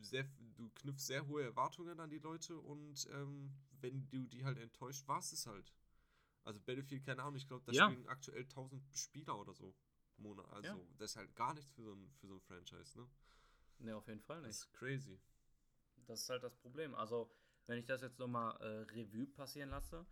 sehr, 0.00 0.24
du 0.56 0.70
knüpfst 0.70 1.06
sehr 1.06 1.26
hohe 1.26 1.42
Erwartungen 1.42 2.00
an 2.00 2.10
die 2.10 2.20
Leute 2.20 2.58
und 2.58 3.06
ähm, 3.12 3.52
wenn 3.80 4.08
du 4.10 4.26
die 4.26 4.44
halt 4.44 4.58
enttäuscht, 4.58 5.06
war 5.06 5.18
es 5.18 5.46
halt. 5.46 5.74
Also 6.44 6.60
Battlefield, 6.60 7.04
keine 7.04 7.22
Ahnung, 7.22 7.36
ich 7.36 7.46
glaube, 7.46 7.64
da 7.66 7.72
ja. 7.72 7.90
spielen 7.90 8.08
aktuell 8.08 8.42
1000 8.42 8.82
Spieler 8.96 9.38
oder 9.38 9.54
so. 9.54 9.74
Monat. 10.16 10.50
Also 10.50 10.68
ja. 10.68 10.78
das 10.96 11.10
ist 11.10 11.16
halt 11.16 11.34
gar 11.36 11.54
nichts 11.54 11.70
für 11.72 11.82
so 11.82 11.92
ein, 11.92 12.10
für 12.20 12.26
so 12.26 12.34
ein 12.34 12.40
Franchise, 12.40 12.98
ne? 12.98 13.08
Ne, 13.80 13.96
auf 13.96 14.08
jeden 14.08 14.20
Fall 14.20 14.40
nicht. 14.40 14.48
Das 14.48 14.56
ist 14.58 14.72
crazy. 14.72 15.20
Das 16.06 16.22
ist 16.22 16.28
halt 16.28 16.42
das 16.42 16.56
Problem. 16.56 16.94
Also 16.94 17.30
wenn 17.68 17.78
ich 17.78 17.86
das 17.86 18.02
jetzt 18.02 18.18
nochmal 18.18 18.56
äh, 18.60 18.92
Revue 18.92 19.26
passieren 19.26 19.70
lasse, 19.70 20.04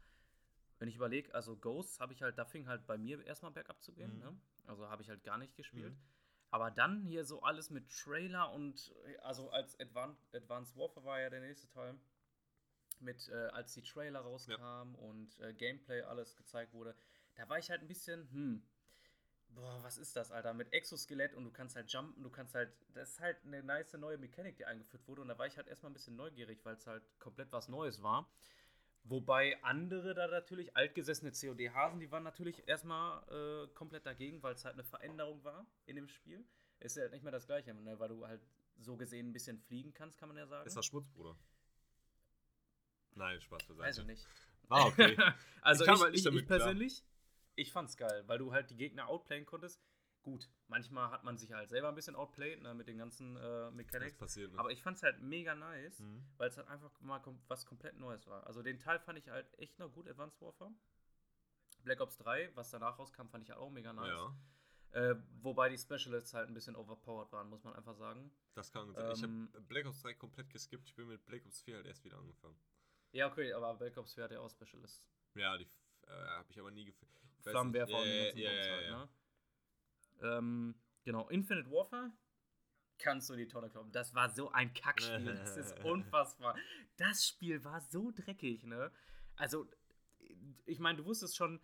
wenn 0.78 0.88
ich 0.88 0.96
überlege, 0.96 1.34
also 1.34 1.56
Ghosts 1.56 2.00
habe 2.00 2.12
ich 2.12 2.22
halt, 2.22 2.38
da 2.38 2.44
fing 2.44 2.68
halt 2.68 2.86
bei 2.86 2.98
mir 2.98 3.24
erstmal 3.24 3.50
bergab 3.50 3.82
zu 3.82 3.92
gehen, 3.92 4.14
mhm. 4.14 4.20
ne? 4.20 4.40
Also 4.66 4.88
habe 4.88 5.02
ich 5.02 5.08
halt 5.08 5.24
gar 5.24 5.38
nicht 5.38 5.56
gespielt. 5.56 5.94
Mhm. 5.94 6.00
Aber 6.50 6.70
dann 6.70 7.02
hier 7.02 7.24
so 7.24 7.42
alles 7.42 7.70
mit 7.70 7.90
Trailer 7.90 8.52
und 8.52 8.94
also 9.22 9.50
als 9.50 9.78
Advan 9.80 10.16
Advanced 10.32 10.76
Warfare 10.76 11.04
war 11.04 11.20
ja 11.20 11.30
der 11.30 11.40
nächste 11.40 11.68
Teil. 11.68 11.98
Mit, 12.98 13.28
äh, 13.28 13.48
als 13.48 13.74
die 13.74 13.82
Trailer 13.82 14.20
rauskamen 14.20 14.94
ja. 14.94 15.00
und 15.00 15.38
äh, 15.40 15.52
Gameplay 15.52 16.00
alles 16.00 16.34
gezeigt 16.34 16.72
wurde, 16.72 16.94
da 17.34 17.46
war 17.46 17.58
ich 17.58 17.68
halt 17.68 17.82
ein 17.82 17.88
bisschen, 17.88 18.30
hm, 18.30 18.62
boah, 19.56 19.82
was 19.82 19.98
ist 19.98 20.14
das, 20.14 20.30
Alter? 20.30 20.54
Mit 20.54 20.72
Exoskelett 20.72 21.34
und 21.34 21.44
du 21.44 21.50
kannst 21.50 21.74
halt 21.76 21.90
jumpen, 21.90 22.22
du 22.22 22.30
kannst 22.30 22.54
halt, 22.54 22.70
das 22.94 23.12
ist 23.12 23.20
halt 23.20 23.38
eine 23.44 23.62
nice 23.62 23.94
neue 23.94 24.18
Mechanik, 24.18 24.56
die 24.56 24.66
eingeführt 24.66 25.06
wurde. 25.08 25.22
Und 25.22 25.28
da 25.28 25.38
war 25.38 25.46
ich 25.46 25.56
halt 25.56 25.66
erstmal 25.66 25.90
ein 25.90 25.94
bisschen 25.94 26.16
neugierig, 26.16 26.64
weil 26.64 26.76
es 26.76 26.86
halt 26.86 27.02
komplett 27.18 27.50
was 27.52 27.68
Neues 27.68 28.02
war. 28.02 28.30
Wobei 29.04 29.62
andere 29.62 30.14
da 30.14 30.26
natürlich, 30.26 30.76
altgesessene 30.76 31.32
COD-Hasen, 31.32 32.00
die 32.00 32.10
waren 32.10 32.24
natürlich 32.24 32.66
erstmal 32.68 33.22
äh, 33.28 33.68
komplett 33.74 34.04
dagegen, 34.04 34.42
weil 34.42 34.54
es 34.54 34.64
halt 34.64 34.74
eine 34.74 34.84
Veränderung 34.84 35.42
war 35.44 35.66
in 35.86 35.96
dem 35.96 36.08
Spiel. 36.08 36.44
Ist 36.80 36.96
ja 36.96 37.02
halt 37.02 37.12
nicht 37.12 37.22
mehr 37.22 37.32
das 37.32 37.46
Gleiche, 37.46 37.72
ne? 37.72 37.98
weil 37.98 38.08
du 38.08 38.26
halt 38.26 38.42
so 38.78 38.96
gesehen 38.96 39.30
ein 39.30 39.32
bisschen 39.32 39.58
fliegen 39.58 39.94
kannst, 39.94 40.18
kann 40.18 40.28
man 40.28 40.36
ja 40.36 40.46
sagen. 40.46 40.66
Ist 40.66 40.76
das 40.76 40.86
Schmutz, 40.86 41.08
Bruder? 41.08 41.36
Nein, 43.14 43.40
Spaß 43.40 43.62
Weiß 43.70 43.98
ich 43.98 44.04
nicht. 44.04 44.26
Ah, 44.68 44.86
okay. 44.86 45.16
also 45.62 45.84
ich, 45.84 45.90
ich, 45.90 46.00
halt 46.00 46.14
ich, 46.14 46.26
ich 46.26 46.46
persönlich, 46.46 47.04
ich 47.56 47.72
fand's 47.72 47.96
geil, 47.96 48.24
weil 48.26 48.38
du 48.38 48.52
halt 48.52 48.70
die 48.70 48.76
Gegner 48.76 49.08
outplayen 49.08 49.46
konntest. 49.46 49.82
Gut, 50.22 50.48
manchmal 50.66 51.10
hat 51.10 51.24
man 51.24 51.38
sich 51.38 51.52
halt 51.52 51.68
selber 51.68 51.88
ein 51.88 51.94
bisschen 51.94 52.16
outplayed 52.16 52.60
ne, 52.60 52.74
mit 52.74 52.88
den 52.88 52.98
ganzen 52.98 53.36
äh, 53.36 53.70
Mechanics. 53.70 54.18
Passiert, 54.18 54.52
ne? 54.52 54.58
Aber 54.58 54.70
ich 54.70 54.82
fand's 54.82 55.02
halt 55.02 55.20
mega 55.20 55.54
nice, 55.54 56.00
mhm. 56.00 56.24
weil 56.36 56.48
es 56.48 56.56
halt 56.56 56.68
einfach 56.68 57.00
mal 57.00 57.20
kom 57.20 57.40
was 57.46 57.64
komplett 57.64 57.96
Neues 57.98 58.26
war. 58.26 58.46
Also 58.46 58.62
den 58.62 58.78
Teil 58.78 58.98
fand 58.98 59.18
ich 59.18 59.28
halt 59.28 59.46
echt 59.58 59.78
noch 59.78 59.92
gut, 59.92 60.08
Advanced 60.08 60.40
Warfare. 60.40 60.72
Black 61.84 62.00
Ops 62.00 62.18
3, 62.18 62.50
was 62.56 62.70
danach 62.70 62.98
rauskam, 62.98 63.28
fand 63.28 63.44
ich 63.44 63.50
halt 63.50 63.60
auch 63.60 63.70
mega 63.70 63.92
nice. 63.92 64.08
Ja. 64.08 64.36
Äh, 64.90 65.14
wobei 65.42 65.68
die 65.68 65.78
Specialists 65.78 66.34
halt 66.34 66.48
ein 66.48 66.54
bisschen 66.54 66.74
overpowered 66.74 67.30
waren, 67.30 67.48
muss 67.48 67.62
man 67.62 67.74
einfach 67.74 67.94
sagen. 67.94 68.32
Das 68.54 68.72
kann 68.72 68.92
sein. 68.92 69.04
Ähm, 69.04 69.12
ich 69.12 69.22
habe 69.22 69.66
Black 69.66 69.86
Ops 69.86 70.02
3 70.02 70.14
komplett 70.14 70.50
geskippt. 70.50 70.88
Ich 70.88 70.96
bin 70.96 71.06
mit 71.06 71.24
Black 71.24 71.46
Ops 71.46 71.60
4 71.62 71.76
halt 71.76 71.86
erst 71.86 72.04
wieder 72.04 72.18
angefangen. 72.18 72.58
Ja, 73.12 73.30
okay, 73.30 73.52
aber 73.52 73.74
Black 73.74 73.96
Ops 73.96 74.14
4 74.14 74.24
hat 74.24 74.32
ja 74.32 74.40
auch 74.40 74.50
Specialists. 74.50 75.08
Ja, 75.34 75.56
die 75.56 75.68
äh, 76.06 76.10
habe 76.10 76.50
ich 76.50 76.58
aber 76.58 76.70
nie 76.70 76.84
gefunden. 76.84 77.14
Flammenwerfer 77.50 77.96
und 77.96 78.04
die 78.04 78.18
ganzen 78.18 78.38
yeah, 78.38 78.52
yeah, 78.52 78.98
halt, 78.98 79.08
ne? 80.20 80.36
Ähm, 80.38 80.74
genau, 81.04 81.28
Infinite 81.28 81.70
Warfare 81.70 82.12
kannst 82.98 83.28
du 83.30 83.36
die 83.36 83.46
Tonne 83.46 83.70
kloppen. 83.70 83.92
Das 83.92 84.14
war 84.14 84.30
so 84.30 84.50
ein 84.52 84.72
Kackspiel. 84.72 85.34
Das 85.34 85.56
ist 85.56 85.78
unfassbar. 85.84 86.56
Das 86.96 87.26
Spiel 87.26 87.62
war 87.64 87.80
so 87.80 88.10
dreckig, 88.10 88.64
ne? 88.64 88.90
Also, 89.36 89.68
ich 90.64 90.78
meine, 90.78 90.98
du 90.98 91.04
wusstest 91.04 91.36
schon, 91.36 91.60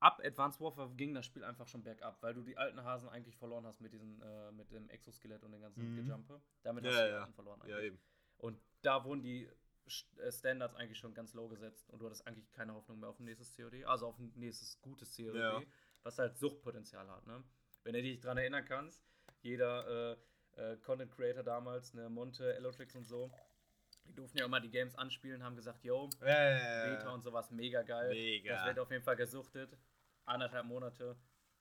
ab 0.00 0.20
Advanced 0.24 0.60
Warfare 0.60 0.90
ging 0.94 1.14
das 1.14 1.26
Spiel 1.26 1.44
einfach 1.44 1.68
schon 1.68 1.82
bergab, 1.82 2.20
weil 2.22 2.34
du 2.34 2.42
die 2.42 2.56
alten 2.56 2.82
Hasen 2.82 3.08
eigentlich 3.08 3.36
verloren 3.36 3.66
hast 3.66 3.80
mit, 3.80 3.92
diesen, 3.92 4.20
äh, 4.20 4.52
mit 4.52 4.70
dem 4.72 4.88
Exoskelett 4.88 5.42
und 5.44 5.52
den 5.52 5.60
ganzen 5.60 5.92
mhm. 5.92 5.96
Gejumpe. 5.96 6.42
Damit 6.62 6.84
ja, 6.84 6.90
hast 6.90 7.00
du 7.00 7.06
die 7.06 7.14
alten 7.14 7.34
verloren 7.34 7.62
eigentlich. 7.62 7.76
Ja, 7.76 7.82
eben. 7.82 8.00
Und 8.38 8.60
da 8.82 9.04
wurden 9.04 9.22
die 9.22 9.48
Standards 9.88 10.74
eigentlich 10.74 10.98
schon 10.98 11.14
ganz 11.14 11.34
low 11.34 11.48
gesetzt 11.48 11.88
und 11.90 12.00
du 12.00 12.06
hattest 12.06 12.26
eigentlich 12.26 12.50
keine 12.52 12.74
Hoffnung 12.74 13.00
mehr 13.00 13.08
auf 13.08 13.18
ein 13.18 13.24
nächstes 13.24 13.54
COD, 13.56 13.84
also 13.84 14.06
auf 14.06 14.18
ein 14.18 14.32
nächstes 14.36 14.80
gutes 14.80 15.16
COD, 15.16 15.34
ja. 15.34 15.62
was 16.02 16.18
halt 16.18 16.38
Suchtpotenzial 16.38 17.08
hat. 17.08 17.26
Ne? 17.26 17.42
Wenn 17.84 17.94
du 17.94 18.02
dich 18.02 18.20
daran 18.20 18.38
erinnern 18.38 18.64
kannst, 18.64 19.02
jeder 19.42 20.16
äh, 20.56 20.72
äh, 20.72 20.76
Content 20.78 21.10
Creator 21.12 21.42
damals, 21.42 21.94
ne, 21.94 22.08
Monte, 22.08 22.54
Elotrix 22.54 22.94
und 22.94 23.04
so, 23.04 23.30
die 24.04 24.14
durften 24.14 24.38
ja 24.38 24.46
immer 24.46 24.60
die 24.60 24.70
Games 24.70 24.94
anspielen, 24.94 25.42
haben 25.42 25.56
gesagt, 25.56 25.84
yo, 25.84 26.08
äh, 26.20 26.88
Beta 26.88 27.12
und 27.12 27.22
sowas, 27.22 27.50
mega 27.50 27.82
geil. 27.82 28.10
Mega. 28.10 28.54
Das 28.54 28.66
wird 28.66 28.78
auf 28.78 28.90
jeden 28.90 29.04
Fall 29.04 29.16
gesuchtet. 29.16 29.76
Anderthalb 30.24 30.66
Monate, 30.66 31.16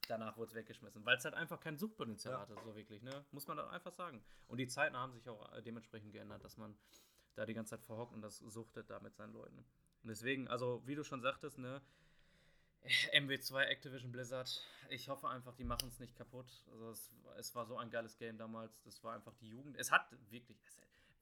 danach 0.08 0.38
wurde 0.38 0.50
es 0.50 0.56
weggeschmissen, 0.56 1.06
weil 1.06 1.18
es 1.18 1.26
halt 1.26 1.36
einfach 1.36 1.60
kein 1.60 1.78
Suchtpotenzial 1.78 2.34
ja. 2.34 2.40
hatte, 2.42 2.56
so 2.64 2.76
wirklich, 2.76 3.02
ne? 3.02 3.26
Muss 3.32 3.48
man 3.48 3.58
da 3.58 3.70
einfach 3.70 3.94
sagen. 3.94 4.24
Und 4.48 4.58
die 4.58 4.68
Zeiten 4.68 4.96
haben 4.96 5.14
sich 5.14 5.28
auch 5.30 5.52
äh, 5.54 5.62
dementsprechend 5.62 6.12
geändert, 6.12 6.44
dass 6.44 6.58
man 6.58 6.78
da 7.38 7.46
die 7.46 7.54
ganze 7.54 7.72
Zeit 7.72 7.86
verhockt 7.86 8.14
und 8.14 8.22
das 8.22 8.38
suchtet 8.40 8.90
da 8.90 9.00
mit 9.00 9.16
seinen 9.16 9.34
Leuten. 9.34 9.58
Und 10.04 10.10
deswegen, 10.10 10.48
also 10.48 10.82
wie 10.86 10.96
du 10.96 11.04
schon 11.04 11.22
sagtest, 11.22 11.58
ne, 11.60 11.82
MW2 13.14 13.64
Activision 13.66 14.12
Blizzard, 14.12 14.62
ich 14.90 15.10
hoffe 15.10 15.30
einfach, 15.30 15.54
die 15.56 15.64
machen 15.64 15.90
es 15.90 16.00
nicht 16.00 16.16
kaputt. 16.16 16.48
Also 16.72 16.90
es, 16.90 17.12
es, 17.38 17.56
war 17.56 17.66
so 17.66 17.78
ein 17.78 17.90
geiles 17.90 18.18
Game 18.18 18.38
damals, 18.38 18.82
das 18.84 19.04
war 19.04 19.14
einfach 19.14 19.36
die 19.36 19.50
Jugend. 19.50 19.78
Es 19.78 19.92
hat 19.92 20.10
wirklich, 20.30 20.58
es, 20.66 20.80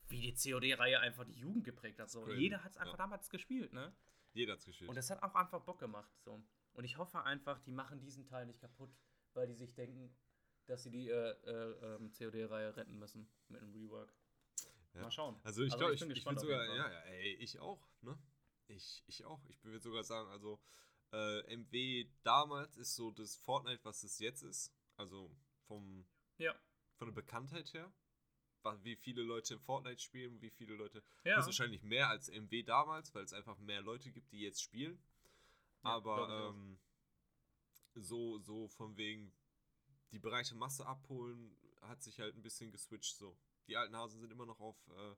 wie 0.07 0.21
die 0.21 0.33
COD-Reihe 0.33 0.99
einfach 0.99 1.25
die 1.25 1.33
Jugend 1.33 1.63
geprägt 1.63 1.99
hat. 1.99 2.09
So. 2.09 2.29
Jeder 2.29 2.63
hat 2.63 2.71
es 2.71 2.77
einfach 2.77 2.93
ja. 2.93 2.97
damals 2.97 3.29
gespielt, 3.29 3.73
ne? 3.73 3.93
Jeder 4.33 4.53
hat 4.53 4.59
es 4.59 4.65
gespielt. 4.65 4.89
Und 4.89 4.97
es 4.97 5.09
hat 5.09 5.21
auch 5.23 5.33
einfach 5.35 5.61
Bock 5.61 5.79
gemacht. 5.79 6.11
So. 6.23 6.41
Und 6.73 6.83
ich 6.83 6.97
hoffe 6.97 7.23
einfach, 7.23 7.59
die 7.59 7.71
machen 7.71 7.99
diesen 7.99 8.25
Teil 8.25 8.45
nicht 8.45 8.59
kaputt, 8.59 8.95
weil 9.33 9.47
die 9.47 9.55
sich 9.55 9.73
denken, 9.73 10.13
dass 10.67 10.83
sie 10.83 10.91
die 10.91 11.09
äh, 11.09 11.31
äh, 11.45 11.95
ähm, 11.95 12.11
COD-Reihe 12.11 12.75
retten 12.75 12.99
müssen 12.99 13.27
mit 13.49 13.61
einem 13.61 13.71
Rework. 13.71 14.13
Ja. 14.95 15.01
Mal 15.01 15.11
schauen. 15.11 15.39
Also 15.43 15.63
ich 15.63 15.73
also 15.73 15.79
glaube, 15.79 15.93
ich, 15.95 16.01
ich, 16.01 16.17
ich 16.17 16.25
würde 16.25 16.39
sogar, 16.39 16.65
ja, 16.65 16.75
ja, 16.75 16.99
ey, 17.01 17.33
ich 17.35 17.59
auch, 17.59 17.85
ne? 18.01 18.17
Ich, 18.67 19.03
ich 19.07 19.25
auch. 19.25 19.43
Ich 19.49 19.63
würde 19.63 19.79
sogar 19.79 20.03
sagen, 20.03 20.29
also 20.29 20.59
äh, 21.11 21.55
MW 21.55 22.07
damals 22.23 22.77
ist 22.77 22.95
so 22.95 23.11
das 23.11 23.35
Fortnite, 23.35 23.83
was 23.83 24.03
es 24.03 24.19
jetzt 24.19 24.41
ist. 24.41 24.73
Also 24.97 25.29
vom, 25.67 26.05
ja. 26.37 26.55
von 26.95 27.07
der 27.07 27.13
Bekanntheit 27.13 27.73
her. 27.73 27.91
Wie 28.81 28.95
viele 28.95 29.21
Leute 29.21 29.59
Fortnite 29.59 30.01
spielen, 30.01 30.41
wie 30.41 30.49
viele 30.49 30.73
Leute. 30.73 31.03
Ja. 31.23 31.35
Das 31.35 31.45
ist 31.45 31.59
wahrscheinlich 31.59 31.83
mehr 31.83 32.09
als 32.09 32.29
MW 32.29 32.63
damals, 32.63 33.13
weil 33.13 33.23
es 33.23 33.31
einfach 33.31 33.59
mehr 33.59 33.81
Leute 33.81 34.11
gibt, 34.11 34.31
die 34.31 34.39
jetzt 34.39 34.63
spielen. 34.63 34.97
Ja, 35.83 35.91
Aber 35.91 36.49
ähm, 36.49 36.79
so, 37.93 38.39
so 38.39 38.67
von 38.69 38.97
wegen 38.97 39.31
die 40.11 40.17
breite 40.17 40.55
Masse 40.55 40.83
abholen, 40.83 41.55
hat 41.81 42.01
sich 42.01 42.19
halt 42.19 42.35
ein 42.35 42.41
bisschen 42.41 42.71
geswitcht 42.71 43.15
so 43.15 43.37
die 43.67 43.77
alten 43.77 43.95
Hasen 43.95 44.19
sind 44.19 44.31
immer 44.31 44.45
noch 44.45 44.59
auf 44.59 44.77
äh, 44.89 45.15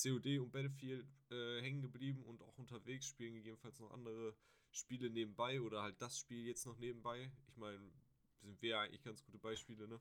COD 0.00 0.38
und 0.38 0.50
Battlefield 0.52 1.06
äh, 1.30 1.60
hängen 1.60 1.82
geblieben 1.82 2.22
und 2.24 2.42
auch 2.42 2.56
unterwegs, 2.58 3.06
spielen 3.06 3.34
gegebenenfalls 3.34 3.80
noch 3.80 3.90
andere 3.90 4.34
Spiele 4.70 5.10
nebenbei 5.10 5.60
oder 5.60 5.82
halt 5.82 6.00
das 6.00 6.18
Spiel 6.18 6.46
jetzt 6.46 6.66
noch 6.66 6.78
nebenbei. 6.78 7.30
Ich 7.48 7.56
meine, 7.56 7.90
sind 8.42 8.60
wir 8.62 8.78
eigentlich 8.78 9.02
ganz 9.02 9.24
gute 9.24 9.38
Beispiele, 9.38 9.88
ne? 9.88 10.00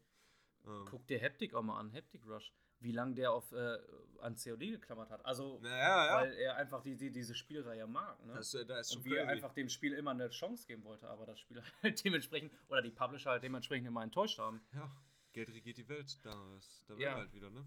Ähm, 0.65 0.85
Guck 0.89 1.07
dir 1.07 1.21
Haptic 1.21 1.53
auch 1.53 1.63
mal 1.63 1.79
an, 1.79 1.91
Haptic 1.93 2.25
Rush. 2.25 2.53
Wie 2.79 2.91
lange 2.91 3.15
der 3.15 3.31
auf, 3.31 3.51
äh, 3.53 3.77
an 4.19 4.35
COD 4.35 4.59
geklammert 4.59 5.09
hat. 5.09 5.25
Also, 5.25 5.59
ja, 5.63 6.05
ja. 6.05 6.15
weil 6.21 6.33
er 6.33 6.57
einfach 6.57 6.83
die, 6.83 6.95
die, 6.95 7.11
diese 7.11 7.33
Spielreihe 7.33 7.87
mag. 7.87 8.23
Ne? 8.23 8.33
Das, 8.33 8.51
da 8.51 8.79
ist 8.79 8.93
schon 8.93 9.01
Und 9.01 9.05
wie 9.05 9.15
er 9.15 9.27
einfach 9.27 9.51
dem 9.53 9.67
Spiel 9.67 9.93
immer 9.93 10.11
eine 10.11 10.29
Chance 10.29 10.67
geben 10.67 10.83
wollte, 10.83 11.09
aber 11.09 11.25
das 11.25 11.39
Spiel 11.39 11.63
halt 11.81 12.03
dementsprechend, 12.03 12.51
oder 12.67 12.83
die 12.83 12.91
Publisher 12.91 13.31
halt 13.31 13.43
dementsprechend 13.43 13.87
immer 13.87 14.03
enttäuscht 14.03 14.37
haben. 14.37 14.61
Ja. 14.73 14.91
Geld 15.37 15.49
regiert 15.49 15.77
die 15.77 15.87
Welt, 15.87 16.17
da 16.23 16.57
ist 16.57 16.83
da 16.89 16.95
ja. 16.95 17.13
halt 17.13 17.31
wieder, 17.31 17.51
ne? 17.51 17.63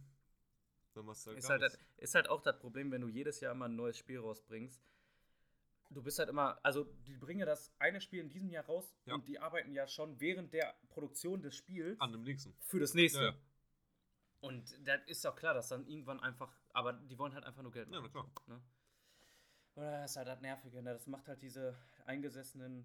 Dann 0.92 1.04
machst 1.04 1.24
du 1.24 1.30
halt 1.30 1.38
ist, 1.38 1.48
halt, 1.48 1.78
ist 1.98 2.14
halt 2.16 2.28
auch 2.28 2.42
das 2.42 2.58
Problem, 2.58 2.90
wenn 2.90 3.00
du 3.00 3.06
jedes 3.06 3.38
Jahr 3.38 3.52
immer 3.52 3.66
ein 3.66 3.76
neues 3.76 3.96
Spiel 3.96 4.18
rausbringst. 4.18 4.82
Du 5.90 6.02
bist 6.02 6.18
halt 6.18 6.28
immer, 6.28 6.58
also 6.64 6.84
die 7.06 7.16
bringen 7.16 7.38
ja 7.38 7.46
das 7.46 7.72
eine 7.78 8.00
Spiel 8.00 8.18
in 8.20 8.28
diesem 8.28 8.50
Jahr 8.50 8.64
raus 8.64 8.92
ja. 9.06 9.14
und 9.14 9.28
die 9.28 9.38
arbeiten 9.38 9.72
ja 9.72 9.86
schon 9.86 10.18
während 10.18 10.52
der 10.52 10.74
Produktion 10.88 11.42
des 11.42 11.54
Spiels 11.54 12.00
an 12.00 12.10
dem 12.10 12.24
nächsten. 12.24 12.56
Für 12.58 12.80
das 12.80 12.94
nächste. 12.94 13.22
Ja, 13.22 13.36
und 14.40 14.74
da 14.84 14.94
ist 15.06 15.24
auch 15.24 15.36
klar, 15.36 15.54
dass 15.54 15.68
dann 15.68 15.86
irgendwann 15.86 16.18
einfach, 16.18 16.52
aber 16.72 16.94
die 16.94 17.16
wollen 17.18 17.34
halt 17.34 17.44
einfach 17.44 17.62
nur 17.62 17.70
Geld 17.70 17.88
machen. 17.88 18.04
Ja, 18.04 18.10
na 18.12 18.22
klar. 18.22 18.30
Ne? 18.48 18.62
Oder 19.76 19.90
das 20.00 20.10
ist 20.10 20.16
halt 20.16 20.26
das 20.26 20.40
Nervige, 20.40 20.82
ne? 20.82 20.92
Das 20.92 21.06
macht 21.06 21.28
halt 21.28 21.40
diese 21.40 21.76
eingesessenen 22.04 22.84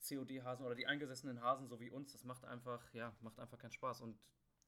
COD-Hasen 0.00 0.64
oder 0.64 0.74
die 0.74 0.86
eingesessenen 0.86 1.40
Hasen 1.42 1.68
so 1.68 1.80
wie 1.80 1.90
uns, 1.90 2.12
das 2.12 2.24
macht 2.24 2.44
einfach, 2.44 2.92
ja, 2.94 3.14
macht 3.20 3.38
einfach 3.38 3.58
keinen 3.58 3.72
Spaß 3.72 4.00
und 4.00 4.18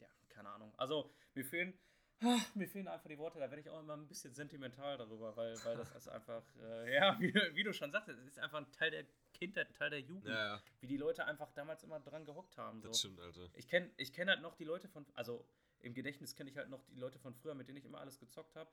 ja, 0.00 0.08
keine 0.28 0.50
Ahnung. 0.50 0.72
Also 0.76 1.10
mir 1.34 1.44
fehlen, 1.44 1.78
ah, 2.20 2.38
mir 2.54 2.68
fehlen 2.68 2.88
einfach 2.88 3.08
die 3.08 3.18
Worte, 3.18 3.38
da 3.38 3.50
werde 3.50 3.60
ich 3.60 3.68
auch 3.68 3.80
immer 3.80 3.94
ein 3.94 4.06
bisschen 4.06 4.34
sentimental 4.34 4.96
darüber, 4.98 5.36
weil, 5.36 5.54
weil 5.64 5.76
das 5.76 5.90
ist 5.92 6.08
einfach, 6.08 6.44
äh, 6.60 6.94
ja, 6.94 7.16
wie, 7.20 7.34
wie, 7.34 7.62
du 7.62 7.72
schon 7.72 7.90
sagtest, 7.90 8.20
es 8.20 8.26
ist 8.26 8.38
einfach 8.38 8.58
ein 8.58 8.70
Teil 8.72 8.90
der 8.90 9.06
Kindheit, 9.32 9.68
ein 9.68 9.74
Teil 9.74 9.90
der 9.90 10.00
Jugend, 10.00 10.28
ja, 10.28 10.56
ja. 10.56 10.62
wie 10.80 10.86
die 10.86 10.96
Leute 10.96 11.24
einfach 11.24 11.50
damals 11.52 11.82
immer 11.82 12.00
dran 12.00 12.24
gehockt 12.24 12.56
haben. 12.56 12.80
So. 12.80 12.88
Das 12.88 12.98
stimmt, 12.98 13.20
Alter. 13.20 13.48
Ich 13.54 13.68
kenne 13.68 13.90
ich 13.96 14.12
kenn 14.12 14.28
halt 14.28 14.42
noch 14.42 14.54
die 14.54 14.64
Leute 14.64 14.88
von, 14.88 15.06
also 15.14 15.46
im 15.80 15.94
Gedächtnis 15.94 16.36
kenne 16.36 16.50
ich 16.50 16.56
halt 16.56 16.68
noch 16.68 16.84
die 16.84 17.00
Leute 17.00 17.18
von 17.18 17.34
früher, 17.34 17.54
mit 17.54 17.68
denen 17.68 17.78
ich 17.78 17.84
immer 17.84 18.00
alles 18.00 18.18
gezockt 18.18 18.54
habe. 18.54 18.70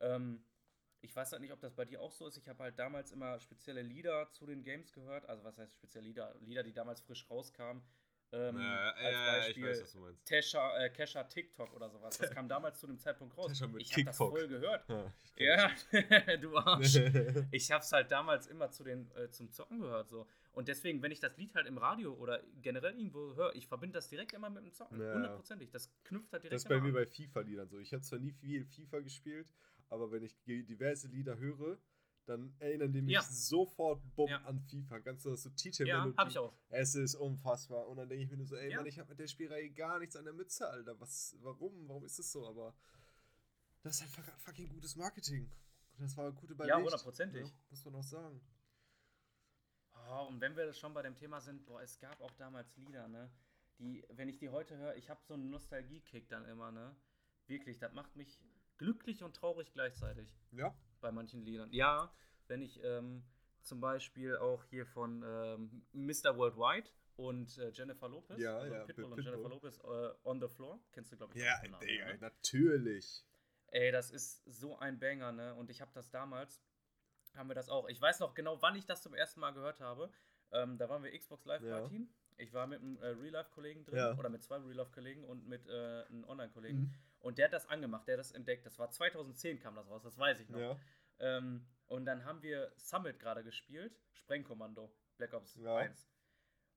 Ähm, 0.00 0.44
ich 1.00 1.14
weiß 1.14 1.32
halt 1.32 1.42
nicht, 1.42 1.52
ob 1.52 1.60
das 1.60 1.74
bei 1.74 1.84
dir 1.84 2.00
auch 2.00 2.12
so 2.12 2.26
ist. 2.26 2.36
Ich 2.36 2.48
habe 2.48 2.62
halt 2.62 2.78
damals 2.78 3.12
immer 3.12 3.38
spezielle 3.38 3.82
Lieder 3.82 4.30
zu 4.32 4.46
den 4.46 4.62
Games 4.62 4.92
gehört. 4.92 5.28
Also 5.28 5.44
was 5.44 5.58
heißt 5.58 5.74
spezielle 5.74 6.06
Lieder? 6.06 6.34
Lieder, 6.40 6.62
die 6.62 6.72
damals 6.72 7.00
frisch 7.00 7.28
rauskamen. 7.30 7.82
Ähm, 8.30 8.58
ja, 8.58 8.90
als 8.90 9.12
ja, 9.12 9.32
Beispiel 9.32 9.64
ich 9.64 9.70
weiß, 9.70 9.82
was 9.82 9.92
du 9.92 10.00
meinst. 10.00 10.26
Tesha, 10.26 10.78
äh, 10.78 10.90
Kesha 10.90 11.24
TikTok 11.24 11.72
oder 11.74 11.88
sowas. 11.88 12.18
Das 12.18 12.30
kam 12.30 12.46
damals 12.46 12.78
zu 12.78 12.86
dem 12.86 12.98
Zeitpunkt 12.98 13.36
raus. 13.38 13.52
ich 13.78 13.92
habe 13.92 14.04
das 14.04 14.16
voll 14.16 14.48
gehört. 14.48 14.86
Ja, 15.36 15.70
ja 15.92 16.36
du 16.36 16.56
Arsch. 16.58 16.96
ich 17.50 17.70
habe 17.72 17.82
es 17.82 17.90
halt 17.90 18.10
damals 18.10 18.46
immer 18.46 18.70
zu 18.70 18.84
den, 18.84 19.10
äh, 19.12 19.30
zum 19.30 19.50
Zocken 19.50 19.80
gehört. 19.80 20.10
So. 20.10 20.26
Und 20.52 20.68
deswegen, 20.68 21.00
wenn 21.00 21.10
ich 21.10 21.20
das 21.20 21.38
Lied 21.38 21.54
halt 21.54 21.66
im 21.66 21.78
Radio 21.78 22.12
oder 22.12 22.42
generell 22.60 22.98
irgendwo 22.98 23.34
höre, 23.34 23.54
ich 23.54 23.66
verbinde 23.66 23.94
das 23.94 24.08
direkt 24.08 24.34
immer 24.34 24.50
mit 24.50 24.62
dem 24.62 24.72
Zocken. 24.72 25.00
Hundertprozentig. 25.00 25.70
Das 25.70 25.90
knüpft 26.04 26.30
halt 26.32 26.42
direkt 26.42 26.56
Das 26.56 26.64
ist 26.64 26.68
bei 26.68 26.80
mir 26.80 26.92
bei 26.92 27.06
FIFA-Liedern 27.06 27.68
so. 27.68 27.78
Ich 27.78 27.94
habe 27.94 28.02
zwar 28.02 28.18
nie 28.18 28.32
viel 28.32 28.66
FIFA 28.66 29.00
gespielt, 29.00 29.50
aber 29.88 30.10
wenn 30.10 30.22
ich 30.22 30.36
diverse 30.44 31.08
Lieder 31.08 31.38
höre, 31.38 31.78
dann 32.28 32.54
erinnern 32.58 32.92
die 32.92 33.00
mich 33.00 33.14
ja. 33.14 33.22
sofort 33.22 34.02
bumm, 34.14 34.28
ja. 34.28 34.42
an 34.42 34.60
FIFA. 34.60 34.98
Ganz 34.98 35.22
so, 35.22 35.34
so 35.34 35.48
Titelmelodie. 35.50 36.10
Ja, 36.10 36.16
hab 36.16 36.28
ich 36.28 36.38
auch. 36.38 36.52
Es 36.68 36.94
ist 36.94 37.14
unfassbar. 37.14 37.88
Und 37.88 37.96
dann 37.96 38.08
denke 38.08 38.24
ich 38.24 38.30
mir 38.30 38.36
nur 38.36 38.46
so, 38.46 38.56
ey 38.56 38.70
ja. 38.70 38.76
Mann, 38.76 38.86
ich 38.86 38.98
habe 38.98 39.08
mit 39.08 39.18
der 39.18 39.26
Spielreihe 39.26 39.70
gar 39.70 39.98
nichts 39.98 40.14
an 40.14 40.24
der 40.24 40.34
Mütze, 40.34 40.68
Alter. 40.68 41.00
Was, 41.00 41.36
warum? 41.40 41.88
Warum 41.88 42.04
ist 42.04 42.18
das 42.18 42.30
so? 42.30 42.46
Aber 42.46 42.74
das 43.82 44.02
ist 44.02 44.16
halt 44.16 44.26
fucking 44.40 44.68
gutes 44.68 44.96
Marketing. 44.96 45.50
Das 45.98 46.16
war 46.16 46.30
gute 46.32 46.54
bei 46.54 46.66
Ja, 46.66 46.76
hundertprozentig. 46.76 47.46
Ja, 47.46 47.52
muss 47.70 47.84
man 47.84 47.94
auch 47.96 48.04
sagen. 48.04 48.40
Oh, 50.10 50.26
und 50.28 50.40
wenn 50.40 50.56
wir 50.56 50.72
schon 50.72 50.94
bei 50.94 51.02
dem 51.02 51.16
Thema 51.16 51.40
sind, 51.40 51.66
boah, 51.66 51.82
es 51.82 51.98
gab 51.98 52.20
auch 52.20 52.32
damals 52.32 52.76
Lieder, 52.76 53.08
ne? 53.08 53.30
Die, 53.78 54.04
wenn 54.10 54.28
ich 54.28 54.38
die 54.38 54.48
heute 54.48 54.76
höre, 54.76 54.96
ich 54.96 55.10
habe 55.10 55.20
so 55.22 55.34
einen 55.34 55.50
Nostalgie-Kick 55.50 56.28
dann 56.28 56.44
immer, 56.44 56.70
ne? 56.72 56.96
Wirklich, 57.46 57.78
das 57.78 57.92
macht 57.92 58.16
mich 58.16 58.40
glücklich 58.78 59.22
und 59.22 59.36
traurig 59.36 59.72
gleichzeitig. 59.72 60.34
Ja. 60.52 60.74
Bei 61.00 61.12
manchen 61.12 61.42
Liedern. 61.42 61.70
Ja, 61.72 62.12
wenn 62.46 62.62
ich 62.62 62.82
ähm, 62.82 63.24
zum 63.62 63.80
Beispiel 63.80 64.36
auch 64.36 64.64
hier 64.64 64.86
von 64.86 65.22
ähm, 65.26 65.86
Mr. 65.92 66.36
Worldwide 66.36 66.88
und 67.16 67.58
äh, 67.58 67.70
Jennifer 67.70 68.08
Lopez, 68.08 68.38
ja, 68.38 68.56
also 68.56 68.74
ja, 68.74 68.84
Pitbull, 68.84 69.04
Pitbull 69.04 69.18
und 69.18 69.24
Jennifer 69.24 69.48
Lopez 69.48 69.78
äh, 69.78 70.28
On 70.28 70.40
the 70.40 70.48
Floor, 70.48 70.80
kennst 70.92 71.12
du, 71.12 71.16
glaube 71.16 71.34
ich. 71.34 71.42
Ja, 71.42 71.60
Namen, 71.68 71.82
ey, 71.82 71.98
ne? 71.98 72.18
natürlich. 72.20 73.24
Ey, 73.70 73.92
das 73.92 74.10
ist 74.10 74.42
so 74.46 74.78
ein 74.78 74.98
Banger, 74.98 75.32
ne? 75.32 75.54
Und 75.54 75.68
ich 75.68 75.80
habe 75.80 75.90
das 75.92 76.10
damals, 76.10 76.62
haben 77.34 77.48
wir 77.48 77.54
das 77.54 77.68
auch. 77.68 77.88
Ich 77.88 78.00
weiß 78.00 78.20
noch 78.20 78.34
genau, 78.34 78.62
wann 78.62 78.76
ich 78.76 78.86
das 78.86 79.02
zum 79.02 79.14
ersten 79.14 79.40
Mal 79.40 79.52
gehört 79.52 79.80
habe. 79.80 80.10
Ähm, 80.52 80.78
da 80.78 80.88
waren 80.88 81.02
wir 81.02 81.16
Xbox 81.16 81.44
Live 81.44 81.62
ja. 81.62 81.86
Team. 81.86 82.08
Ich 82.38 82.52
war 82.52 82.66
mit 82.66 82.80
einem 82.80 82.96
äh, 82.98 83.08
Real-Life-Kollegen 83.08 83.84
drin 83.84 83.98
ja. 83.98 84.16
oder 84.16 84.30
mit 84.30 84.42
zwei 84.42 84.56
Real-Life-Kollegen 84.56 85.24
und 85.24 85.46
mit 85.46 85.66
äh, 85.66 86.04
einem 86.04 86.24
Online-Kollegen. 86.24 86.78
Mhm. 86.78 86.94
Und 87.20 87.38
der 87.38 87.46
hat 87.46 87.52
das 87.52 87.66
angemacht, 87.66 88.06
der 88.06 88.14
hat 88.14 88.20
das 88.20 88.32
entdeckt. 88.32 88.64
Das 88.66 88.78
war 88.78 88.90
2010 88.90 89.60
kam 89.60 89.74
das 89.74 89.88
raus, 89.88 90.02
das 90.02 90.18
weiß 90.18 90.40
ich 90.40 90.48
noch. 90.48 90.60
Ja. 90.60 90.78
Ähm, 91.18 91.66
und 91.86 92.04
dann 92.04 92.24
haben 92.24 92.42
wir 92.42 92.72
Summit 92.76 93.18
gerade 93.18 93.42
gespielt, 93.42 93.98
Sprengkommando, 94.12 94.92
Black 95.16 95.32
Ops 95.32 95.56
ja. 95.56 95.76
1. 95.76 96.08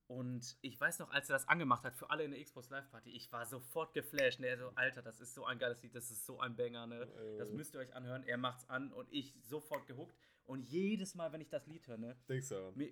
Und 0.08 0.58
ich 0.62 0.80
weiß 0.80 1.00
noch, 1.00 1.10
als 1.12 1.30
er 1.30 1.36
das 1.36 1.48
angemacht 1.48 1.86
hat 1.86 1.96
für 1.96 2.10
alle 2.10 2.26
in 2.26 2.32
der 2.32 2.44
Xbox 2.44 2.70
Live 2.70 2.89
Party, 2.92 3.12
ich 3.12 3.32
war 3.32 3.46
sofort 3.46 3.94
geflasht. 3.94 4.42
Ne? 4.42 4.48
Er 4.48 4.58
so, 4.58 4.72
Alter, 4.76 5.02
das 5.02 5.22
ist 5.22 5.34
so 5.34 5.46
ein 5.46 5.58
geiles 5.58 5.82
Lied, 5.82 5.96
das 5.96 6.12
ist 6.12 6.26
so 6.26 6.39
ein 6.39 6.58
Banger, 6.58 6.86
ne? 6.86 7.08
Das 7.38 7.50
müsst 7.52 7.76
ihr 7.76 7.80
euch 7.80 7.96
anhören. 7.96 8.24
Er 8.24 8.38
macht's 8.38 8.68
an 8.70 8.92
und 8.92 9.08
ich 9.10 9.34
sofort 9.42 9.88
gehuckt. 9.88 10.14
Und 10.44 10.64
jedes 10.64 11.16
Mal, 11.16 11.32
wenn 11.32 11.39
ich 11.39 11.48
das 11.48 11.66
Lied 11.68 11.88
höre, 11.88 11.98
ne? 11.98 12.18
Denkst 12.28 12.50
du? 12.50 12.74
Mir, 12.76 12.92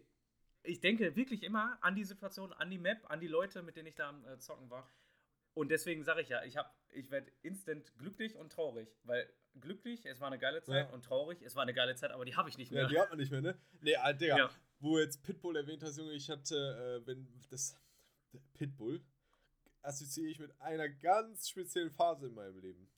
ich 0.64 0.80
denke 0.80 1.14
wirklich 1.18 1.44
immer 1.44 1.78
an 1.82 1.96
die 1.96 2.06
Situation, 2.06 2.54
an 2.54 2.70
die 2.70 2.78
Map, 2.78 3.10
an 3.10 3.20
die 3.20 3.28
Leute, 3.28 3.64
mit 3.64 3.76
denen 3.76 3.88
ich 3.88 3.96
da 3.96 4.10
am 4.10 4.26
äh, 4.26 4.38
Zocken 4.40 4.70
war. 4.70 4.90
Und 5.54 5.70
deswegen 5.70 6.04
sage 6.04 6.22
ich 6.22 6.30
ja, 6.30 6.44
ich, 6.44 6.56
ich 6.92 7.12
werde 7.12 7.32
instant 7.42 7.96
glücklich 7.98 8.36
und 8.36 8.52
traurig, 8.52 8.88
weil 9.04 9.32
glücklich, 9.60 10.06
es 10.06 10.20
war 10.20 10.28
eine 10.28 10.40
geile 10.40 10.62
Zeit 10.62 10.88
ja. 10.88 10.94
und 10.94 11.04
traurig, 11.04 11.42
es 11.42 11.56
war 11.56 11.64
eine 11.64 11.74
geile 11.74 11.96
Zeit, 11.96 12.12
aber 12.12 12.26
die 12.26 12.36
habe 12.36 12.50
ich 12.50 12.58
nicht 12.58 12.72
mehr. 12.72 12.84
Ja, 12.84 12.88
die 12.88 13.00
hat 13.00 13.10
man 13.10 13.20
nicht 13.20 13.32
mehr, 13.32 13.42
ne? 13.42 13.58
Nee, 13.82 13.96
ah, 13.96 14.14
Digga. 14.14 14.38
Ja. 14.38 14.50
wo 14.80 15.00
jetzt 15.00 15.24
Pitbull 15.24 15.58
erwähnt 15.58 15.84
hast, 15.84 15.98
Junge, 15.98 16.14
ich 16.14 16.30
hatte, 16.30 17.02
äh, 17.04 17.08
wenn 17.08 17.28
das 17.50 17.76
Pitbull 18.54 19.02
assoziiere 19.82 20.30
ich 20.30 20.40
mit 20.40 20.60
einer 20.62 20.90
ganz 20.90 21.50
speziellen 21.50 21.92
Phase 21.92 22.28
in 22.28 22.34
meinem 22.34 22.60
Leben. 22.60 22.90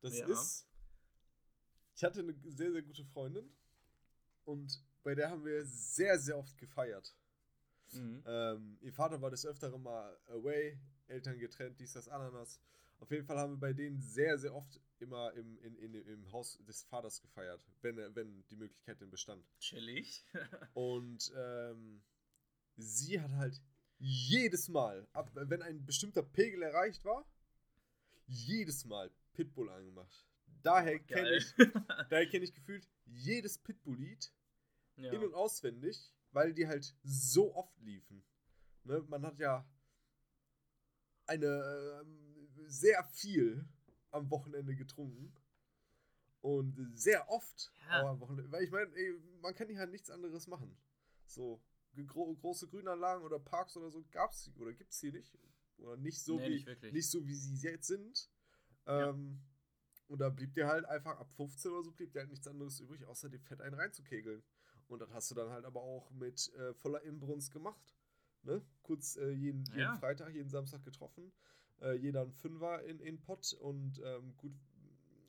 Das 0.00 0.18
ja. 0.18 0.26
ist, 0.26 0.66
ich 1.94 2.04
hatte 2.04 2.20
eine 2.20 2.34
sehr, 2.44 2.72
sehr 2.72 2.82
gute 2.82 3.04
Freundin 3.04 3.50
und 4.44 4.82
bei 5.02 5.14
der 5.14 5.30
haben 5.30 5.44
wir 5.44 5.64
sehr, 5.64 6.18
sehr 6.18 6.38
oft 6.38 6.56
gefeiert. 6.58 7.14
Mhm. 7.92 8.22
Ähm, 8.26 8.78
ihr 8.80 8.92
Vater 8.92 9.20
war 9.20 9.30
des 9.30 9.44
Öfteren 9.44 9.82
mal 9.82 10.16
away, 10.28 10.78
Eltern 11.10 11.38
getrennt, 11.38 11.78
dies, 11.80 11.92
das, 11.92 12.08
Ananas. 12.08 12.60
Auf 12.98 13.10
jeden 13.10 13.24
Fall 13.24 13.38
haben 13.38 13.54
wir 13.54 13.60
bei 13.60 13.72
denen 13.72 14.00
sehr, 14.00 14.38
sehr 14.38 14.54
oft 14.54 14.80
immer 14.98 15.32
im, 15.32 15.58
in, 15.58 15.74
in, 15.76 15.94
im 15.94 16.32
Haus 16.32 16.58
des 16.66 16.82
Vaters 16.84 17.20
gefeiert, 17.22 17.66
wenn, 17.80 17.96
wenn 18.14 18.44
die 18.48 18.56
Möglichkeit 18.56 19.00
denn 19.00 19.10
bestand. 19.10 19.44
Chillig. 19.58 20.24
und 20.74 21.32
ähm, 21.34 22.02
sie 22.76 23.20
hat 23.20 23.32
halt 23.32 23.60
jedes 23.98 24.68
Mal, 24.68 25.06
ab, 25.12 25.30
wenn 25.34 25.62
ein 25.62 25.84
bestimmter 25.84 26.22
Pegel 26.22 26.62
erreicht 26.62 27.04
war, 27.04 27.26
jedes 28.26 28.84
Mal 28.84 29.10
Pitbull 29.32 29.68
angemacht. 29.70 30.26
Daher 30.62 31.00
oh, 31.00 31.06
kenne 31.06 31.36
ich, 31.36 31.54
daher 32.10 32.26
kenne 32.26 32.44
ich 32.44 32.54
gefühlt 32.54 32.86
jedes 33.06 33.58
Pitbull-Lied 33.58 34.30
ja. 34.96 35.12
in- 35.12 35.24
und 35.24 35.34
auswendig, 35.34 36.12
weil 36.32 36.52
die 36.52 36.66
halt 36.66 36.94
so 37.02 37.54
oft 37.54 37.78
liefen. 37.80 38.22
Ne? 38.84 39.02
Man 39.08 39.24
hat 39.24 39.38
ja 39.38 39.66
eine 41.30 41.46
äh, 41.46 42.04
sehr 42.66 43.02
viel 43.04 43.64
am 44.10 44.30
Wochenende 44.30 44.74
getrunken. 44.74 45.32
Und 46.42 46.74
sehr 46.94 47.28
oft 47.28 47.72
ja. 47.88 48.08
am 48.08 48.20
Wochenende. 48.20 48.50
Weil 48.50 48.64
ich 48.64 48.70
meine, 48.70 48.90
man 49.42 49.54
kann 49.54 49.68
hier 49.68 49.78
halt 49.78 49.90
nichts 49.90 50.10
anderes 50.10 50.46
machen. 50.46 50.76
So, 51.26 51.62
gro 52.06 52.34
große 52.34 52.68
Grünanlagen 52.68 53.24
oder 53.24 53.38
Parks 53.38 53.76
oder 53.76 53.90
so 53.90 54.04
gab 54.10 54.32
es 54.32 54.50
oder 54.56 54.72
gibt 54.72 54.92
es 54.92 55.00
hier 55.00 55.12
nicht. 55.12 55.38
Oder 55.78 55.96
nicht 55.96 56.22
so, 56.22 56.36
nee, 56.36 56.48
wie, 56.48 56.64
nicht, 56.64 56.92
nicht, 56.92 57.10
so, 57.10 57.26
wie 57.26 57.34
sie 57.34 57.56
jetzt 57.68 57.86
sind. 57.86 58.30
Ähm, 58.86 59.38
ja. 59.38 59.50
Und 60.08 60.18
da 60.18 60.28
blieb 60.28 60.54
dir 60.54 60.66
halt 60.66 60.84
einfach 60.86 61.18
ab 61.18 61.30
15 61.34 61.70
oder 61.70 61.84
so, 61.84 61.92
blieb 61.92 62.12
dir 62.12 62.20
halt 62.20 62.30
nichts 62.30 62.48
anderes 62.48 62.80
übrig, 62.80 63.04
außer 63.04 63.28
dem 63.28 63.42
Fett 63.42 63.60
einen 63.60 63.74
reinzukegeln. 63.74 64.42
Und 64.88 65.00
das 65.00 65.10
hast 65.12 65.30
du 65.30 65.34
dann 65.34 65.50
halt 65.50 65.64
aber 65.64 65.82
auch 65.82 66.10
mit 66.10 66.52
äh, 66.54 66.74
voller 66.74 67.02
Inbrunst 67.02 67.52
gemacht. 67.52 67.94
Ne? 68.42 68.62
Kurz 68.82 69.16
äh, 69.16 69.30
jeden, 69.30 69.64
jeden 69.66 69.78
ja. 69.78 69.96
Freitag, 69.96 70.34
jeden 70.34 70.50
Samstag 70.50 70.84
getroffen. 70.84 71.32
Äh, 71.80 71.94
jeder 71.96 72.22
ein 72.22 72.32
Fünfer 72.32 72.82
in, 72.84 73.00
in 73.00 73.20
Pott. 73.20 73.52
Und 73.60 74.00
ähm, 74.04 74.34
gut, 74.36 74.52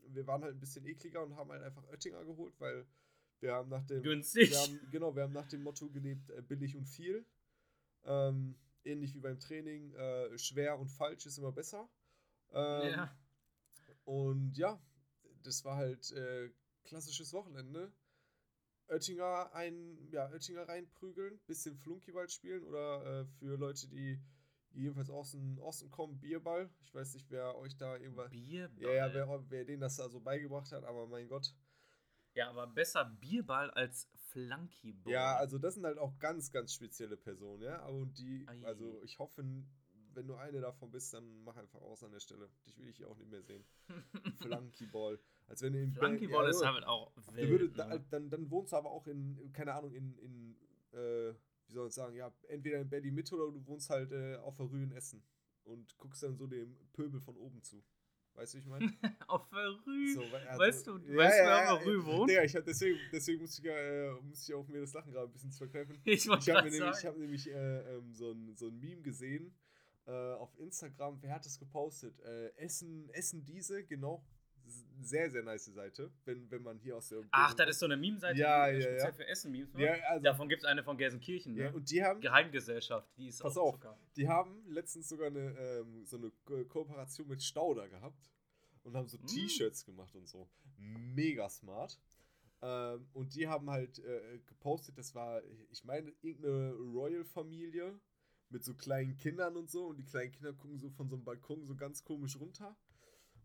wir 0.08 0.28
waren 0.28 0.44
halt 0.44 0.56
ein 0.56 0.60
bisschen 0.60 0.86
ekliger 0.86 1.24
und 1.24 1.36
haben 1.36 1.52
halt 1.52 1.64
einfach 1.64 1.88
Oettinger 1.90 2.24
geholt, 2.26 2.54
weil 2.60 2.86
wir 3.40 3.54
haben 3.54 3.70
nach 3.70 3.84
dem. 3.84 4.04
Günstig. 4.04 4.52
Wir 4.52 4.60
haben, 4.60 4.80
genau, 4.92 5.16
wir 5.16 5.24
haben 5.24 5.34
nach 5.34 5.48
dem 5.48 5.64
Motto 5.64 5.90
gelebt, 5.90 6.30
äh, 6.30 6.42
billig 6.42 6.76
und 6.76 6.86
viel. 6.86 7.26
Ähm, 8.04 8.56
ähnlich 8.84 9.14
wie 9.16 9.20
beim 9.20 9.40
Training, 9.40 9.94
äh, 9.94 10.38
schwer 10.38 10.80
und 10.80 10.90
falsch 10.90 11.26
ist 11.26 11.38
immer 11.38 11.52
besser. 11.52 11.90
Ähm, 12.52 12.92
ja. 12.92 13.16
Und 14.06 14.58
ja, 14.58 14.82
das 15.44 15.64
war 15.64 15.78
halt 15.78 16.12
äh, 16.12 16.50
klassisches 16.84 17.34
Wochenende. 17.34 17.92
Oettinger 18.92 19.54
ein, 19.54 19.98
ja, 20.12 20.30
Oettinger 20.30 20.68
reinprügeln, 20.68 21.40
bisschen 21.48 21.78
Flunkyball 21.78 22.30
spielen 22.30 22.64
oder 22.64 23.22
äh, 23.22 23.26
für 23.40 23.56
Leute, 23.58 23.88
die 23.88 24.22
jedenfalls 24.74 25.10
aus 25.10 25.32
dem 25.32 25.58
Osten 25.60 25.90
kommen, 25.90 26.20
Bierball. 26.20 26.70
Ich 26.84 26.94
weiß 26.94 27.14
nicht, 27.14 27.30
wer 27.30 27.58
euch 27.58 27.76
da 27.78 27.98
irgendwas. 27.98 28.32
Bierball? 28.32 28.84
Ja, 28.84 29.08
ja, 29.08 29.14
wer, 29.14 29.44
wer 29.50 29.66
denen 29.66 29.82
das 29.82 29.96
da 29.96 30.10
so 30.10 30.20
beigebracht 30.20 30.72
hat, 30.72 30.84
aber 30.84 31.08
mein 31.08 31.28
Gott. 31.28 31.54
Ja, 32.34 32.50
aber 32.50 32.68
besser 32.68 33.06
Bierball 33.06 33.72
als 33.72 34.10
Flunkyball. 34.30 35.12
Ja, 35.12 35.36
also 35.36 35.58
das 35.58 35.74
sind 35.76 35.86
halt 35.86 35.98
auch 35.98 36.18
ganz, 36.20 36.52
ganz 36.52 36.74
spezielle 36.74 37.18
Personen, 37.18 37.64
ja. 37.64 37.86
Und 37.88 38.18
die, 38.20 38.46
Ei. 38.48 38.66
also 38.66 39.02
ich 39.04 39.20
hoffe, 39.20 39.44
wenn 40.14 40.28
du 40.28 40.36
eine 40.36 40.62
davon 40.62 40.92
bist, 40.92 41.14
dann 41.14 41.44
mach 41.44 41.58
einfach 41.58 41.82
aus 41.82 42.04
an 42.04 42.12
der 42.12 42.20
Stelle. 42.20 42.50
Dich 42.66 42.78
will 42.78 42.88
ich 42.88 42.98
hier 42.98 43.10
auch 43.10 43.18
nicht 43.18 43.30
mehr 43.30 43.42
sehen. 43.42 43.66
Flunkyball. 44.42 45.20
Als 45.52 45.62
wenn 45.62 45.74
du 45.74 45.82
in 45.82 45.92
Flunkyball 45.92 46.46
ja, 46.46 46.50
ist 46.50 46.66
halt 46.66 46.86
auch 46.86 47.12
wild, 47.34 47.76
würde, 47.76 47.90
ne? 47.90 48.06
dann, 48.10 48.30
dann 48.30 48.50
wohnst 48.50 48.72
du 48.72 48.78
aber 48.78 48.90
auch 48.90 49.06
in, 49.06 49.52
keine 49.52 49.74
Ahnung, 49.74 49.94
in, 49.94 50.18
in 50.20 50.56
äh, 50.94 51.34
wie 51.68 51.74
soll 51.74 51.90
ich 51.90 51.94
sagen, 51.94 52.16
ja, 52.16 52.34
entweder 52.48 52.80
in 52.80 52.90
Berlin 52.90 53.14
Mitte 53.14 53.36
oder 53.36 53.52
du 53.52 53.68
wohnst 53.68 53.90
halt 53.90 54.14
äh, 54.14 54.38
auf 54.38 54.56
der 54.56 54.72
Rühe 54.72 54.84
in 54.84 54.94
Essen 54.94 55.22
und 55.66 55.98
guckst 55.98 56.24
dann 56.24 56.38
so 56.38 56.48
dem 56.48 56.78
Pöbel 56.94 57.20
von 57.20 57.36
oben 57.36 57.62
zu. 57.64 57.84
Weißt 58.34 58.54
du, 58.54 58.60
wie 58.60 58.62
ich 58.62 58.68
meine? 58.68 58.94
auf 59.28 59.50
der 59.50 59.68
Rue. 59.86 60.14
So, 60.14 60.22
also, 60.22 60.60
weißt 60.60 60.88
du, 60.88 60.98
ja, 61.00 61.18
weißt, 61.18 61.38
ja, 61.38 61.46
wer 61.46 61.74
auf 61.74 61.84
der 61.84 61.94
Rue 61.94 62.06
wohnt? 62.06 62.32
Ja, 62.32 62.44
ich 62.44 62.56
hab, 62.56 62.64
deswegen, 62.64 62.98
deswegen 63.12 63.42
musste 63.42 63.62
ich, 63.62 63.68
äh, 63.68 64.14
ich 64.32 64.54
auch 64.54 64.68
mir 64.70 64.80
das 64.80 64.94
Lachen 64.94 65.12
gerade 65.12 65.28
ein 65.28 65.34
bisschen 65.34 65.52
zu 65.52 65.58
verkneifen. 65.58 66.00
Ich, 66.06 66.26
ich 66.26 66.30
habe 66.30 66.70
nämlich, 66.70 67.06
hab 67.06 67.18
nämlich 67.18 67.50
äh, 67.50 67.96
ähm, 67.98 68.14
so, 68.14 68.32
ein, 68.32 68.56
so 68.56 68.68
ein 68.68 68.80
Meme 68.80 69.02
gesehen 69.02 69.54
äh, 70.06 70.12
auf 70.12 70.58
Instagram. 70.58 71.22
Wer 71.22 71.36
hat 71.36 71.46
das 71.46 71.60
gepostet? 71.60 72.18
Äh, 72.22 72.56
Essen, 72.56 73.10
Essen 73.10 73.44
diese, 73.44 73.84
genau 73.84 74.24
sehr, 75.02 75.30
sehr 75.30 75.44
nice 75.44 75.66
Seite, 75.66 76.12
wenn, 76.26 76.50
wenn 76.52 76.62
man 76.62 76.78
hier 76.80 76.98
aus 76.98 77.10
der 77.10 77.20
Umgebung 77.20 77.40
Ach, 77.40 77.54
das 77.54 77.70
ist 77.70 77.80
so 77.80 77.86
eine 77.86 77.98
Meme-Seite, 77.98 78.40
ja, 78.40 78.68
ja, 78.68 78.82
speziell 78.82 78.98
ja. 78.98 79.12
für 79.12 79.28
Essen-Memes 79.28 79.70
ja, 79.78 79.94
also, 80.10 80.24
Davon 80.24 80.50
gibt 80.50 80.64
es 80.64 80.68
eine 80.68 80.84
von 80.84 80.98
Gelsenkirchen, 80.98 81.54
ne? 81.54 81.64
Ja, 81.64 81.72
und 81.72 81.90
die 81.90 82.04
haben... 82.04 82.22
Geheimgesellschaft, 82.22 83.10
die 83.18 83.28
ist 83.28 83.42
Pass 83.42 83.58
auf, 83.58 83.76
sogar. 83.76 83.98
die 84.16 84.28
haben 84.28 84.64
letztens 84.68 85.10
sogar 85.10 85.28
eine, 85.28 85.58
ähm, 85.58 86.06
so 86.06 86.18
eine 86.18 86.32
Ko 86.46 86.64
Kooperation 86.66 87.28
mit 87.28 87.42
Stauder 87.42 87.90
gehabt 87.90 88.32
und 88.84 88.96
haben 88.96 89.08
so 89.08 89.18
mm. 89.18 89.26
T-Shirts 89.26 89.86
gemacht 89.86 90.16
und 90.16 90.28
so. 90.28 90.50
Mega 90.78 91.50
smart. 91.50 92.00
Ähm, 92.62 93.08
und 93.14 93.36
die 93.36 93.48
haben 93.48 93.70
halt 93.70 94.00
äh, 94.00 94.40
gepostet, 94.46 94.98
das 94.98 95.16
war, 95.16 95.42
ich 95.72 95.84
meine, 95.84 96.14
irgendeine 96.22 96.74
Royal-Familie 96.74 98.00
mit 98.50 98.64
so 98.64 98.76
kleinen 98.76 99.18
Kindern 99.18 99.56
und 99.56 99.70
so 99.70 99.88
und 99.88 99.98
die 99.98 100.06
kleinen 100.06 100.32
Kinder 100.32 100.54
gucken 100.54 100.78
so 100.78 100.90
von 100.90 101.10
so 101.10 101.16
einem 101.16 101.24
Balkon 101.24 101.66
so 101.66 101.76
ganz 101.76 102.04
komisch 102.04 102.38
runter 102.40 102.76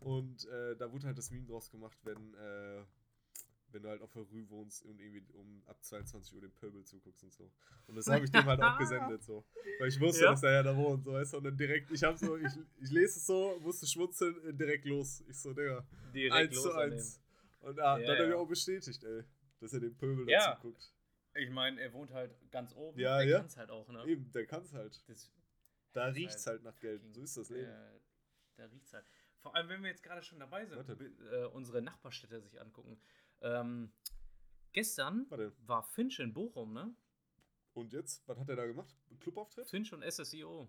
und 0.00 0.44
äh, 0.46 0.76
da 0.76 0.90
wurde 0.92 1.06
halt 1.06 1.18
das 1.18 1.30
Meme 1.30 1.46
draus 1.46 1.70
gemacht, 1.70 1.98
wenn, 2.04 2.34
äh, 2.34 2.84
wenn 3.72 3.82
du 3.82 3.88
halt 3.88 4.02
auf 4.02 4.12
der 4.12 4.22
Rue 4.22 4.48
wohnst 4.48 4.84
und 4.84 5.00
irgendwie 5.00 5.22
um 5.32 5.62
ab 5.66 5.82
22 5.82 6.34
Uhr 6.34 6.40
den 6.40 6.52
Pöbel 6.52 6.84
zuguckst 6.84 7.24
und 7.24 7.32
so. 7.32 7.50
Und 7.86 7.96
das 7.96 8.06
habe 8.06 8.24
ich 8.24 8.30
dem 8.30 8.44
halt 8.44 8.60
auch 8.62 8.78
gesendet, 8.78 9.22
so. 9.22 9.44
Weil 9.78 9.88
ich 9.88 10.00
wusste, 10.00 10.24
ja. 10.24 10.30
dass 10.30 10.42
er 10.42 10.52
ja 10.52 10.62
da 10.62 10.76
wohnt, 10.76 11.04
so, 11.04 11.12
weißt 11.12 11.32
du? 11.32 11.36
Und 11.38 11.44
dann 11.44 11.56
direkt, 11.56 11.90
ich 11.90 12.02
habe 12.02 12.16
so, 12.16 12.36
ich, 12.36 12.52
ich 12.80 12.90
lese 12.90 13.18
es 13.18 13.26
so, 13.26 13.58
musste 13.60 13.86
schmunzeln, 13.86 14.36
äh, 14.44 14.54
direkt 14.54 14.84
los. 14.84 15.22
Ich 15.28 15.38
so, 15.38 15.52
Digga, 15.52 15.86
direkt 16.14 16.34
1 16.34 16.62
zu 16.62 16.72
1. 16.72 17.20
Und 17.60 17.80
ah, 17.80 17.98
ja, 17.98 18.06
dann 18.06 18.16
hat 18.16 18.20
er 18.20 18.28
mir 18.28 18.38
auch 18.38 18.48
bestätigt, 18.48 19.02
ey, 19.02 19.24
dass 19.60 19.72
er 19.72 19.80
den 19.80 19.96
Pöbel 19.96 20.28
ja. 20.28 20.54
dazu 20.54 20.68
guckt. 20.68 20.92
Ich 21.34 21.50
meine, 21.50 21.80
er 21.80 21.92
wohnt 21.92 22.12
halt 22.12 22.34
ganz 22.50 22.74
oben. 22.74 22.98
Ja, 22.98 23.18
der 23.18 23.26
ja. 23.26 23.38
kann 23.38 23.46
es 23.46 23.56
halt 23.56 23.70
auch, 23.70 23.88
ne? 23.88 24.04
Eben, 24.06 24.30
der 24.32 24.46
kann 24.46 24.62
es 24.62 24.72
halt. 24.72 25.02
Das, 25.08 25.30
da 25.92 26.06
riecht 26.06 26.36
es 26.36 26.46
halt, 26.46 26.62
halt 26.62 26.64
nach 26.64 26.80
Geld. 26.80 27.02
So 27.12 27.22
ist 27.22 27.36
das 27.36 27.50
Leben. 27.50 27.66
Der, 27.66 28.00
da 28.56 28.64
riecht 28.66 28.86
es 28.86 28.92
halt. 28.92 29.04
Vor 29.46 29.54
allem, 29.54 29.68
wenn 29.68 29.82
wir 29.82 29.90
jetzt 29.90 30.02
gerade 30.02 30.24
schon 30.24 30.40
dabei 30.40 30.66
sind, 30.66 30.88
äh, 31.30 31.44
unsere 31.44 31.80
Nachbarstädte 31.80 32.40
sich 32.40 32.60
angucken. 32.60 33.00
Ähm, 33.40 33.92
gestern 34.72 35.24
war 35.64 35.84
Finch 35.84 36.18
in 36.18 36.34
Bochum, 36.34 36.72
ne? 36.72 36.92
Und 37.72 37.92
jetzt? 37.92 38.26
Was 38.26 38.40
hat 38.40 38.48
er 38.48 38.56
da 38.56 38.66
gemacht? 38.66 38.92
Clubauftritt? 39.20 39.70
Finch 39.70 39.92
und 39.92 40.02
SSIO. 40.02 40.16
SSIO. 40.16 40.68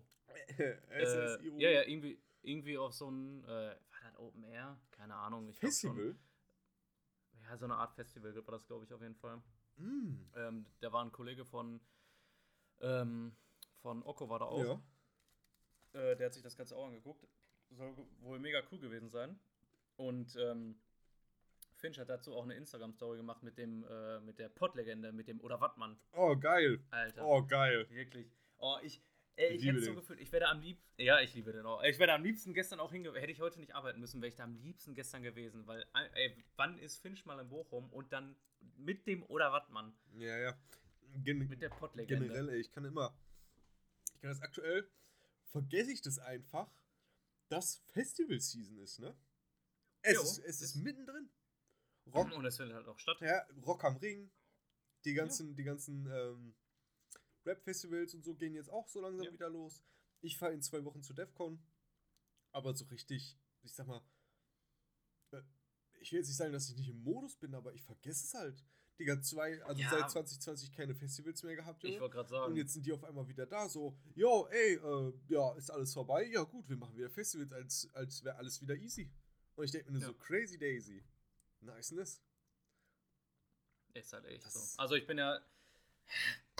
Äh, 0.58 1.48
ja, 1.58 1.70
ja, 1.70 1.82
irgendwie, 1.88 2.22
irgendwie 2.42 2.78
auf 2.78 2.92
so 2.92 3.10
ein, 3.10 3.42
äh, 3.42 3.48
war 3.48 4.00
das 4.04 4.16
Open 4.16 4.44
Air? 4.44 4.78
Keine 4.92 5.16
Ahnung. 5.16 5.48
Ich 5.48 5.58
Festival? 5.58 5.96
Schon, 5.96 6.18
ja, 7.42 7.56
so 7.56 7.64
eine 7.64 7.74
Art 7.74 7.94
Festival 7.94 8.32
war 8.36 8.52
das, 8.52 8.64
glaube 8.64 8.84
ich, 8.84 8.92
auf 8.92 9.02
jeden 9.02 9.16
Fall. 9.16 9.42
Mm. 9.74 10.30
Ähm, 10.36 10.66
da 10.78 10.92
war 10.92 11.04
ein 11.04 11.10
Kollege 11.10 11.44
von, 11.44 11.80
ähm, 12.80 13.34
von 13.82 14.04
Oko 14.04 14.28
war 14.28 14.38
da 14.38 14.44
auch. 14.44 14.80
Ja. 15.94 16.00
Äh, 16.00 16.16
der 16.16 16.26
hat 16.26 16.34
sich 16.34 16.44
das 16.44 16.56
Ganze 16.56 16.76
auch 16.76 16.86
angeguckt 16.86 17.26
soll 17.70 17.96
wohl 18.20 18.38
mega 18.38 18.62
cool 18.70 18.78
gewesen 18.78 19.08
sein. 19.08 19.38
Und 19.96 20.36
ähm, 20.36 20.78
Finch 21.78 21.98
hat 21.98 22.08
dazu 22.08 22.34
auch 22.34 22.44
eine 22.44 22.54
Instagram-Story 22.54 23.18
gemacht 23.18 23.42
mit 23.42 23.58
dem, 23.58 23.84
äh, 23.84 24.20
mit 24.20 24.38
der 24.38 24.48
Pott-Legende, 24.48 25.12
mit 25.12 25.28
dem 25.28 25.40
Oder 25.40 25.60
Wattmann. 25.60 25.98
Oh, 26.12 26.36
geil. 26.36 26.80
Alter. 26.90 27.24
Oh, 27.24 27.42
geil. 27.44 27.86
Wirklich. 27.90 28.30
Oh, 28.58 28.76
ich, 28.82 29.02
ey, 29.36 29.54
ich, 29.54 29.62
ich 29.62 29.68
hätte 29.68 29.80
so 29.80 29.94
gefühlt, 29.94 30.20
ich 30.20 30.32
werde 30.32 30.48
am 30.48 30.60
liebsten, 30.60 31.00
ja, 31.00 31.20
ich 31.20 31.34
liebe 31.34 31.52
den 31.52 31.66
auch. 31.66 31.82
Ich 31.84 31.98
wäre 31.98 32.12
am 32.12 32.22
liebsten 32.22 32.54
gestern 32.54 32.80
auch 32.80 32.90
hingegangen, 32.90 33.20
hätte 33.20 33.32
ich 33.32 33.40
heute 33.40 33.60
nicht 33.60 33.74
arbeiten 33.74 34.00
müssen, 34.00 34.20
wäre 34.20 34.28
ich 34.28 34.36
da 34.36 34.44
am 34.44 34.56
liebsten 34.56 34.94
gestern 34.94 35.22
gewesen, 35.22 35.66
weil, 35.66 35.84
ey, 36.14 36.44
wann 36.56 36.78
ist 36.78 36.98
Finch 36.98 37.24
mal 37.24 37.38
in 37.38 37.48
Bochum 37.48 37.90
und 37.92 38.12
dann 38.12 38.36
mit 38.76 39.06
dem 39.06 39.22
Oder 39.24 39.52
Wattmann? 39.52 39.96
Ja, 40.14 40.36
ja. 40.36 40.58
Gen 41.24 41.38
mit 41.48 41.62
der 41.62 41.70
Pott-Legende. 41.70 42.26
Generell, 42.26 42.48
ey, 42.50 42.60
ich 42.60 42.70
kann 42.70 42.84
immer, 42.84 43.16
ich 44.14 44.20
kann 44.20 44.30
das 44.30 44.42
aktuell, 44.42 44.88
vergesse 45.44 45.92
ich 45.92 46.02
das 46.02 46.18
einfach, 46.18 46.70
das 47.48 47.82
Festival-Season 47.92 48.78
ist, 48.78 48.98
ne? 48.98 49.16
Es, 50.02 50.14
jo, 50.14 50.22
ist, 50.22 50.38
es 50.38 50.60
ist, 50.62 50.76
mittendrin. 50.76 51.30
Rock, 52.12 52.32
und 52.32 52.44
es 52.44 52.56
findet 52.56 52.76
halt 52.76 52.88
auch 52.88 52.98
statt. 52.98 53.20
Ja, 53.20 53.46
Rock 53.66 53.84
am 53.84 53.96
Ring. 53.96 54.30
Die 55.04 55.14
ganzen, 55.14 55.50
ja. 55.50 55.54
die 55.54 55.64
ganzen 55.64 56.06
ähm, 56.06 56.54
Rap-Festivals 57.44 58.14
und 58.14 58.24
so 58.24 58.34
gehen 58.34 58.54
jetzt 58.54 58.70
auch 58.70 58.88
so 58.88 59.00
langsam 59.00 59.26
ja. 59.26 59.32
wieder 59.32 59.48
los. 59.48 59.82
Ich 60.20 60.38
fahre 60.38 60.52
in 60.52 60.62
zwei 60.62 60.84
Wochen 60.84 61.02
zu 61.02 61.12
DEFCON. 61.12 61.62
Aber 62.52 62.74
so 62.74 62.84
richtig, 62.86 63.38
ich 63.62 63.74
sag 63.74 63.86
mal, 63.86 64.02
äh, 65.32 65.42
ich 66.00 66.12
will 66.12 66.18
jetzt 66.18 66.28
nicht 66.28 66.36
sagen, 66.36 66.52
dass 66.52 66.68
ich 66.68 66.76
nicht 66.76 66.88
im 66.88 67.02
Modus 67.02 67.36
bin, 67.36 67.54
aber 67.54 67.74
ich 67.74 67.82
vergesse 67.82 68.24
es 68.24 68.34
halt. 68.34 68.64
Digga, 68.98 69.20
zwei, 69.22 69.62
also 69.62 69.80
ja. 69.80 69.90
seit 69.90 70.10
2020 70.10 70.72
keine 70.72 70.94
Festivals 70.94 71.42
mehr 71.44 71.54
gehabt, 71.54 71.82
Junge. 71.82 71.94
Ich 71.94 72.00
wollte 72.00 72.16
gerade 72.16 72.28
sagen. 72.28 72.52
Und 72.52 72.56
jetzt 72.56 72.72
sind 72.72 72.84
die 72.84 72.92
auf 72.92 73.04
einmal 73.04 73.28
wieder 73.28 73.46
da, 73.46 73.68
so, 73.68 73.96
yo, 74.14 74.48
ey, 74.50 74.74
äh, 74.74 75.12
ja, 75.28 75.54
ist 75.54 75.70
alles 75.70 75.92
vorbei? 75.92 76.24
Ja, 76.32 76.42
gut, 76.42 76.68
wir 76.68 76.76
machen 76.76 76.96
wieder 76.96 77.08
Festivals, 77.08 77.52
als, 77.52 77.88
als 77.94 78.24
wäre 78.24 78.36
alles 78.36 78.60
wieder 78.60 78.74
easy. 78.74 79.10
Und 79.54 79.64
ich 79.64 79.70
denke 79.70 79.86
mir 79.86 79.98
nur 79.98 80.02
ja. 80.02 80.08
so, 80.08 80.14
crazy 80.14 80.58
daisy. 80.58 81.04
Niceness. 81.60 82.22
Ist 83.94 84.12
halt 84.12 84.24
echt 84.26 84.44
das 84.44 84.54
so. 84.54 84.80
Also 84.82 84.94
ich 84.96 85.06
bin 85.06 85.18
ja, 85.18 85.40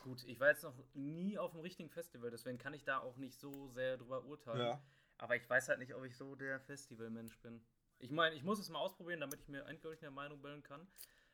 gut, 0.02 0.24
ich 0.24 0.38
war 0.38 0.50
jetzt 0.50 0.62
noch 0.62 0.74
nie 0.94 1.38
auf 1.38 1.52
einem 1.52 1.62
richtigen 1.62 1.90
Festival, 1.90 2.30
deswegen 2.30 2.58
kann 2.58 2.74
ich 2.74 2.84
da 2.84 2.98
auch 2.98 3.16
nicht 3.16 3.38
so 3.38 3.68
sehr 3.70 3.96
drüber 3.96 4.24
urteilen. 4.24 4.60
Ja. 4.60 4.82
Aber 5.18 5.36
ich 5.36 5.48
weiß 5.48 5.68
halt 5.68 5.80
nicht, 5.80 5.94
ob 5.94 6.04
ich 6.04 6.16
so 6.16 6.36
der 6.36 6.60
Festivalmensch 6.60 7.38
bin. 7.40 7.60
Ich 7.98 8.12
meine, 8.12 8.36
ich 8.36 8.44
muss 8.44 8.60
es 8.60 8.68
mal 8.68 8.78
ausprobieren, 8.78 9.20
damit 9.20 9.40
ich 9.40 9.48
mir 9.48 9.64
endgültig 9.64 10.02
eine 10.02 10.12
Meinung 10.12 10.40
bilden 10.40 10.62
kann. 10.62 10.86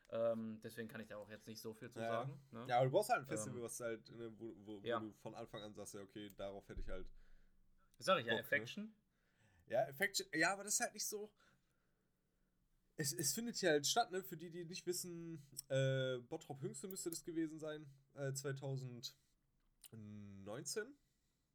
Ähm, 0.09 0.59
deswegen 0.63 0.87
kann 0.87 1.01
ich 1.01 1.07
da 1.07 1.17
auch 1.17 1.29
jetzt 1.29 1.47
nicht 1.47 1.59
so 1.59 1.73
viel 1.73 1.89
zu 1.89 1.99
ja. 1.99 2.09
sagen. 2.09 2.39
Ne? 2.51 2.65
Ja, 2.69 2.77
aber 2.77 2.85
du 2.85 2.91
brauchst 2.91 3.09
halt 3.09 3.21
ein 3.21 3.27
Festival, 3.27 3.57
ähm, 3.57 3.63
was 3.63 3.79
halt, 3.79 4.07
ne, 4.11 4.31
wo, 4.37 4.55
wo, 4.59 4.79
wo 4.81 4.85
ja. 4.85 4.99
du 4.99 5.11
von 5.13 5.33
Anfang 5.33 5.63
an 5.63 5.73
sagst, 5.73 5.95
ja, 5.95 6.01
okay, 6.01 6.31
darauf 6.35 6.69
hätte 6.69 6.81
ich 6.81 6.89
halt. 6.89 7.07
Was 7.97 8.05
sag 8.05 8.19
ich, 8.19 8.25
Bock, 8.25 8.33
ja, 8.33 8.39
Affection? 8.39 8.83
Ne? 8.85 8.93
Ja, 9.67 9.87
Affection, 9.87 10.27
ja, 10.33 10.53
aber 10.53 10.63
das 10.63 10.75
ist 10.75 10.81
halt 10.81 10.93
nicht 10.93 11.07
so. 11.07 11.31
Es, 12.97 13.13
es 13.13 13.33
findet 13.33 13.59
ja 13.61 13.71
halt 13.71 13.87
statt, 13.87 14.11
ne? 14.11 14.23
Für 14.23 14.37
die, 14.37 14.51
die 14.51 14.63
nicht 14.63 14.85
wissen, 14.85 15.43
äh, 15.69 16.19
Bottrop 16.19 16.61
Hüngste 16.61 16.87
müsste 16.87 17.09
das 17.09 17.23
gewesen 17.23 17.57
sein, 17.59 17.91
äh, 18.13 18.31
2019 18.31 20.95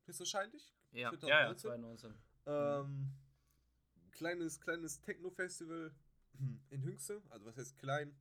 höchstwahrscheinlich. 0.06 0.74
Ja, 0.92 1.10
2019. 1.10 1.28
ja, 1.28 1.48
ja 1.48 1.56
2019. 1.56 2.14
Ähm, 2.46 3.14
kleines, 4.10 4.60
kleines 4.60 5.00
Techno-Festival 5.00 5.94
in 6.70 6.82
Hüngste, 6.82 7.22
also 7.30 7.46
was 7.46 7.56
heißt 7.56 7.78
klein, 7.78 8.12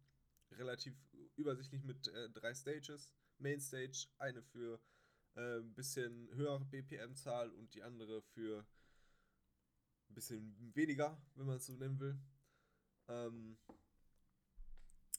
relativ 0.52 0.96
übersichtlich 1.36 1.84
mit 1.84 2.08
äh, 2.08 2.30
drei 2.30 2.54
Stages. 2.54 3.14
Mainstage, 3.38 4.08
eine 4.18 4.44
für 4.44 4.82
ein 5.36 5.70
äh, 5.70 5.74
bisschen 5.74 6.30
höhere 6.34 6.66
BPM-Zahl 6.66 7.50
und 7.52 7.74
die 7.74 7.84
andere 7.84 8.22
für 8.22 8.66
ein 10.10 10.14
bisschen 10.14 10.76
weniger, 10.76 11.22
wenn 11.36 11.46
man 11.46 11.58
es 11.58 11.66
so 11.66 11.76
nennen 11.76 12.00
will. 12.00 12.20
Ähm, 13.08 13.58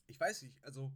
ich 0.07 0.19
weiß 0.19 0.43
nicht, 0.43 0.62
also 0.62 0.93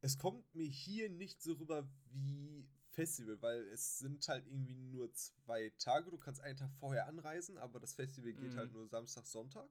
es 0.00 0.16
kommt 0.16 0.54
mir 0.54 0.66
hier 0.66 1.10
nicht 1.10 1.42
so 1.42 1.54
rüber 1.54 1.88
wie 2.06 2.66
Festival, 2.90 3.40
weil 3.42 3.60
es 3.68 3.98
sind 3.98 4.26
halt 4.28 4.46
irgendwie 4.46 4.74
nur 4.74 5.12
zwei 5.12 5.70
Tage. 5.78 6.10
Du 6.10 6.18
kannst 6.18 6.40
einen 6.40 6.56
Tag 6.56 6.72
vorher 6.74 7.06
anreisen, 7.06 7.58
aber 7.58 7.80
das 7.80 7.94
Festival 7.94 8.32
geht 8.32 8.42
halt 8.42 8.52
mhm. 8.52 8.58
halt 8.58 8.72
nur 8.72 8.88
Samstag, 8.88 9.26
Sonntag. 9.26 9.68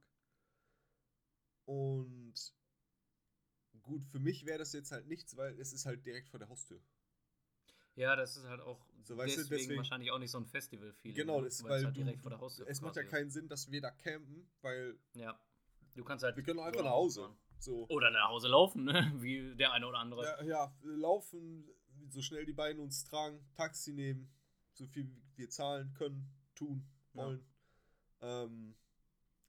Und 1.66 2.53
gut, 3.81 4.05
für 4.05 4.19
mich 4.19 4.45
wäre 4.45 4.59
das 4.59 4.73
jetzt 4.73 4.91
halt 4.91 5.07
nichts, 5.07 5.35
weil 5.37 5.59
es 5.59 5.73
ist 5.73 5.85
halt 5.85 6.05
direkt 6.05 6.29
vor 6.29 6.39
der 6.39 6.49
Haustür. 6.49 6.81
Ja, 7.95 8.15
das 8.15 8.37
ist 8.37 8.45
halt 8.45 8.61
auch 8.61 8.85
so, 9.03 9.15
deswegen, 9.15 9.43
du, 9.43 9.49
deswegen, 9.49 9.77
wahrscheinlich 9.77 10.11
auch 10.11 10.19
nicht 10.19 10.31
so 10.31 10.37
ein 10.37 10.45
Festival-Feeling. 10.45 11.17
Genau, 11.17 11.39
ne? 11.39 11.45
das, 11.45 11.63
weil, 11.63 11.71
weil 11.71 11.85
halt 11.85 11.97
direkt 11.97 12.21
vor 12.21 12.29
der 12.29 12.39
Haustür 12.39 12.67
Es 12.67 12.81
macht 12.81 12.95
ja 12.95 13.03
keinen 13.03 13.29
Sinn, 13.29 13.47
dass 13.49 13.69
wir 13.71 13.81
da 13.81 13.91
campen, 13.91 14.49
weil. 14.61 14.97
Ja. 15.13 15.37
Du 15.95 16.03
kannst 16.03 16.23
halt. 16.23 16.35
Wir 16.37 16.43
können 16.43 16.59
einfach 16.59 16.83
nach 16.83 16.91
Hause. 16.91 17.35
So. 17.59 17.87
Oder 17.89 18.09
nach 18.11 18.29
Hause 18.29 18.47
laufen, 18.47 18.85
ne? 18.85 19.11
Wie 19.17 19.55
der 19.55 19.73
eine 19.73 19.85
oder 19.85 19.97
andere. 19.97 20.23
Ja, 20.23 20.43
ja, 20.43 20.75
laufen, 20.81 21.67
so 22.09 22.21
schnell 22.21 22.45
die 22.45 22.53
Beine 22.53 22.79
uns 22.79 23.03
tragen, 23.03 23.45
Taxi 23.53 23.91
nehmen, 23.91 24.31
so 24.73 24.87
viel 24.87 25.11
wir 25.35 25.49
zahlen 25.49 25.93
können, 25.93 26.31
tun, 26.55 26.87
wollen. 27.13 27.45
Ja. 28.21 28.43
Ähm, 28.43 28.75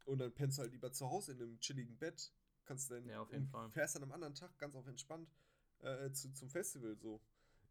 und 0.07 0.19
dann 0.19 0.33
pennst 0.33 0.59
du 0.59 0.63
halt 0.63 0.73
lieber 0.73 0.91
zu 0.93 1.09
Hause 1.09 1.33
in 1.33 1.43
einem 1.43 1.61
chilligen 1.61 1.97
Bett. 1.99 2.33
Kannst 2.71 2.89
dann 2.89 3.05
ja, 3.09 3.21
auf 3.21 3.33
jeden 3.33 3.49
Fall. 3.49 3.69
fährst 3.73 3.97
dann 3.97 4.05
am 4.05 4.13
anderen 4.13 4.37
Tag 4.37 4.57
ganz 4.57 4.77
auf 4.77 4.87
entspannt 4.87 5.29
äh, 5.81 6.13
zu, 6.13 6.33
zum 6.33 6.49
Festival 6.49 6.97
so. 6.97 7.21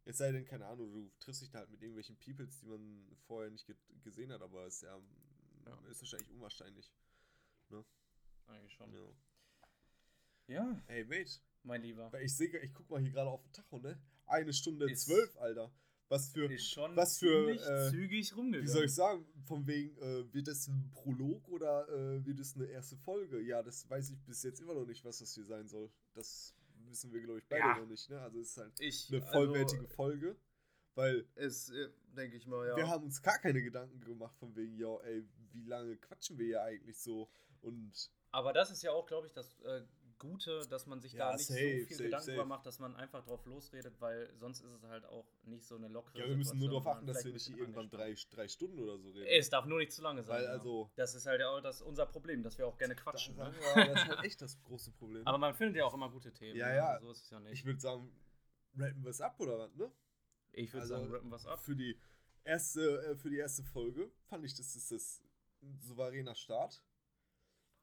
Es 0.03 0.17
sei 0.17 0.33
denn, 0.33 0.43
keine 0.43 0.65
Ahnung, 0.65 0.91
du 0.91 1.09
triffst 1.19 1.41
dich 1.41 1.49
da 1.49 1.59
halt 1.59 1.69
mit 1.69 1.81
irgendwelchen 1.81 2.17
Peoples, 2.19 2.59
die 2.59 2.65
man 2.65 3.07
vorher 3.25 3.49
nicht 3.49 3.65
ge 3.65 3.77
gesehen 4.03 4.29
hat, 4.33 4.41
aber 4.41 4.67
ist 4.67 4.81
ja, 4.81 4.99
ja. 5.65 5.79
ist 5.89 6.01
wahrscheinlich 6.01 6.29
unwahrscheinlich. 6.31 6.91
Ne? 7.69 7.85
Eigentlich 8.47 8.73
schon. 8.73 8.91
Ja. 8.91 9.09
ja. 10.47 10.83
Ey, 10.87 11.05
Mate. 11.05 11.39
Mein 11.63 11.81
Lieber. 11.81 12.11
Ich 12.21 12.35
sehe, 12.35 12.59
ich 12.59 12.73
guck 12.73 12.89
mal 12.89 12.99
hier 12.99 13.11
gerade 13.11 13.29
auf 13.29 13.41
den 13.41 13.53
Tacho, 13.53 13.79
ne? 13.79 13.97
Eine 14.25 14.51
Stunde 14.51 14.91
ist 14.91 15.05
zwölf, 15.05 15.37
Alter. 15.37 15.71
Was 16.09 16.29
für. 16.29 16.51
Ist 16.51 16.71
schon 16.71 16.95
was 16.95 17.19
für. 17.19 17.51
Äh, 17.51 17.91
zügig 17.91 18.35
rumgegangen. 18.35 18.67
Wie 18.67 18.71
soll 18.71 18.85
ich 18.85 18.93
sagen? 18.93 19.25
Von 19.45 19.65
wegen, 19.67 19.95
äh, 19.97 20.33
wird 20.33 20.47
das 20.47 20.67
ein 20.67 20.91
Prolog 20.91 21.47
oder 21.49 21.87
äh, 21.87 22.25
wird 22.25 22.39
es 22.39 22.55
eine 22.55 22.65
erste 22.65 22.97
Folge? 22.97 23.39
Ja, 23.41 23.61
das 23.61 23.87
weiß 23.89 24.09
ich 24.09 24.19
bis 24.23 24.43
jetzt 24.43 24.59
immer 24.59 24.73
noch 24.73 24.85
nicht, 24.85 25.05
was 25.05 25.19
das 25.19 25.33
hier 25.33 25.45
sein 25.45 25.67
soll. 25.67 25.91
Das 26.13 26.55
wissen 26.87 27.13
wir, 27.13 27.21
glaube 27.21 27.39
ich, 27.39 27.47
beide 27.47 27.61
ja. 27.61 27.77
noch 27.77 27.85
nicht, 27.85 28.09
ne? 28.09 28.19
Also, 28.19 28.39
es 28.39 28.49
ist 28.49 28.57
halt 28.57 28.73
ich, 28.79 29.07
eine 29.09 29.21
vollwertige 29.21 29.83
also, 29.83 29.95
Folge. 29.95 30.35
Weil. 30.95 31.27
Es, 31.35 31.69
äh, 31.69 31.89
denke 32.15 32.37
ich 32.37 32.47
mal, 32.47 32.67
ja. 32.67 32.75
Wir 32.75 32.87
haben 32.87 33.03
uns 33.03 33.21
gar 33.21 33.37
keine 33.37 33.61
Gedanken 33.61 34.01
gemacht, 34.01 34.35
von 34.37 34.55
wegen, 34.55 34.75
ja, 34.77 34.97
ey, 35.01 35.23
wie 35.53 35.63
lange 35.63 35.95
quatschen 35.97 36.39
wir 36.39 36.45
hier 36.45 36.63
eigentlich 36.63 36.99
so? 36.99 37.29
Und. 37.61 38.11
Aber 38.31 38.51
das 38.51 38.71
ist 38.71 38.81
ja 38.81 38.91
auch, 38.91 39.05
glaube 39.05 39.27
ich, 39.27 39.33
das 39.33 39.59
äh, 39.61 39.81
Gute, 40.19 40.67
dass 40.69 40.85
man 40.85 40.99
sich 40.99 41.13
ja, 41.13 41.29
da 41.29 41.35
nicht 41.35 41.47
safe, 41.47 41.59
so 41.59 41.85
viel 41.85 41.87
safe, 41.87 42.03
Gedanken 42.03 42.35
safe. 42.35 42.45
macht, 42.45 42.65
dass 42.65 42.79
man 42.79 42.95
einfach 42.95 43.23
drauf 43.23 43.45
losredet, 43.45 43.99
weil 43.99 44.29
sonst 44.35 44.61
ist 44.61 44.71
es 44.71 44.83
halt 44.83 45.05
auch 45.05 45.25
nicht 45.43 45.65
so 45.65 45.75
eine 45.75 45.87
lockere 45.87 46.19
Ja, 46.19 46.27
wir 46.27 46.35
müssen 46.35 46.59
nur 46.59 46.69
darauf 46.69 46.87
achten, 46.87 47.07
dass 47.07 47.23
wir 47.23 47.31
nicht 47.31 47.49
irgendwann 47.49 47.89
drei, 47.89 48.13
drei 48.29 48.47
Stunden 48.47 48.79
oder 48.79 48.97
so 48.97 49.09
reden. 49.09 49.27
Es 49.27 49.49
darf 49.49 49.65
nur 49.65 49.79
nicht 49.79 49.93
zu 49.93 50.01
lange 50.01 50.23
sein. 50.23 50.43
Weil 50.43 50.47
also 50.47 50.91
das 50.95 51.15
ist 51.15 51.25
halt 51.25 51.41
auch 51.41 51.61
das, 51.61 51.81
unser 51.81 52.05
Problem, 52.05 52.43
dass 52.43 52.57
wir 52.57 52.67
auch 52.67 52.77
gerne 52.77 52.95
quatschen. 52.95 53.37
Das, 53.37 53.53
ne? 53.53 53.61
ja, 53.75 53.85
das 53.87 54.03
ist 54.03 54.09
halt 54.09 54.25
echt 54.25 54.41
das 54.41 54.61
große 54.63 54.91
Problem. 54.91 55.25
Aber 55.27 55.37
man 55.37 55.53
findet 55.53 55.77
ja 55.77 55.85
auch 55.85 55.93
immer 55.93 56.09
gute 56.09 56.33
Themen. 56.33 56.57
Ja, 56.57 56.67
ne? 56.67 56.75
ja. 56.75 56.87
Also 56.89 57.07
so 57.07 57.11
ist 57.13 57.23
es 57.23 57.29
ja 57.29 57.39
nicht. 57.39 57.53
Ich 57.53 57.65
würde 57.65 57.79
sagen, 57.79 58.11
rappen 58.77 59.03
wir 59.03 59.09
es 59.09 59.21
ab 59.21 59.39
oder 59.39 59.57
was, 59.57 59.75
ne? 59.75 59.91
Ich 60.51 60.73
würde 60.73 60.81
also 60.81 60.95
sagen, 60.95 61.11
rappen 61.11 61.29
wir 61.29 61.35
es 61.37 61.45
ab. 61.45 61.61
Für 61.63 61.75
die, 61.75 61.97
erste, 62.43 63.03
äh, 63.03 63.15
für 63.15 63.29
die 63.29 63.37
erste 63.37 63.63
Folge 63.63 64.11
fand 64.25 64.43
ich, 64.43 64.55
das 64.55 64.75
ist 64.75 64.91
das 64.91 65.23
ein 65.61 65.79
souveräner 65.81 66.35
Start. 66.35 66.83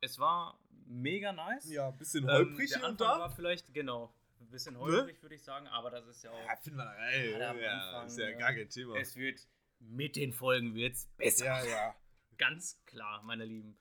Es 0.01 0.19
war 0.19 0.59
mega 0.87 1.33
nice. 1.33 1.71
Ja, 1.71 1.89
ein 1.89 1.99
bisschen 1.99 2.31
holprig 2.31 2.73
ähm, 2.75 2.81
der 2.81 2.91
und 2.91 3.01
da. 3.01 3.19
war 3.19 3.31
vielleicht, 3.31 3.73
genau, 3.73 4.13
ein 4.41 4.51
bisschen 4.51 4.75
ne? 4.75 4.81
holprig, 4.81 5.17
ne? 5.17 5.23
würde 5.23 5.35
ich 5.35 5.43
sagen, 5.43 5.67
aber 5.69 5.91
das 5.91 6.07
ist 6.07 6.23
ja 6.23 6.31
auch. 6.31 6.47
Ja, 6.47 6.57
finden 6.57 6.79
wir 6.79 6.97
ey, 7.11 7.39
ja, 7.39 7.51
Anfang, 7.51 8.07
ist 8.07 8.19
ja 8.19 8.33
gar 8.33 8.53
kein 8.53 8.69
Thema. 8.69 8.97
Es 8.97 9.17
wird 9.17 9.47
mit 9.81 10.17
den 10.17 10.33
Folgen 10.33 10.75
wird's 10.75 11.07
besser. 11.17 11.45
Ja, 11.47 11.65
ja. 11.65 11.95
Ganz 12.39 12.83
klar, 12.85 13.23
meine 13.23 13.45
Lieben. 13.45 13.79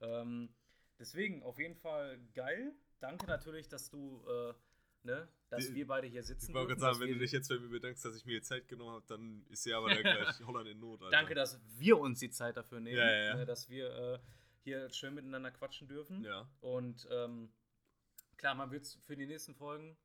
Ähm, 0.00 0.54
deswegen 0.98 1.42
auf 1.42 1.58
jeden 1.58 1.76
Fall 1.76 2.18
geil. 2.34 2.72
Danke 3.00 3.26
natürlich, 3.26 3.68
dass 3.68 3.90
du, 3.90 4.24
äh, 4.28 4.54
ne, 5.02 5.28
dass 5.50 5.66
die, 5.66 5.74
wir 5.74 5.86
beide 5.86 6.06
hier 6.06 6.22
sitzen. 6.22 6.50
Ich 6.50 6.54
wollte 6.54 6.76
gerade 6.76 6.80
sagen, 6.80 7.00
wenn 7.00 7.12
du 7.12 7.18
dich 7.18 7.32
jetzt 7.32 7.48
bei 7.48 7.58
mir 7.58 7.68
bedankst, 7.68 8.04
dass 8.04 8.16
ich 8.16 8.24
mir 8.24 8.38
die 8.40 8.42
Zeit 8.42 8.68
genommen 8.68 8.92
habe, 8.92 9.04
dann 9.08 9.44
ist 9.48 9.66
ja 9.66 9.78
aber 9.78 9.88
gleich 10.02 10.40
Holland 10.46 10.68
in 10.68 10.78
Not. 10.78 11.02
Alter. 11.02 11.10
Danke, 11.10 11.34
dass 11.34 11.60
wir 11.76 11.98
uns 11.98 12.20
die 12.20 12.30
Zeit 12.30 12.56
dafür 12.56 12.80
nehmen, 12.80 12.96
ja, 12.96 13.10
ja. 13.10 13.34
Ne, 13.36 13.46
dass 13.46 13.68
wir 13.68 13.90
äh, 13.90 14.18
hier 14.66 14.90
schön 14.90 15.14
miteinander 15.14 15.52
quatschen 15.52 15.86
dürfen. 15.86 16.24
Ja. 16.24 16.50
Und 16.60 17.06
ähm, 17.10 17.52
klar, 18.36 18.56
man 18.56 18.72
wird 18.72 18.86
für 19.06 19.16
die 19.16 19.26
nächsten 19.26 19.54
Folgen, 19.54 19.96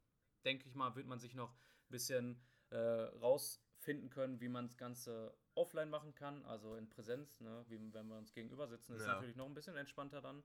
denke 0.45 0.67
ich 0.67 0.75
mal, 0.75 0.95
wird 0.95 1.07
man 1.07 1.19
sich 1.19 1.33
noch 1.33 1.51
ein 1.51 1.89
bisschen 1.89 2.39
äh, 2.69 2.77
rausfinden 2.77 4.11
können, 4.11 4.39
wie 4.39 4.49
man 4.49 4.67
das 4.67 4.77
Ganze 4.77 5.35
offline 5.55 5.89
machen 5.89 6.13
kann, 6.13 6.45
also 6.45 6.75
in 6.75 6.88
Präsenz, 6.89 7.39
ne? 7.41 7.65
wie 7.69 7.91
wenn 7.91 8.07
wir 8.07 8.17
uns 8.17 8.33
gegenüber 8.33 8.67
sitzen, 8.67 8.93
ist 8.93 9.01
ja. 9.01 9.13
natürlich 9.13 9.35
noch 9.35 9.47
ein 9.47 9.55
bisschen 9.55 9.75
entspannter 9.75 10.21
dann. 10.21 10.43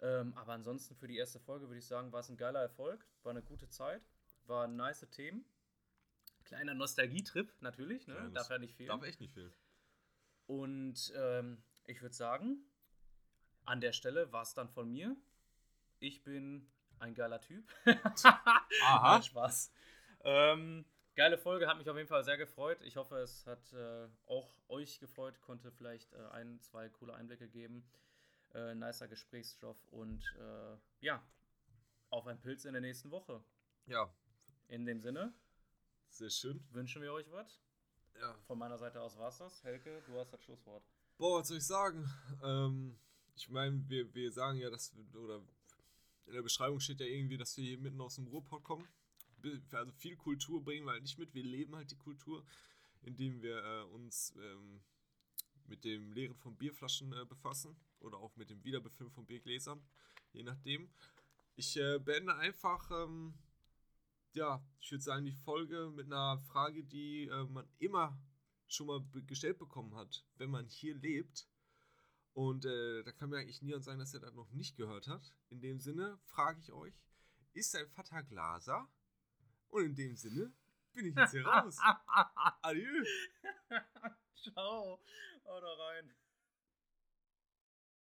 Ähm, 0.00 0.36
aber 0.36 0.52
ansonsten 0.52 0.94
für 0.94 1.08
die 1.08 1.16
erste 1.16 1.40
Folge 1.40 1.68
würde 1.68 1.78
ich 1.78 1.86
sagen, 1.86 2.12
war 2.12 2.20
es 2.20 2.28
ein 2.28 2.36
geiler 2.36 2.60
Erfolg, 2.60 3.04
war 3.22 3.30
eine 3.30 3.42
gute 3.42 3.68
Zeit, 3.68 4.02
war 4.44 4.68
nice 4.68 5.06
Themen. 5.10 5.44
Kleiner 6.44 6.74
Nostalgietrip 6.74 7.52
natürlich, 7.60 8.06
ne? 8.06 8.14
Kleines, 8.14 8.34
darf 8.34 8.50
ja 8.50 8.58
nicht 8.58 8.74
fehlen. 8.74 8.88
Darf 8.88 9.02
echt 9.02 9.20
nicht 9.20 9.32
fehlen. 9.32 9.52
Und 10.46 11.12
ähm, 11.16 11.62
ich 11.86 12.00
würde 12.00 12.14
sagen, 12.14 12.62
an 13.68 13.80
der 13.80 13.92
Stelle 13.92 14.32
war 14.32 14.42
es 14.42 14.54
dann 14.54 14.68
von 14.68 14.90
mir. 14.90 15.14
Ich 16.00 16.24
bin 16.24 16.66
ein 16.98 17.14
geiler 17.14 17.40
Typ. 17.40 17.70
Aha. 18.82 19.22
Spaß. 19.22 19.70
Ähm, 20.24 20.86
geile 21.14 21.36
Folge, 21.36 21.66
hat 21.68 21.76
mich 21.76 21.88
auf 21.88 21.96
jeden 21.96 22.08
Fall 22.08 22.24
sehr 22.24 22.38
gefreut. 22.38 22.80
Ich 22.82 22.96
hoffe, 22.96 23.18
es 23.18 23.46
hat 23.46 23.72
äh, 23.74 24.08
auch 24.26 24.50
euch 24.68 24.98
gefreut, 25.00 25.40
konnte 25.42 25.70
vielleicht 25.70 26.12
äh, 26.14 26.28
ein, 26.32 26.60
zwei 26.60 26.88
coole 26.88 27.14
Einblicke 27.14 27.46
geben. 27.48 27.86
Äh, 28.54 28.74
nicer 28.74 29.06
Gesprächsstoff 29.06 29.76
und 29.90 30.24
äh, 30.38 30.76
ja, 31.00 31.22
auf 32.08 32.26
ein 32.26 32.40
Pilz 32.40 32.64
in 32.64 32.72
der 32.72 32.80
nächsten 32.80 33.10
Woche. 33.10 33.42
Ja. 33.86 34.10
In 34.68 34.86
dem 34.86 35.00
Sinne. 35.02 35.34
Sehr 36.08 36.30
schön. 36.30 36.66
Wünschen 36.70 37.02
wir 37.02 37.12
euch 37.12 37.30
was? 37.30 37.60
Ja. 38.18 38.34
Von 38.46 38.58
meiner 38.58 38.78
Seite 38.78 39.02
aus 39.02 39.18
war 39.18 39.28
es 39.28 39.38
das. 39.38 39.62
Helke, 39.62 40.02
du 40.06 40.18
hast 40.18 40.32
das 40.32 40.42
Schlusswort. 40.42 40.82
Boah, 41.18 41.40
was 41.40 41.48
soll 41.48 41.58
ich 41.58 41.66
sagen? 41.66 42.10
Ähm, 42.42 42.98
ich 43.38 43.48
meine, 43.48 43.88
wir, 43.88 44.14
wir 44.14 44.32
sagen 44.32 44.58
ja, 44.58 44.70
dass 44.70 44.94
wir, 44.96 45.20
oder 45.20 45.42
in 46.26 46.32
der 46.34 46.42
Beschreibung 46.42 46.80
steht 46.80 47.00
ja 47.00 47.06
irgendwie, 47.06 47.38
dass 47.38 47.56
wir 47.56 47.64
hier 47.64 47.78
mitten 47.78 48.00
aus 48.00 48.16
dem 48.16 48.26
Ruhrpott 48.26 48.64
kommen. 48.64 48.86
Also 49.72 49.92
viel 49.92 50.16
Kultur 50.16 50.62
bringen 50.62 50.84
wir 50.84 50.92
halt 50.92 51.02
nicht 51.02 51.18
mit. 51.18 51.32
Wir 51.32 51.44
leben 51.44 51.76
halt 51.76 51.90
die 51.90 51.96
Kultur, 51.96 52.44
indem 53.02 53.40
wir 53.40 53.64
äh, 53.64 53.82
uns 53.94 54.34
ähm, 54.36 54.80
mit 55.66 55.84
dem 55.84 56.12
Leeren 56.12 56.36
von 56.36 56.56
Bierflaschen 56.56 57.12
äh, 57.12 57.24
befassen 57.24 57.76
oder 58.00 58.18
auch 58.18 58.34
mit 58.36 58.50
dem 58.50 58.62
Wiederbefüllen 58.64 59.12
von 59.12 59.26
Biergläsern, 59.26 59.80
je 60.32 60.42
nachdem. 60.42 60.90
Ich 61.56 61.76
äh, 61.76 61.98
beende 61.98 62.34
einfach 62.34 62.90
ähm, 62.90 63.34
ja, 64.38 64.62
ich 64.80 64.90
würde 64.90 65.02
sagen, 65.02 65.24
die 65.24 65.32
Folge 65.32 65.90
mit 65.94 66.06
einer 66.06 66.38
Frage, 66.38 66.84
die 66.84 67.24
äh, 67.24 67.44
man 67.44 67.66
immer 67.78 68.18
schon 68.66 68.86
mal 68.86 69.02
gestellt 69.26 69.58
bekommen 69.58 69.94
hat, 69.94 70.24
wenn 70.36 70.50
man 70.50 70.66
hier 70.68 70.94
lebt. 70.94 71.46
Und 72.38 72.66
äh, 72.66 73.02
da 73.02 73.10
kann 73.10 73.30
mir 73.30 73.38
eigentlich 73.38 73.62
niemand 73.62 73.82
sagen, 73.82 73.98
dass 73.98 74.14
er 74.14 74.20
das 74.20 74.32
noch 74.32 74.48
nicht 74.52 74.76
gehört 74.76 75.08
hat. 75.08 75.34
In 75.50 75.60
dem 75.60 75.80
Sinne 75.80 76.20
frage 76.22 76.60
ich 76.60 76.70
euch, 76.70 76.94
ist 77.52 77.74
dein 77.74 77.88
Vater 77.88 78.22
Glaser? 78.22 78.88
Und 79.70 79.86
in 79.86 79.94
dem 79.96 80.14
Sinne 80.14 80.52
bin 80.92 81.06
ich 81.06 81.16
jetzt 81.16 81.32
hier 81.32 81.44
raus. 81.44 81.76
Adieu. 82.62 83.04
Ciao. 84.36 85.00
Hau 85.46 85.60
da 85.60 85.74
rein. 85.82 86.14